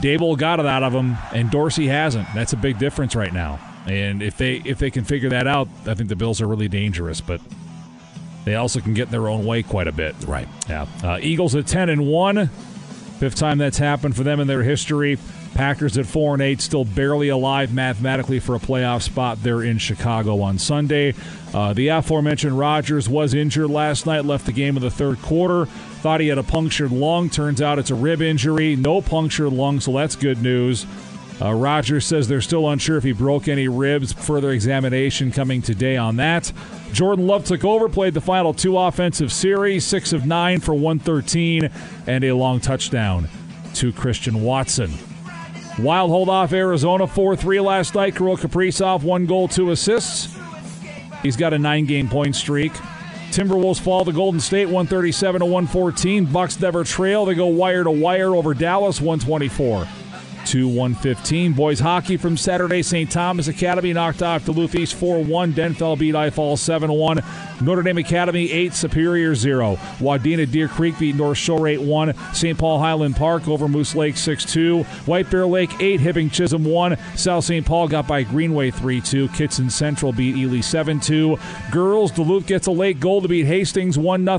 Daboll 0.00 0.38
got 0.38 0.60
it 0.60 0.66
out 0.66 0.82
of 0.82 0.92
him, 0.92 1.16
and 1.34 1.50
Dorsey 1.50 1.88
hasn't. 1.88 2.28
That's 2.34 2.52
a 2.52 2.56
big 2.56 2.78
difference 2.78 3.16
right 3.16 3.32
now. 3.32 3.58
And 3.88 4.22
if 4.22 4.36
they 4.36 4.56
if 4.64 4.78
they 4.78 4.90
can 4.90 5.04
figure 5.04 5.30
that 5.30 5.46
out, 5.46 5.68
I 5.86 5.94
think 5.94 6.08
the 6.08 6.16
Bills 6.16 6.40
are 6.40 6.46
really 6.46 6.68
dangerous. 6.68 7.20
But 7.20 7.40
they 8.44 8.54
also 8.54 8.80
can 8.80 8.94
get 8.94 9.06
in 9.06 9.12
their 9.12 9.28
own 9.28 9.44
way 9.44 9.62
quite 9.62 9.88
a 9.88 9.92
bit. 9.92 10.14
Right. 10.26 10.48
Yeah. 10.68 10.86
Uh, 11.02 11.18
Eagles 11.20 11.54
at 11.54 11.66
ten 11.66 11.88
and 11.88 12.06
one. 12.06 12.50
Fifth 13.18 13.34
time 13.34 13.58
that's 13.58 13.78
happened 13.78 14.14
for 14.14 14.22
them 14.22 14.38
in 14.38 14.46
their 14.46 14.62
history. 14.62 15.18
Packers 15.54 15.98
at 15.98 16.06
four 16.06 16.34
and 16.34 16.42
eight, 16.42 16.60
still 16.60 16.84
barely 16.84 17.30
alive 17.30 17.74
mathematically 17.74 18.38
for 18.38 18.54
a 18.54 18.60
playoff 18.60 19.02
spot 19.02 19.42
there 19.42 19.60
in 19.60 19.78
Chicago 19.78 20.40
on 20.40 20.56
Sunday. 20.56 21.14
Uh, 21.52 21.72
the 21.72 21.88
aforementioned 21.88 22.56
Rodgers 22.56 23.08
was 23.08 23.34
injured 23.34 23.68
last 23.68 24.06
night, 24.06 24.24
left 24.24 24.46
the 24.46 24.52
game 24.52 24.76
in 24.76 24.82
the 24.84 24.90
third 24.90 25.20
quarter. 25.20 25.64
Thought 25.64 26.20
he 26.20 26.28
had 26.28 26.38
a 26.38 26.44
punctured 26.44 26.92
lung. 26.92 27.28
Turns 27.28 27.60
out 27.60 27.80
it's 27.80 27.90
a 27.90 27.94
rib 27.96 28.22
injury. 28.22 28.76
No 28.76 29.02
punctured 29.02 29.52
lung, 29.52 29.80
so 29.80 29.92
that's 29.92 30.14
good 30.14 30.40
news. 30.40 30.86
Uh, 31.40 31.52
Rodgers 31.52 32.04
says 32.04 32.26
they're 32.26 32.40
still 32.40 32.68
unsure 32.68 32.96
if 32.96 33.04
he 33.04 33.12
broke 33.12 33.46
any 33.46 33.68
ribs. 33.68 34.12
Further 34.12 34.50
examination 34.50 35.30
coming 35.30 35.62
today 35.62 35.96
on 35.96 36.16
that. 36.16 36.52
Jordan 36.92 37.26
Love 37.26 37.44
took 37.44 37.64
over, 37.64 37.88
played 37.88 38.14
the 38.14 38.20
final 38.20 38.52
two 38.52 38.76
offensive 38.76 39.32
series, 39.32 39.84
six 39.84 40.12
of 40.12 40.26
nine 40.26 40.58
for 40.60 40.74
113, 40.74 41.70
and 42.06 42.24
a 42.24 42.32
long 42.32 42.60
touchdown 42.60 43.28
to 43.74 43.92
Christian 43.92 44.42
Watson. 44.42 44.90
Wild 45.78 46.10
hold 46.10 46.28
off 46.28 46.52
Arizona 46.52 47.06
4 47.06 47.36
3 47.36 47.60
last 47.60 47.94
night. 47.94 48.16
Kirill 48.16 48.36
Kaprizov, 48.36 49.04
one 49.04 49.26
goal, 49.26 49.46
two 49.46 49.70
assists. 49.70 50.36
He's 51.22 51.36
got 51.36 51.52
a 51.52 51.58
nine 51.58 51.84
game 51.84 52.08
point 52.08 52.34
streak. 52.34 52.72
Timberwolves 53.30 53.78
fall 53.78 54.04
to 54.04 54.12
Golden 54.12 54.40
State 54.40 54.66
137 54.66 55.40
to 55.40 55.44
114. 55.44 56.24
Bucks 56.26 56.58
never 56.60 56.82
trail. 56.82 57.26
They 57.26 57.34
go 57.34 57.46
wire 57.46 57.84
to 57.84 57.90
wire 57.90 58.34
over 58.34 58.54
Dallas 58.54 59.00
124 59.00 59.86
to 60.48 60.66
115. 60.66 61.52
Boys 61.52 61.78
hockey 61.78 62.16
from 62.16 62.34
Saturday. 62.34 62.82
St. 62.82 63.10
Thomas 63.10 63.48
Academy 63.48 63.92
knocked 63.92 64.22
off 64.22 64.46
Duluth 64.46 64.74
East 64.74 64.94
4 64.94 65.22
1. 65.22 65.52
Denfeld 65.52 65.98
beat 65.98 66.14
Eiffel 66.14 66.56
7 66.56 66.90
1. 66.90 67.22
Notre 67.60 67.82
Dame 67.82 67.98
Academy 67.98 68.50
8, 68.50 68.72
Superior 68.72 69.34
0. 69.34 69.76
Wadena 69.98 70.50
Deer 70.50 70.68
Creek 70.68 70.98
beat 70.98 71.16
North 71.16 71.36
Shore 71.36 71.68
8 71.68 71.82
1. 71.82 72.14
St. 72.32 72.56
Paul 72.56 72.78
Highland 72.78 73.16
Park 73.16 73.46
over 73.46 73.68
Moose 73.68 73.94
Lake 73.94 74.16
6 74.16 74.46
2. 74.46 74.84
White 75.04 75.30
Bear 75.30 75.44
Lake 75.44 75.70
8, 75.80 76.00
Hibbing 76.00 76.32
Chisholm 76.32 76.64
1. 76.64 76.96
South 77.14 77.44
St. 77.44 77.66
Paul 77.66 77.86
got 77.86 78.08
by 78.08 78.22
Greenway 78.22 78.70
3 78.70 79.02
2. 79.02 79.28
Kittson 79.28 79.70
Central 79.70 80.12
beat 80.12 80.34
Ely 80.34 80.60
7 80.60 80.98
2. 80.98 81.38
Girls, 81.70 82.10
Duluth 82.10 82.46
gets 82.46 82.68
a 82.68 82.72
late 82.72 83.00
goal 83.00 83.20
to 83.20 83.28
beat 83.28 83.44
Hastings 83.44 83.98
1 83.98 84.24
0. 84.24 84.38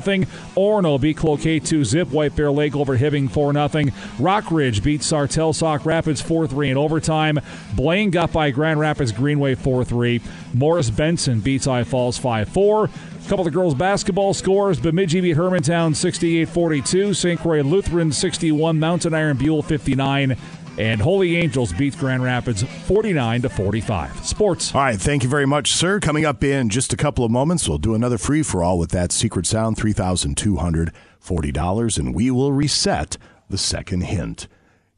Orono 0.56 1.00
beat 1.00 1.18
Cloquet 1.18 1.60
2 1.60 1.84
zip. 1.84 2.08
White 2.08 2.34
Bear 2.34 2.50
Lake 2.50 2.74
over 2.74 2.98
Hibbing 2.98 3.30
4 3.30 3.52
0. 3.52 3.92
Rock 4.18 4.50
Ridge 4.50 4.82
beat 4.82 5.02
Sartell 5.02 5.54
Sauk 5.54 5.86
Rapids 5.86 5.99
4 6.04 6.46
3 6.46 6.70
in 6.70 6.76
overtime. 6.76 7.40
Blaine 7.74 8.10
got 8.10 8.32
by 8.32 8.50
Grand 8.50 8.80
Rapids 8.80 9.12
Greenway 9.12 9.54
4 9.54 9.84
3. 9.84 10.20
Morris 10.54 10.90
Benson 10.90 11.40
beats 11.40 11.66
I 11.66 11.84
Falls 11.84 12.18
5 12.18 12.48
4. 12.48 12.84
A 12.84 12.88
couple 13.28 13.46
of 13.46 13.52
girls 13.52 13.74
basketball 13.74 14.34
scores. 14.34 14.80
Bemidji 14.80 15.20
beat 15.20 15.36
Hermantown 15.36 15.94
68 15.94 16.48
42. 16.48 17.14
St. 17.14 17.38
Croix 17.38 17.62
Lutheran 17.62 18.10
61. 18.12 18.80
Mountain 18.80 19.14
Iron 19.14 19.36
Buhl 19.36 19.62
59. 19.62 20.36
And 20.78 21.00
Holy 21.00 21.36
Angels 21.36 21.72
beats 21.72 21.96
Grand 21.96 22.22
Rapids 22.22 22.62
49 22.62 23.42
to 23.42 23.48
45. 23.50 24.26
Sports. 24.26 24.74
All 24.74 24.80
right, 24.80 24.98
thank 24.98 25.22
you 25.22 25.28
very 25.28 25.46
much, 25.46 25.72
sir. 25.72 26.00
Coming 26.00 26.24
up 26.24 26.42
in 26.42 26.70
just 26.70 26.92
a 26.92 26.96
couple 26.96 27.24
of 27.24 27.30
moments, 27.30 27.68
we'll 27.68 27.78
do 27.78 27.94
another 27.94 28.16
free 28.16 28.42
for 28.42 28.64
all 28.64 28.78
with 28.78 28.90
that 28.90 29.12
secret 29.12 29.46
sound, 29.46 29.76
$3,240, 29.76 31.98
and 31.98 32.14
we 32.14 32.30
will 32.30 32.52
reset 32.52 33.18
the 33.50 33.58
second 33.58 34.02
hint. 34.02 34.46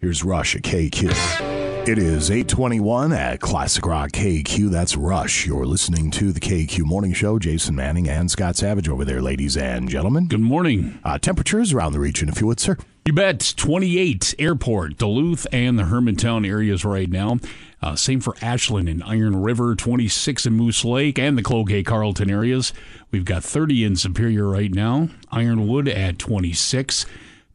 Here's 0.03 0.25
Rush 0.25 0.57
at 0.57 0.63
KQ. 0.63 1.87
It 1.87 1.97
is 1.97 2.29
821 2.29 3.13
at 3.13 3.39
Classic 3.39 3.87
Rock 3.87 4.11
KQ. 4.11 4.69
That's 4.69 4.97
Rush. 4.97 5.47
You're 5.47 5.65
listening 5.65 6.11
to 6.11 6.33
the 6.33 6.41
KQ 6.41 6.81
Morning 6.81 7.13
Show. 7.13 7.39
Jason 7.39 7.77
Manning 7.77 8.09
and 8.09 8.29
Scott 8.29 8.57
Savage 8.57 8.89
over 8.89 9.05
there, 9.05 9.23
ladies 9.23 9.57
and 9.57 9.89
gentlemen. 9.89 10.27
Good 10.27 10.41
morning. 10.41 10.99
Uh, 11.05 11.19
temperatures 11.19 11.73
around 11.73 11.93
the 11.93 12.01
region, 12.01 12.29
if 12.29 12.41
you 12.41 12.49
would, 12.49 12.59
sir. 12.59 12.79
You 13.05 13.13
bet. 13.13 13.55
28 13.57 14.35
Airport, 14.41 14.99
Duluth, 14.99 15.47
and 15.53 15.79
the 15.79 15.85
Hermantown 15.85 16.45
areas 16.45 16.85
right 16.85 17.09
now. 17.09 17.39
Uh, 17.81 17.95
same 17.95 18.21
for 18.21 18.35
Ashland 18.43 18.89
and 18.89 19.05
Iron 19.05 19.41
River, 19.41 19.77
26 19.77 20.47
in 20.47 20.55
Moose 20.55 20.85
Lake, 20.85 21.17
and 21.17 21.39
the 21.39 21.45
Cloquet 21.45 21.85
Carlton 21.85 22.29
areas. 22.29 22.73
We've 23.13 23.25
got 23.25 23.45
30 23.45 23.85
in 23.85 23.95
Superior 23.95 24.49
right 24.49 24.75
now. 24.75 25.11
Ironwood 25.31 25.87
at 25.87 26.19
26. 26.19 27.07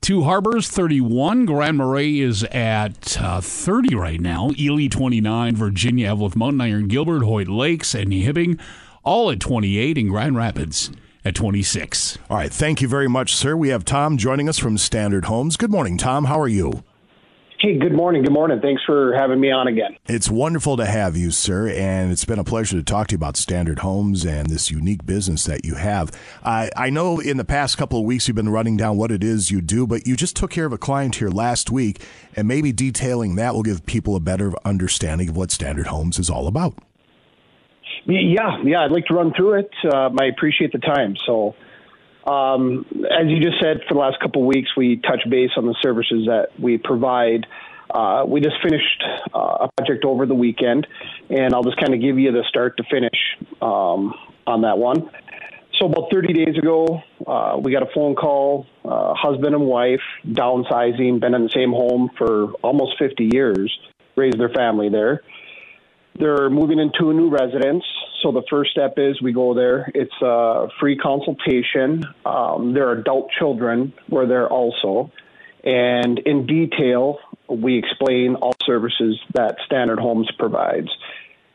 Two 0.07 0.23
Harbors, 0.23 0.69
31. 0.69 1.45
Grand 1.45 1.75
Marais 1.75 2.21
is 2.21 2.45
at 2.45 3.21
uh, 3.21 3.41
30 3.41 3.93
right 3.93 4.21
now. 4.21 4.51
Ely, 4.57 4.87
29. 4.87 5.53
Virginia, 5.57 6.07
Eveleth 6.07 6.33
Mountain 6.33 6.61
Iron, 6.61 6.87
Gilbert, 6.87 7.23
Hoyt 7.23 7.49
Lakes, 7.49 7.93
and 7.93 8.13
Hibbing, 8.13 8.57
all 9.03 9.29
at 9.29 9.41
28. 9.41 9.97
And 9.97 10.09
Grand 10.09 10.37
Rapids 10.37 10.91
at 11.25 11.35
26. 11.35 12.19
All 12.29 12.37
right, 12.37 12.53
thank 12.53 12.81
you 12.81 12.87
very 12.87 13.09
much, 13.09 13.35
sir. 13.35 13.57
We 13.57 13.67
have 13.67 13.83
Tom 13.83 14.15
joining 14.15 14.47
us 14.47 14.57
from 14.57 14.77
Standard 14.77 15.25
Homes. 15.25 15.57
Good 15.57 15.71
morning, 15.71 15.97
Tom. 15.97 16.23
How 16.23 16.39
are 16.39 16.47
you? 16.47 16.85
Hey, 17.67 17.77
good 17.77 17.91
morning. 17.91 18.23
Good 18.23 18.31
morning. 18.31 18.61
Thanks 18.61 18.81
for 18.85 19.13
having 19.13 19.41
me 19.41 19.51
on 19.51 19.67
again. 19.67 19.97
It's 20.07 20.29
wonderful 20.29 20.77
to 20.77 20.85
have 20.85 21.17
you, 21.17 21.31
sir, 21.31 21.67
and 21.67 22.13
it's 22.13 22.23
been 22.23 22.39
a 22.39 22.43
pleasure 22.45 22.77
to 22.77 22.81
talk 22.81 23.07
to 23.07 23.11
you 23.11 23.17
about 23.17 23.35
Standard 23.35 23.79
Homes 23.79 24.25
and 24.25 24.49
this 24.49 24.71
unique 24.71 25.05
business 25.05 25.43
that 25.43 25.65
you 25.65 25.75
have. 25.75 26.17
I, 26.45 26.69
I 26.77 26.89
know 26.89 27.19
in 27.19 27.35
the 27.35 27.43
past 27.43 27.77
couple 27.77 27.99
of 27.99 28.05
weeks 28.05 28.25
you've 28.25 28.35
been 28.35 28.47
running 28.47 28.77
down 28.77 28.95
what 28.95 29.11
it 29.11 29.21
is 29.21 29.51
you 29.51 29.59
do, 29.59 29.85
but 29.85 30.07
you 30.07 30.15
just 30.15 30.37
took 30.37 30.49
care 30.49 30.65
of 30.65 30.71
a 30.71 30.77
client 30.77 31.15
here 31.15 31.27
last 31.27 31.69
week, 31.69 32.01
and 32.37 32.47
maybe 32.47 32.71
detailing 32.71 33.35
that 33.35 33.53
will 33.53 33.63
give 33.63 33.85
people 33.85 34.15
a 34.15 34.21
better 34.21 34.53
understanding 34.63 35.27
of 35.27 35.35
what 35.35 35.51
Standard 35.51 35.87
Homes 35.87 36.19
is 36.19 36.29
all 36.29 36.47
about. 36.47 36.73
Yeah, 38.05 38.63
yeah, 38.63 38.85
I'd 38.85 38.93
like 38.93 39.07
to 39.07 39.13
run 39.13 39.33
through 39.33 39.59
it. 39.59 39.71
Um, 39.93 40.15
I 40.21 40.27
appreciate 40.27 40.71
the 40.71 40.79
time. 40.79 41.17
So, 41.25 41.53
um, 42.27 42.85
as 43.09 43.27
you 43.27 43.39
just 43.39 43.61
said, 43.61 43.81
for 43.87 43.93
the 43.93 43.99
last 43.99 44.19
couple 44.19 44.41
of 44.41 44.47
weeks, 44.47 44.69
we 44.75 44.97
touch 44.97 45.21
base 45.29 45.51
on 45.55 45.65
the 45.65 45.75
services 45.81 46.27
that 46.27 46.49
we 46.59 46.77
provide. 46.77 47.47
Uh, 47.89 48.25
we 48.27 48.41
just 48.41 48.57
finished 48.61 49.03
uh, 49.33 49.67
a 49.67 49.69
project 49.77 50.03
over 50.03 50.25
the 50.25 50.35
weekend, 50.35 50.85
and 51.29 51.53
I'll 51.53 51.63
just 51.63 51.79
kind 51.79 51.93
of 51.93 52.01
give 52.01 52.19
you 52.19 52.31
the 52.33 52.43
start 52.49 52.75
to 52.77 52.83
finish 52.91 53.17
um, 53.61 54.13
on 54.45 54.61
that 54.61 54.77
one. 54.77 55.09
So, 55.79 55.85
about 55.85 56.09
30 56.11 56.33
days 56.33 56.57
ago, 56.57 57.01
uh, 57.25 57.57
we 57.61 57.71
got 57.71 57.83
a 57.83 57.91
phone 57.93 58.15
call 58.15 58.65
uh, 58.83 59.13
husband 59.15 59.55
and 59.55 59.65
wife, 59.65 60.01
downsizing, 60.25 61.21
been 61.21 61.33
in 61.33 61.43
the 61.43 61.51
same 61.55 61.71
home 61.71 62.09
for 62.17 62.51
almost 62.63 62.97
50 62.99 63.29
years, 63.31 63.71
raised 64.15 64.39
their 64.39 64.49
family 64.49 64.89
there. 64.89 65.21
They're 66.19 66.49
moving 66.49 66.79
into 66.79 67.09
a 67.11 67.13
new 67.13 67.29
residence. 67.29 67.83
So 68.23 68.31
the 68.31 68.41
first 68.49 68.71
step 68.71 68.95
is 68.97 69.21
we 69.21 69.33
go 69.33 69.53
there. 69.53 69.91
It's 69.93 70.21
a 70.21 70.67
free 70.79 70.97
consultation. 70.97 72.03
Um, 72.25 72.73
there 72.73 72.89
are 72.89 72.93
adult 72.93 73.29
children 73.37 73.93
were 74.09 74.25
there 74.25 74.47
also. 74.47 75.11
And 75.63 76.17
in 76.19 76.47
detail, 76.47 77.19
we 77.47 77.77
explain 77.77 78.35
all 78.35 78.55
services 78.65 79.19
that 79.33 79.57
Standard 79.65 79.99
Homes 79.99 80.29
provides. 80.39 80.89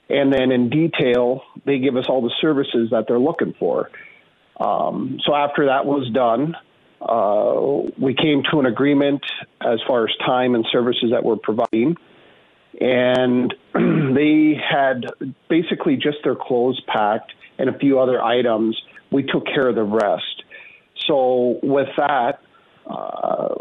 And 0.09 0.33
then 0.33 0.53
in 0.53 0.71
detail, 0.71 1.43
they 1.65 1.79
give 1.79 1.97
us 1.97 2.07
all 2.09 2.23
the 2.23 2.35
services 2.41 2.91
that 2.91 3.07
they're 3.09 3.19
looking 3.19 3.55
for. 3.59 3.91
Um, 4.61 5.19
so 5.27 5.35
after 5.35 5.67
that 5.67 5.87
was 5.87 6.09
done, 6.13 6.55
uh, 7.01 7.91
we 7.99 8.15
came 8.15 8.43
to 8.53 8.61
an 8.61 8.67
agreement 8.67 9.23
as 9.61 9.81
far 9.89 10.05
as 10.05 10.15
time 10.25 10.55
and 10.55 10.65
services 10.71 11.11
that 11.11 11.25
we're 11.25 11.37
providing 11.37 11.97
and 12.83 13.55
they 14.17 14.55
had 14.61 15.07
basically 15.49 15.97
just 15.97 16.19
their 16.25 16.35
clothes 16.37 16.81
packed 16.89 17.33
and 17.59 17.69
a 17.71 17.79
few 17.79 18.01
other 18.01 18.21
items. 18.23 18.77
We 19.11 19.23
took 19.23 19.47
care 19.47 19.69
of 19.69 19.77
the 19.77 19.85
rest. 19.85 20.43
So 21.07 21.59
with 21.63 21.89
that, 21.97 22.41
uh, 22.87 23.55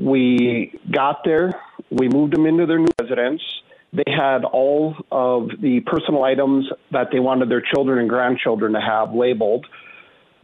We 0.00 0.78
got 0.90 1.24
there. 1.24 1.50
We 1.90 2.08
moved 2.08 2.32
them 2.34 2.46
into 2.46 2.66
their 2.66 2.78
new 2.78 2.94
residence. 3.00 3.42
They 3.92 4.04
had 4.06 4.44
all 4.44 4.94
of 5.10 5.48
the 5.60 5.80
personal 5.80 6.22
items 6.22 6.66
that 6.92 7.08
they 7.10 7.18
wanted 7.20 7.48
their 7.48 7.62
children 7.62 7.98
and 7.98 8.08
grandchildren 8.08 8.74
to 8.74 8.80
have 8.80 9.14
labeled. 9.14 9.66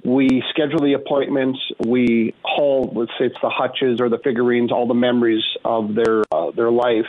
We 0.04 0.42
schedule 0.50 0.80
the 0.80 0.94
appointments. 0.94 1.58
We 1.86 2.34
haul, 2.42 2.92
let's 2.96 3.12
say 3.18 3.26
it's 3.26 3.40
the 3.42 3.50
hutches 3.50 4.00
or 4.00 4.08
the 4.08 4.18
figurines, 4.18 4.72
all 4.72 4.86
the 4.88 4.94
memories 4.94 5.44
of 5.64 5.94
their 5.94 6.22
uh, 6.32 6.50
their 6.50 6.70
life. 6.70 7.06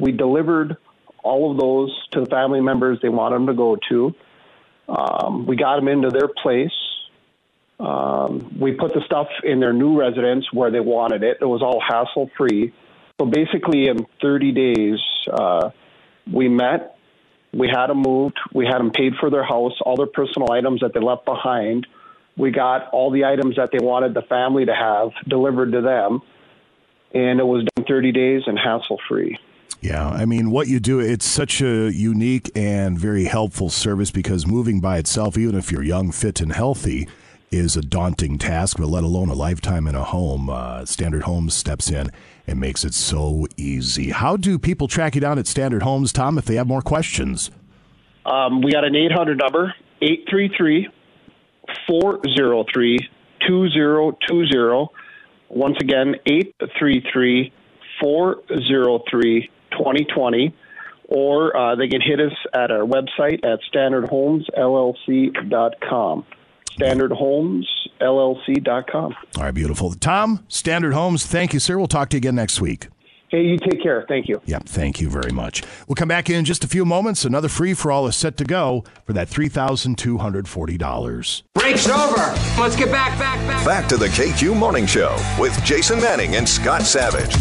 We 0.00 0.12
delivered 0.12 0.76
all 1.22 1.50
of 1.50 1.58
those 1.58 1.94
to 2.12 2.20
the 2.20 2.26
family 2.26 2.60
members 2.60 2.98
they 3.02 3.10
want 3.10 3.34
them 3.34 3.46
to 3.46 3.54
go 3.54 3.76
to. 3.90 4.14
Um, 4.88 5.46
we 5.46 5.56
got 5.56 5.76
them 5.76 5.88
into 5.88 6.08
their 6.08 6.28
place. 6.28 6.72
Um, 7.78 8.58
we 8.58 8.72
put 8.72 8.92
the 8.92 9.02
stuff 9.06 9.28
in 9.44 9.60
their 9.60 9.72
new 9.72 9.98
residence 9.98 10.46
where 10.52 10.70
they 10.70 10.80
wanted 10.80 11.22
it. 11.22 11.38
It 11.40 11.44
was 11.44 11.62
all 11.62 11.80
hassle 11.80 12.30
free. 12.36 12.72
So 13.20 13.26
basically, 13.26 13.88
in 13.88 14.06
30 14.20 14.52
days, 14.52 14.98
uh, 15.30 15.70
we 16.30 16.48
met. 16.48 16.96
We 17.52 17.68
had 17.68 17.88
them 17.88 17.98
moved. 17.98 18.38
We 18.54 18.64
had 18.64 18.78
them 18.78 18.90
paid 18.90 19.14
for 19.20 19.30
their 19.30 19.44
house, 19.44 19.72
all 19.82 19.96
their 19.96 20.06
personal 20.06 20.52
items 20.52 20.80
that 20.80 20.94
they 20.94 21.00
left 21.00 21.24
behind. 21.24 21.86
We 22.36 22.50
got 22.50 22.90
all 22.92 23.10
the 23.10 23.24
items 23.24 23.56
that 23.56 23.70
they 23.72 23.84
wanted 23.84 24.14
the 24.14 24.22
family 24.22 24.64
to 24.64 24.74
have 24.74 25.10
delivered 25.28 25.72
to 25.72 25.80
them, 25.80 26.22
and 27.12 27.40
it 27.40 27.44
was 27.44 27.66
done 27.76 27.84
30 27.86 28.12
days 28.12 28.42
and 28.46 28.58
hassle 28.58 28.98
free. 29.08 29.38
Yeah, 29.80 30.08
I 30.08 30.26
mean, 30.26 30.50
what 30.50 30.68
you 30.68 30.78
do, 30.78 31.00
it's 31.00 31.24
such 31.24 31.62
a 31.62 31.90
unique 31.90 32.50
and 32.54 32.98
very 32.98 33.24
helpful 33.24 33.70
service 33.70 34.10
because 34.10 34.46
moving 34.46 34.78
by 34.80 34.98
itself, 34.98 35.38
even 35.38 35.56
if 35.56 35.72
you're 35.72 35.82
young, 35.82 36.12
fit, 36.12 36.42
and 36.42 36.52
healthy, 36.52 37.08
is 37.50 37.76
a 37.76 37.80
daunting 37.80 38.36
task, 38.36 38.76
but 38.78 38.88
let 38.88 39.02
alone 39.04 39.30
a 39.30 39.34
lifetime 39.34 39.86
in 39.86 39.94
a 39.94 40.04
home. 40.04 40.50
Uh, 40.50 40.84
Standard 40.84 41.22
Homes 41.22 41.54
steps 41.54 41.90
in 41.90 42.10
and 42.46 42.60
makes 42.60 42.84
it 42.84 42.92
so 42.92 43.46
easy. 43.56 44.10
How 44.10 44.36
do 44.36 44.58
people 44.58 44.86
track 44.86 45.14
you 45.14 45.20
down 45.22 45.38
at 45.38 45.46
Standard 45.46 45.82
Homes, 45.82 46.12
Tom, 46.12 46.36
if 46.36 46.44
they 46.44 46.56
have 46.56 46.66
more 46.66 46.82
questions? 46.82 47.50
Um, 48.26 48.60
we 48.60 48.72
got 48.72 48.84
an 48.84 48.94
800 48.94 49.38
number, 49.38 49.74
833 50.02 50.88
403 51.88 52.98
2020. 53.46 54.88
Once 55.48 55.76
again, 55.80 56.16
833 56.26 57.52
403 58.00 59.50
2020. 59.72 60.54
Or 61.08 61.56
uh, 61.56 61.74
they 61.74 61.88
can 61.88 62.00
hit 62.00 62.20
us 62.20 62.30
at 62.54 62.70
our 62.70 62.86
website 62.86 63.44
at 63.44 63.58
standardhomesllc.com. 63.74 66.24
Standardhomesllc.com. 66.78 69.16
All 69.36 69.42
right, 69.42 69.54
beautiful. 69.54 69.92
Tom, 69.94 70.44
Standard 70.48 70.92
Homes, 70.94 71.26
thank 71.26 71.52
you, 71.52 71.58
sir. 71.58 71.76
We'll 71.78 71.88
talk 71.88 72.10
to 72.10 72.16
you 72.16 72.18
again 72.18 72.36
next 72.36 72.60
week. 72.60 72.86
Hey, 73.30 73.42
you 73.42 73.56
take 73.58 73.80
care. 73.80 74.04
Thank 74.08 74.28
you. 74.28 74.40
Yep, 74.46 74.64
thank 74.66 75.00
you 75.00 75.08
very 75.08 75.30
much. 75.30 75.62
We'll 75.86 75.94
come 75.94 76.08
back 76.08 76.28
in 76.28 76.44
just 76.44 76.64
a 76.64 76.68
few 76.68 76.84
moments. 76.84 77.24
Another 77.24 77.48
free 77.48 77.74
for 77.74 77.92
all 77.92 78.08
is 78.08 78.16
set 78.16 78.36
to 78.38 78.44
go 78.44 78.82
for 79.04 79.12
that 79.12 79.28
$3,240. 79.28 81.42
Break's 81.54 81.88
over. 81.88 82.34
Let's 82.60 82.74
get 82.74 82.90
back, 82.90 83.16
back, 83.20 83.38
back. 83.46 83.64
Back 83.64 83.88
to 83.88 83.96
the 83.96 84.08
KQ 84.08 84.56
Morning 84.56 84.84
Show 84.84 85.16
with 85.38 85.56
Jason 85.64 86.00
Manning 86.00 86.34
and 86.34 86.48
Scott 86.48 86.82
Savage. 86.82 87.36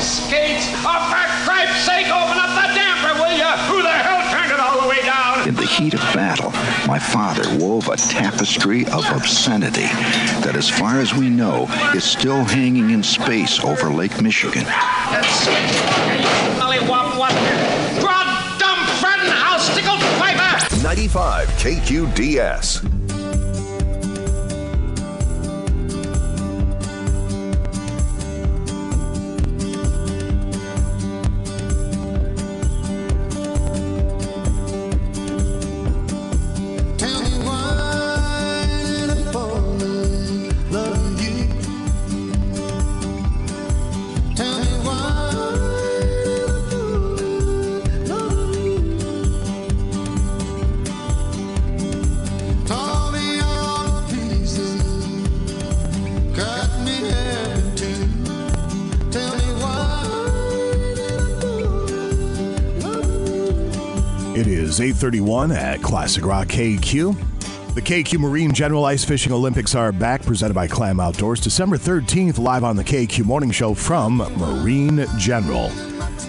Skates, 0.00 0.68
oh, 0.86 1.10
for 1.10 1.26
cripe's 1.44 1.80
sake, 1.84 2.06
open 2.06 2.38
up 2.38 2.50
the 2.54 2.74
damper, 2.74 3.14
will 3.20 3.32
you? 3.32 3.50
Who 3.66 3.82
the 3.82 3.90
hell 3.90 4.22
turned 4.30 4.52
it 4.52 4.60
all 4.60 4.80
the 4.80 4.88
way 4.88 5.02
down? 5.02 5.48
In 5.48 5.54
the 5.54 5.66
heat 5.66 5.94
of 5.94 6.00
battle, 6.14 6.50
my 6.86 6.98
father 6.98 7.42
wove 7.58 7.88
a 7.88 7.96
tapestry 7.96 8.86
of 8.86 9.04
obscenity 9.10 9.88
that, 10.42 10.54
as 10.54 10.68
far 10.68 11.00
as 11.00 11.14
we 11.14 11.28
know, 11.28 11.66
is 11.94 12.04
still 12.04 12.44
hanging 12.44 12.90
in 12.90 13.02
space 13.02 13.62
over 13.64 13.90
Lake 13.90 14.22
Michigan. 14.22 14.64
Molly 16.58 16.78
wop 16.88 17.18
wop. 17.18 17.32
Draw 17.98 18.56
dumb 18.58 18.78
Fredden, 19.00 19.30
I'll 19.34 19.58
stickle 19.58 19.96
piper. 20.18 20.82
95 20.82 21.48
KQDS. 21.48 22.97
831 64.98 65.52
at 65.52 65.80
Classic 65.80 66.24
Rock 66.24 66.48
KQ. 66.48 67.14
The 67.76 67.80
KQ 67.80 68.18
Marine 68.18 68.52
General 68.52 68.84
Ice 68.86 69.04
Fishing 69.04 69.32
Olympics 69.32 69.76
are 69.76 69.92
back, 69.92 70.22
presented 70.22 70.54
by 70.54 70.66
Clam 70.66 70.98
Outdoors, 70.98 71.38
December 71.38 71.76
13th, 71.76 72.36
live 72.40 72.64
on 72.64 72.74
the 72.74 72.82
KQ 72.82 73.24
Morning 73.24 73.52
Show 73.52 73.74
from 73.74 74.16
Marine 74.16 75.06
General. 75.16 75.70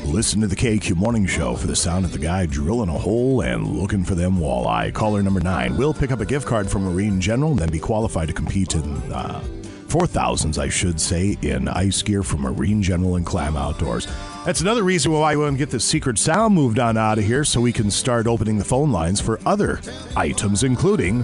Listen 0.05 0.39
to 0.41 0.45
the 0.45 0.55
KQ 0.55 0.95
Morning 0.97 1.25
Show 1.25 1.55
for 1.55 1.65
the 1.65 1.75
sound 1.75 2.05
of 2.05 2.11
the 2.11 2.19
guy 2.19 2.45
drilling 2.45 2.89
a 2.89 2.99
hole 2.99 3.41
and 3.41 3.65
looking 3.65 4.03
for 4.03 4.13
them 4.13 4.37
walleye. 4.37 4.93
Caller 4.93 5.23
number 5.23 5.39
nine 5.39 5.75
will 5.75 5.91
pick 5.91 6.11
up 6.11 6.19
a 6.19 6.25
gift 6.25 6.45
card 6.45 6.69
from 6.69 6.83
Marine 6.83 7.19
General 7.19 7.49
and 7.49 7.59
then 7.59 7.71
be 7.71 7.79
qualified 7.79 8.27
to 8.27 8.35
compete 8.35 8.75
in 8.75 8.83
uh, 9.11 9.39
four 9.87 10.05
thousands, 10.05 10.59
I 10.59 10.69
should 10.69 11.01
say, 11.01 11.35
in 11.41 11.67
ice 11.69 12.03
gear 12.03 12.21
from 12.21 12.41
Marine 12.41 12.83
General 12.83 13.15
and 13.15 13.25
Clam 13.25 13.57
Outdoors. 13.57 14.07
That's 14.45 14.61
another 14.61 14.83
reason 14.83 15.11
why 15.11 15.35
we 15.35 15.43
want 15.43 15.55
to 15.55 15.57
get 15.57 15.69
the 15.69 15.79
secret 15.79 16.17
sound 16.17 16.55
moved 16.55 16.79
on 16.79 16.97
out 16.97 17.19
of 17.19 17.25
here 17.25 17.43
so 17.43 17.59
we 17.61 17.73
can 17.73 17.91
start 17.91 18.25
opening 18.25 18.57
the 18.57 18.63
phone 18.63 18.91
lines 18.91 19.19
for 19.19 19.39
other 19.45 19.81
items, 20.15 20.63
including 20.63 21.23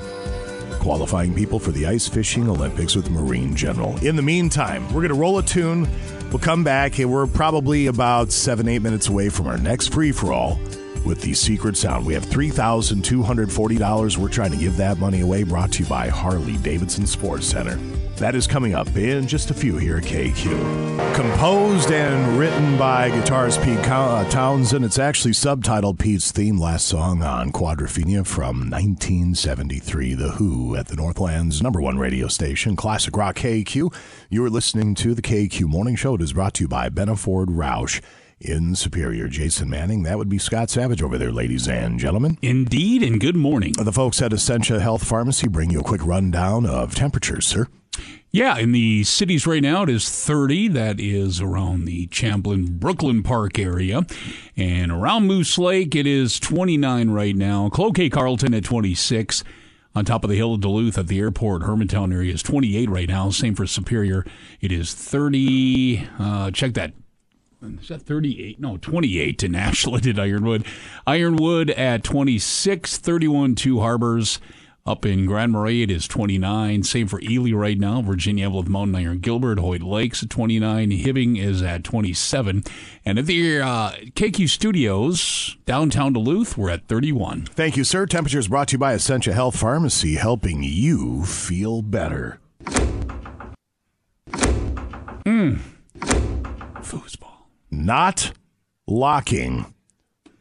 qualifying 0.79 1.33
people 1.33 1.57
for 1.57 1.71
the 1.71 1.87
Ice 1.87 2.07
Fishing 2.07 2.47
Olympics 2.49 2.95
with 2.95 3.09
Marine 3.09 3.55
General. 3.55 3.97
In 4.05 4.15
the 4.15 4.21
meantime, 4.21 4.85
we're 4.87 5.01
going 5.01 5.07
to 5.09 5.15
roll 5.15 5.39
a 5.39 5.43
tune. 5.43 5.87
We'll 6.29 6.39
come 6.39 6.63
back, 6.63 6.99
and 6.99 7.11
we're 7.11 7.25
probably 7.25 7.87
about 7.87 8.31
seven, 8.31 8.67
eight 8.67 8.81
minutes 8.81 9.07
away 9.07 9.29
from 9.29 9.47
our 9.47 9.57
next 9.57 9.93
free 9.93 10.11
for 10.11 10.33
all 10.33 10.59
with 11.05 11.21
the 11.21 11.33
secret 11.33 11.77
sound. 11.77 12.05
We 12.05 12.13
have 12.15 12.25
$3,240. 12.25 14.17
We're 14.17 14.29
trying 14.29 14.51
to 14.51 14.57
give 14.57 14.77
that 14.77 14.99
money 14.99 15.21
away, 15.21 15.43
brought 15.43 15.71
to 15.73 15.83
you 15.83 15.89
by 15.89 16.09
Harley 16.09 16.57
Davidson 16.57 17.07
Sports 17.07 17.47
Center. 17.47 17.79
That 18.17 18.33
is 18.33 18.47
coming 18.47 18.73
up 18.73 18.95
in 18.95 19.27
just 19.27 19.51
a 19.51 19.53
few 19.53 19.75
here 19.75 19.97
at 19.97 20.03
KQ. 20.03 21.15
Composed 21.15 21.91
and 21.91 22.39
written 22.39 22.77
by 22.77 23.09
guitarist 23.09 23.61
Pete 23.61 23.77
uh, 23.89 24.23
Townshend. 24.29 24.85
It's 24.85 24.97
actually 24.97 25.33
subtitled 25.33 25.99
Pete's 25.99 26.31
theme 26.31 26.57
last 26.57 26.87
song 26.87 27.21
on 27.21 27.51
Quadrophenia 27.51 28.25
from 28.25 28.69
1973. 28.69 30.13
The 30.13 30.29
Who 30.31 30.77
at 30.77 30.87
the 30.87 30.95
Northland's 30.95 31.61
number 31.61 31.81
one 31.81 31.97
radio 31.97 32.29
station, 32.29 32.77
Classic 32.77 33.15
Rock 33.17 33.35
KQ. 33.35 33.93
You 34.29 34.45
are 34.45 34.49
listening 34.49 34.95
to 34.95 35.13
the 35.13 35.21
KQ 35.21 35.63
Morning 35.63 35.97
Show. 35.97 36.15
It 36.15 36.21
is 36.21 36.31
brought 36.31 36.53
to 36.53 36.63
you 36.63 36.67
by 36.69 36.87
Benaford 36.87 37.47
Roush 37.47 38.01
in 38.39 38.75
Superior. 38.75 39.27
Jason 39.27 39.69
Manning, 39.69 40.03
that 40.03 40.17
would 40.17 40.29
be 40.29 40.37
Scott 40.37 40.69
Savage 40.69 41.03
over 41.03 41.17
there, 41.17 41.33
ladies 41.33 41.67
and 41.67 41.99
gentlemen. 41.99 42.37
Indeed, 42.41 43.03
and 43.03 43.19
good 43.19 43.35
morning. 43.35 43.73
The 43.73 43.91
folks 43.91 44.21
at 44.21 44.31
Essentia 44.31 44.79
Health 44.79 45.03
Pharmacy 45.03 45.49
bring 45.49 45.69
you 45.69 45.81
a 45.81 45.83
quick 45.83 46.05
rundown 46.05 46.65
of 46.65 46.95
temperatures, 46.95 47.45
sir. 47.45 47.67
Yeah, 48.36 48.57
in 48.57 48.74
the 48.74 49.06
cities 49.06 49.48
right 49.48 49.62
now, 49.62 49.84
it 49.84 49.90
is 49.90 50.10
30. 50.10 50.68
That 50.68 50.99
is 50.99 51.40
around 51.40 51.86
the 51.86 52.07
Champlin 52.07 52.78
Brooklyn 52.78 53.24
Park 53.24 53.57
area. 53.57 54.06
And 54.57 54.91
around 54.91 55.26
Moose 55.26 55.57
Lake, 55.57 55.95
it 55.95 56.06
is 56.06 56.38
29 56.41 57.12
right 57.12 57.34
now. 57.34 57.70
Cloquet 57.70 58.10
Carlton 58.10 58.53
at 58.53 58.66
26. 58.66 59.45
On 59.95 60.03
top 60.03 60.26
of 60.26 60.30
the 60.30 60.36
hill 60.36 60.56
of 60.56 60.60
Duluth 60.60 60.98
at 60.98 61.07
the 61.07 61.18
airport, 61.18 61.62
Hermantown 61.62 62.14
area 62.14 62.34
is 62.34 62.44
28 62.44 62.90
right 62.90 63.07
now. 63.07 63.30
Same 63.30 63.56
for 63.56 63.66
Superior. 63.66 64.26
It 64.60 64.74
is 64.74 64.94
30. 64.94 66.06
Uh, 66.20 66.52
check 66.52 66.74
that. 66.74 66.91
Is 67.64 67.88
that 67.88 68.02
38? 68.02 68.60
No, 68.60 68.76
28 68.76 69.44
in 69.44 69.56
Ashland 69.56 70.06
at 70.06 70.20
Ironwood. 70.20 70.66
Ironwood 71.07 71.70
at 71.70 72.03
26, 72.03 72.98
31 72.98 73.56
Two 73.56 73.80
Harbors. 73.80 74.41
Up 74.88 75.03
in 75.03 75.26
Grand 75.26 75.52
Marais, 75.52 75.82
it 75.82 75.90
is 75.90 76.07
29. 76.07 76.84
Same 76.84 77.07
for 77.07 77.20
Ely 77.22 77.52
right 77.53 77.80
now. 77.80 78.03
Virginia 78.03 78.48
Eveleth, 78.48 78.68
Mountain 78.68 78.95
Iron, 78.95 79.18
Gilbert, 79.18 79.57
Hoyt 79.57 79.82
Lakes 79.82 80.22
at 80.22 80.30
29. 80.30 80.91
Hibbing 80.91 81.40
is 81.40 81.64
at 81.64 81.84
27. 81.84 82.64
And 83.03 83.18
at 83.18 83.26
the 83.26 83.62
uh, 83.62 83.91
KQ 84.16 84.48
Studios, 84.48 85.57
downtown 85.66 86.14
Duluth, 86.14 86.56
we're 86.56 86.70
at 86.70 86.88
31. 86.88 87.45
Thank 87.48 87.78
you, 87.78 87.84
sir. 87.84 88.06
Temperatures 88.06 88.48
brought 88.48 88.68
to 88.68 88.74
you 88.74 88.78
by 88.78 88.94
Essentia 88.94 89.34
Health 89.34 89.57
Pharmacy, 89.57 90.16
helping 90.16 90.62
you 90.62 91.26
feel 91.26 91.82
better. 91.82 92.40
Mm. 95.26 95.60
Not 97.72 98.32
locking. 98.88 99.74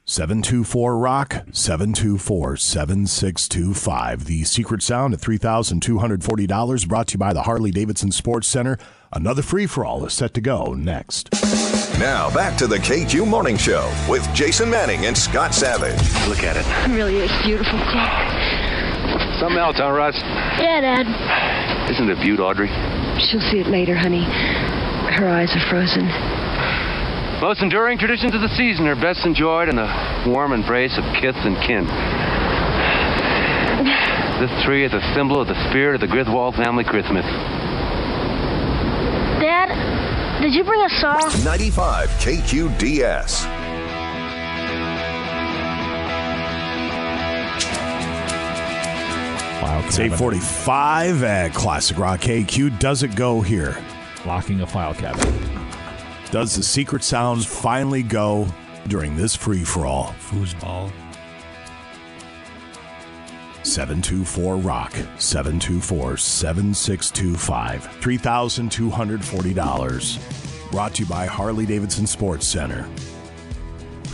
724 0.07 0.99
Rock 0.99 1.33
724 1.51 2.59
7625. 2.59 4.27
The 4.27 4.45
secret 4.45 4.83
sound 4.83 5.15
at 5.15 5.21
$3,240 5.21 6.89
brought 6.89 7.07
to 7.09 7.13
you 7.15 7.19
by 7.19 7.33
the 7.33 7.45
Harley 7.45 7.71
Davidson 7.71 8.13
Sports 8.13 8.47
Center. 8.47 8.77
Another 9.15 9.41
free 9.41 9.67
for 9.67 9.83
all 9.83 10.05
is 10.05 10.13
set 10.13 10.35
to 10.35 10.43
go 10.43 10.75
next. 10.75 11.31
Now 11.99 12.29
back 12.35 12.59
to 12.59 12.67
the 12.67 12.77
KQ 12.77 13.27
Morning 13.27 13.57
Show 13.57 13.91
with 14.07 14.29
Jason 14.35 14.69
Manning 14.69 15.07
and 15.07 15.17
Scott 15.17 15.55
Savage. 15.55 15.97
Look 16.29 16.43
at 16.45 16.59
it. 16.59 16.67
Really 16.95 17.25
a 17.25 17.29
beautiful 17.43 17.79
clock. 17.89 18.13
Something 19.41 19.59
else, 19.59 19.77
huh, 19.79 19.91
Russ? 19.91 20.17
Yeah, 20.61 20.83
Dad. 20.83 21.91
Isn't 21.91 22.11
it 22.11 22.19
a 22.19 22.21
beaut, 22.21 22.41
Audrey? 22.41 22.69
She'll 23.31 23.41
see 23.51 23.61
it 23.61 23.69
later, 23.69 23.97
honey. 23.97 24.25
Her 24.25 25.31
eyes 25.31 25.49
are 25.57 25.71
frozen. 25.71 26.44
Most 27.41 27.63
enduring 27.63 27.99
traditions 27.99 28.35
of 28.35 28.41
the 28.41 28.49
season 28.57 28.87
are 28.87 28.95
best 28.95 29.27
enjoyed 29.27 29.69
in 29.69 29.77
the 29.77 30.25
warm 30.27 30.53
embrace 30.53 30.97
of 30.97 31.05
kith 31.21 31.37
and 31.37 31.57
kin. 31.67 31.85
This 34.41 34.65
tree 34.65 34.85
is 34.85 34.93
a 34.93 35.01
symbol 35.15 35.41
of 35.41 35.49
the 35.49 35.71
spirit 35.71 35.95
of 35.95 36.01
the 36.01 36.07
Griswold 36.07 36.55
family 36.55 36.85
Christmas. 36.85 37.25
Dad, 39.41 40.41
did 40.41 40.55
you 40.55 40.65
bring 40.65 40.81
a 40.81 40.89
saw? 40.89 41.19
95 41.45 42.09
KQDS. 42.21 43.65
It's 49.87 50.01
845 50.01 51.23
at 51.23 51.55
Classic 51.55 51.97
Rock 51.97 52.19
KQ. 52.19 52.81
Does 52.81 53.05
it 53.05 53.15
go 53.15 53.41
here? 53.41 53.79
Locking 54.27 54.63
a 54.63 54.67
file 54.67 54.93
cabinet. 54.93 55.33
Does 56.35 56.57
the 56.57 56.65
secret 56.65 57.05
sound 57.05 57.47
finally 57.47 58.03
go 58.03 58.49
during 58.89 59.17
this 59.17 59.37
free 59.37 59.63
for 59.63 59.87
all? 59.87 60.17
Foosball. 60.19 60.91
724 63.63 64.57
Rock 64.57 64.93
724 65.17 66.17
7625 66.17 67.87
$3,240. 68.01 70.71
Brought 70.73 70.95
to 70.95 71.05
you 71.05 71.09
by 71.09 71.27
Harley 71.27 71.67
Davidson 71.67 72.09
Sports 72.09 72.49
Center. 72.49 72.89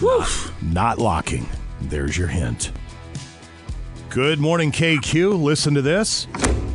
Not, 0.02 0.52
not 0.60 0.98
locking. 0.98 1.48
There's 1.80 2.18
your 2.18 2.28
hint. 2.28 2.70
Good 4.10 4.38
morning, 4.38 4.72
KQ. 4.72 5.42
Listen 5.42 5.72
to 5.72 5.80
this. 5.80 6.26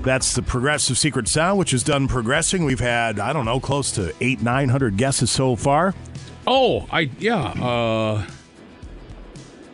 That's 0.05 0.33
the 0.35 0.43
progressive 0.43 0.99
secret 0.99 1.27
sound, 1.27 1.57
which 1.57 1.73
is 1.73 1.81
done 1.81 2.07
progressing. 2.07 2.63
We've 2.63 2.79
had, 2.79 3.19
I 3.19 3.33
don't 3.33 3.45
know, 3.45 3.59
close 3.59 3.91
to 3.93 4.13
eight, 4.21 4.39
900 4.39 4.97
guesses 4.97 5.31
so 5.31 5.55
far. 5.55 5.95
Oh, 6.45 6.85
I 6.91 7.09
yeah. 7.17 7.41
Uh 7.41 8.23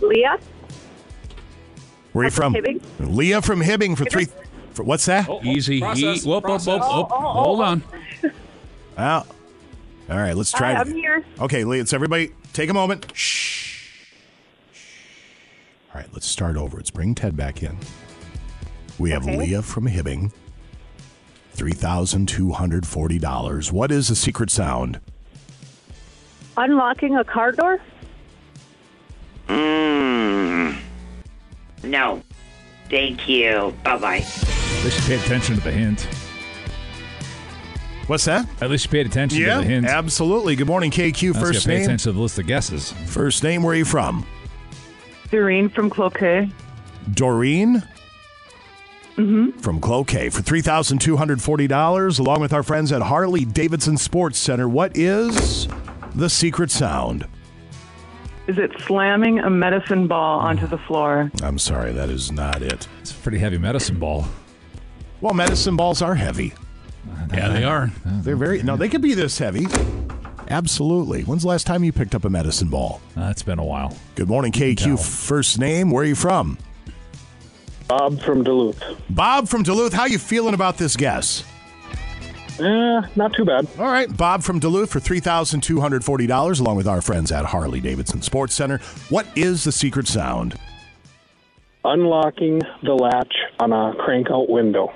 Leah? 0.00 0.38
Where 2.12 2.22
are 2.22 2.26
you 2.26 2.30
from? 2.30 2.54
Hibbing. 2.54 2.80
Leah 2.98 3.42
from 3.42 3.60
Hibbing 3.60 3.94
for 3.96 4.06
three. 4.06 4.26
For, 4.74 4.82
what's 4.84 5.04
that? 5.06 5.28
Oh, 5.28 5.40
oh, 5.44 5.46
Easy. 5.46 5.80
process, 5.80 6.24
E- 6.24 6.28
whoop, 6.28 6.44
whoop, 6.44 6.60
whoop, 6.66 6.80
whoop. 6.80 7.08
Oh, 7.10 7.32
Hold 7.32 7.60
on. 7.60 7.82
Well, 8.96 9.26
all 10.10 10.16
right, 10.18 10.36
let's 10.36 10.52
try. 10.52 10.72
It. 10.72 10.76
I'm 10.76 10.92
here. 10.92 11.24
Okay, 11.40 11.64
Leah, 11.64 11.80
it's 11.80 11.94
everybody. 11.94 12.30
Take 12.52 12.68
a 12.68 12.74
moment. 12.74 13.10
Shh. 13.16 14.04
All 15.94 16.00
right, 16.00 16.08
let's 16.12 16.26
start 16.26 16.58
over. 16.58 16.76
Let's 16.76 16.90
bring 16.90 17.14
Ted 17.14 17.34
back 17.34 17.62
in. 17.62 17.78
We 18.98 19.08
have 19.10 19.22
Okay. 19.26 19.38
Leah 19.38 19.62
from 19.62 19.86
Hibbing. 19.88 20.30
$3,240. 21.56 23.72
What 23.72 23.90
is 23.90 24.08
the 24.08 24.14
secret 24.14 24.50
sound? 24.50 25.00
Unlocking 26.58 27.16
a 27.16 27.24
car 27.24 27.52
door? 27.52 27.80
Mmm. 29.48 30.76
No. 31.82 32.22
Thank 32.92 33.26
you. 33.28 33.74
Bye 33.82 33.96
bye. 33.98 34.16
At 34.18 34.84
least 34.84 35.00
you 35.08 35.16
paid 35.16 35.24
attention 35.24 35.56
to 35.56 35.60
the 35.62 35.72
hint. 35.72 36.06
What's 38.06 38.26
that? 38.26 38.46
At 38.60 38.70
least 38.70 38.84
you 38.84 38.90
paid 38.90 39.06
attention 39.06 39.40
Yeah, 39.40 39.54
to 39.56 39.60
the 39.62 39.66
hint. 39.66 39.86
absolutely. 39.86 40.56
Good 40.56 40.66
morning, 40.66 40.90
KQ. 40.90 41.32
Let's 41.34 41.38
First 41.44 41.66
pay 41.66 41.74
name. 41.76 41.82
attention 41.84 42.12
to 42.12 42.16
the 42.16 42.20
list 42.20 42.38
of 42.38 42.46
guesses. 42.46 42.92
First 43.06 43.42
name. 43.42 43.62
Where 43.62 43.72
are 43.72 43.76
you 43.78 43.84
from? 43.86 44.26
Doreen 45.30 45.68
from 45.70 45.88
Cloquet. 45.90 46.50
Doreen 47.14 47.82
Mm-hmm. 49.16 49.58
from 49.60 49.78
Cloquet 49.78 50.30
for 50.30 50.40
$3,240, 50.40 52.18
along 52.18 52.40
with 52.40 52.52
our 52.54 52.62
friends 52.62 52.90
at 52.92 53.02
Harley 53.02 53.44
Davidson 53.44 53.98
Sports 53.98 54.38
Center. 54.38 54.66
What 54.68 54.96
is 54.96 55.68
the 56.14 56.30
secret 56.30 56.70
sound? 56.70 57.26
Is 58.48 58.58
it 58.58 58.72
slamming 58.86 59.38
a 59.38 59.48
medicine 59.48 60.08
ball 60.08 60.40
onto 60.40 60.66
the 60.66 60.78
floor? 60.78 61.30
I'm 61.42 61.58
sorry, 61.58 61.92
that 61.92 62.10
is 62.10 62.32
not 62.32 62.60
it. 62.60 62.88
It's 63.00 63.12
a 63.12 63.14
pretty 63.14 63.38
heavy 63.38 63.58
medicine 63.58 63.98
ball. 63.98 64.26
Well, 65.20 65.34
medicine 65.34 65.76
balls 65.76 66.02
are 66.02 66.16
heavy. 66.16 66.52
Yeah, 67.32 67.48
they 67.48 67.64
are. 67.64 67.90
They're 68.04 68.36
very, 68.36 68.62
no, 68.62 68.76
they 68.76 68.88
could 68.88 69.02
be 69.02 69.14
this 69.14 69.38
heavy. 69.38 69.66
Absolutely. 70.48 71.22
When's 71.22 71.42
the 71.42 71.48
last 71.48 71.66
time 71.66 71.84
you 71.84 71.92
picked 71.92 72.14
up 72.14 72.24
a 72.24 72.30
medicine 72.30 72.68
ball? 72.68 73.00
Uh, 73.16 73.28
it's 73.30 73.42
been 73.44 73.60
a 73.60 73.64
while. 73.64 73.96
Good 74.16 74.28
morning, 74.28 74.50
KQ. 74.52 74.98
First 75.02 75.58
name, 75.58 75.90
where 75.90 76.02
are 76.02 76.06
you 76.06 76.14
from? 76.16 76.58
Bob 77.86 78.20
from 78.20 78.42
Duluth. 78.42 78.82
Bob 79.08 79.48
from 79.48 79.62
Duluth. 79.62 79.92
How 79.92 80.06
you 80.06 80.18
feeling 80.18 80.54
about 80.54 80.78
this 80.78 80.96
guess? 80.96 81.44
Eh, 82.60 83.02
not 83.16 83.32
too 83.32 83.44
bad. 83.44 83.66
All 83.78 83.86
right, 83.86 84.14
Bob 84.14 84.42
from 84.42 84.58
Duluth 84.58 84.90
for 84.90 85.00
$3,240, 85.00 86.60
along 86.60 86.76
with 86.76 86.86
our 86.86 87.00
friends 87.00 87.32
at 87.32 87.46
Harley 87.46 87.80
Davidson 87.80 88.20
Sports 88.22 88.54
Center. 88.54 88.78
What 89.08 89.26
is 89.36 89.64
the 89.64 89.72
secret 89.72 90.06
sound? 90.06 90.54
Unlocking 91.84 92.60
the 92.82 92.92
latch 92.94 93.34
on 93.58 93.72
a 93.72 93.94
crank 93.98 94.30
out 94.30 94.48
window. 94.48 94.92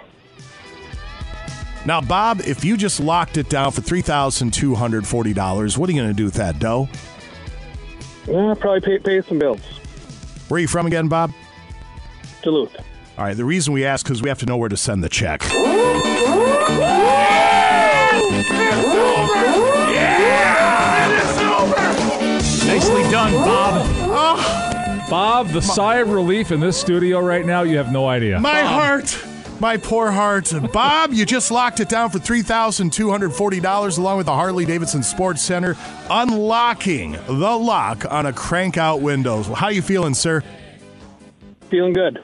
Now, 1.86 2.00
Bob, 2.00 2.40
if 2.40 2.64
you 2.64 2.76
just 2.76 3.00
locked 3.00 3.36
it 3.36 3.48
down 3.48 3.72
for 3.72 3.80
$3,240, 3.80 5.78
what 5.78 5.88
are 5.88 5.92
you 5.92 5.98
going 5.98 6.10
to 6.10 6.14
do 6.14 6.24
with 6.24 6.34
that 6.34 6.58
dough? 6.58 6.88
Yeah, 8.26 8.54
probably 8.58 8.80
pay, 8.80 8.98
pay 8.98 9.22
some 9.22 9.38
bills. 9.38 9.60
Where 10.48 10.58
are 10.58 10.60
you 10.60 10.68
from 10.68 10.86
again, 10.86 11.08
Bob? 11.08 11.32
Duluth. 12.42 12.76
All 13.16 13.24
right, 13.24 13.36
the 13.36 13.44
reason 13.44 13.72
we 13.72 13.84
ask 13.84 14.04
because 14.04 14.20
we 14.20 14.28
have 14.28 14.38
to 14.40 14.46
know 14.46 14.56
where 14.56 14.68
to 14.68 14.76
send 14.76 15.02
the 15.02 15.08
check. 15.08 15.42
Nicely 23.26 23.44
done, 23.44 23.48
Bob. 23.48 23.86
Oh. 24.08 25.06
Bob, 25.10 25.48
the 25.48 25.60
sigh 25.60 25.96
of 25.96 26.10
relief 26.10 26.50
in 26.50 26.60
this 26.60 26.80
studio 26.80 27.20
right 27.20 27.44
now, 27.44 27.62
you 27.62 27.76
have 27.76 27.92
no 27.92 28.06
idea. 28.08 28.38
My 28.40 28.60
heart. 28.60 29.18
My 29.60 29.76
poor 29.76 30.10
heart. 30.10 30.52
Bob, 30.72 31.12
you 31.12 31.24
just 31.24 31.50
locked 31.50 31.80
it 31.80 31.88
down 31.88 32.10
for 32.10 32.18
$3,240 32.18 33.98
along 33.98 34.16
with 34.18 34.26
the 34.26 34.34
Harley 34.34 34.64
Davidson 34.64 35.02
Sports 35.02 35.42
Center, 35.42 35.76
unlocking 36.10 37.12
the 37.26 37.56
lock 37.56 38.04
on 38.12 38.26
a 38.26 38.32
crank 38.32 38.76
out 38.76 39.00
windows. 39.00 39.46
How 39.46 39.68
you 39.68 39.80
feeling, 39.80 40.14
sir? 40.14 40.42
Feeling 41.70 41.94
good. 41.94 42.22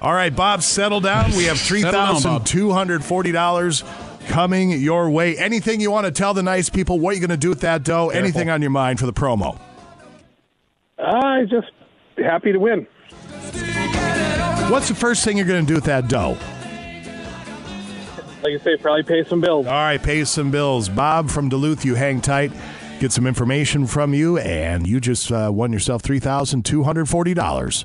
All 0.00 0.14
right, 0.14 0.34
Bob, 0.34 0.62
settle 0.62 1.00
down. 1.00 1.32
We 1.32 1.44
have 1.44 1.58
Settle 1.58 1.90
down, 1.90 2.22
Bob. 2.22 2.44
$3,240 2.44 4.28
coming 4.28 4.70
your 4.70 5.10
way. 5.10 5.36
Anything 5.36 5.80
you 5.80 5.90
want 5.90 6.06
to 6.06 6.12
tell 6.12 6.32
the 6.32 6.42
nice 6.42 6.70
people? 6.70 7.00
What 7.00 7.16
you 7.16 7.20
going 7.20 7.30
to 7.30 7.36
do 7.36 7.48
with 7.48 7.60
that 7.60 7.82
dough? 7.82 8.10
Anything 8.10 8.50
on 8.50 8.62
your 8.62 8.70
mind 8.70 9.00
for 9.00 9.06
the 9.06 9.12
promo? 9.12 9.58
I 10.98 11.44
just 11.44 11.70
happy 12.16 12.52
to 12.52 12.58
win. 12.58 12.86
What's 14.70 14.88
the 14.88 14.94
first 14.94 15.24
thing 15.24 15.36
you're 15.36 15.46
going 15.46 15.64
to 15.64 15.68
do 15.68 15.74
with 15.74 15.84
that 15.84 16.08
dough? 16.08 16.36
Like 18.42 18.60
I 18.60 18.64
say, 18.64 18.76
probably 18.76 19.02
pay 19.02 19.24
some 19.24 19.40
bills. 19.40 19.66
All 19.66 19.72
right, 19.72 20.02
pay 20.02 20.24
some 20.24 20.50
bills. 20.50 20.88
Bob 20.88 21.30
from 21.30 21.48
Duluth, 21.48 21.84
you 21.84 21.94
hang 21.94 22.20
tight. 22.20 22.52
Get 23.00 23.12
some 23.12 23.26
information 23.26 23.86
from 23.86 24.14
you, 24.14 24.38
and 24.38 24.86
you 24.86 25.00
just 25.00 25.30
uh, 25.30 25.50
won 25.52 25.72
yourself 25.72 26.02
$3,240. 26.02 27.84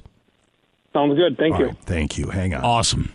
Sounds 0.94 1.16
good. 1.16 1.38
Thank 1.38 1.60
you. 1.60 1.72
Thank 1.86 2.18
you. 2.18 2.30
Hang 2.30 2.54
on. 2.54 2.64
Awesome. 2.64 3.14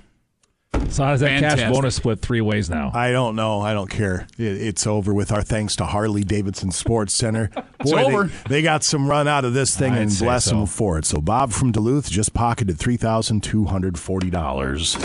So 0.91 1.05
how 1.05 1.11
does 1.11 1.21
that 1.21 1.41
cash 1.41 1.71
bonus 1.71 1.97
split 1.97 2.21
three 2.21 2.41
ways 2.41 2.71
now? 2.71 2.91
I 2.95 3.11
don't 3.13 3.37
know. 3.37 3.61
I 3.61 3.75
don't 3.75 3.91
care. 3.91 4.27
It, 4.39 4.43
it's 4.63 4.87
over 4.87 5.13
with 5.13 5.31
our 5.33 5.43
thanks 5.43 5.77
to 5.77 5.85
Harley 5.85 6.25
Davidson 6.25 6.71
Sports 6.73 7.15
Center. 7.15 7.51
It's 7.81 7.93
they- 7.93 8.05
over. 8.05 8.29
They, 8.49 8.63
got 8.63 8.83
some 8.83 9.07
run 9.09 9.29
out 9.29 9.45
of 9.45 9.55
this 9.55 9.77
thing 9.77 9.93
I'd 9.93 10.03
and 10.03 10.19
bless 10.19 10.47
so. 10.47 10.57
them 10.57 10.67
for 10.67 10.99
it. 10.99 11.05
So 11.05 11.21
Bob 11.21 11.53
from 11.53 11.71
Duluth 11.71 12.11
just 12.11 12.35
pocketed 12.35 12.77
three 12.77 12.97
thousand 12.97 13.45
two 13.45 13.67
hundred 13.67 13.97
forty 14.01 14.31
dollars. 14.31 14.97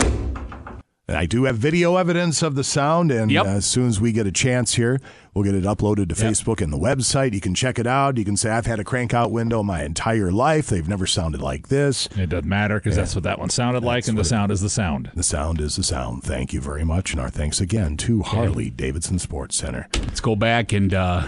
I 1.06 1.26
do 1.26 1.44
have 1.44 1.58
video 1.58 1.96
evidence 1.96 2.40
of 2.42 2.54
the 2.54 2.64
sound, 2.64 3.10
and 3.10 3.30
Yep. 3.30 3.44
uh, 3.44 3.48
as 3.50 3.66
soon 3.66 3.88
as 3.88 4.00
we 4.00 4.10
get 4.10 4.26
a 4.26 4.32
chance 4.32 4.74
here, 4.76 4.98
we'll 5.34 5.44
get 5.44 5.54
it 5.54 5.64
uploaded 5.64 6.08
to 6.08 6.14
Facebook 6.14 6.62
and 6.62 6.72
the 6.72 6.78
website. 6.78 7.34
You 7.34 7.42
can 7.42 7.54
check 7.54 7.78
it 7.78 7.86
out. 7.86 8.16
You 8.16 8.24
can 8.24 8.38
say, 8.38 8.48
I've 8.50 8.64
had 8.64 8.80
a 8.80 8.84
crank 8.84 9.12
out 9.12 9.30
window 9.30 9.62
my 9.62 9.82
entire 9.84 10.32
life. 10.32 10.68
They've 10.68 10.88
never 10.88 11.06
sounded 11.06 11.42
like 11.42 11.68
this. 11.68 12.06
It 12.16 12.30
doesn't 12.30 12.48
matter 12.48 12.76
because 12.80 12.96
that's 12.96 13.14
what 13.14 13.24
that 13.24 13.38
one 13.38 13.50
sounded 13.50 13.84
like, 13.84 14.08
and 14.08 14.16
the 14.16 14.24
sound 14.24 14.50
is 14.50 14.62
the 14.62 14.70
sound. 14.70 15.10
The 15.14 15.22
sound 15.22 15.60
is 15.60 15.76
the 15.76 15.82
sound. 15.82 16.22
Thank 16.22 16.54
you 16.54 16.62
very 16.62 16.84
much. 16.84 17.12
And 17.12 17.20
our 17.20 17.28
thanks 17.28 17.60
again 17.60 17.98
to 17.98 18.22
Harley 18.22 18.70
Davidson 18.70 19.18
Sports 19.18 19.56
Center. 19.56 19.88
Let's 20.04 20.20
go 20.20 20.34
back 20.36 20.72
and 20.72 20.94
uh, 20.94 21.26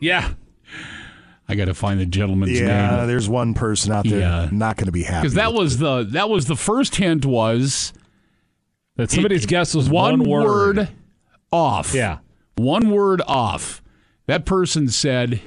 yeah, 0.00 0.34
I 1.48 1.54
got 1.54 1.64
to 1.64 1.74
find 1.74 1.98
the 1.98 2.04
gentleman's 2.04 2.60
Yeah, 2.60 2.96
name 2.98 3.06
there's 3.06 3.26
one 3.28 3.54
person 3.54 3.90
out 3.92 4.06
there 4.06 4.20
Yeah. 4.20 4.48
not 4.52 4.76
going 4.76 4.86
to 4.86 4.92
be 4.92 5.04
happy. 5.04 5.22
because 5.22 5.34
that 5.34 5.54
was 5.54 5.78
the 5.78 6.04
that 6.10 6.28
was 6.28 6.44
the 6.44 6.56
first 6.56 6.96
hint 6.96 7.24
was 7.24 7.94
That 8.96 9.10
somebody's 9.10 9.46
guess 9.46 9.74
was 9.74 9.88
one, 9.90 10.20
one 10.20 10.28
word. 10.28 10.76
word 10.76 10.88
off. 11.52 11.94
Yeah. 11.94 12.18
one 12.56 12.90
word 12.90 13.20
off. 13.26 13.82
That 14.26 14.44
person 14.46 14.88
said 14.88 15.40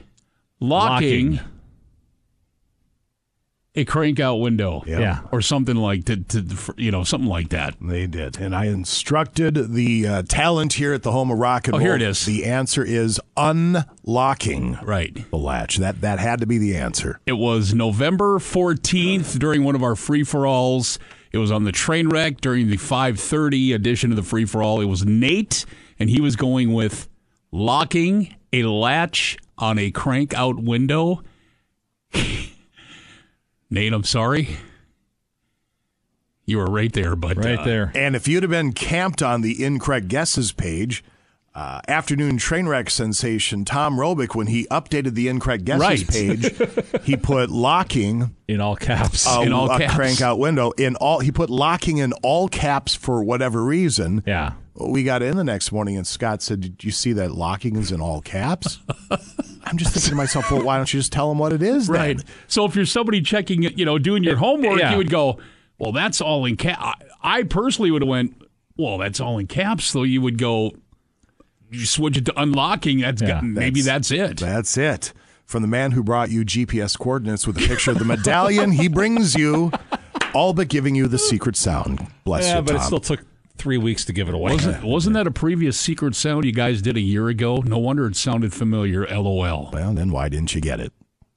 locking, 0.59 1.31
Locking. 1.31 1.47
a 3.75 3.85
crank 3.85 4.19
out 4.19 4.35
window. 4.37 4.83
Yeah. 4.85 4.99
Yeah. 4.99 5.19
or 5.31 5.41
something 5.41 5.75
like 5.75 6.05
to, 6.05 6.17
to 6.17 6.73
you 6.77 6.91
know 6.91 7.03
something 7.03 7.29
like 7.29 7.49
that. 7.49 7.75
They 7.81 8.07
did. 8.07 8.39
And 8.39 8.55
I 8.55 8.65
instructed 8.65 9.73
the 9.73 10.07
uh, 10.07 10.23
talent 10.27 10.73
here 10.73 10.93
at 10.93 11.03
the 11.03 11.11
home 11.11 11.31
of 11.31 11.39
rock 11.39 11.67
and 11.67 11.75
Oh, 11.75 11.77
roll. 11.77 11.85
here 11.87 11.95
it 11.95 12.01
is. 12.01 12.25
The 12.25 12.45
answer 12.45 12.83
is 12.83 13.19
unlocking 13.37 14.77
Right. 14.83 15.29
the 15.29 15.37
latch. 15.37 15.77
That 15.77 16.01
that 16.01 16.19
had 16.19 16.39
to 16.41 16.45
be 16.45 16.57
the 16.57 16.75
answer. 16.77 17.19
It 17.25 17.33
was 17.33 17.73
November 17.73 18.39
14th 18.39 19.39
during 19.39 19.63
one 19.63 19.75
of 19.75 19.83
our 19.83 19.95
free 19.95 20.23
for 20.23 20.45
alls. 20.47 20.99
It 21.31 21.37
was 21.37 21.51
on 21.51 21.63
the 21.63 21.71
train 21.71 22.09
wreck 22.09 22.41
during 22.41 22.69
the 22.69 22.77
5:30 22.77 23.73
edition 23.73 24.11
of 24.11 24.15
the 24.15 24.23
free 24.23 24.45
for 24.45 24.63
all. 24.63 24.81
It 24.81 24.85
was 24.85 25.05
Nate 25.05 25.65
and 25.99 26.09
he 26.09 26.21
was 26.21 26.35
going 26.35 26.73
with 26.73 27.07
locking 27.51 28.35
a 28.51 28.63
latch 28.63 29.37
on 29.57 29.77
a 29.77 29.91
crank 29.91 30.33
out 30.33 30.59
window. 30.59 31.21
Nate, 33.69 33.93
I'm 33.93 34.03
sorry. 34.03 34.57
You 36.45 36.57
were 36.57 36.65
right 36.65 36.91
there, 36.91 37.15
but 37.15 37.37
Right 37.37 37.59
uh, 37.59 37.63
there. 37.63 37.91
And 37.93 38.15
if 38.15 38.27
you'd 38.27 38.41
have 38.41 38.49
been 38.49 38.73
camped 38.73 39.21
on 39.21 39.41
the 39.41 39.63
incorrect 39.63 40.07
guesses 40.07 40.51
page, 40.51 41.03
uh, 41.55 41.81
afternoon 41.87 42.37
train 42.37 42.67
wreck 42.67 42.89
sensation 42.89 43.65
Tom 43.65 43.97
Robick, 43.97 44.35
when 44.35 44.47
he 44.47 44.65
updated 44.67 45.13
the 45.15 45.27
incorrect 45.27 45.65
guesses 45.65 45.79
Right. 45.81 46.07
page, 46.07 46.51
he 47.03 47.17
put 47.17 47.49
locking 47.49 48.35
In 48.47 48.61
all 48.61 48.75
caps. 48.75 49.27
a, 49.27 49.41
In 49.41 49.51
all 49.51 49.67
caps. 49.67 49.93
crank 49.95 50.21
out 50.21 50.39
window 50.39 50.71
in 50.71 50.95
all. 50.97 51.19
He 51.19 51.31
put 51.31 51.49
locking 51.49 51.97
in 51.97 52.13
all 52.23 52.47
caps 52.47 52.95
for 52.95 53.23
whatever 53.23 53.63
reason. 53.63 54.23
yeah. 54.25 54.53
We 54.75 55.03
got 55.03 55.21
in 55.21 55.35
the 55.35 55.43
next 55.43 55.73
morning, 55.73 55.97
and 55.97 56.07
Scott 56.07 56.41
said, 56.41 56.61
"Did 56.61 56.83
you 56.85 56.91
see 56.91 57.11
that 57.13 57.31
locking 57.31 57.75
is 57.75 57.91
in 57.91 57.99
all 57.99 58.21
caps?" 58.21 58.79
I'm 59.65 59.77
just 59.77 59.91
thinking 59.93 60.11
to 60.11 60.15
myself, 60.15 60.49
"Well, 60.49 60.63
why 60.63 60.77
don't 60.77 60.93
you 60.93 61.01
just 61.01 61.11
tell 61.11 61.27
them 61.27 61.37
what 61.37 61.51
it 61.51 61.61
is?" 61.61 61.87
then?" 61.87 61.95
Right. 61.97 62.23
So 62.47 62.63
if 62.63 62.77
you're 62.77 62.85
somebody 62.85 63.19
checking, 63.21 63.63
you 63.63 63.83
know, 63.83 63.97
doing 63.99 64.23
your 64.23 64.37
homework, 64.37 64.79
Yeah. 64.79 64.91
you 64.91 64.97
would 64.97 65.09
go, 65.09 65.37
"Well, 65.79 65.91
that's 65.91 66.21
all 66.21 66.45
in 66.45 66.55
cap." 66.55 66.77
I, 66.79 66.93
I 67.21 67.43
personally 67.43 67.91
would 67.91 68.03
have 68.03 68.07
went, 68.07 68.41
"Well, 68.77 68.97
that's 68.99 69.19
all 69.19 69.37
in 69.37 69.47
caps." 69.47 69.83
So 69.83 70.03
you 70.03 70.21
would 70.21 70.37
go, 70.37 70.71
you 71.71 71.85
switch 71.85 72.17
it 72.17 72.25
to 72.25 72.41
unlocking. 72.41 72.99
That's 72.99 73.21
Yeah, 73.21 73.27
got, 73.29 73.43
maybe 73.43 73.81
that's 73.81 74.11
it. 74.11 74.39
That's 74.39 74.77
it. 74.77 75.13
From 75.45 75.61
the 75.63 75.67
man 75.67 75.91
who 75.91 76.03
brought 76.03 76.29
you 76.29 76.45
GPS 76.45 76.97
coordinates 76.97 77.47
with 77.47 77.57
a 77.57 77.67
picture 77.67 77.91
of 77.91 77.97
the 77.99 78.05
medallion, 78.05 78.71
he 78.71 78.87
brings 78.87 79.33
you 79.35 79.71
all 80.35 80.53
but 80.53 80.67
giving 80.67 80.93
you 80.95 81.07
the 81.07 81.17
secret 81.17 81.55
sound. 81.55 82.05
Bless 82.23 82.45
Yeah, 82.45 82.57
you, 82.57 82.61
but 82.61 82.75
it 82.75 82.77
Tom. 82.79 82.85
still 82.87 82.99
took 82.99 83.21
three 83.57 83.77
weeks 83.77 84.05
to 84.05 84.13
give 84.13 84.29
it 84.29 84.35
away. 84.35 84.51
Wasn't 84.53 84.83
wasn't 84.83 85.13
that 85.15 85.25
a 85.27 85.31
previous 85.31 85.77
secret 85.79 86.13
sound 86.15 86.45
you 86.45 86.51
guys 86.51 86.81
did 86.83 86.97
a 86.97 87.01
year 87.01 87.29
ago? 87.29 87.57
No 87.65 87.79
wonder 87.79 88.05
it 88.05 88.15
sounded 88.15 88.53
familiar. 88.53 89.07
LOL. 89.07 89.71
well, 89.73 89.93
then 89.93 90.11
why 90.11 90.29
didn't 90.29 90.53
you 90.53 90.61
get 90.61 90.79
it? 90.79 90.93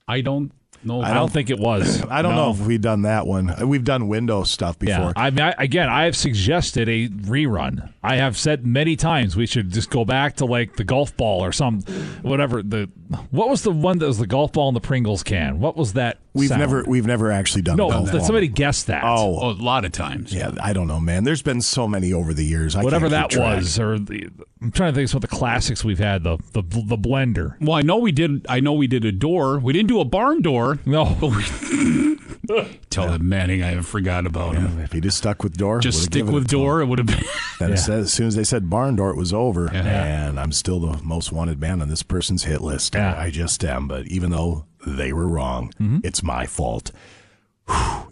I 0.06 0.20
don't 0.20 0.52
know. 0.84 1.00
I 1.02 1.14
don't 1.14 1.32
think 1.32 1.50
it 1.50 1.58
was. 1.58 2.02
I 2.10 2.22
don't 2.22 2.34
No. 2.34 2.46
know 2.46 2.50
if 2.52 2.66
we've 2.66 2.80
done 2.80 3.02
that 3.02 3.26
one. 3.26 3.54
We've 3.68 3.84
done 3.84 4.08
Windows 4.08 4.50
stuff 4.50 4.78
before. 4.78 4.94
Yeah, 4.94 5.12
I 5.16 5.30
mean, 5.30 5.40
I, 5.40 5.54
again, 5.58 5.88
I 5.88 6.04
have 6.04 6.16
suggested 6.16 6.88
a 6.88 7.08
rerun. 7.08 7.90
I 8.02 8.16
have 8.16 8.36
said 8.36 8.66
many 8.66 8.96
times 8.96 9.36
we 9.36 9.46
should 9.46 9.70
just 9.70 9.90
go 9.90 10.04
back 10.04 10.36
to 10.36 10.44
like 10.44 10.76
the 10.76 10.84
golf 10.84 11.16
ball 11.16 11.44
or 11.44 11.52
some, 11.52 11.80
whatever. 12.22 12.62
The 12.62 12.88
what 13.30 13.48
was 13.48 13.62
the 13.62 13.70
one 13.70 13.98
that 13.98 14.06
was 14.06 14.18
the 14.18 14.26
golf 14.26 14.52
ball 14.52 14.68
in 14.68 14.74
the 14.74 14.80
Pringles 14.80 15.22
can? 15.22 15.60
What 15.60 15.76
was 15.76 15.92
that? 15.92 16.18
We've 16.34 16.48
sound? 16.48 16.60
never 16.60 16.84
we've 16.86 17.06
never 17.06 17.30
actually 17.30 17.62
done 17.62 17.76
no. 17.76 17.90
golf 17.90 18.06
that 18.06 18.12
ball. 18.18 18.24
somebody 18.24 18.48
guessed 18.48 18.86
that. 18.86 19.04
Oh. 19.04 19.38
oh, 19.40 19.50
a 19.50 19.52
lot 19.52 19.84
of 19.84 19.92
times. 19.92 20.32
yeah. 20.32 20.52
I 20.62 20.72
don't 20.72 20.86
know, 20.86 20.98
man. 21.00 21.24
There's 21.24 21.42
been 21.42 21.60
so 21.60 21.86
many 21.86 22.12
over 22.12 22.32
the 22.32 22.44
years. 22.44 22.74
I 22.74 22.82
whatever 22.82 23.08
that 23.10 23.36
was, 23.36 23.78
or 23.78 23.98
the, 23.98 24.28
I'm 24.62 24.70
trying 24.70 24.92
to 24.92 24.94
think 24.96 25.04
of 25.06 25.10
some 25.10 25.18
of 25.18 25.22
the 25.22 25.28
classics 25.36 25.84
we've 25.84 25.98
had. 25.98 26.24
The 26.24 26.38
the 26.52 26.62
the 26.62 26.96
blender. 26.96 27.56
Well, 27.60 27.76
I 27.76 27.82
know 27.82 27.98
we 27.98 28.12
did. 28.12 28.46
I 28.48 28.60
know 28.60 28.72
we 28.72 28.86
did 28.86 29.04
a 29.04 29.12
door. 29.12 29.58
We 29.58 29.72
didn't 29.74 29.88
do 29.88 30.00
a 30.00 30.04
barn 30.06 30.40
door. 30.40 30.78
No, 30.86 31.04
Tell 32.90 33.08
them 33.08 33.28
Manning 33.28 33.62
I 33.62 33.68
have 33.68 33.86
forgot 33.86 34.26
about 34.26 34.56
him. 34.56 34.80
If 34.80 34.92
he 34.92 35.00
just 35.00 35.16
stuck 35.16 35.42
with 35.42 35.56
door, 35.56 35.78
Just 35.80 36.02
stick 36.02 36.24
with 36.26 36.44
it 36.44 36.48
door. 36.48 36.80
It 36.80 36.86
would 36.86 36.98
have 36.98 37.06
been. 37.06 37.22
Then 37.58 37.68
Yeah. 37.68 37.74
it 37.74 37.78
said- 37.78 38.00
as 38.00 38.12
soon 38.12 38.26
as 38.26 38.34
they 38.34 38.44
said 38.44 38.68
barn 38.68 38.96
door, 38.96 39.10
it 39.10 39.16
was 39.16 39.32
over. 39.32 39.70
Yeah. 39.72 40.28
And 40.28 40.40
I'm 40.40 40.50
still 40.52 40.80
the 40.80 41.00
most 41.04 41.30
wanted 41.32 41.60
man 41.60 41.80
on 41.80 41.88
this 41.88 42.02
person's 42.02 42.44
hit 42.44 42.60
list. 42.60 42.94
Yeah. 42.94 43.14
I 43.16 43.30
just 43.30 43.64
am. 43.64 43.86
But 43.86 44.06
even 44.08 44.30
though 44.30 44.64
they 44.86 45.12
were 45.12 45.26
wrong, 45.28 45.72
Mm-hmm. 45.80 45.98
it's 46.04 46.22
my 46.22 46.46
fault. 46.46 46.90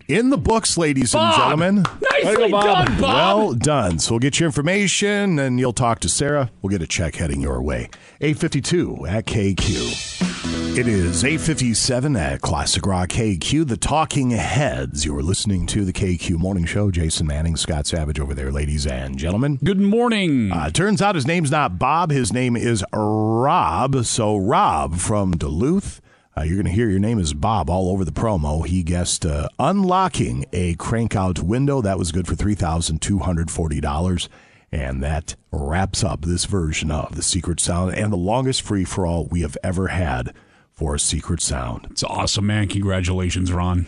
In 0.06 0.30
the 0.30 0.38
books, 0.38 0.78
ladies 0.78 1.14
and 1.14 1.34
gentlemen. 1.34 1.84
Nicely 2.12 2.50
done, 2.50 3.00
Bob. 3.00 3.00
Well 3.00 3.52
done. 3.54 3.98
So 3.98 4.12
we'll 4.14 4.18
get 4.20 4.40
your 4.40 4.46
information 4.46 5.38
and 5.38 5.58
you'll 5.60 5.72
talk 5.72 6.00
to 6.00 6.08
Sarah. 6.08 6.50
We'll 6.62 6.70
get 6.70 6.82
a 6.82 6.86
check 6.86 7.16
heading 7.16 7.40
your 7.40 7.60
way. 7.60 7.90
852 8.20 9.06
at 9.06 9.26
KQ. 9.26 10.76
It 10.78 10.86
is 10.86 11.24
857 11.24 12.16
at 12.16 12.40
Classic 12.40 12.86
Rock 12.86 13.08
KQ, 13.10 13.66
the 13.68 13.76
Talking 13.76 14.30
Heads. 14.30 15.04
You 15.04 15.16
are 15.16 15.22
listening 15.22 15.66
to 15.66 15.84
the 15.84 15.92
KQ 15.92 16.38
Morning 16.38 16.64
Show. 16.64 16.90
Jason 16.92 17.26
Manning, 17.26 17.56
Scott 17.56 17.86
Savage 17.88 18.20
over 18.20 18.34
there, 18.34 18.52
ladies 18.52 18.86
and 18.86 19.18
gentlemen. 19.18 19.58
Good 19.62 19.80
morning. 19.80 20.52
Uh, 20.52 20.70
turns 20.70 21.02
out 21.02 21.16
his 21.16 21.26
name's 21.26 21.50
not 21.50 21.78
Bob. 21.78 22.12
His 22.12 22.32
name 22.32 22.56
is 22.56 22.84
Rob. 22.92 24.04
So, 24.04 24.36
Rob 24.36 24.94
from 24.96 25.32
Duluth. 25.32 26.00
Uh, 26.36 26.42
you're 26.42 26.56
going 26.56 26.66
to 26.66 26.72
hear 26.72 26.88
your 26.88 27.00
name 27.00 27.18
is 27.18 27.34
Bob 27.34 27.68
all 27.68 27.90
over 27.90 28.04
the 28.04 28.12
promo. 28.12 28.64
He 28.64 28.82
guessed 28.82 29.26
uh, 29.26 29.48
unlocking 29.58 30.46
a 30.52 30.74
crank-out 30.76 31.40
window. 31.40 31.80
That 31.80 31.98
was 31.98 32.12
good 32.12 32.26
for 32.28 32.34
$3,240. 32.34 34.28
And 34.72 35.02
that 35.02 35.34
wraps 35.50 36.04
up 36.04 36.22
this 36.22 36.44
version 36.44 36.92
of 36.92 37.16
the 37.16 37.22
Secret 37.22 37.58
Sound 37.58 37.94
and 37.94 38.12
the 38.12 38.16
longest 38.16 38.62
free-for-all 38.62 39.26
we 39.26 39.40
have 39.40 39.58
ever 39.64 39.88
had 39.88 40.32
for 40.72 40.94
a 40.94 41.00
Secret 41.00 41.42
Sound. 41.42 41.88
It's 41.90 42.04
awesome, 42.04 42.46
man. 42.46 42.68
Congratulations, 42.68 43.52
Ron. 43.52 43.86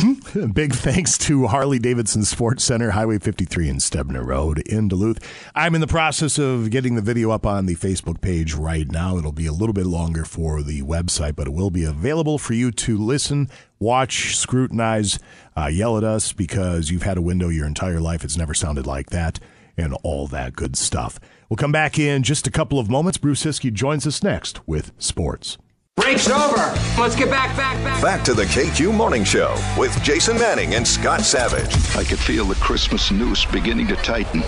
Big 0.54 0.72
thanks 0.74 1.18
to 1.18 1.46
Harley 1.46 1.78
Davidson 1.78 2.24
Sports 2.24 2.64
Center, 2.64 2.90
Highway 2.90 3.18
53 3.18 3.68
and 3.68 3.80
Stebner 3.80 4.24
Road 4.24 4.60
in 4.60 4.88
Duluth. 4.88 5.18
I'm 5.54 5.74
in 5.74 5.80
the 5.80 5.86
process 5.86 6.38
of 6.38 6.70
getting 6.70 6.94
the 6.94 7.02
video 7.02 7.30
up 7.30 7.44
on 7.44 7.66
the 7.66 7.74
Facebook 7.74 8.20
page 8.20 8.54
right 8.54 8.90
now. 8.90 9.18
It'll 9.18 9.32
be 9.32 9.46
a 9.46 9.52
little 9.52 9.72
bit 9.72 9.86
longer 9.86 10.24
for 10.24 10.62
the 10.62 10.82
website, 10.82 11.36
but 11.36 11.46
it 11.46 11.52
will 11.52 11.70
be 11.70 11.84
available 11.84 12.38
for 12.38 12.54
you 12.54 12.70
to 12.70 12.96
listen, 12.96 13.50
watch, 13.78 14.36
scrutinize, 14.36 15.18
uh, 15.56 15.66
yell 15.66 15.98
at 15.98 16.04
us 16.04 16.32
because 16.32 16.90
you've 16.90 17.02
had 17.02 17.18
a 17.18 17.22
window 17.22 17.48
your 17.48 17.66
entire 17.66 18.00
life. 18.00 18.24
It's 18.24 18.36
never 18.38 18.54
sounded 18.54 18.86
like 18.86 19.10
that, 19.10 19.38
and 19.76 19.94
all 20.02 20.26
that 20.28 20.54
good 20.54 20.76
stuff. 20.76 21.20
We'll 21.48 21.56
come 21.56 21.72
back 21.72 21.98
in 21.98 22.22
just 22.22 22.46
a 22.46 22.50
couple 22.50 22.78
of 22.78 22.88
moments. 22.88 23.18
Bruce 23.18 23.44
Ciskie 23.44 23.72
joins 23.72 24.06
us 24.06 24.22
next 24.22 24.66
with 24.66 24.92
sports. 24.98 25.58
Break's 26.00 26.30
over. 26.30 26.74
Let's 26.98 27.14
get 27.14 27.28
back, 27.28 27.54
back, 27.58 27.76
back. 27.84 28.02
Back 28.02 28.24
to 28.24 28.32
the 28.32 28.44
KQ 28.44 28.94
Morning 28.94 29.22
Show 29.22 29.54
with 29.76 30.02
Jason 30.02 30.38
Manning 30.38 30.74
and 30.74 30.88
Scott 30.88 31.20
Savage. 31.20 31.74
I 31.94 32.04
could 32.04 32.18
feel 32.18 32.46
the 32.46 32.54
Christmas 32.54 33.10
noose 33.10 33.44
beginning 33.44 33.86
to 33.88 33.96
tighten. 33.96 34.42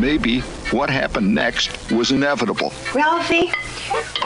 Maybe 0.00 0.44
what 0.70 0.90
happened 0.90 1.34
next 1.34 1.92
was 1.92 2.10
inevitable. 2.10 2.72
Ralphie, 2.94 3.52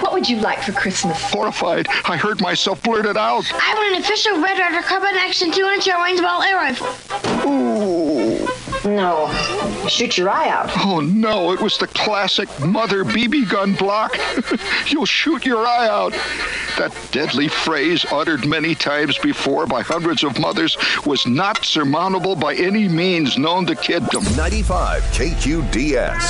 what 0.00 0.12
would 0.12 0.28
you 0.28 0.38
like 0.38 0.62
for 0.62 0.72
Christmas? 0.72 1.20
Horrified, 1.30 1.86
I 2.06 2.16
heard 2.16 2.40
myself 2.40 2.82
blurt 2.82 3.06
it 3.06 3.16
out. 3.16 3.44
I 3.52 3.74
want 3.74 3.96
an 3.96 4.02
official 4.02 4.40
Red 4.40 4.58
Ryder 4.58 4.86
Carbine 4.86 5.16
Action 5.16 5.50
200 5.52 5.82
shot 5.82 6.02
range 6.02 6.20
ball 6.20 6.42
air 6.42 6.56
rifle. 6.56 6.88
Ooh. 7.48 8.48
No. 8.84 9.30
Shoot 9.88 10.16
your 10.16 10.30
eye 10.30 10.48
out. 10.48 10.70
Oh 10.76 11.00
no, 11.00 11.52
it 11.52 11.60
was 11.60 11.76
the 11.76 11.86
classic 11.88 12.48
mother 12.60 13.04
BB 13.04 13.48
gun 13.50 13.74
block. 13.74 14.16
You'll 14.86 15.04
shoot 15.06 15.44
your 15.44 15.66
eye 15.66 15.88
out. 15.88 16.12
That 16.78 16.96
deadly 17.10 17.48
phrase, 17.48 18.06
uttered 18.10 18.46
many 18.46 18.74
times 18.74 19.18
before 19.18 19.66
by 19.66 19.82
hundreds 19.82 20.24
of 20.24 20.38
mothers, 20.38 20.78
was 21.04 21.26
not 21.26 21.64
surmountable 21.64 22.34
by 22.36 22.54
any 22.54 22.88
means 22.88 23.36
known 23.36 23.66
to 23.66 23.74
kiddom. 23.74 24.36
95 24.36 25.02
KQDS. 25.02 26.30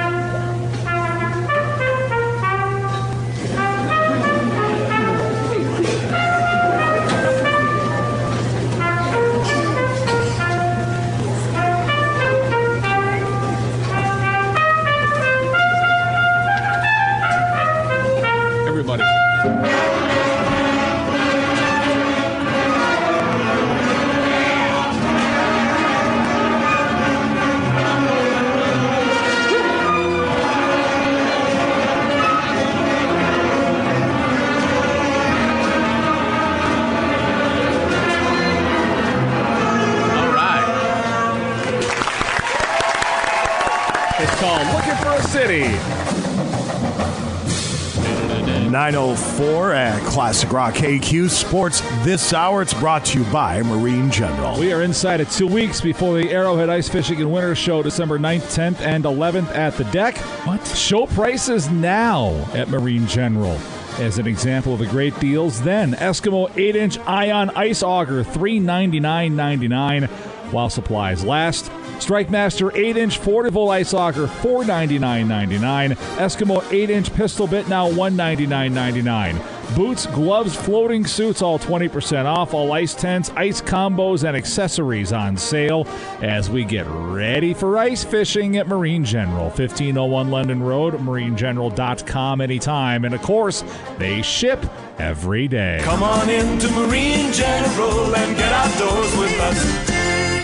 904 48.81 49.73
at 49.73 50.01
Classic 50.07 50.51
Rock 50.51 50.73
KQ 50.73 51.29
Sports 51.29 51.81
this 52.03 52.33
hour. 52.33 52.63
It's 52.63 52.73
brought 52.73 53.05
to 53.05 53.19
you 53.19 53.25
by 53.31 53.61
Marine 53.61 54.09
General. 54.09 54.59
We 54.59 54.73
are 54.73 54.81
inside 54.81 55.21
of 55.21 55.29
two 55.29 55.45
weeks 55.45 55.79
before 55.79 56.17
the 56.17 56.31
Arrowhead 56.31 56.67
Ice 56.71 56.89
Fishing 56.89 57.21
and 57.21 57.31
Winter 57.31 57.53
Show, 57.53 57.83
December 57.83 58.17
9th, 58.17 58.41
10th, 58.57 58.81
and 58.81 59.03
11th 59.03 59.55
at 59.55 59.75
the 59.75 59.83
DECC. 59.83 60.17
What? 60.47 60.65
Show 60.65 61.05
prices 61.05 61.69
now 61.69 62.31
at 62.55 62.69
Marine 62.69 63.05
General. 63.05 63.55
As 63.99 64.17
an 64.17 64.25
example 64.25 64.73
of 64.73 64.79
the 64.79 64.87
great 64.87 65.19
deals, 65.19 65.61
then 65.61 65.91
Eskimo 65.93 66.49
8 66.57 66.75
inch 66.75 66.97
Ion 66.97 67.51
Ice 67.51 67.83
Auger, 67.83 68.23
$399.99 68.23 70.09
while 70.51 70.71
supplies 70.71 71.23
last. 71.23 71.71
Strike 72.01 72.31
Master 72.31 72.75
8 72.75 72.97
inch 72.97 73.19
40 73.19 73.51
volt 73.51 73.71
ice 73.71 73.93
locker, 73.93 74.25
$499.99. 74.25 75.95
Eskimo 76.17 76.71
8 76.71 76.89
inch 76.89 77.13
pistol 77.13 77.45
bit 77.47 77.67
now 77.67 77.89
$199.99. 77.89 79.75
Boots, 79.75 80.05
gloves, 80.07 80.53
floating 80.53 81.05
suits, 81.05 81.41
all 81.41 81.57
20% 81.57 82.25
off. 82.25 82.53
All 82.53 82.73
ice 82.73 82.93
tents, 82.93 83.29
ice 83.35 83.61
combos, 83.61 84.27
and 84.27 84.35
accessories 84.35 85.13
on 85.13 85.37
sale 85.37 85.87
as 86.21 86.49
we 86.49 86.65
get 86.65 86.85
ready 86.87 87.53
for 87.53 87.77
ice 87.77 88.03
fishing 88.03 88.57
at 88.57 88.67
Marine 88.67 89.05
General. 89.05 89.45
1501 89.45 90.29
London 90.29 90.61
Road, 90.61 90.95
marinegeneral.com 90.95 92.41
anytime. 92.41 93.05
And 93.05 93.15
of 93.15 93.21
course, 93.21 93.63
they 93.97 94.21
ship 94.21 94.65
every 94.99 95.47
day. 95.47 95.79
Come 95.83 96.03
on 96.03 96.29
into 96.29 96.69
Marine 96.71 97.31
General 97.31 98.15
and 98.15 98.35
get 98.35 98.51
outdoors 98.51 99.17
with 99.17 99.39
us. 99.39 100.00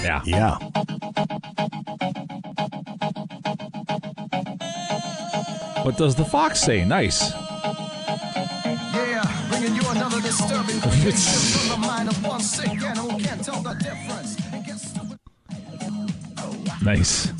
Yeah. 0.07 0.21
Yeah. 0.23 0.57
What 5.84 5.97
does 5.97 6.15
the 6.15 6.23
fox 6.23 6.61
say? 6.61 6.85
Nice. 6.85 7.29
Yeah, 8.93 9.25
bringing 9.49 9.75
you 9.75 9.81
another 9.89 10.21
disturbing 10.21 10.79
creation 10.89 11.59
from 11.59 11.81
the 11.81 11.85
mind 11.85 12.07
of 12.07 12.25
one 12.25 12.39
sick 12.39 12.69
animal 12.69 13.19
can't 13.19 13.43
tell 13.43 13.61
the 13.61 13.73
difference. 13.73 14.38
And 14.53 14.65
guess 14.65 14.95
what? 14.95 15.19
Nice. 16.81 17.36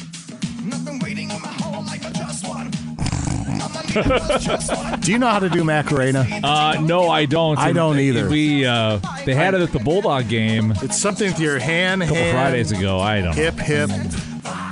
Do 5.02 5.12
you 5.12 5.18
know 5.18 5.28
how 5.28 5.40
to 5.40 5.50
do 5.50 5.64
Macarena? 5.64 6.26
Uh, 6.44 6.78
no, 6.82 7.10
I 7.10 7.26
don't. 7.26 7.58
I 7.58 7.72
don't 7.72 8.00
either. 8.00 8.30
We 8.30 8.66
uh, 8.66 9.00
they 9.26 9.34
had 9.34 9.54
it 9.54 9.62
at 9.62 9.72
the 9.72 9.80
Bulldog 9.80 10.28
game 10.30 10.74
It's 10.82 10.98
something 10.98 11.28
with 11.32 11.40
your 11.40 11.60
hand, 11.60 12.04
a 12.04 12.06
couple 12.06 12.22
hand, 12.22 12.36
Fridays 12.36 12.72
ago. 12.72 13.00
I 13.00 13.22
don't 13.22 13.26
know. 13.36 13.42
hip, 13.42 13.56
hip, 13.56 13.90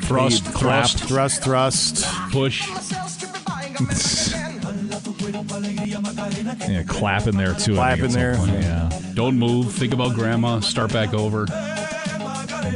thrust, 0.04 0.44
Feed, 0.46 0.54
thrust, 0.56 0.98
clap. 1.00 1.08
thrust, 1.10 1.44
thrust. 1.44 2.06
push. 2.32 2.68
yeah, 6.70 6.84
clap 6.88 7.28
in 7.28 7.38
there 7.38 7.54
too. 7.54 7.74
I 7.80 7.96
Clap 7.96 8.00
think, 8.00 8.00
in 8.00 8.06
at 8.06 8.12
some 8.12 8.22
there. 8.22 8.36
point, 8.36 8.52
Yeah. 8.64 9.02
Don't 9.14 9.38
move. 9.40 9.72
Think 9.74 9.94
about 9.94 10.14
grandma. 10.16 10.60
Start 10.60 10.92
back 10.92 11.14
over. 11.14 11.46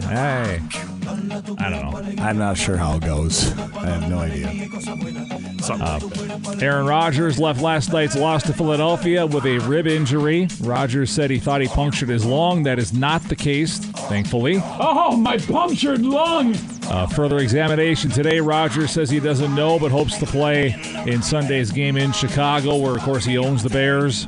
Hey. 0.07 0.59
I 1.57 1.69
don't 1.69 1.91
know. 1.91 2.23
I'm 2.23 2.37
not 2.37 2.57
sure 2.57 2.77
how 2.77 2.95
it 2.95 3.01
goes. 3.01 3.51
I 3.57 3.87
have 3.87 4.09
no 4.09 4.19
idea. 4.19 4.67
Uh, 5.69 5.99
Aaron 6.61 6.85
Rodgers 6.85 7.37
left 7.37 7.61
last 7.61 7.91
night's 7.93 8.15
loss 8.15 8.43
to 8.43 8.53
Philadelphia 8.53 9.25
with 9.25 9.45
a 9.45 9.59
rib 9.59 9.87
injury. 9.87 10.47
Rodgers 10.61 11.11
said 11.11 11.29
he 11.29 11.39
thought 11.39 11.61
he 11.61 11.67
punctured 11.67 12.09
his 12.09 12.25
lung. 12.25 12.63
That 12.63 12.79
is 12.79 12.93
not 12.93 13.21
the 13.23 13.35
case, 13.35 13.77
thankfully. 13.77 14.61
Oh, 14.63 15.15
my 15.15 15.37
punctured 15.37 16.01
lung! 16.01 16.55
Uh, 16.89 17.05
further 17.07 17.37
examination 17.37 18.09
today. 18.09 18.39
Rodgers 18.39 18.91
says 18.91 19.09
he 19.09 19.19
doesn't 19.19 19.53
know, 19.53 19.77
but 19.77 19.91
hopes 19.91 20.17
to 20.17 20.25
play 20.25 20.75
in 21.05 21.21
Sunday's 21.21 21.71
game 21.71 21.97
in 21.97 22.11
Chicago, 22.13 22.77
where, 22.77 22.95
of 22.95 23.01
course, 23.01 23.25
he 23.25 23.37
owns 23.37 23.61
the 23.61 23.69
Bears. 23.69 24.25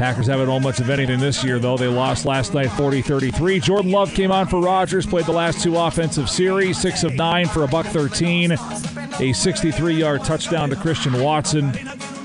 Packers 0.00 0.28
haven't 0.28 0.48
owned 0.48 0.64
much 0.64 0.80
of 0.80 0.88
anything 0.88 1.20
this 1.20 1.44
year, 1.44 1.58
though. 1.58 1.76
They 1.76 1.86
lost 1.86 2.24
last 2.24 2.54
night 2.54 2.68
40 2.68 3.02
33. 3.02 3.60
Jordan 3.60 3.90
Love 3.90 4.14
came 4.14 4.32
on 4.32 4.46
for 4.46 4.58
Rodgers, 4.58 5.04
played 5.04 5.26
the 5.26 5.32
last 5.32 5.62
two 5.62 5.76
offensive 5.76 6.30
series, 6.30 6.80
six 6.80 7.04
of 7.04 7.12
nine 7.16 7.46
for 7.46 7.64
a 7.64 7.68
buck 7.68 7.84
13, 7.84 8.52
a 8.52 9.32
63 9.34 9.94
yard 9.94 10.24
touchdown 10.24 10.70
to 10.70 10.76
Christian 10.76 11.20
Watson, 11.20 11.70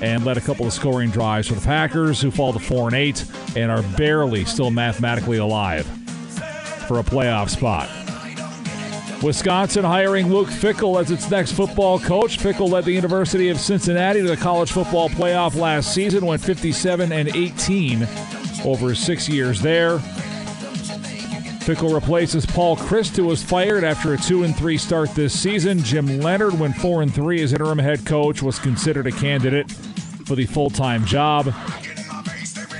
and 0.00 0.24
led 0.24 0.38
a 0.38 0.40
couple 0.40 0.66
of 0.66 0.72
scoring 0.72 1.10
drives 1.10 1.48
for 1.48 1.54
the 1.54 1.60
Packers, 1.60 2.18
who 2.18 2.30
fall 2.30 2.54
to 2.54 2.58
4 2.58 2.88
and 2.88 2.96
8 2.96 3.24
and 3.56 3.70
are 3.70 3.82
barely 3.98 4.46
still 4.46 4.70
mathematically 4.70 5.36
alive 5.36 5.84
for 6.88 6.98
a 6.98 7.02
playoff 7.02 7.50
spot. 7.50 7.90
Wisconsin 9.22 9.84
hiring 9.84 10.32
Luke 10.32 10.48
Fickell 10.48 11.00
as 11.00 11.10
its 11.10 11.30
next 11.30 11.52
football 11.52 11.98
coach. 11.98 12.38
Fickell 12.38 12.70
led 12.70 12.84
the 12.84 12.92
University 12.92 13.48
of 13.48 13.58
Cincinnati 13.58 14.20
to 14.20 14.28
the 14.28 14.36
college 14.36 14.70
football 14.70 15.08
playoff 15.08 15.56
last 15.56 15.92
season, 15.94 16.26
went 16.26 16.42
57 16.42 17.12
and 17.12 17.34
18 17.34 18.06
over 18.64 18.94
six 18.94 19.28
years 19.28 19.60
there. 19.60 19.98
Fickell 21.66 21.92
replaces 21.92 22.46
Paul 22.46 22.76
Chryst, 22.76 23.16
who 23.16 23.24
was 23.24 23.42
fired 23.42 23.82
after 23.82 24.14
a 24.14 24.16
two 24.16 24.44
and 24.44 24.54
three 24.56 24.78
start 24.78 25.10
this 25.16 25.38
season. 25.38 25.82
Jim 25.82 26.20
Leonhard 26.20 26.58
went 26.60 26.76
four 26.76 27.02
and 27.02 27.12
three 27.12 27.42
as 27.42 27.52
interim 27.52 27.78
head 27.78 28.06
coach, 28.06 28.40
was 28.42 28.58
considered 28.60 29.08
a 29.08 29.12
candidate 29.12 29.70
for 30.26 30.36
the 30.36 30.46
full-time 30.46 31.04
job. 31.04 31.52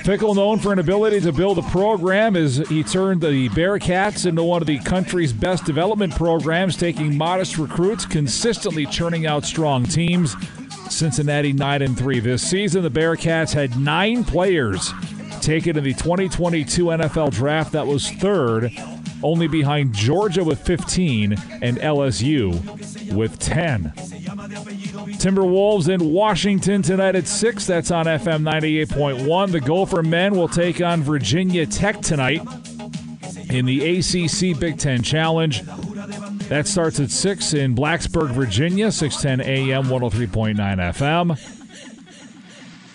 Fickell, 0.07 0.37
known 0.37 0.57
for 0.57 0.71
an 0.71 0.79
ability 0.79 1.19
to 1.19 1.33
build 1.33 1.57
a 1.57 1.61
program, 1.63 2.37
as 2.37 2.59
he 2.69 2.81
turned 2.81 3.19
the 3.19 3.49
Bearcats 3.49 4.25
into 4.25 4.41
one 4.41 4.61
of 4.61 4.65
the 4.65 4.79
country's 4.79 5.33
best 5.33 5.65
development 5.65 6.15
programs, 6.15 6.77
taking 6.77 7.17
modest 7.17 7.57
recruits, 7.57 8.05
consistently 8.05 8.85
churning 8.85 9.25
out 9.25 9.43
strong 9.43 9.83
teams. 9.83 10.33
Cincinnati 10.89 11.51
nine 11.51 11.81
and 11.81 11.97
three 11.97 12.21
this 12.21 12.41
season. 12.41 12.83
The 12.83 12.89
Bearcats 12.89 13.51
had 13.51 13.77
nine 13.77 14.23
players 14.23 14.93
taken 15.41 15.77
in 15.77 15.83
the 15.83 15.93
2022 15.93 16.85
NFL 16.85 17.31
Draft. 17.31 17.73
That 17.73 17.85
was 17.85 18.09
third, 18.09 18.71
only 19.21 19.49
behind 19.49 19.93
Georgia 19.93 20.45
with 20.45 20.61
15 20.61 21.33
and 21.61 21.79
LSU 21.79 23.13
with 23.13 23.39
10. 23.39 23.91
Timberwolves 25.15 25.89
in 25.89 26.11
Washington 26.11 26.81
tonight 26.81 27.15
at 27.15 27.27
6. 27.27 27.65
That's 27.65 27.91
on 27.91 28.05
FM 28.05 28.43
98.1. 28.43 29.51
The 29.51 29.61
Gopher 29.61 30.03
men 30.03 30.35
will 30.35 30.47
take 30.47 30.81
on 30.81 31.01
Virginia 31.01 31.65
Tech 31.65 32.01
tonight 32.01 32.41
in 33.49 33.65
the 33.65 33.97
ACC 33.97 34.59
Big 34.59 34.77
Ten 34.77 35.01
Challenge. 35.01 35.63
That 36.49 36.67
starts 36.67 36.99
at 36.99 37.11
6 37.11 37.53
in 37.53 37.75
Blacksburg, 37.75 38.31
Virginia, 38.31 38.91
610 38.91 39.47
AM, 39.47 39.85
103.9 39.85 40.55
FM. 40.57 41.56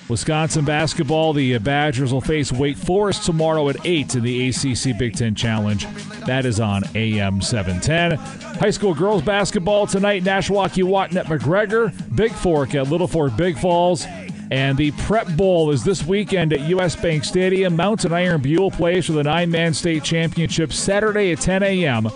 Wisconsin 0.08 0.64
basketball, 0.64 1.32
the 1.32 1.56
Badgers 1.58 2.12
will 2.12 2.20
face 2.20 2.52
Wake 2.52 2.76
Forest 2.76 3.24
tomorrow 3.24 3.68
at 3.68 3.76
8 3.84 4.16
in 4.16 4.22
the 4.22 4.48
ACC 4.48 4.98
Big 4.98 5.16
Ten 5.16 5.34
Challenge. 5.34 5.86
That 6.26 6.44
is 6.44 6.60
on 6.60 6.82
AM 6.94 7.40
710. 7.40 8.18
High 8.58 8.70
school 8.70 8.94
girls 8.94 9.22
basketball 9.22 9.86
tonight, 9.86 10.24
Nashwauk-Keewatin 10.24 11.16
at 11.16 11.26
McGregor, 11.26 11.92
Big 12.14 12.32
Fork 12.32 12.74
at 12.74 12.88
Little 12.88 13.08
Fork 13.08 13.36
Big 13.36 13.58
Falls. 13.58 14.06
And 14.50 14.76
the 14.76 14.90
Prep 14.92 15.34
Bowl 15.34 15.70
is 15.70 15.82
this 15.82 16.04
weekend 16.04 16.52
at 16.52 16.60
U.S. 16.68 16.94
Bank 16.94 17.24
Stadium. 17.24 17.74
Mountain 17.74 18.12
Iron 18.12 18.42
Buhl 18.42 18.70
plays 18.70 19.06
for 19.06 19.12
the 19.12 19.22
nine 19.22 19.50
man 19.50 19.72
state 19.72 20.04
championship 20.04 20.74
Saturday 20.74 21.32
at 21.32 21.40
10 21.40 21.62
a.m. 21.62 22.08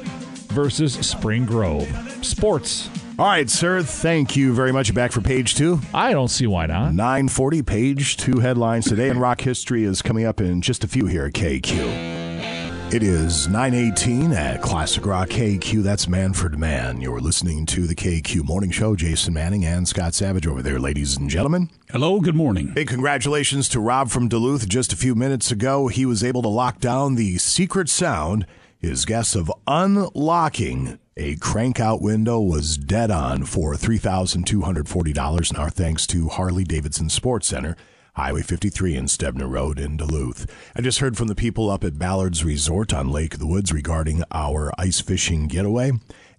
versus 0.49 0.95
Spring 0.95 1.47
Grove. 1.47 1.89
Sports. 2.21 2.91
All 3.19 3.25
right, 3.25 3.49
sir. 3.49 3.83
Thank 3.83 4.37
you 4.37 4.53
very 4.53 4.73
much. 4.73 4.93
Back 4.93 5.11
for 5.11 5.23
page 5.23 5.55
two. 5.55 5.81
I 5.95 6.13
don't 6.13 6.29
see 6.29 6.47
why 6.47 6.67
not. 6.67 6.93
940, 6.93 7.63
page 7.63 8.19
two 8.19 8.41
headlines 8.41 8.85
today 8.85 9.09
in 9.09 9.19
rock 9.19 9.41
history 9.41 9.85
is 9.85 10.03
coming 10.03 10.27
up 10.27 10.39
in 10.39 10.61
just 10.61 10.85
a 10.85 10.89
few 10.89 11.07
here 11.07 11.25
at 11.25 11.33
KQ. 11.33 12.93
It 12.93 13.03
is 13.03 13.49
918 13.49 14.33
at 14.33 14.61
Classic 14.61 15.05
Rock 15.07 15.31
KQ. 15.31 15.83
That's 15.83 16.07
Manfred 16.07 16.59
Mann. 16.59 17.01
You're 17.01 17.21
listening 17.21 17.65
to 17.67 17.87
the 17.87 17.95
KQ 17.95 18.45
Morning 18.45 18.71
Show. 18.71 18.95
Jason 18.95 19.33
Manning 19.33 19.65
and 19.65 19.89
Scott 19.89 20.13
Savage 20.13 20.47
over 20.47 20.61
there, 20.61 20.79
ladies 20.79 21.17
and 21.17 21.31
gentlemen. 21.31 21.71
Hello, 21.91 22.21
good 22.21 22.37
morning. 22.37 22.75
Big 22.75 22.89
congratulations 22.89 23.71
to 23.71 23.81
Rob 23.81 24.11
from 24.11 24.29
Duluth. 24.29 24.69
Just 24.69 24.93
a 24.93 24.97
few 24.97 25.15
minutes 25.15 25.51
ago, 25.51 25.89
he 25.89 26.05
was 26.05 26.23
able 26.23 26.43
to 26.43 26.49
lock 26.49 26.81
down 26.81 27.15
the 27.15 27.39
secret 27.39 27.89
sound. 27.89 28.47
His 28.79 29.07
guess 29.07 29.35
of 29.35 29.51
unlocking 29.67 30.99
a 31.17 31.37
crank-out 31.37 32.03
window 32.03 32.41
was 32.41 32.77
dead 32.77 33.11
on 33.11 33.45
for 33.45 33.73
$3,240. 33.75 35.51
And 35.51 35.59
our 35.59 35.71
thanks 35.71 36.07
to 36.09 36.29
Harley 36.29 36.65
Davidson 36.65 37.09
Sports 37.09 37.49
Center. 37.49 37.77
Highway 38.15 38.43
53 38.43 38.97
and 38.97 39.09
Stebner 39.09 39.51
Road 39.51 39.79
in 39.79 39.97
Duluth. 39.97 40.47
I 40.75 40.81
just 40.81 41.01
heard 41.01 41.17
from 41.17 41.29
the 41.29 41.35
people 41.35 41.71
up 41.71 41.85
at 41.85 41.99
Ballard's 41.99 42.45
Resort 42.45 42.93
on 42.95 43.11
Lake 43.11 43.35
of 43.35 43.41
the 43.41 43.47
Woods 43.47 43.73
regarding 43.73 44.23
our 44.31 44.73
ice 44.79 45.01
fishing 45.01 45.49
getaway. 45.49 45.93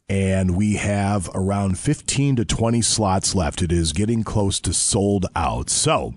And 0.10 0.56
we 0.56 0.76
have 0.76 1.30
around 1.36 1.78
15 1.78 2.38
to 2.38 2.46
20 2.46 2.82
slots 2.82 3.36
left. 3.36 3.62
It 3.62 3.72
is 3.72 3.94
getting 3.94 4.24
close 4.24 4.60
to 4.62 4.74
sold 4.74 5.26
out. 5.36 5.70
So, 5.70 6.14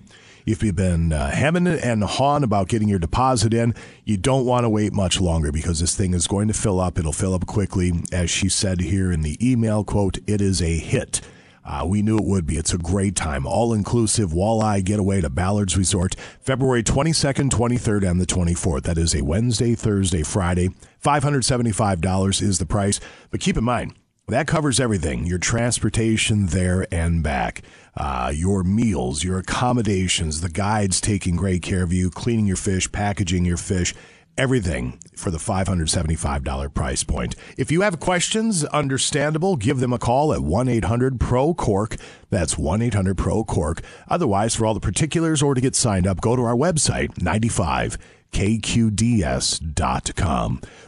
if 0.51 0.63
you've 0.63 0.77
been 0.77 1.13
uh, 1.13 1.31
hemming 1.31 1.67
and 1.67 2.03
hawing 2.03 2.43
about 2.43 2.69
getting 2.69 2.89
your 2.89 2.99
deposit 2.99 3.55
in, 3.55 3.75
you 4.05 4.17
don't 4.17 4.47
want 4.47 4.65
to 4.65 4.69
wait 4.69 4.93
much 4.93 5.21
longer 5.21 5.53
because 5.53 5.81
this 5.81 5.95
thing 5.95 6.15
is 6.15 6.27
going 6.27 6.49
to 6.49 6.55
fill 6.55 6.81
up. 6.81 6.99
It'll 6.99 7.13
fill 7.13 7.35
up 7.35 7.47
quickly. 7.47 7.93
As 8.13 8.31
she 8.31 8.49
said 8.49 8.81
here 8.81 9.13
in 9.13 9.23
the 9.23 9.37
email 9.41 9.85
quote, 9.85 10.19
it 10.27 10.41
is 10.41 10.61
a 10.61 10.77
hit. 10.79 11.21
Uh, 11.65 11.85
we 11.87 12.03
knew 12.03 12.17
it 12.17 12.25
would 12.25 12.47
be. 12.47 12.57
It's 12.57 12.73
a 12.73 12.79
great 12.79 13.15
time. 13.15 13.47
All 13.47 13.73
inclusive 13.73 14.31
walleye 14.31 14.83
getaway 14.83 15.21
to 15.21 15.31
Ballard's 15.31 15.77
Resort, 15.77 16.17
February 16.41 16.83
22nd, 16.83 17.51
23rd, 17.51 18.11
and 18.11 18.21
the 18.21 18.27
24th. 18.27 18.83
That 18.83 18.99
is 18.99 19.15
a 19.15 19.23
Wednesday, 19.23 19.75
Thursday, 19.75 20.23
Friday. 20.23 20.71
$575 21.05 22.43
is 22.43 22.59
the 22.59 22.67
price. 22.67 22.99
But 23.31 23.41
keep 23.41 23.57
in 23.57 23.65
mind, 23.65 23.95
that 24.29 24.47
covers 24.47 24.81
everything 24.81 25.27
your 25.27 25.39
transportation 25.39 26.47
there 26.47 26.87
and 26.93 27.23
back, 27.23 27.63
uh, 27.97 28.33
your 28.35 28.63
meals, 28.63 29.25
your 29.25 29.39
accommodations, 29.39 30.41
the 30.41 30.49
guides 30.49 31.01
taking 31.01 31.37
great 31.37 31.63
care 31.63 31.83
of 31.83 31.93
you, 31.93 32.11
cleaning 32.11 32.47
your 32.47 32.57
fish, 32.57 32.91
packaging 32.91 33.45
your 33.45 33.57
fish 33.57 33.95
everything 34.41 34.99
for 35.15 35.31
the 35.31 35.39
$575 35.39 36.73
price 36.73 37.05
point. 37.05 37.37
If 37.59 37.71
you 37.71 37.83
have 37.83 38.01
questions, 38.01 38.65
understandable, 38.65 39.57
give 39.57 39.81
them 39.81 39.93
a 39.93 39.99
call 39.99 40.33
at 40.33 40.41
1 40.41 40.67
800 40.67 41.21
PRO 41.21 41.53
CORK. 41.53 41.97
That's 42.31 42.57
1 42.57 42.81
800 42.81 43.19
PRO 43.19 43.45
CORK. 43.45 43.83
Otherwise, 44.09 44.55
for 44.57 44.65
all 44.65 44.73
the 44.73 44.81
particulars 44.81 45.43
or 45.43 45.55
to 45.55 45.61
get 45.61 45.77
signed 45.77 46.07
up, 46.07 46.23
go 46.23 46.37
to 46.37 46.43
our 46.43 46.57
website, 46.57 47.21
95 47.21 47.99
kqds.com. 48.33 49.01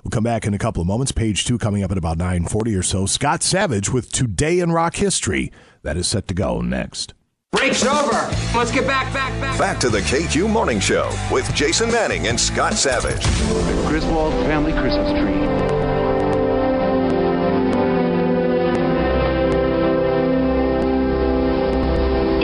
We'll 0.04 0.10
come 0.10 0.24
back 0.24 0.46
in 0.46 0.54
a 0.54 0.58
couple 0.58 0.80
of 0.80 0.86
moments. 0.86 1.12
Page 1.12 1.44
two 1.44 1.58
coming 1.58 1.82
up 1.82 1.90
at 1.90 1.98
about 1.98 2.16
940 2.16 2.74
or 2.74 2.82
so. 2.82 3.04
Scott 3.04 3.42
Savage 3.42 3.90
with 3.90 4.12
Today 4.12 4.60
in 4.60 4.70
Rock 4.72 4.94
History. 4.96 5.52
That 5.82 5.96
is 5.96 6.06
set 6.06 6.28
to 6.28 6.34
go 6.34 6.60
next. 6.60 7.14
Break's 7.50 7.84
over. 7.84 8.12
Let's 8.56 8.70
get 8.70 8.86
back, 8.86 9.12
back, 9.12 9.38
back. 9.40 9.58
Back 9.58 9.80
to 9.80 9.90
the 9.90 9.98
KQ 9.98 10.48
Morning 10.48 10.78
Show 10.80 11.10
with 11.30 11.52
Jason 11.54 11.90
Manning 11.90 12.28
and 12.28 12.38
Scott 12.38 12.74
Savage. 12.74 13.24
The 13.24 13.84
Griswold 13.88 14.32
family 14.46 14.72
Christmas 14.72 15.10
tree. 15.10 15.42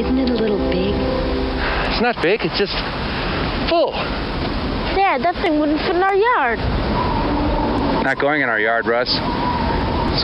Isn't 0.03 0.19
it 0.19 0.31
a 0.31 0.35
little 0.35 0.59
big? 0.71 0.95
It's 1.91 2.03
not 2.03 2.21
big, 2.21 2.41
it's 2.43 2.59
just 2.59 2.75
full. 3.71 3.93
Dad, 4.99 5.23
that 5.23 5.35
thing 5.43 5.59
wouldn't 5.59 5.81
fit 5.83 5.97
in 5.97 6.03
our 6.03 6.15
yard. 6.15 6.59
Not 8.05 8.19
going 8.19 8.43
in 8.43 8.49
our 8.49 8.61
yard, 8.61 8.87
Russ. 8.87 9.09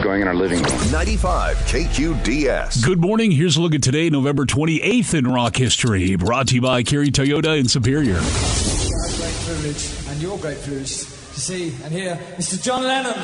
It's 0.05 0.11
going 0.11 0.21
in 0.21 0.29
our 0.29 0.35
living 0.35 0.63
room. 0.63 0.93
95 0.93 1.57
KQDS. 1.57 2.85
Good 2.85 3.01
morning. 3.01 3.31
Here's 3.31 3.57
a 3.57 3.63
look 3.63 3.75
at 3.75 3.83
today, 3.83 4.11
November 4.11 4.45
28th 4.45 5.15
in 5.15 5.27
rock 5.27 5.57
history. 5.57 6.15
Brought 6.17 6.49
to 6.49 6.57
you 6.57 6.61
by 6.61 6.83
Kerry 6.83 7.11
Toyota 7.11 7.59
in 7.59 7.69
Superior. 7.69 8.17
Great 8.17 9.35
privilege, 9.47 9.95
and 10.11 10.21
your 10.21 10.37
great 10.37 10.61
privilege, 10.61 10.99
to 10.99 11.41
see 11.41 11.75
and 11.85 11.91
hear 11.91 12.17
Mr. 12.37 12.63
John 12.63 12.83
Lennon. 12.83 13.15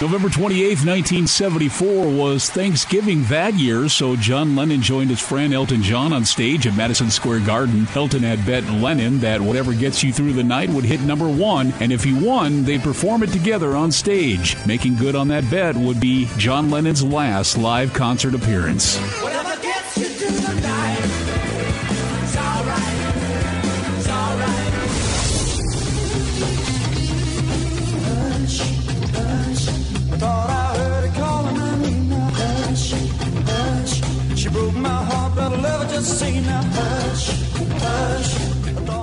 November 0.00 0.30
28, 0.30 0.64
1974 0.86 2.08
was 2.08 2.48
Thanksgiving 2.48 3.22
that 3.24 3.52
year, 3.52 3.86
so 3.86 4.16
John 4.16 4.56
Lennon 4.56 4.80
joined 4.80 5.10
his 5.10 5.20
friend 5.20 5.52
Elton 5.52 5.82
John 5.82 6.14
on 6.14 6.24
stage 6.24 6.66
at 6.66 6.74
Madison 6.74 7.10
Square 7.10 7.40
Garden. 7.40 7.86
Elton 7.94 8.22
had 8.22 8.46
bet 8.46 8.64
Lennon 8.64 9.18
that 9.18 9.42
whatever 9.42 9.74
gets 9.74 10.02
you 10.02 10.10
through 10.10 10.32
the 10.32 10.42
night 10.42 10.70
would 10.70 10.86
hit 10.86 11.02
number 11.02 11.28
one, 11.28 11.74
and 11.80 11.92
if 11.92 12.02
he 12.02 12.14
won, 12.14 12.64
they'd 12.64 12.80
perform 12.80 13.22
it 13.22 13.30
together 13.30 13.76
on 13.76 13.92
stage. 13.92 14.56
Making 14.66 14.96
good 14.96 15.14
on 15.14 15.28
that 15.28 15.50
bet 15.50 15.76
would 15.76 16.00
be 16.00 16.30
John 16.38 16.70
Lennon's 16.70 17.04
last 17.04 17.58
live 17.58 17.92
concert 17.92 18.34
appearance. 18.34 18.96
Whatever 19.20 19.60
gets 19.60 19.98
you 19.98 20.06
through 20.06 20.54
the 20.54 20.60
night, 20.62 20.99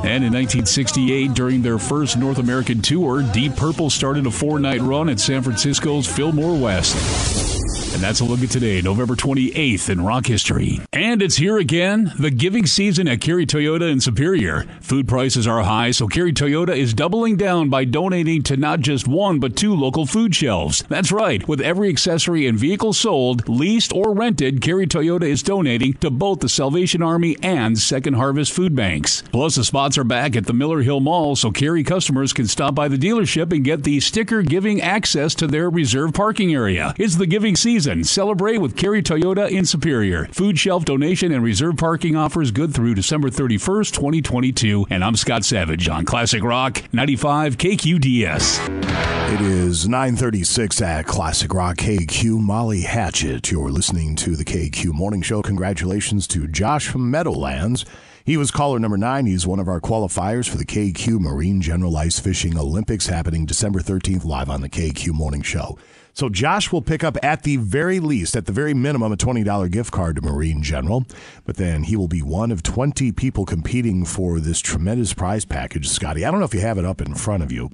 And 0.08 0.24
in 0.24 0.32
1968, 0.34 1.34
during 1.34 1.62
their 1.62 1.78
first 1.78 2.18
North 2.18 2.38
American 2.38 2.82
tour, 2.82 3.22
Deep 3.34 3.56
Purple 3.56 3.90
started 3.90 4.26
a 4.26 4.32
four 4.32 4.60
night 4.60 4.82
run 4.82 5.10
at 5.10 5.20
San 5.20 5.44
Francisco's 5.44 6.08
Fillmore 6.08 6.58
West. 6.58 7.57
And 7.93 8.03
that's 8.03 8.19
a 8.19 8.26
look 8.26 8.43
at 8.43 8.51
today, 8.51 8.81
November 8.81 9.15
28th 9.15 9.89
in 9.89 10.05
rock 10.05 10.27
history. 10.27 10.80
And 10.93 11.22
it's 11.22 11.38
here 11.38 11.57
again, 11.57 12.11
the 12.19 12.30
giving 12.30 12.68
season 12.68 13.07
at 13.07 13.22
Kerry 13.22 13.47
Toyota 13.47 13.91
in 13.91 14.01
Superior. 14.01 14.65
Food 14.81 15.07
prices 15.07 15.47
are 15.47 15.64
high, 15.64 15.89
so 15.91 16.07
Kerry 16.07 16.31
Toyota 16.31 16.77
is 16.77 16.93
doubling 16.93 17.38
down 17.38 17.69
by 17.69 17.85
donating 17.85 18.43
to 18.43 18.55
not 18.55 18.81
just 18.81 19.07
one, 19.07 19.39
but 19.39 19.55
two 19.55 19.73
local 19.73 20.05
food 20.05 20.35
shelves. 20.35 20.84
That's 20.89 21.11
right, 21.11 21.47
with 21.47 21.59
every 21.59 21.89
accessory 21.89 22.45
and 22.45 22.59
vehicle 22.59 22.93
sold, 22.93 23.49
leased, 23.49 23.91
or 23.93 24.14
rented, 24.14 24.61
Kerry 24.61 24.85
Toyota 24.85 25.23
is 25.23 25.41
donating 25.41 25.93
to 25.95 26.11
both 26.11 26.41
the 26.41 26.49
Salvation 26.49 27.01
Army 27.01 27.35
and 27.41 27.80
Second 27.80 28.14
Harvest 28.14 28.51
food 28.53 28.76
banks. 28.76 29.23
Plus, 29.31 29.55
the 29.55 29.64
spots 29.64 29.97
are 29.97 30.03
back 30.03 30.35
at 30.35 30.45
the 30.45 30.53
Miller 30.53 30.81
Hill 30.81 30.99
Mall, 30.99 31.35
so 31.35 31.49
Kerry 31.49 31.84
customers 31.84 32.31
can 32.31 32.45
stop 32.45 32.76
by 32.76 32.88
the 32.88 32.97
dealership 32.97 33.51
and 33.51 33.65
get 33.65 33.84
the 33.84 33.99
sticker 34.01 34.43
giving 34.43 34.81
access 34.81 35.34
to 35.34 35.47
their 35.47 35.69
reserved 35.69 36.14
parking 36.14 36.53
area. 36.53 36.93
It's 36.99 37.15
the 37.15 37.26
giving 37.26 37.55
season. 37.55 37.86
Celebrate 37.88 38.57
with 38.57 38.76
Kerry 38.76 39.01
Toyota 39.01 39.49
in 39.49 39.65
Superior. 39.65 40.26
Food 40.26 40.59
shelf 40.59 40.84
donation 40.84 41.31
and 41.31 41.41
reserve 41.41 41.77
parking 41.77 42.18
offers 42.18 42.51
good 42.51 42.73
through 42.73 42.93
December 42.95 43.30
31st, 43.30 43.93
2022. 43.93 44.88
And 44.89 45.05
I'm 45.05 45.15
Scott 45.15 45.45
Savage 45.45 45.88
on 45.88 46.03
Classic 46.03 46.43
Rock 46.43 46.84
95 46.91 47.57
KQDS. 47.57 49.34
It 49.34 49.39
is 49.39 49.88
936 49.88 50.81
at 50.81 51.05
Classic 51.05 51.53
Rock 51.53 51.77
KQ. 51.77 52.41
Molly 52.41 52.81
Hatchet, 52.81 53.51
you're 53.51 53.69
listening 53.69 54.18
to 54.18 54.35
the 54.35 54.43
KQ 54.43 54.91
Morning 54.91 55.22
Show. 55.22 55.41
Congratulations 55.41 56.27
to 56.27 56.45
Josh 56.45 56.89
from 56.89 57.09
Meadowlands. 57.09 57.85
He 58.26 58.35
was 58.35 58.51
caller 58.51 58.80
number 58.80 58.97
nine. 58.97 59.27
He's 59.27 59.47
one 59.47 59.59
of 59.59 59.69
our 59.69 59.80
qualifiers 59.80 60.49
for 60.49 60.57
the 60.57 60.65
KQ 60.65 61.22
Marine 61.22 61.61
General 61.61 61.95
Ice 61.95 62.19
Fishing 62.19 62.57
Olympics 62.57 63.07
happening 63.07 63.45
December 63.45 63.80
13th 63.80 64.26
live 64.26 64.49
on 64.49 64.59
the 64.59 64.68
KQ 64.68 65.14
Morning 65.14 65.41
Show. 65.41 65.77
So 66.18 66.30
Josh 66.30 66.72
will 66.72 66.81
pick 66.81 67.03
up 67.03 67.15
at 67.22 67.44
the 67.44 67.57
very 67.57 67.99
least, 67.99 68.35
at 68.35 68.48
the 68.48 68.52
very 68.52 68.73
minimum, 68.73 69.11
a 69.11 69.15
$20 69.15 69.69
gift 69.69 69.91
card 69.91 70.15
to 70.15 70.23
Marine 70.23 70.64
General. 70.64 71.06
But 71.45 71.57
then 71.57 71.84
he 71.84 71.95
will 71.95 72.07
be 72.07 72.23
one 72.23 72.52
of 72.52 72.64
20 72.64 73.11
people 73.11 73.45
competing 73.45 74.03
for 74.03 74.39
this 74.39 74.60
tremendous 74.60 75.14
prize 75.14 75.45
package, 75.45 75.88
Scotty. 75.88 76.26
I 76.26 76.31
don't 76.31 76.39
know 76.39 76.45
if 76.48 76.56
you 76.56 76.61
have 76.61 76.80
it 76.80 76.85
up 76.85 77.02
in 77.02 77.14
front 77.14 77.44
of 77.44 77.52
you 77.52 77.69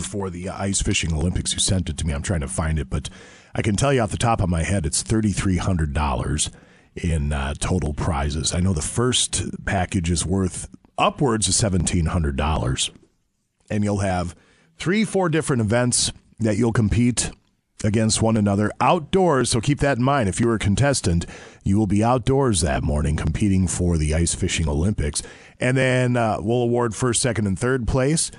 for 0.00 0.30
the 0.30 0.48
Ice 0.48 0.80
Fishing 0.80 1.12
Olympics. 1.12 1.52
You 1.52 1.58
sent 1.58 1.88
it 1.88 1.98
to 1.98 2.06
me. 2.06 2.14
I'm 2.14 2.22
trying 2.22 2.42
to 2.42 2.46
find 2.46 2.78
it, 2.78 2.88
but 2.88 3.10
I 3.52 3.62
can 3.62 3.74
tell 3.74 3.92
you 3.92 4.00
off 4.00 4.12
the 4.12 4.16
top 4.16 4.40
of 4.40 4.48
my 4.48 4.62
head, 4.62 4.86
it's 4.86 5.02
$3,300 5.02 6.50
in 6.94 7.32
uh, 7.32 7.54
total 7.54 7.94
prizes. 7.94 8.54
I 8.54 8.60
know 8.60 8.74
the 8.74 8.80
first 8.80 9.64
package 9.64 10.08
is 10.08 10.24
worth 10.24 10.68
upwards 10.96 11.48
of 11.48 11.72
$1,700. 11.72 12.90
And 13.68 13.82
you'll 13.82 13.98
have 13.98 14.36
three, 14.76 15.04
four 15.04 15.28
different 15.28 15.62
events 15.62 16.12
that 16.38 16.56
you'll 16.56 16.72
compete 16.72 17.32
against 17.82 18.20
one 18.22 18.36
another 18.36 18.70
outdoors. 18.80 19.50
So 19.50 19.60
keep 19.60 19.80
that 19.80 19.98
in 19.98 20.04
mind. 20.04 20.28
If 20.28 20.40
you're 20.40 20.54
a 20.54 20.58
contestant, 20.58 21.26
you 21.64 21.78
will 21.78 21.86
be 21.86 22.04
outdoors 22.04 22.60
that 22.60 22.82
morning 22.82 23.16
competing 23.16 23.66
for 23.66 23.96
the 23.96 24.14
ice 24.14 24.34
fishing 24.34 24.68
Olympics. 24.68 25.22
And 25.58 25.76
then 25.76 26.16
uh, 26.16 26.38
we'll 26.40 26.62
award 26.62 26.94
first, 26.94 27.20
second, 27.22 27.46
and 27.46 27.58
third 27.58 27.86
place. 27.88 28.30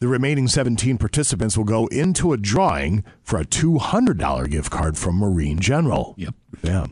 The 0.00 0.08
remaining 0.08 0.46
17 0.46 0.98
participants 0.98 1.56
will 1.56 1.64
go 1.64 1.86
into 1.86 2.34
a 2.34 2.36
drawing 2.36 3.02
for 3.22 3.38
a 3.40 3.44
$200 3.46 4.50
gift 4.50 4.70
card 4.70 4.98
from 4.98 5.16
Marine 5.16 5.58
General. 5.58 6.14
Yep. 6.18 6.34
Yeah. 6.62 6.86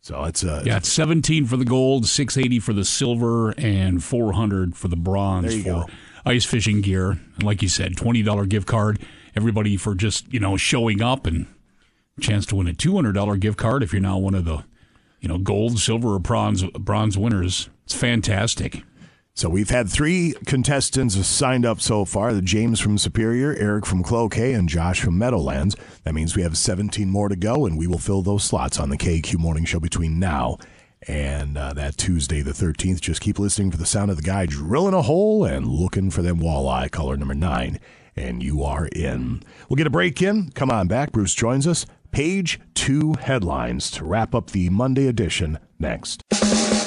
So 0.00 0.24
it's 0.24 0.42
a 0.44 0.62
Yeah, 0.64 0.76
it's 0.78 0.90
17 0.92 1.46
for 1.46 1.56
the 1.56 1.64
gold, 1.64 2.06
680 2.06 2.60
for 2.60 2.72
the 2.72 2.84
silver, 2.84 3.50
and 3.58 4.02
400 4.02 4.76
for 4.76 4.88
the 4.88 4.96
bronze 4.96 5.56
for 5.58 5.62
go. 5.64 5.86
ice 6.24 6.44
fishing 6.44 6.80
gear. 6.80 7.10
And 7.10 7.42
like 7.42 7.62
you 7.62 7.68
said, 7.68 7.94
$20 7.96 8.48
gift 8.48 8.66
card. 8.66 9.00
Everybody 9.36 9.76
for 9.76 9.94
just, 9.94 10.32
you 10.32 10.40
know, 10.40 10.56
showing 10.56 11.02
up 11.02 11.26
and 11.26 11.46
chance 12.20 12.46
to 12.46 12.56
win 12.56 12.66
a 12.66 12.72
$200 12.72 13.38
gift 13.38 13.58
card 13.58 13.82
if 13.82 13.92
you're 13.92 14.00
now 14.00 14.18
one 14.18 14.34
of 14.34 14.44
the, 14.44 14.64
you 15.20 15.28
know, 15.28 15.38
gold, 15.38 15.78
silver, 15.78 16.14
or 16.14 16.18
bronze 16.18 16.64
bronze 16.70 17.18
winners. 17.18 17.68
It's 17.84 17.94
fantastic. 17.94 18.82
So 19.34 19.50
we've 19.50 19.68
had 19.68 19.90
three 19.90 20.34
contestants 20.46 21.14
signed 21.26 21.66
up 21.66 21.82
so 21.82 22.06
far: 22.06 22.32
the 22.32 22.40
James 22.40 22.80
from 22.80 22.96
Superior, 22.96 23.54
Eric 23.54 23.84
from 23.84 24.02
Cloquet, 24.02 24.54
and 24.54 24.66
Josh 24.66 25.02
from 25.02 25.18
Meadowlands. 25.18 25.76
That 26.04 26.14
means 26.14 26.34
we 26.34 26.42
have 26.42 26.56
17 26.56 27.10
more 27.10 27.28
to 27.28 27.36
go, 27.36 27.66
and 27.66 27.76
we 27.76 27.86
will 27.86 27.98
fill 27.98 28.22
those 28.22 28.44
slots 28.44 28.80
on 28.80 28.88
the 28.88 28.96
KQ 28.96 29.38
Morning 29.38 29.66
Show 29.66 29.78
between 29.78 30.18
now 30.18 30.56
and 31.06 31.58
uh, 31.58 31.74
that 31.74 31.98
Tuesday, 31.98 32.40
the 32.40 32.52
13th. 32.52 33.02
Just 33.02 33.20
keep 33.20 33.38
listening 33.38 33.70
for 33.70 33.76
the 33.76 33.84
sound 33.84 34.10
of 34.10 34.16
the 34.16 34.22
guy 34.22 34.46
drilling 34.46 34.94
a 34.94 35.02
hole 35.02 35.44
and 35.44 35.66
looking 35.66 36.10
for 36.10 36.22
them 36.22 36.40
walleye, 36.40 36.90
color 36.90 37.18
number 37.18 37.34
nine, 37.34 37.78
and 38.16 38.42
you 38.42 38.62
are 38.62 38.86
in. 38.86 39.42
We'll 39.68 39.76
get 39.76 39.86
a 39.86 39.90
break 39.90 40.22
in. 40.22 40.50
Come 40.50 40.70
on 40.70 40.88
back. 40.88 41.12
Bruce 41.12 41.34
joins 41.34 41.66
us. 41.66 41.86
Page 42.10 42.60
two 42.74 43.14
headlines 43.14 43.90
to 43.90 44.04
wrap 44.04 44.34
up 44.34 44.50
the 44.50 44.70
Monday 44.70 45.06
edition 45.06 45.58
next. 45.78 46.22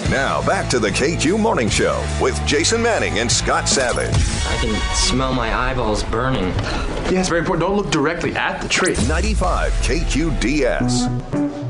Now 0.09 0.43
back 0.45 0.69
to 0.71 0.79
the 0.79 0.89
KQ 0.89 1.39
Morning 1.39 1.69
Show 1.69 2.03
with 2.19 2.43
Jason 2.47 2.81
Manning 2.81 3.19
and 3.19 3.31
Scott 3.31 3.69
Savage. 3.69 4.09
I 4.47 4.57
can 4.59 4.95
smell 4.95 5.33
my 5.33 5.53
eyeballs 5.53 6.03
burning. 6.05 6.49
Yeah, 7.11 7.19
it's 7.19 7.29
very 7.29 7.41
important. 7.41 7.67
Don't 7.67 7.77
look 7.77 7.91
directly 7.91 8.35
at 8.35 8.59
the 8.61 8.67
tree. 8.69 8.95
95 9.07 9.71
KQDS. 9.73 11.68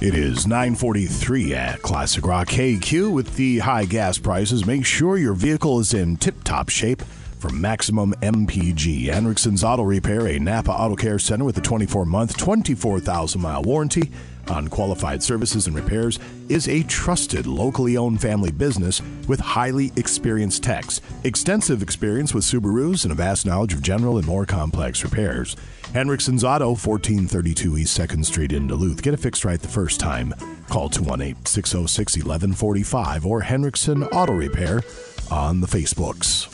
It 0.00 0.14
is 0.14 0.46
943 0.46 1.54
at 1.54 1.82
Classic 1.82 2.24
Rock 2.24 2.48
KQ 2.48 3.12
with 3.12 3.36
the 3.36 3.58
high 3.58 3.84
gas 3.84 4.16
prices. 4.16 4.64
Make 4.64 4.86
sure 4.86 5.18
your 5.18 5.34
vehicle 5.34 5.78
is 5.78 5.92
in 5.92 6.16
tip-top 6.16 6.70
shape 6.70 7.02
from 7.38 7.60
Maximum 7.60 8.14
MPG. 8.22 9.08
Henriksen's 9.08 9.62
Auto 9.62 9.82
Repair, 9.82 10.26
a 10.26 10.38
Napa 10.38 10.72
Auto 10.72 10.96
Care 10.96 11.18
Center 11.18 11.44
with 11.44 11.58
a 11.58 11.60
24-month, 11.60 12.38
24,000-mile 12.38 13.62
warranty 13.62 14.10
on 14.48 14.68
qualified 14.68 15.22
services 15.22 15.66
and 15.66 15.76
repairs, 15.76 16.18
is 16.48 16.68
a 16.68 16.82
trusted, 16.84 17.46
locally 17.46 17.96
owned 17.96 18.20
family 18.20 18.50
business 18.50 19.02
with 19.28 19.40
highly 19.40 19.92
experienced 19.96 20.62
techs, 20.62 21.00
extensive 21.24 21.82
experience 21.82 22.32
with 22.32 22.44
Subarus, 22.44 23.04
and 23.04 23.12
a 23.12 23.16
vast 23.16 23.46
knowledge 23.46 23.74
of 23.74 23.82
general 23.82 24.18
and 24.18 24.26
more 24.26 24.46
complex 24.46 25.02
repairs. 25.02 25.56
Henriksen's 25.92 26.44
Auto, 26.44 26.68
1432 26.68 27.78
East 27.78 27.98
2nd 27.98 28.24
Street 28.24 28.52
in 28.52 28.68
Duluth. 28.68 29.02
Get 29.02 29.14
it 29.14 29.18
fixed 29.18 29.44
right 29.44 29.60
the 29.60 29.68
first 29.68 29.98
time. 29.98 30.32
Call 30.68 30.88
218 30.88 31.46
606 31.46 32.16
1145 32.16 33.26
or 33.26 33.40
Henriksen 33.40 34.04
Auto 34.04 34.32
Repair 34.32 34.82
on 35.30 35.60
the 35.60 35.66
Facebooks. 35.66 36.48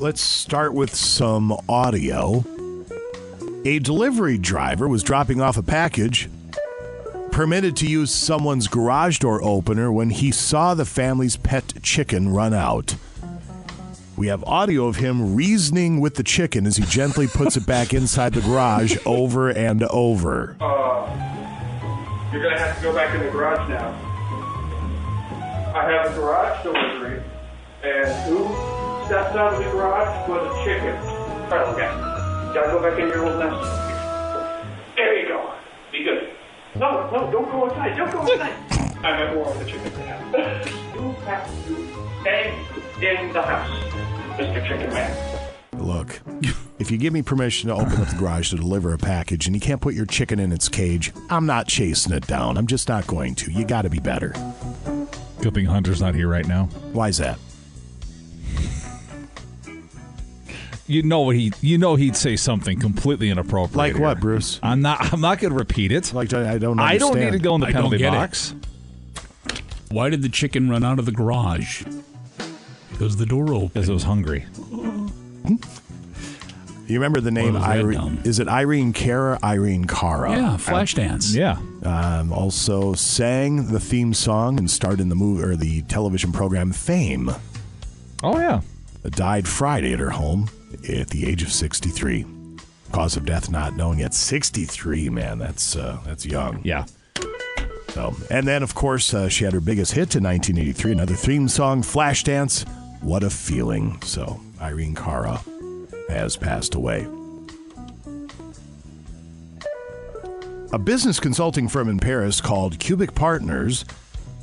Let's 0.00 0.20
start 0.20 0.74
with 0.74 0.94
some 0.94 1.56
audio. 1.68 2.44
A 3.64 3.78
delivery 3.78 4.38
driver 4.38 4.88
was 4.88 5.04
dropping 5.04 5.40
off 5.40 5.56
a 5.56 5.62
package, 5.62 6.28
permitted 7.30 7.76
to 7.76 7.86
use 7.86 8.12
someone's 8.12 8.66
garage 8.66 9.18
door 9.18 9.40
opener 9.42 9.92
when 9.92 10.10
he 10.10 10.32
saw 10.32 10.74
the 10.74 10.84
family's 10.84 11.36
pet 11.36 11.74
chicken 11.80 12.30
run 12.30 12.52
out. 12.54 12.96
We 14.16 14.26
have 14.26 14.42
audio 14.44 14.86
of 14.86 14.96
him 14.96 15.36
reasoning 15.36 16.00
with 16.00 16.16
the 16.16 16.24
chicken 16.24 16.66
as 16.66 16.76
he 16.76 16.84
gently 16.84 17.28
puts 17.28 17.56
it 17.56 17.64
back 17.64 17.94
inside 17.94 18.34
the 18.34 18.40
garage 18.40 18.96
over 19.06 19.50
and 19.50 19.84
over. 19.84 20.56
Uh, 20.60 21.06
you're 22.32 22.42
gonna 22.42 22.58
have 22.58 22.76
to 22.76 22.82
go 22.82 22.92
back 22.92 23.14
in 23.14 23.24
the 23.24 23.30
garage 23.30 23.68
now. 23.68 23.90
I 25.74 25.88
have 25.88 26.12
a 26.12 26.14
garage 26.16 26.62
delivery, 26.64 27.22
and 27.84 28.08
who 28.24 28.48
steps 29.06 29.36
out 29.36 29.54
of 29.54 29.64
the 29.64 29.70
garage 29.70 30.28
was 30.28 30.50
a 30.50 30.64
chicken. 30.64 30.96
Okay. 31.52 32.11
Gotta 32.54 32.70
go 32.70 32.82
back 32.82 32.98
in 32.98 33.08
your 33.08 33.24
old 33.26 33.38
nest. 33.38 34.96
There 34.96 35.18
you 35.18 35.28
go. 35.28 35.54
Be 35.90 36.04
good. 36.04 36.30
No, 36.76 37.10
no, 37.10 37.30
don't 37.32 37.50
go 37.50 37.64
inside. 37.68 37.96
Don't 37.96 38.12
go 38.12 38.20
inside. 38.30 38.52
I 39.02 39.18
meant 39.18 39.34
more 39.34 39.46
of 39.46 39.58
the 39.58 39.64
chicken 39.64 39.92
now. 40.00 40.20
You 40.94 41.12
have 41.24 41.66
to 41.66 41.74
stay 42.20 42.54
in 43.00 43.32
the 43.32 43.42
house, 43.42 43.70
Mr. 44.36 44.68
Chicken 44.68 44.90
Man. 44.92 45.48
Look, 45.78 46.20
if 46.78 46.90
you 46.90 46.98
give 46.98 47.14
me 47.14 47.22
permission 47.22 47.70
to 47.70 47.74
open 47.74 48.00
up 48.00 48.08
the 48.08 48.16
garage 48.16 48.50
to 48.50 48.56
deliver 48.56 48.92
a 48.92 48.98
package 48.98 49.46
and 49.46 49.56
you 49.56 49.60
can't 49.60 49.80
put 49.80 49.94
your 49.94 50.06
chicken 50.06 50.38
in 50.38 50.52
its 50.52 50.68
cage, 50.68 51.10
I'm 51.30 51.46
not 51.46 51.68
chasing 51.68 52.12
it 52.12 52.26
down. 52.26 52.58
I'm 52.58 52.66
just 52.66 52.86
not 52.88 53.06
going 53.06 53.34
to. 53.36 53.50
You 53.50 53.64
got 53.64 53.82
to 53.82 53.90
be 53.90 53.98
better. 53.98 54.34
Good 55.40 55.54
thing 55.54 55.64
Hunter's 55.64 56.02
not 56.02 56.14
here 56.14 56.28
right 56.28 56.46
now. 56.46 56.66
Why 56.92 57.08
is 57.08 57.16
that? 57.16 57.38
You 60.86 61.02
know 61.02 61.20
what 61.20 61.36
he? 61.36 61.52
You 61.60 61.78
know 61.78 61.94
he'd 61.94 62.16
say 62.16 62.36
something 62.36 62.78
completely 62.78 63.30
inappropriate. 63.30 63.76
Like 63.76 63.98
what. 63.98 64.20
Bruce? 64.20 64.58
I'm 64.62 64.82
not. 64.82 65.12
I'm 65.12 65.20
not 65.20 65.38
going 65.38 65.52
to 65.52 65.58
repeat 65.58 65.92
it. 65.92 66.12
Like 66.12 66.32
I 66.34 66.58
don't. 66.58 66.78
I 66.80 66.98
don't 66.98 67.18
need 67.18 67.32
to 67.32 67.38
go 67.38 67.54
in 67.54 67.60
the 67.60 67.68
I 67.68 67.72
penalty 67.72 67.98
get 67.98 68.12
it. 68.12 68.16
box. 68.16 68.54
Why 69.90 70.10
did 70.10 70.22
the 70.22 70.28
chicken 70.28 70.70
run 70.70 70.84
out 70.84 70.98
of 70.98 71.06
the 71.06 71.12
garage? 71.12 71.84
Because 72.90 73.16
the 73.16 73.26
door 73.26 73.52
opened. 73.52 73.74
Because 73.74 73.88
it 73.88 73.92
was 73.92 74.04
hungry. 74.04 74.46
You 76.86 76.98
remember 76.98 77.20
the 77.20 77.30
name 77.30 77.54
was 77.54 77.62
Irene? 77.62 78.20
Is 78.24 78.38
it 78.38 78.48
Irene 78.48 78.92
Cara? 78.92 79.38
Irene 79.42 79.86
Cara? 79.86 80.32
Yeah, 80.32 80.56
Flashdance. 80.58 81.34
Yeah. 81.34 81.58
Um, 81.84 82.32
also 82.32 82.92
sang 82.94 83.68
the 83.68 83.80
theme 83.80 84.12
song 84.14 84.58
and 84.58 84.70
starred 84.70 85.00
in 85.00 85.08
the 85.08 85.14
movie 85.14 85.42
or 85.42 85.56
the 85.56 85.82
television 85.82 86.32
program 86.32 86.72
Fame. 86.72 87.30
Oh 88.22 88.38
yeah. 88.38 88.62
Died 89.10 89.48
Friday 89.48 89.92
at 89.92 90.00
her 90.00 90.10
home 90.10 90.48
at 90.88 91.08
the 91.08 91.26
age 91.26 91.42
of 91.42 91.52
63. 91.52 92.26
Cause 92.92 93.16
of 93.16 93.24
death 93.24 93.50
not 93.50 93.76
known 93.76 93.98
yet. 93.98 94.12
63, 94.12 95.08
man, 95.08 95.38
that's 95.38 95.76
uh, 95.76 95.98
that's 96.04 96.26
young. 96.26 96.60
Yeah. 96.62 96.84
So, 97.88 98.14
and 98.30 98.46
then 98.46 98.62
of 98.62 98.74
course 98.74 99.12
uh, 99.14 99.28
she 99.28 99.44
had 99.44 99.52
her 99.52 99.60
biggest 99.60 99.92
hit 99.92 100.14
in 100.14 100.24
1983, 100.24 100.92
another 100.92 101.14
theme 101.14 101.48
song, 101.48 101.82
Flashdance. 101.82 102.68
What 103.00 103.22
a 103.22 103.30
feeling. 103.30 104.00
So 104.02 104.40
Irene 104.60 104.94
Cara 104.94 105.40
has 106.08 106.36
passed 106.36 106.74
away. 106.74 107.06
A 110.72 110.78
business 110.78 111.20
consulting 111.20 111.68
firm 111.68 111.88
in 111.88 111.98
Paris 111.98 112.40
called 112.40 112.78
Cubik 112.78 113.14
Partners 113.14 113.84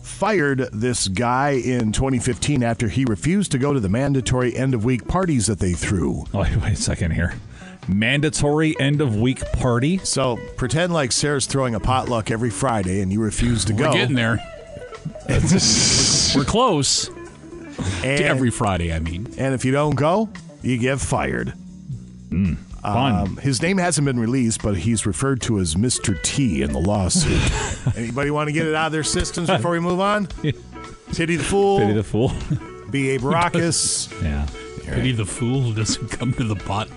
fired 0.09 0.67
this 0.73 1.07
guy 1.07 1.51
in 1.51 1.91
2015 1.91 2.63
after 2.63 2.87
he 2.89 3.05
refused 3.05 3.51
to 3.53 3.57
go 3.57 3.73
to 3.73 3.79
the 3.79 3.87
mandatory 3.89 4.55
end 4.55 4.73
of 4.73 4.83
week 4.83 5.07
parties 5.07 5.47
that 5.47 5.59
they 5.59 5.73
threw. 5.73 6.25
Oh, 6.33 6.39
wait, 6.41 6.55
wait 6.57 6.73
a 6.73 6.75
second 6.75 7.11
here. 7.11 7.35
Mandatory 7.87 8.77
end 8.79 9.01
of 9.01 9.15
week 9.15 9.39
party. 9.53 9.97
So 9.99 10.37
pretend 10.57 10.93
like 10.93 11.11
Sarah's 11.11 11.45
throwing 11.45 11.75
a 11.75 11.79
potluck 11.79 12.29
every 12.31 12.49
Friday 12.49 13.01
and 13.01 13.11
you 13.11 13.21
refuse 13.21 13.65
to 13.65 13.73
We're 13.73 13.85
go. 13.85 13.93
getting 13.93 14.15
there. 14.15 14.39
We're 15.29 16.43
close. 16.45 17.07
And, 18.03 18.17
to 18.17 18.23
every 18.25 18.51
Friday, 18.51 18.93
I 18.93 18.99
mean. 18.99 19.33
and 19.37 19.53
if 19.55 19.63
you 19.63 19.71
don't 19.71 19.95
go, 19.95 20.29
you 20.61 20.77
get 20.77 20.99
fired. 20.99 21.53
fun. 22.29 22.57
Um, 22.83 23.37
his 23.37 23.61
name 23.61 23.77
hasn't 23.77 24.05
been 24.05 24.19
released, 24.19 24.61
but 24.61 24.77
he's 24.77 25.05
referred 25.05 25.41
to 25.41 25.59
as 25.59 25.75
Mr. 25.75 26.21
T 26.21 26.61
in 26.61 26.71
the 26.71 26.79
lawsuit. 26.79 27.95
Anybody 27.97 28.31
want 28.31 28.47
to 28.47 28.53
get 28.53 28.65
it 28.67 28.75
out 28.75 28.87
of 28.87 28.91
their 28.91 29.03
systems 29.03 29.49
before 29.49 29.71
we 29.71 29.79
move 29.79 29.99
on? 29.99 30.27
Titty 31.11 31.35
the 31.35 31.43
Fool, 31.43 31.79
Pity 31.79 31.93
the 31.93 32.03
fool. 32.03 32.31
B.A. 32.91 33.19
Baracus. 33.19 34.11
yeah. 34.23 34.47
Pity 34.85 35.11
the 35.11 35.25
fool 35.25 35.61
who 35.61 35.73
doesn't 35.73 36.07
come 36.07 36.33
to 36.33 36.43
the 36.43 36.55
pot. 36.55 36.87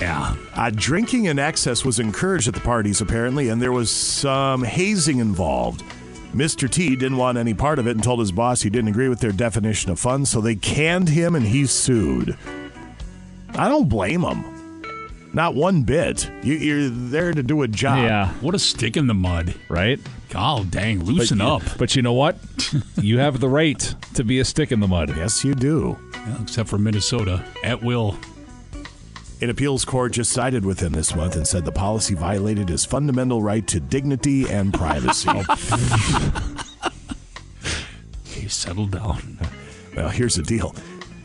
Yeah. 0.00 0.36
Uh, 0.54 0.70
drinking 0.74 1.24
in 1.26 1.38
excess 1.38 1.84
was 1.84 1.98
encouraged 1.98 2.48
at 2.48 2.54
the 2.54 2.60
parties, 2.60 3.00
apparently, 3.00 3.48
and 3.48 3.62
there 3.62 3.72
was 3.72 3.90
some 3.90 4.62
hazing 4.62 5.18
involved. 5.18 5.82
Mr. 6.34 6.68
T 6.68 6.90
didn't 6.96 7.16
want 7.16 7.38
any 7.38 7.54
part 7.54 7.78
of 7.78 7.86
it 7.86 7.92
and 7.92 8.02
told 8.02 8.20
his 8.20 8.30
boss 8.30 8.60
he 8.60 8.68
didn't 8.68 8.88
agree 8.88 9.08
with 9.08 9.20
their 9.20 9.32
definition 9.32 9.90
of 9.90 9.98
fun, 9.98 10.26
so 10.26 10.40
they 10.42 10.54
canned 10.54 11.08
him 11.08 11.34
and 11.34 11.46
he 11.46 11.64
sued. 11.64 12.36
I 13.54 13.68
don't 13.68 13.88
blame 13.88 14.20
them. 14.20 14.44
Not 15.36 15.54
one 15.54 15.82
bit. 15.82 16.30
You, 16.42 16.54
you're 16.54 16.88
there 16.88 17.34
to 17.34 17.42
do 17.42 17.60
a 17.60 17.68
job. 17.68 17.98
Yeah. 17.98 18.32
What 18.40 18.54
a 18.54 18.58
stick 18.58 18.96
in 18.96 19.06
the 19.06 19.12
mud. 19.12 19.54
Right? 19.68 20.00
God 20.30 20.70
dang, 20.70 21.04
loosen 21.04 21.36
but, 21.38 21.44
you- 21.44 21.50
up. 21.50 21.62
But 21.76 21.94
you 21.94 22.00
know 22.00 22.14
what? 22.14 22.38
you 22.96 23.18
have 23.18 23.38
the 23.38 23.48
right 23.50 23.78
to 24.14 24.24
be 24.24 24.40
a 24.40 24.46
stick 24.46 24.72
in 24.72 24.80
the 24.80 24.88
mud. 24.88 25.14
Yes, 25.14 25.44
you 25.44 25.54
do. 25.54 25.98
Yeah, 26.14 26.40
except 26.40 26.70
for 26.70 26.78
Minnesota, 26.78 27.44
at 27.62 27.82
will. 27.82 28.16
An 29.42 29.50
appeals 29.50 29.84
court 29.84 30.12
just 30.12 30.32
sided 30.32 30.64
with 30.64 30.80
him 30.80 30.94
this 30.94 31.14
month 31.14 31.36
and 31.36 31.46
said 31.46 31.66
the 31.66 31.72
policy 31.72 32.14
violated 32.14 32.70
his 32.70 32.86
fundamental 32.86 33.42
right 33.42 33.66
to 33.68 33.78
dignity 33.78 34.48
and 34.48 34.72
privacy. 34.72 35.28
he 38.24 38.48
settled 38.48 38.92
down. 38.92 39.38
well, 39.94 40.08
here's 40.08 40.36
the 40.36 40.42
deal. 40.42 40.74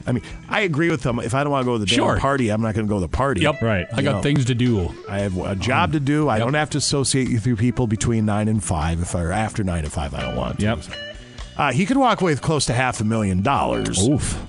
I 0.07 0.11
mean, 0.11 0.23
I 0.49 0.61
agree 0.61 0.90
with 0.90 1.02
them. 1.02 1.19
If 1.19 1.34
I 1.34 1.44
don't 1.44 1.52
want 1.52 1.64
to 1.64 1.65
go 1.65 1.73
to 1.73 1.80
the 1.80 1.86
damn 1.86 1.95
Sure. 1.95 2.18
party, 2.19 2.49
I'm 2.49 2.61
not 2.61 2.73
going 2.76 2.86
to 2.88 2.90
go 2.90 2.95
to 2.95 3.02
the 3.02 3.07
party. 3.07 3.41
Yep. 3.41 3.61
Right. 3.61 3.88
I 3.94 4.02
got 4.02 4.15
know. 4.15 4.22
things 4.22 4.45
to 4.45 4.56
do. 4.56 4.94
I 5.10 5.19
have 5.19 5.38
a 5.38 5.56
job 5.56 5.94
to 5.94 5.99
do. 5.99 6.30
I 6.30 6.40
don't 6.40 6.53
have 6.53 6.69
to 6.72 6.78
associate 6.78 7.32
with 7.32 7.45
you 7.45 7.56
people 7.56 7.88
between 7.88 8.26
nine 8.26 8.48
and 8.48 8.64
five. 8.64 9.02
If 9.02 9.15
I 9.15 9.22
or 9.23 9.32
after 9.32 9.64
nine 9.64 9.84
and 9.84 9.91
five, 9.94 10.14
I 10.14 10.22
don't 10.22 10.36
want 10.36 10.60
to. 10.60 10.65
Yep. 10.65 10.80
Uh, 11.57 11.72
he 11.72 11.86
could 11.86 11.98
walk 11.98 12.22
away 12.22 12.32
with 12.32 12.41
close 12.41 12.65
to 12.65 12.73
half 12.73 13.02
a 13.02 13.03
million 13.03 13.41
dollars. 13.41 14.07
Oof. 14.07 14.41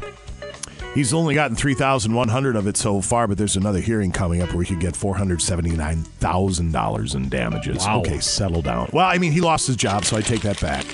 He's 0.94 1.14
only 1.14 1.34
gotten 1.34 1.56
three 1.56 1.74
thousand 1.74 2.12
one 2.12 2.28
hundred 2.28 2.54
of 2.54 2.66
it 2.66 2.76
so 2.76 3.00
far, 3.00 3.26
but 3.26 3.38
there's 3.38 3.56
another 3.56 3.80
hearing 3.80 4.12
coming 4.12 4.42
up 4.42 4.52
where 4.52 4.62
he 4.62 4.74
could 4.74 4.80
get 4.80 4.94
four 4.94 5.16
hundred 5.16 5.40
seventy 5.40 5.70
nine 5.70 6.02
thousand 6.02 6.72
dollars 6.72 7.14
in 7.14 7.28
damages. 7.30 7.78
Wow. 7.78 8.00
Okay, 8.00 8.20
settle 8.20 8.60
down. 8.60 8.90
Well, 8.92 9.06
I 9.06 9.16
mean, 9.18 9.32
he 9.32 9.40
lost 9.40 9.66
his 9.66 9.76
job, 9.76 10.04
so 10.04 10.16
I 10.18 10.20
take 10.20 10.42
that 10.42 10.60
back. 10.60 10.84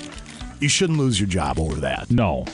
You 0.61 0.69
shouldn't 0.69 0.99
lose 0.99 1.19
your 1.19 1.27
job 1.27 1.59
over 1.59 1.75
that. 1.81 2.09
No. 2.11 2.45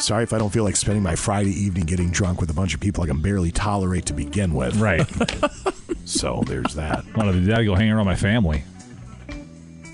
Sorry 0.00 0.24
if 0.24 0.32
I 0.32 0.38
don't 0.38 0.50
feel 0.50 0.64
like 0.64 0.76
spending 0.76 1.02
my 1.02 1.14
Friday 1.14 1.50
evening 1.50 1.84
getting 1.84 2.10
drunk 2.10 2.40
with 2.40 2.50
a 2.50 2.54
bunch 2.54 2.74
of 2.74 2.80
people 2.80 3.04
I 3.04 3.06
can 3.06 3.20
barely 3.20 3.52
tolerate 3.52 4.06
to 4.06 4.12
begin 4.12 4.54
with. 4.54 4.76
Right. 4.76 5.06
So 6.10 6.42
there's 6.44 6.74
that. 6.74 7.04
I 7.14 7.30
gotta 7.30 7.64
go 7.64 7.76
hang 7.76 7.90
around 7.90 8.06
my 8.06 8.16
family. 8.16 8.64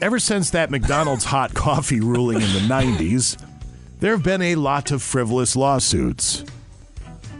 Ever 0.01 0.19
since 0.19 0.51
that 0.51 0.70
McDonald's 0.70 1.24
hot 1.24 1.53
coffee 1.53 2.01
ruling 2.01 2.41
in 2.41 2.53
the 2.55 2.61
90s, 2.61 3.37
there 4.01 4.12
have 4.12 4.23
been 4.23 4.41
a 4.41 4.55
lot 4.55 4.93
of 4.93 5.03
frivolous 5.03 5.57
lawsuits. 5.57 6.43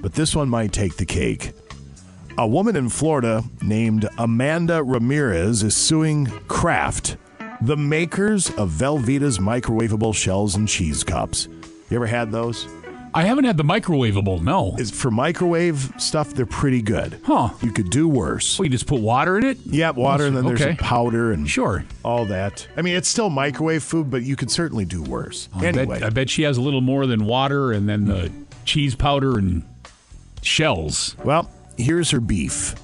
But 0.03 0.13
this 0.13 0.37
one 0.37 0.51
might 0.51 0.73
take 0.73 0.97
the 0.97 1.07
cake. 1.07 1.53
A 2.37 2.47
woman 2.47 2.77
in 2.77 2.91
Florida 2.91 3.43
named 3.63 4.07
Amanda 4.19 4.83
Ramirez 4.83 5.63
is 5.63 5.75
suing 5.75 6.27
Kraft, 6.49 7.17
the 7.63 7.79
makers 7.79 8.51
of 8.51 8.71
Velveeta's 8.71 9.39
microwavable 9.39 10.15
shells 10.15 10.55
and 10.55 10.69
cheese 10.69 11.03
cups. 11.03 11.49
You 11.91 11.97
ever 11.97 12.07
had 12.07 12.33
those? 12.33 12.67
I 13.15 13.23
haven't 13.23 13.45
had 13.45 13.57
the 13.57 13.63
microwavable, 13.65 14.43
no. 14.43 14.75
Is 14.79 14.91
for 14.91 15.11
microwave 15.11 15.91
stuff, 15.97 16.35
they're 16.35 16.45
pretty 16.45 16.83
good. 16.83 17.19
Huh. 17.25 17.49
You 17.63 17.73
could 17.73 17.89
do 17.89 18.07
worse. 18.07 18.59
Well, 18.59 18.67
you 18.67 18.71
just 18.71 18.87
put 18.87 19.01
water 19.01 19.39
in 19.39 19.45
it? 19.45 19.59
Yeah, 19.65 19.91
water, 19.91 20.27
and 20.27 20.37
then 20.37 20.45
there's 20.45 20.61
Okay. 20.61 20.73
a 20.73 20.77
powder 20.77 21.33
and 21.33 21.49
Sure. 21.49 21.85
all 22.05 22.27
that. 22.27 22.67
I 22.77 22.83
mean, 22.83 22.95
it's 22.95 23.09
still 23.09 23.31
microwave 23.31 23.83
food, 23.83 24.11
but 24.11 24.23
you 24.23 24.37
could 24.37 24.51
certainly 24.51 24.85
do 24.85 25.03
worse. 25.03 25.49
I 25.55 25.65
anyway, 25.67 26.01
bet, 26.01 26.03
I 26.03 26.11
bet 26.11 26.29
she 26.29 26.43
has 26.43 26.59
a 26.59 26.61
little 26.61 26.83
more 26.83 27.07
than 27.07 27.25
water 27.25 27.73
and 27.73 27.89
then 27.89 28.05
the 28.05 28.31
cheese 28.67 28.95
powder 28.95 29.39
and 29.39 29.63
shells. 30.43 31.17
well, 31.25 31.51
here's 31.79 32.11
her 32.11 32.21
beef. 32.21 32.75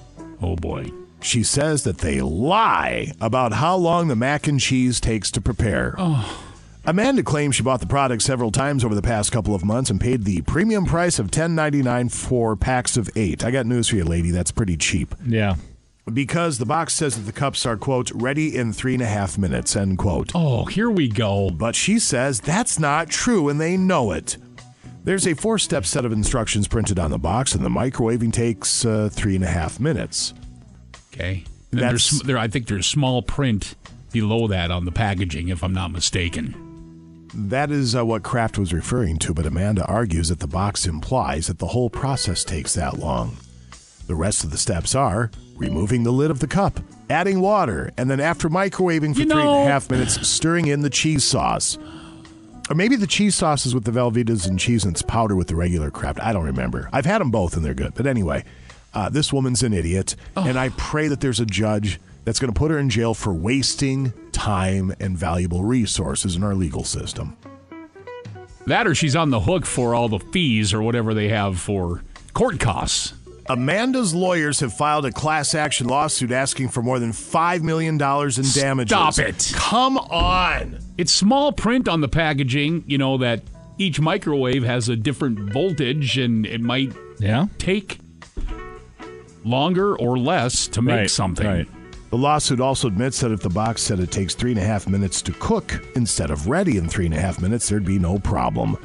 Oh, 0.41 0.57
boy. 0.57 0.87
She 1.21 1.43
says 1.43 1.85
that 1.85 1.99
they 1.99 2.21
lie 2.21 3.13
about 3.21 3.53
how 3.53 3.77
long 3.77 4.09
the 4.09 4.17
mac 4.17 4.49
and 4.49 4.59
cheese 4.59 4.99
takes 4.99 5.31
to 5.33 5.41
prepare. 5.41 5.95
Oh. 5.99 6.43
Amanda 6.85 7.23
claims 7.23 7.55
she 7.55 7.63
bought 7.63 7.81
the 7.81 7.87
product 7.87 8.23
several 8.23 8.51
times 8.51 8.85
over 8.85 8.95
the 8.95 9.03
past 9.03 9.31
couple 9.31 9.55
of 9.55 9.65
months 9.65 9.89
and 9.89 10.01
paid 10.01 10.25
the 10.25 10.43
premium 10.43 10.85
price 10.85 11.21
of 11.21 11.31
$10.99 11.31 12.11
for 12.11 12.57
packs 12.57 12.97
of 12.97 13.09
eight. 13.15 13.45
I 13.45 13.53
got 13.53 13.67
news 13.67 13.89
for 13.89 13.97
you, 13.97 14.05
lady. 14.05 14.33
That's 14.33 14.51
pretty 14.51 14.77
cheap. 14.77 15.15
Yeah. 15.25 15.55
Because 16.13 16.59
the 16.59 16.67
box 16.67 16.95
says 16.95 17.15
that 17.15 17.23
the 17.23 17.33
cups 17.33 17.65
are, 17.65 17.77
quote, 17.77 18.11
ready 18.11 18.57
in 18.57 18.73
three 18.73 18.95
and 18.95 19.03
a 19.03 19.07
half 19.07 19.39
minutes, 19.39 19.77
end 19.77 19.99
quote. 19.99 20.33
Oh, 20.35 20.65
here 20.65 20.91
we 20.91 21.09
go. 21.09 21.51
But 21.51 21.77
she 21.77 22.01
says 22.01 22.41
that's 22.41 22.81
not 22.81 23.09
true 23.09 23.49
and 23.49 23.61
they 23.61 23.77
know 23.77 24.11
it. 24.11 24.37
There's 25.05 25.29
a 25.29 25.35
four 25.35 25.59
step 25.61 25.87
set 25.87 26.05
of 26.05 26.11
instructions 26.11 26.67
printed 26.67 26.99
on 26.99 27.11
the 27.13 27.19
box, 27.19 27.55
and 27.55 27.65
the 27.65 27.69
microwaving 27.69 28.33
takes 28.33 28.85
uh, 28.85 29.09
three 29.13 29.35
and 29.37 29.45
a 29.45 29.49
half 29.49 29.79
minutes. 29.79 30.35
Okay. 31.13 31.45
And 31.71 31.81
there's, 31.81 32.11
That's- 32.11 32.27
there, 32.27 32.39
I 32.39 32.49
think 32.49 32.67
there's 32.67 32.87
small 32.87 33.23
print 33.23 33.77
below 34.13 34.49
that 34.49 34.71
on 34.73 34.85
the 34.85 34.93
packaging, 34.93 35.49
if 35.49 35.63
I'm 35.63 35.73
not 35.73 35.91
mistaken. 35.93 36.72
That 37.35 37.71
is 37.71 37.97
uh, 37.97 38.05
what 38.05 38.23
Kraft 38.23 38.59
was 38.59 38.73
referring 38.75 39.19
to, 39.21 39.33
but 39.33 39.47
Amanda 39.47 39.85
argues 39.87 40.29
that 40.29 40.41
the 40.41 40.47
box 40.47 40.87
implies 40.87 41.47
that 41.47 41.59
the 41.59 41.69
whole 41.69 41.89
process 41.89 42.45
takes 42.45 42.75
that 42.75 42.99
long. 42.99 43.37
The 44.07 44.15
rest 44.15 44.45
of 44.45 44.51
the 44.51 44.59
steps 44.59 44.95
are 44.95 45.31
removing 45.57 46.03
the 46.03 46.11
lid 46.13 46.31
of 46.31 46.41
the 46.41 46.47
cup, 46.47 46.81
adding 47.09 47.41
water, 47.41 47.91
and 47.97 48.11
then 48.11 48.21
after 48.21 48.51
microwaving 48.51 49.15
for 49.15 49.21
You 49.21 49.27
know- 49.27 49.63
a 49.63 49.65
half 49.65 49.91
minutes, 49.91 50.27
stirring 50.27 50.67
in 50.67 50.83
the 50.83 50.91
cheese 50.91 51.25
sauce. 51.25 51.79
Or 52.69 52.75
maybe 52.75 52.97
the 52.97 53.07
cheese 53.07 53.35
sauce 53.35 53.65
is 53.67 53.75
with 53.75 53.85
the 53.85 53.91
Velveeta's 53.93 54.47
and 54.47 54.59
cheese 54.59 54.85
and 54.85 54.93
it's 54.95 55.03
powder 55.03 55.35
with 55.37 55.49
the 55.49 55.57
regular 55.57 55.91
Kraft. 55.91 56.21
I 56.21 56.33
don't 56.33 56.45
remember. 56.45 56.89
I've 56.93 57.07
had 57.07 57.21
them 57.21 57.31
both 57.31 57.57
and 57.57 57.65
they're 57.65 57.75
good. 57.75 57.95
But 57.95 58.07
anyway, 58.07 58.45
uh, 58.95 59.09
this 59.09 59.33
woman's 59.33 59.63
an 59.63 59.73
idiot, 59.73 60.17
and 60.37 60.59
I 60.59 60.69
pray 60.71 61.09
that 61.09 61.21
there's 61.21 61.41
a 61.41 61.47
judge 61.47 61.99
that's 62.25 62.39
going 62.39 62.53
to 62.53 62.59
put 62.59 62.71
her 62.71 62.79
in 62.79 62.89
jail 62.91 63.15
for 63.15 63.33
wasting 63.33 64.13
time 64.43 64.93
and 64.99 65.17
valuable 65.17 65.63
resources 65.63 66.35
in 66.35 66.43
our 66.43 66.55
legal 66.55 66.83
system. 66.83 67.37
That 68.67 68.89
or 68.89 68.95
she's 68.95 69.15
on 69.15 69.31
the 69.31 69.39
hook 69.39 69.65
for 69.65 69.95
all 69.95 70.09
the 70.09 70.19
fees 70.19 70.75
or 70.75 70.83
whatever 70.83 71.15
they 71.15 71.29
have 71.29 71.61
for 71.61 72.03
court 72.35 72.59
costs. 72.59 73.15
Amanda's 73.49 74.15
lawyers 74.15 74.59
have 74.61 74.73
filed 74.73 75.05
a 75.05 75.13
class 75.13 75.55
action 75.55 75.87
lawsuit 75.87 76.33
asking 76.33 76.69
for 76.71 76.83
more 76.83 76.99
than 76.99 77.13
$5 77.13 77.63
million 77.63 77.95
in 77.95 77.99
damages. 78.53 78.89
Stop 78.97 79.19
it. 79.19 79.53
Come 79.55 79.97
on. 79.99 80.79
It's 80.99 81.13
small 81.13 81.53
print 81.53 81.87
on 81.89 82.01
the 82.01 82.09
packaging, 82.09 82.83
you 82.89 82.99
know, 82.99 83.19
that 83.19 83.43
each 83.79 84.01
microwave 84.01 84.65
has 84.65 84.89
a 84.89 84.97
different 84.97 85.53
voltage 85.53 86.19
and 86.19 86.47
it 86.47 86.61
might 86.61 86.93
Yeah. 87.21 87.47
take 87.59 87.99
longer 89.45 89.97
or 89.97 90.19
less 90.19 90.67
to 90.69 90.83
make 90.83 90.97
Right, 90.97 91.11
something. 91.11 91.47
right. 91.47 91.69
The 92.13 92.19
lawsuit 92.19 92.61
also 92.61 92.89
admits 92.89 93.21
that 93.21 93.33
if 93.33 93.41
the 93.41 93.49
box 93.49 93.81
said 93.81 93.99
it 93.99 94.11
takes 94.11 94.35
three 94.35 94.51
and 94.51 94.61
a 94.61 94.65
half 94.65 94.87
minutes 94.87 95.23
to 95.23 95.33
cook 95.33 95.83
instead 95.97 96.31
of 96.31 96.47
ready 96.47 96.77
in 96.77 96.87
three 96.87 97.07
and 97.07 97.15
a 97.15 97.19
half 97.19 97.41
minutes, 97.41 97.71
there'd 97.71 97.87
be 97.87 97.99
no 97.99 98.19
problem. 98.19 98.77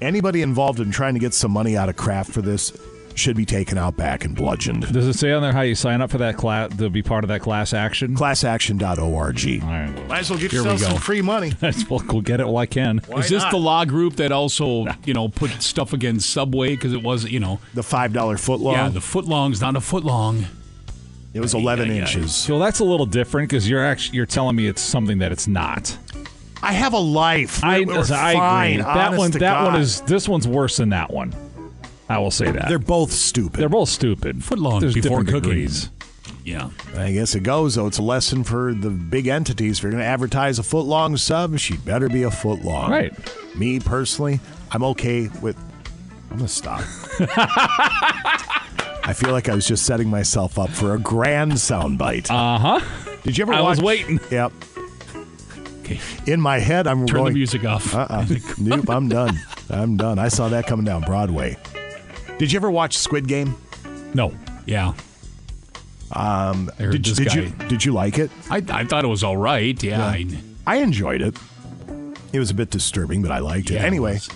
Anybody 0.00 0.40
involved 0.40 0.80
in 0.80 0.90
trying 0.90 1.12
to 1.12 1.20
get 1.20 1.34
some 1.34 1.50
money 1.50 1.76
out 1.76 1.90
of 1.90 1.96
Kraft 1.96 2.32
for 2.32 2.40
this 2.40 2.72
should 3.14 3.36
be 3.36 3.44
taken 3.44 3.76
out 3.76 3.98
back 3.98 4.24
and 4.24 4.34
bludgeoned. 4.34 4.90
Does 4.94 5.06
it 5.06 5.12
say 5.12 5.30
on 5.32 5.42
there 5.42 5.52
how 5.52 5.60
you 5.60 5.74
sign 5.74 6.00
up 6.00 6.10
for 6.10 6.16
that 6.16 6.38
class 6.38 6.74
to 6.78 6.88
be 6.88 7.02
part 7.02 7.22
of 7.22 7.28
that 7.28 7.42
class 7.42 7.74
action? 7.74 8.14
Classaction.org. 8.16 8.98
All 8.98 9.68
right. 9.68 9.94
well, 9.94 10.04
Might 10.06 10.18
as 10.20 10.30
well 10.30 10.38
get 10.38 10.52
Here 10.52 10.62
we 10.62 10.70
yourself 10.70 10.92
some 10.92 11.00
free 11.02 11.20
money. 11.20 11.52
well, 11.90 12.00
go 12.00 12.22
get 12.22 12.40
it 12.40 12.46
while 12.46 12.56
I 12.56 12.64
can. 12.66 13.02
Why 13.08 13.18
Is 13.18 13.28
this 13.28 13.42
not? 13.42 13.50
the 13.50 13.58
law 13.58 13.84
group 13.84 14.16
that 14.16 14.32
also, 14.32 14.86
you 15.04 15.12
know, 15.12 15.28
put 15.28 15.50
stuff 15.60 15.92
against 15.92 16.30
Subway 16.30 16.70
because 16.76 16.94
it 16.94 17.02
was, 17.02 17.24
you 17.24 17.40
know, 17.40 17.60
The 17.74 17.82
$5 17.82 18.40
foot 18.40 18.60
long? 18.60 18.72
yeah, 18.74 18.88
the 18.88 19.02
foot 19.02 19.26
long's 19.26 19.60
not 19.60 19.76
a 19.76 19.82
foot 19.82 20.04
long. 20.04 20.46
It 21.34 21.40
was 21.40 21.54
11 21.54 21.88
Ay, 21.90 21.92
ay, 21.92 21.96
ay. 21.96 22.00
inches. 22.00 22.34
So 22.34 22.58
that's 22.58 22.80
a 22.80 22.84
little 22.84 23.06
different 23.06 23.48
because 23.48 23.68
you're 23.68 23.84
actually 23.84 24.16
you're 24.16 24.26
telling 24.26 24.56
me 24.56 24.66
it's 24.66 24.82
something 24.82 25.18
that 25.18 25.32
it's 25.32 25.46
not. 25.48 25.96
I 26.62 26.72
have 26.72 26.92
a 26.92 26.98
life. 26.98 27.64
I, 27.64 27.80
We're 27.82 28.00
I 28.00 28.34
fine, 28.34 28.72
agree. 28.80 28.82
That 28.82 29.16
one 29.16 29.30
to 29.32 29.38
that 29.38 29.64
one 29.64 29.80
is 29.80 30.02
this 30.02 30.28
one's 30.28 30.46
worse 30.46 30.76
than 30.76 30.90
that 30.90 31.10
one. 31.10 31.34
I 32.08 32.18
will 32.18 32.30
say 32.30 32.50
that. 32.50 32.68
They're 32.68 32.78
both 32.78 33.12
stupid. 33.12 33.60
They're 33.60 33.68
both 33.68 33.88
stupid. 33.88 34.42
Foot 34.44 34.58
long 34.58 34.80
There's 34.80 34.94
before 34.94 35.22
different 35.22 35.28
cooking. 35.28 35.50
degrees. 35.50 35.90
Yeah. 36.44 36.70
I 36.96 37.12
guess 37.12 37.34
it 37.36 37.44
goes, 37.44 37.76
though. 37.76 37.86
It's 37.86 37.98
a 37.98 38.02
lesson 38.02 38.42
for 38.44 38.74
the 38.74 38.90
big 38.90 39.26
entities. 39.28 39.78
If 39.78 39.84
you're 39.84 39.92
going 39.92 40.02
to 40.02 40.08
advertise 40.08 40.58
a 40.58 40.62
foot 40.64 40.86
long 40.86 41.16
sub, 41.16 41.58
she 41.58 41.76
better 41.76 42.08
be 42.08 42.24
a 42.24 42.30
foot 42.30 42.64
long. 42.64 42.90
Right. 42.90 43.12
Me 43.56 43.78
personally, 43.78 44.40
I'm 44.72 44.82
okay 44.82 45.28
with. 45.40 45.56
I'm 46.30 46.38
going 46.38 46.46
to 46.46 46.48
stop. 46.48 46.82
I 49.10 49.12
feel 49.12 49.32
like 49.32 49.48
I 49.48 49.56
was 49.56 49.66
just 49.66 49.84
setting 49.86 50.08
myself 50.08 50.56
up 50.56 50.70
for 50.70 50.94
a 50.94 50.98
grand 51.00 51.54
soundbite. 51.54 52.30
Uh 52.30 52.58
huh. 52.78 53.16
Did 53.24 53.36
you 53.36 53.42
ever 53.42 53.52
I 53.54 53.60
watch? 53.60 53.78
was 53.78 53.82
waiting. 53.82 54.20
Yep. 54.30 54.52
Okay. 55.80 55.98
In 56.28 56.40
my 56.40 56.60
head, 56.60 56.86
I'm 56.86 57.08
Turn 57.08 57.16
going. 57.16 57.32
the 57.32 57.38
music 57.40 57.64
off. 57.64 57.92
Uh-uh. 57.92 58.24
nope, 58.58 58.88
I'm 58.88 59.08
done. 59.08 59.36
I'm 59.68 59.96
done. 59.96 60.20
I 60.20 60.28
saw 60.28 60.48
that 60.50 60.68
coming 60.68 60.84
down 60.84 61.02
Broadway. 61.02 61.56
Did 62.38 62.52
you 62.52 62.58
ever 62.60 62.70
watch 62.70 62.96
Squid 62.98 63.26
Game? 63.26 63.56
No. 64.14 64.32
Yeah. 64.64 64.92
Um, 66.12 66.70
did, 66.78 67.02
did 67.02 67.26
guy- 67.26 67.34
you 67.34 67.48
did 67.68 67.84
you 67.84 67.92
like 67.92 68.16
it? 68.16 68.30
I, 68.48 68.62
I 68.68 68.84
thought 68.84 69.04
it 69.04 69.08
was 69.08 69.24
all 69.24 69.36
right. 69.36 69.80
Yeah. 69.82 70.04
I, 70.04 70.24
I 70.68 70.76
enjoyed 70.76 71.20
it. 71.20 71.36
It 72.32 72.38
was 72.38 72.50
a 72.50 72.54
bit 72.54 72.70
disturbing, 72.70 73.22
but 73.22 73.32
I 73.32 73.40
liked 73.40 73.72
it. 73.72 73.74
Yeah, 73.74 73.82
it 73.82 73.86
anyway, 73.86 74.14
was. 74.14 74.28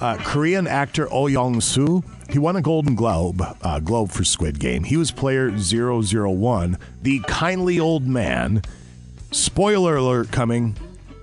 Uh, 0.00 0.16
Korean 0.18 0.66
actor 0.66 1.08
Oh 1.10 1.26
Young 1.26 1.60
Soo, 1.60 2.02
he 2.30 2.38
won 2.38 2.56
a 2.56 2.62
Golden 2.62 2.94
Globe 2.94 3.42
uh, 3.62 3.80
Globe 3.80 4.10
for 4.10 4.24
Squid 4.24 4.58
Game. 4.58 4.84
He 4.84 4.96
was 4.96 5.10
player 5.10 5.50
001, 5.50 6.78
the 7.02 7.20
kindly 7.20 7.78
old 7.78 8.06
man. 8.06 8.62
Spoiler 9.30 9.96
alert 9.96 10.30
coming. 10.30 10.76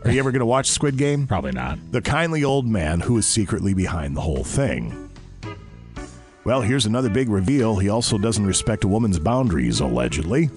Are 0.03 0.11
you 0.11 0.19
ever 0.19 0.31
going 0.31 0.39
to 0.39 0.45
watch 0.45 0.67
Squid 0.67 0.97
Game? 0.97 1.27
Probably 1.27 1.51
not. 1.51 1.77
The 1.91 2.01
kindly 2.01 2.43
old 2.43 2.65
man 2.65 2.99
who 2.99 3.17
is 3.17 3.27
secretly 3.27 3.73
behind 3.73 4.17
the 4.17 4.21
whole 4.21 4.43
thing. 4.43 5.09
Well, 6.43 6.61
here's 6.61 6.87
another 6.87 7.09
big 7.09 7.29
reveal. 7.29 7.77
He 7.77 7.89
also 7.89 8.17
doesn't 8.17 8.45
respect 8.45 8.83
a 8.83 8.87
woman's 8.87 9.19
boundaries, 9.19 9.79
allegedly. 9.79 10.49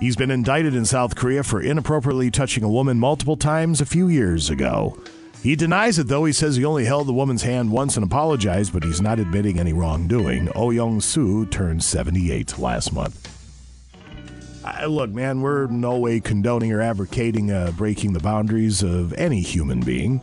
He's 0.00 0.16
been 0.16 0.32
indicted 0.32 0.74
in 0.74 0.84
South 0.84 1.14
Korea 1.14 1.44
for 1.44 1.62
inappropriately 1.62 2.32
touching 2.32 2.64
a 2.64 2.68
woman 2.68 2.98
multiple 2.98 3.36
times 3.36 3.80
a 3.80 3.86
few 3.86 4.08
years 4.08 4.50
ago. 4.50 4.98
He 5.42 5.56
denies 5.56 5.98
it, 5.98 6.06
though. 6.06 6.24
He 6.24 6.32
says 6.32 6.54
he 6.54 6.64
only 6.64 6.84
held 6.84 7.08
the 7.08 7.12
woman's 7.12 7.42
hand 7.42 7.72
once 7.72 7.96
and 7.96 8.06
apologized, 8.06 8.72
but 8.72 8.84
he's 8.84 9.00
not 9.00 9.18
admitting 9.18 9.58
any 9.58 9.72
wrongdoing. 9.72 10.48
Oh 10.54 10.70
Young 10.70 11.00
Soo 11.00 11.46
turned 11.46 11.82
78 11.82 12.58
last 12.58 12.92
month. 12.92 13.28
I, 14.64 14.84
look, 14.86 15.10
man, 15.10 15.40
we're 15.40 15.66
no 15.66 15.98
way 15.98 16.20
condoning 16.20 16.70
or 16.72 16.80
advocating 16.80 17.50
uh, 17.50 17.72
breaking 17.76 18.12
the 18.12 18.20
boundaries 18.20 18.84
of 18.84 19.12
any 19.14 19.40
human 19.40 19.80
being. 19.80 20.20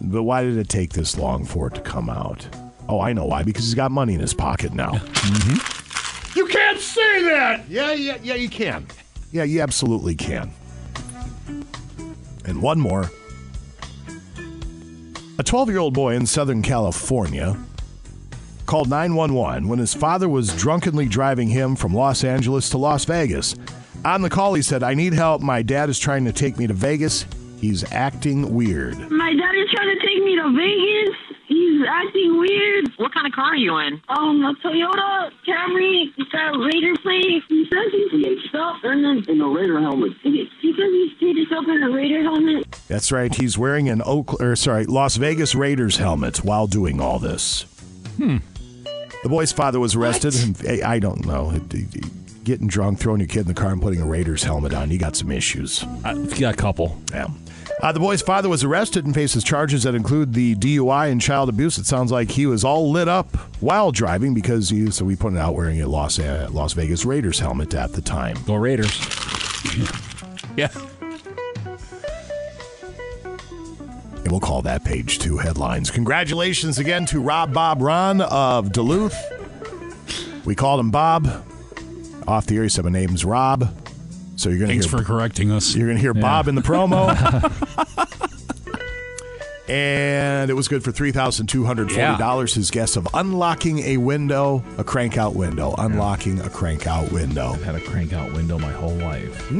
But 0.00 0.22
why 0.22 0.42
did 0.44 0.56
it 0.56 0.70
take 0.70 0.94
this 0.94 1.18
long 1.18 1.44
for 1.44 1.66
it 1.66 1.74
to 1.74 1.80
come 1.82 2.08
out? 2.08 2.48
Oh, 2.88 3.00
I 3.00 3.12
know 3.12 3.26
why. 3.26 3.42
Because 3.42 3.64
he's 3.64 3.74
got 3.74 3.90
money 3.90 4.14
in 4.14 4.20
his 4.20 4.34
pocket 4.34 4.72
now. 4.72 4.92
Mm-hmm. 5.24 6.38
You 6.38 6.46
can't 6.46 6.78
say 6.80 7.22
that. 7.22 7.68
Yeah, 7.68 7.92
yeah, 7.92 8.18
yeah, 8.22 8.34
you 8.34 8.48
can. 8.48 8.86
Yeah, 9.32 9.44
you 9.44 9.60
absolutely 9.62 10.14
can. 10.14 10.50
And 12.44 12.60
one 12.60 12.78
more. 12.78 13.10
A 15.36 15.42
12 15.42 15.68
year 15.68 15.78
old 15.78 15.94
boy 15.94 16.14
in 16.14 16.26
Southern 16.26 16.62
California 16.62 17.56
called 18.66 18.88
911 18.88 19.66
when 19.66 19.80
his 19.80 19.92
father 19.92 20.28
was 20.28 20.54
drunkenly 20.54 21.06
driving 21.06 21.48
him 21.48 21.74
from 21.74 21.92
Los 21.92 22.22
Angeles 22.22 22.70
to 22.70 22.78
Las 22.78 23.04
Vegas. 23.04 23.56
On 24.04 24.22
the 24.22 24.30
call, 24.30 24.54
he 24.54 24.62
said, 24.62 24.84
I 24.84 24.94
need 24.94 25.12
help. 25.12 25.42
My 25.42 25.62
dad 25.62 25.88
is 25.88 25.98
trying 25.98 26.24
to 26.26 26.32
take 26.32 26.56
me 26.56 26.68
to 26.68 26.72
Vegas. 26.72 27.26
He's 27.60 27.82
acting 27.90 28.54
weird. 28.54 28.96
My 29.10 29.32
dad 29.34 29.54
is 29.56 29.70
trying 29.74 29.98
to 29.98 30.06
take 30.06 30.22
me 30.22 30.36
to 30.36 30.52
Vegas. 30.54 31.33
He's 31.46 31.82
acting 31.86 32.38
weird. 32.38 32.88
What 32.96 33.12
kind 33.12 33.26
of 33.26 33.32
car 33.32 33.52
are 33.52 33.56
you 33.56 33.76
in? 33.78 34.00
Um, 34.08 34.44
a 34.44 34.54
Toyota 34.64 35.30
Camry. 35.46 36.12
He's 36.16 36.28
got 36.28 36.54
a 36.54 36.58
Raider 36.58 36.94
plate. 37.02 37.42
He 37.48 37.68
says 37.70 37.92
he's 37.92 38.08
staged 38.08 38.54
up 38.56 38.76
and 38.82 39.04
then 39.04 39.24
in 39.28 39.40
a 39.40 39.48
Raider 39.48 39.80
helmet. 39.80 40.12
He 40.22 40.48
he 40.60 40.72
says 40.72 40.90
he's 40.90 41.16
staged 41.16 41.52
up 41.52 41.64
in 41.68 41.82
a 41.82 41.90
Raider 41.90 42.22
helmet. 42.22 42.80
That's 42.88 43.12
right. 43.12 43.34
He's 43.34 43.58
wearing 43.58 43.88
an 43.88 44.02
Oak, 44.04 44.40
or 44.40 44.56
sorry, 44.56 44.86
Las 44.86 45.16
Vegas 45.16 45.54
Raiders 45.54 45.96
helmet 45.98 46.44
while 46.44 46.66
doing 46.66 47.00
all 47.00 47.18
this. 47.18 47.62
Hmm. 48.16 48.38
The 49.22 49.28
boy's 49.28 49.52
father 49.52 49.80
was 49.80 49.94
arrested. 49.94 50.34
And, 50.36 50.56
hey, 50.56 50.82
I 50.82 50.98
don't 50.98 51.24
know. 51.26 51.58
Getting 52.44 52.66
drunk, 52.68 52.98
throwing 52.98 53.20
your 53.20 53.26
kid 53.26 53.40
in 53.40 53.46
the 53.46 53.54
car, 53.54 53.72
and 53.72 53.80
putting 53.80 54.00
a 54.00 54.06
Raiders 54.06 54.42
helmet 54.42 54.74
on. 54.74 54.90
You 54.90 54.98
got 54.98 55.16
some 55.16 55.32
issues. 55.32 55.82
I've 56.04 56.38
got 56.38 56.54
a 56.54 56.56
couple. 56.56 57.00
Yeah. 57.10 57.28
Uh, 57.84 57.92
the 57.92 58.00
boy's 58.00 58.22
father 58.22 58.48
was 58.48 58.64
arrested 58.64 59.04
and 59.04 59.14
faces 59.14 59.44
charges 59.44 59.82
that 59.82 59.94
include 59.94 60.32
the 60.32 60.54
DUI 60.54 61.12
and 61.12 61.20
child 61.20 61.50
abuse. 61.50 61.76
It 61.76 61.84
sounds 61.84 62.10
like 62.10 62.30
he 62.30 62.46
was 62.46 62.64
all 62.64 62.90
lit 62.90 63.08
up 63.08 63.36
while 63.60 63.92
driving 63.92 64.32
because 64.32 64.70
he, 64.70 64.90
so 64.90 65.04
we 65.04 65.16
pointed 65.16 65.38
out 65.38 65.54
wearing 65.54 65.82
a 65.82 65.86
Las, 65.86 66.18
uh, 66.18 66.48
Las 66.50 66.72
Vegas 66.72 67.04
Raiders 67.04 67.40
helmet 67.40 67.74
at 67.74 67.92
the 67.92 68.00
time. 68.00 68.38
Go 68.46 68.54
Raiders. 68.54 68.98
yeah. 70.56 70.70
And 74.22 74.30
we'll 74.30 74.40
call 74.40 74.62
that 74.62 74.82
page 74.86 75.18
two 75.18 75.36
headlines. 75.36 75.90
Congratulations 75.90 76.78
again 76.78 77.04
to 77.04 77.20
Rob 77.20 77.52
Bob 77.52 77.82
Ron 77.82 78.22
of 78.22 78.72
Duluth. 78.72 79.14
We 80.46 80.54
called 80.54 80.80
him 80.80 80.90
Bob. 80.90 81.26
Off 82.26 82.46
the 82.46 82.56
air, 82.56 82.62
he 82.62 82.70
said, 82.70 82.86
My 82.86 82.90
name's 82.90 83.26
Rob. 83.26 83.83
So 84.36 84.48
you're 84.48 84.58
going 84.58 84.68
to 84.68 84.74
Thanks 84.74 84.86
hear 84.86 84.98
for 84.98 85.04
correcting 85.04 85.50
us. 85.52 85.74
You're 85.74 85.86
going 85.86 85.96
to 85.96 86.02
hear 86.02 86.14
Yeah. 86.14 86.20
Bob 86.20 86.48
in 86.48 86.54
the 86.54 86.60
promo. 86.62 87.08
and 89.68 90.50
it 90.50 90.54
was 90.54 90.68
good 90.68 90.82
for 90.84 90.92
$3,240. 90.92 92.54
His 92.54 92.70
guess 92.70 92.96
of 92.96 93.08
unlocking 93.14 93.78
a 93.80 93.96
window, 93.96 94.62
a 94.76 94.84
crank 94.84 95.16
out 95.16 95.34
window. 95.34 95.74
Unlocking 95.78 96.40
a 96.40 96.50
crank 96.50 96.86
out 96.86 97.10
window. 97.12 97.50
I've 97.52 97.62
had 97.64 97.74
a 97.76 97.80
crank 97.80 98.12
out 98.12 98.32
window 98.32 98.58
my 98.58 98.72
whole 98.72 98.94
life. 98.94 99.50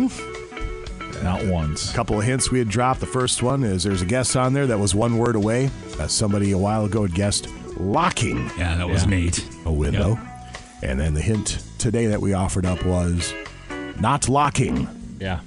Not 1.23 1.45
once. 1.47 1.91
A 1.91 1.95
couple 1.95 2.19
of 2.19 2.25
hints 2.27 2.51
we 2.51 2.59
had 2.59 2.69
dropped. 2.69 3.01
The 3.01 3.07
first 3.07 3.43
one 3.43 3.65
is 3.65 3.85
there's 3.85 4.03
a 4.03 4.07
guest 4.07 4.37
on 4.37 4.53
there 4.53 4.67
that 4.67 4.79
was 4.79 4.95
one 4.95 5.17
word 5.17 5.37
away. 5.37 5.71
Uh, 5.99 6.07
somebody 6.07 6.53
a 6.53 6.59
while 6.59 6.85
ago 6.85 7.03
had 7.03 7.15
guessed 7.15 7.49
locking. 7.79 8.51
Yeah, 8.59 8.77
that 8.77 8.89
was 8.89 9.07
Nate. 9.07 9.47
A 9.65 9.73
window. 9.73 10.19
And 10.83 11.01
then 11.01 11.15
the 11.15 11.23
hint 11.23 11.63
today 11.79 12.07
that 12.07 12.21
we 12.21 12.35
offered 12.35 12.67
up 12.67 12.85
was 12.85 13.33
not 14.01 14.29
locking. 14.29 14.89
Yeah. 15.21 15.41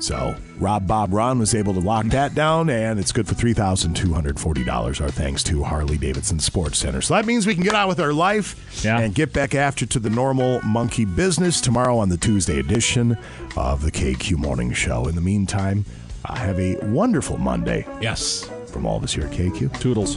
So 0.00 0.34
Rob 0.58 0.88
Bob 0.88 1.12
Ron 1.12 1.38
was 1.38 1.54
able 1.54 1.74
to 1.74 1.80
lock 1.80 2.06
that 2.06 2.34
down, 2.34 2.68
and 2.70 2.98
it's 2.98 3.12
good 3.12 3.28
for 3.28 3.34
three 3.34 3.52
thousand 3.54 3.94
two 3.94 4.12
hundred 4.12 4.40
forty 4.40 4.64
dollars. 4.64 5.00
Our 5.00 5.10
thanks 5.10 5.44
to 5.44 5.62
Harley 5.62 5.96
Davidson 5.96 6.40
Sports 6.40 6.78
Center. 6.78 7.00
So 7.00 7.14
that 7.14 7.24
means 7.24 7.46
we 7.46 7.54
can 7.54 7.62
get 7.62 7.74
on 7.76 7.86
with 7.86 8.00
our 8.00 8.12
life 8.12 8.84
and 8.84 9.14
get 9.14 9.32
back 9.32 9.54
after 9.54 9.86
to 9.86 10.00
the 10.00 10.10
normal 10.10 10.60
monkey 10.62 11.04
business 11.04 11.60
tomorrow 11.60 11.98
on 11.98 12.08
the 12.08 12.16
Tuesday 12.16 12.58
edition 12.58 13.16
of 13.56 13.82
the 13.82 13.92
KQ 13.92 14.38
Morning 14.38 14.72
Show. 14.72 15.06
In 15.06 15.14
the 15.14 15.20
meantime, 15.20 15.84
uh, 16.24 16.34
have 16.34 16.58
a 16.58 16.76
wonderful 16.86 17.38
Monday. 17.38 17.86
Yes. 18.00 18.50
From 18.66 18.86
all 18.86 18.96
of 18.96 19.04
us 19.04 19.12
here 19.12 19.26
at 19.26 19.32
KQ. 19.32 19.78
Toodles. 19.80 20.16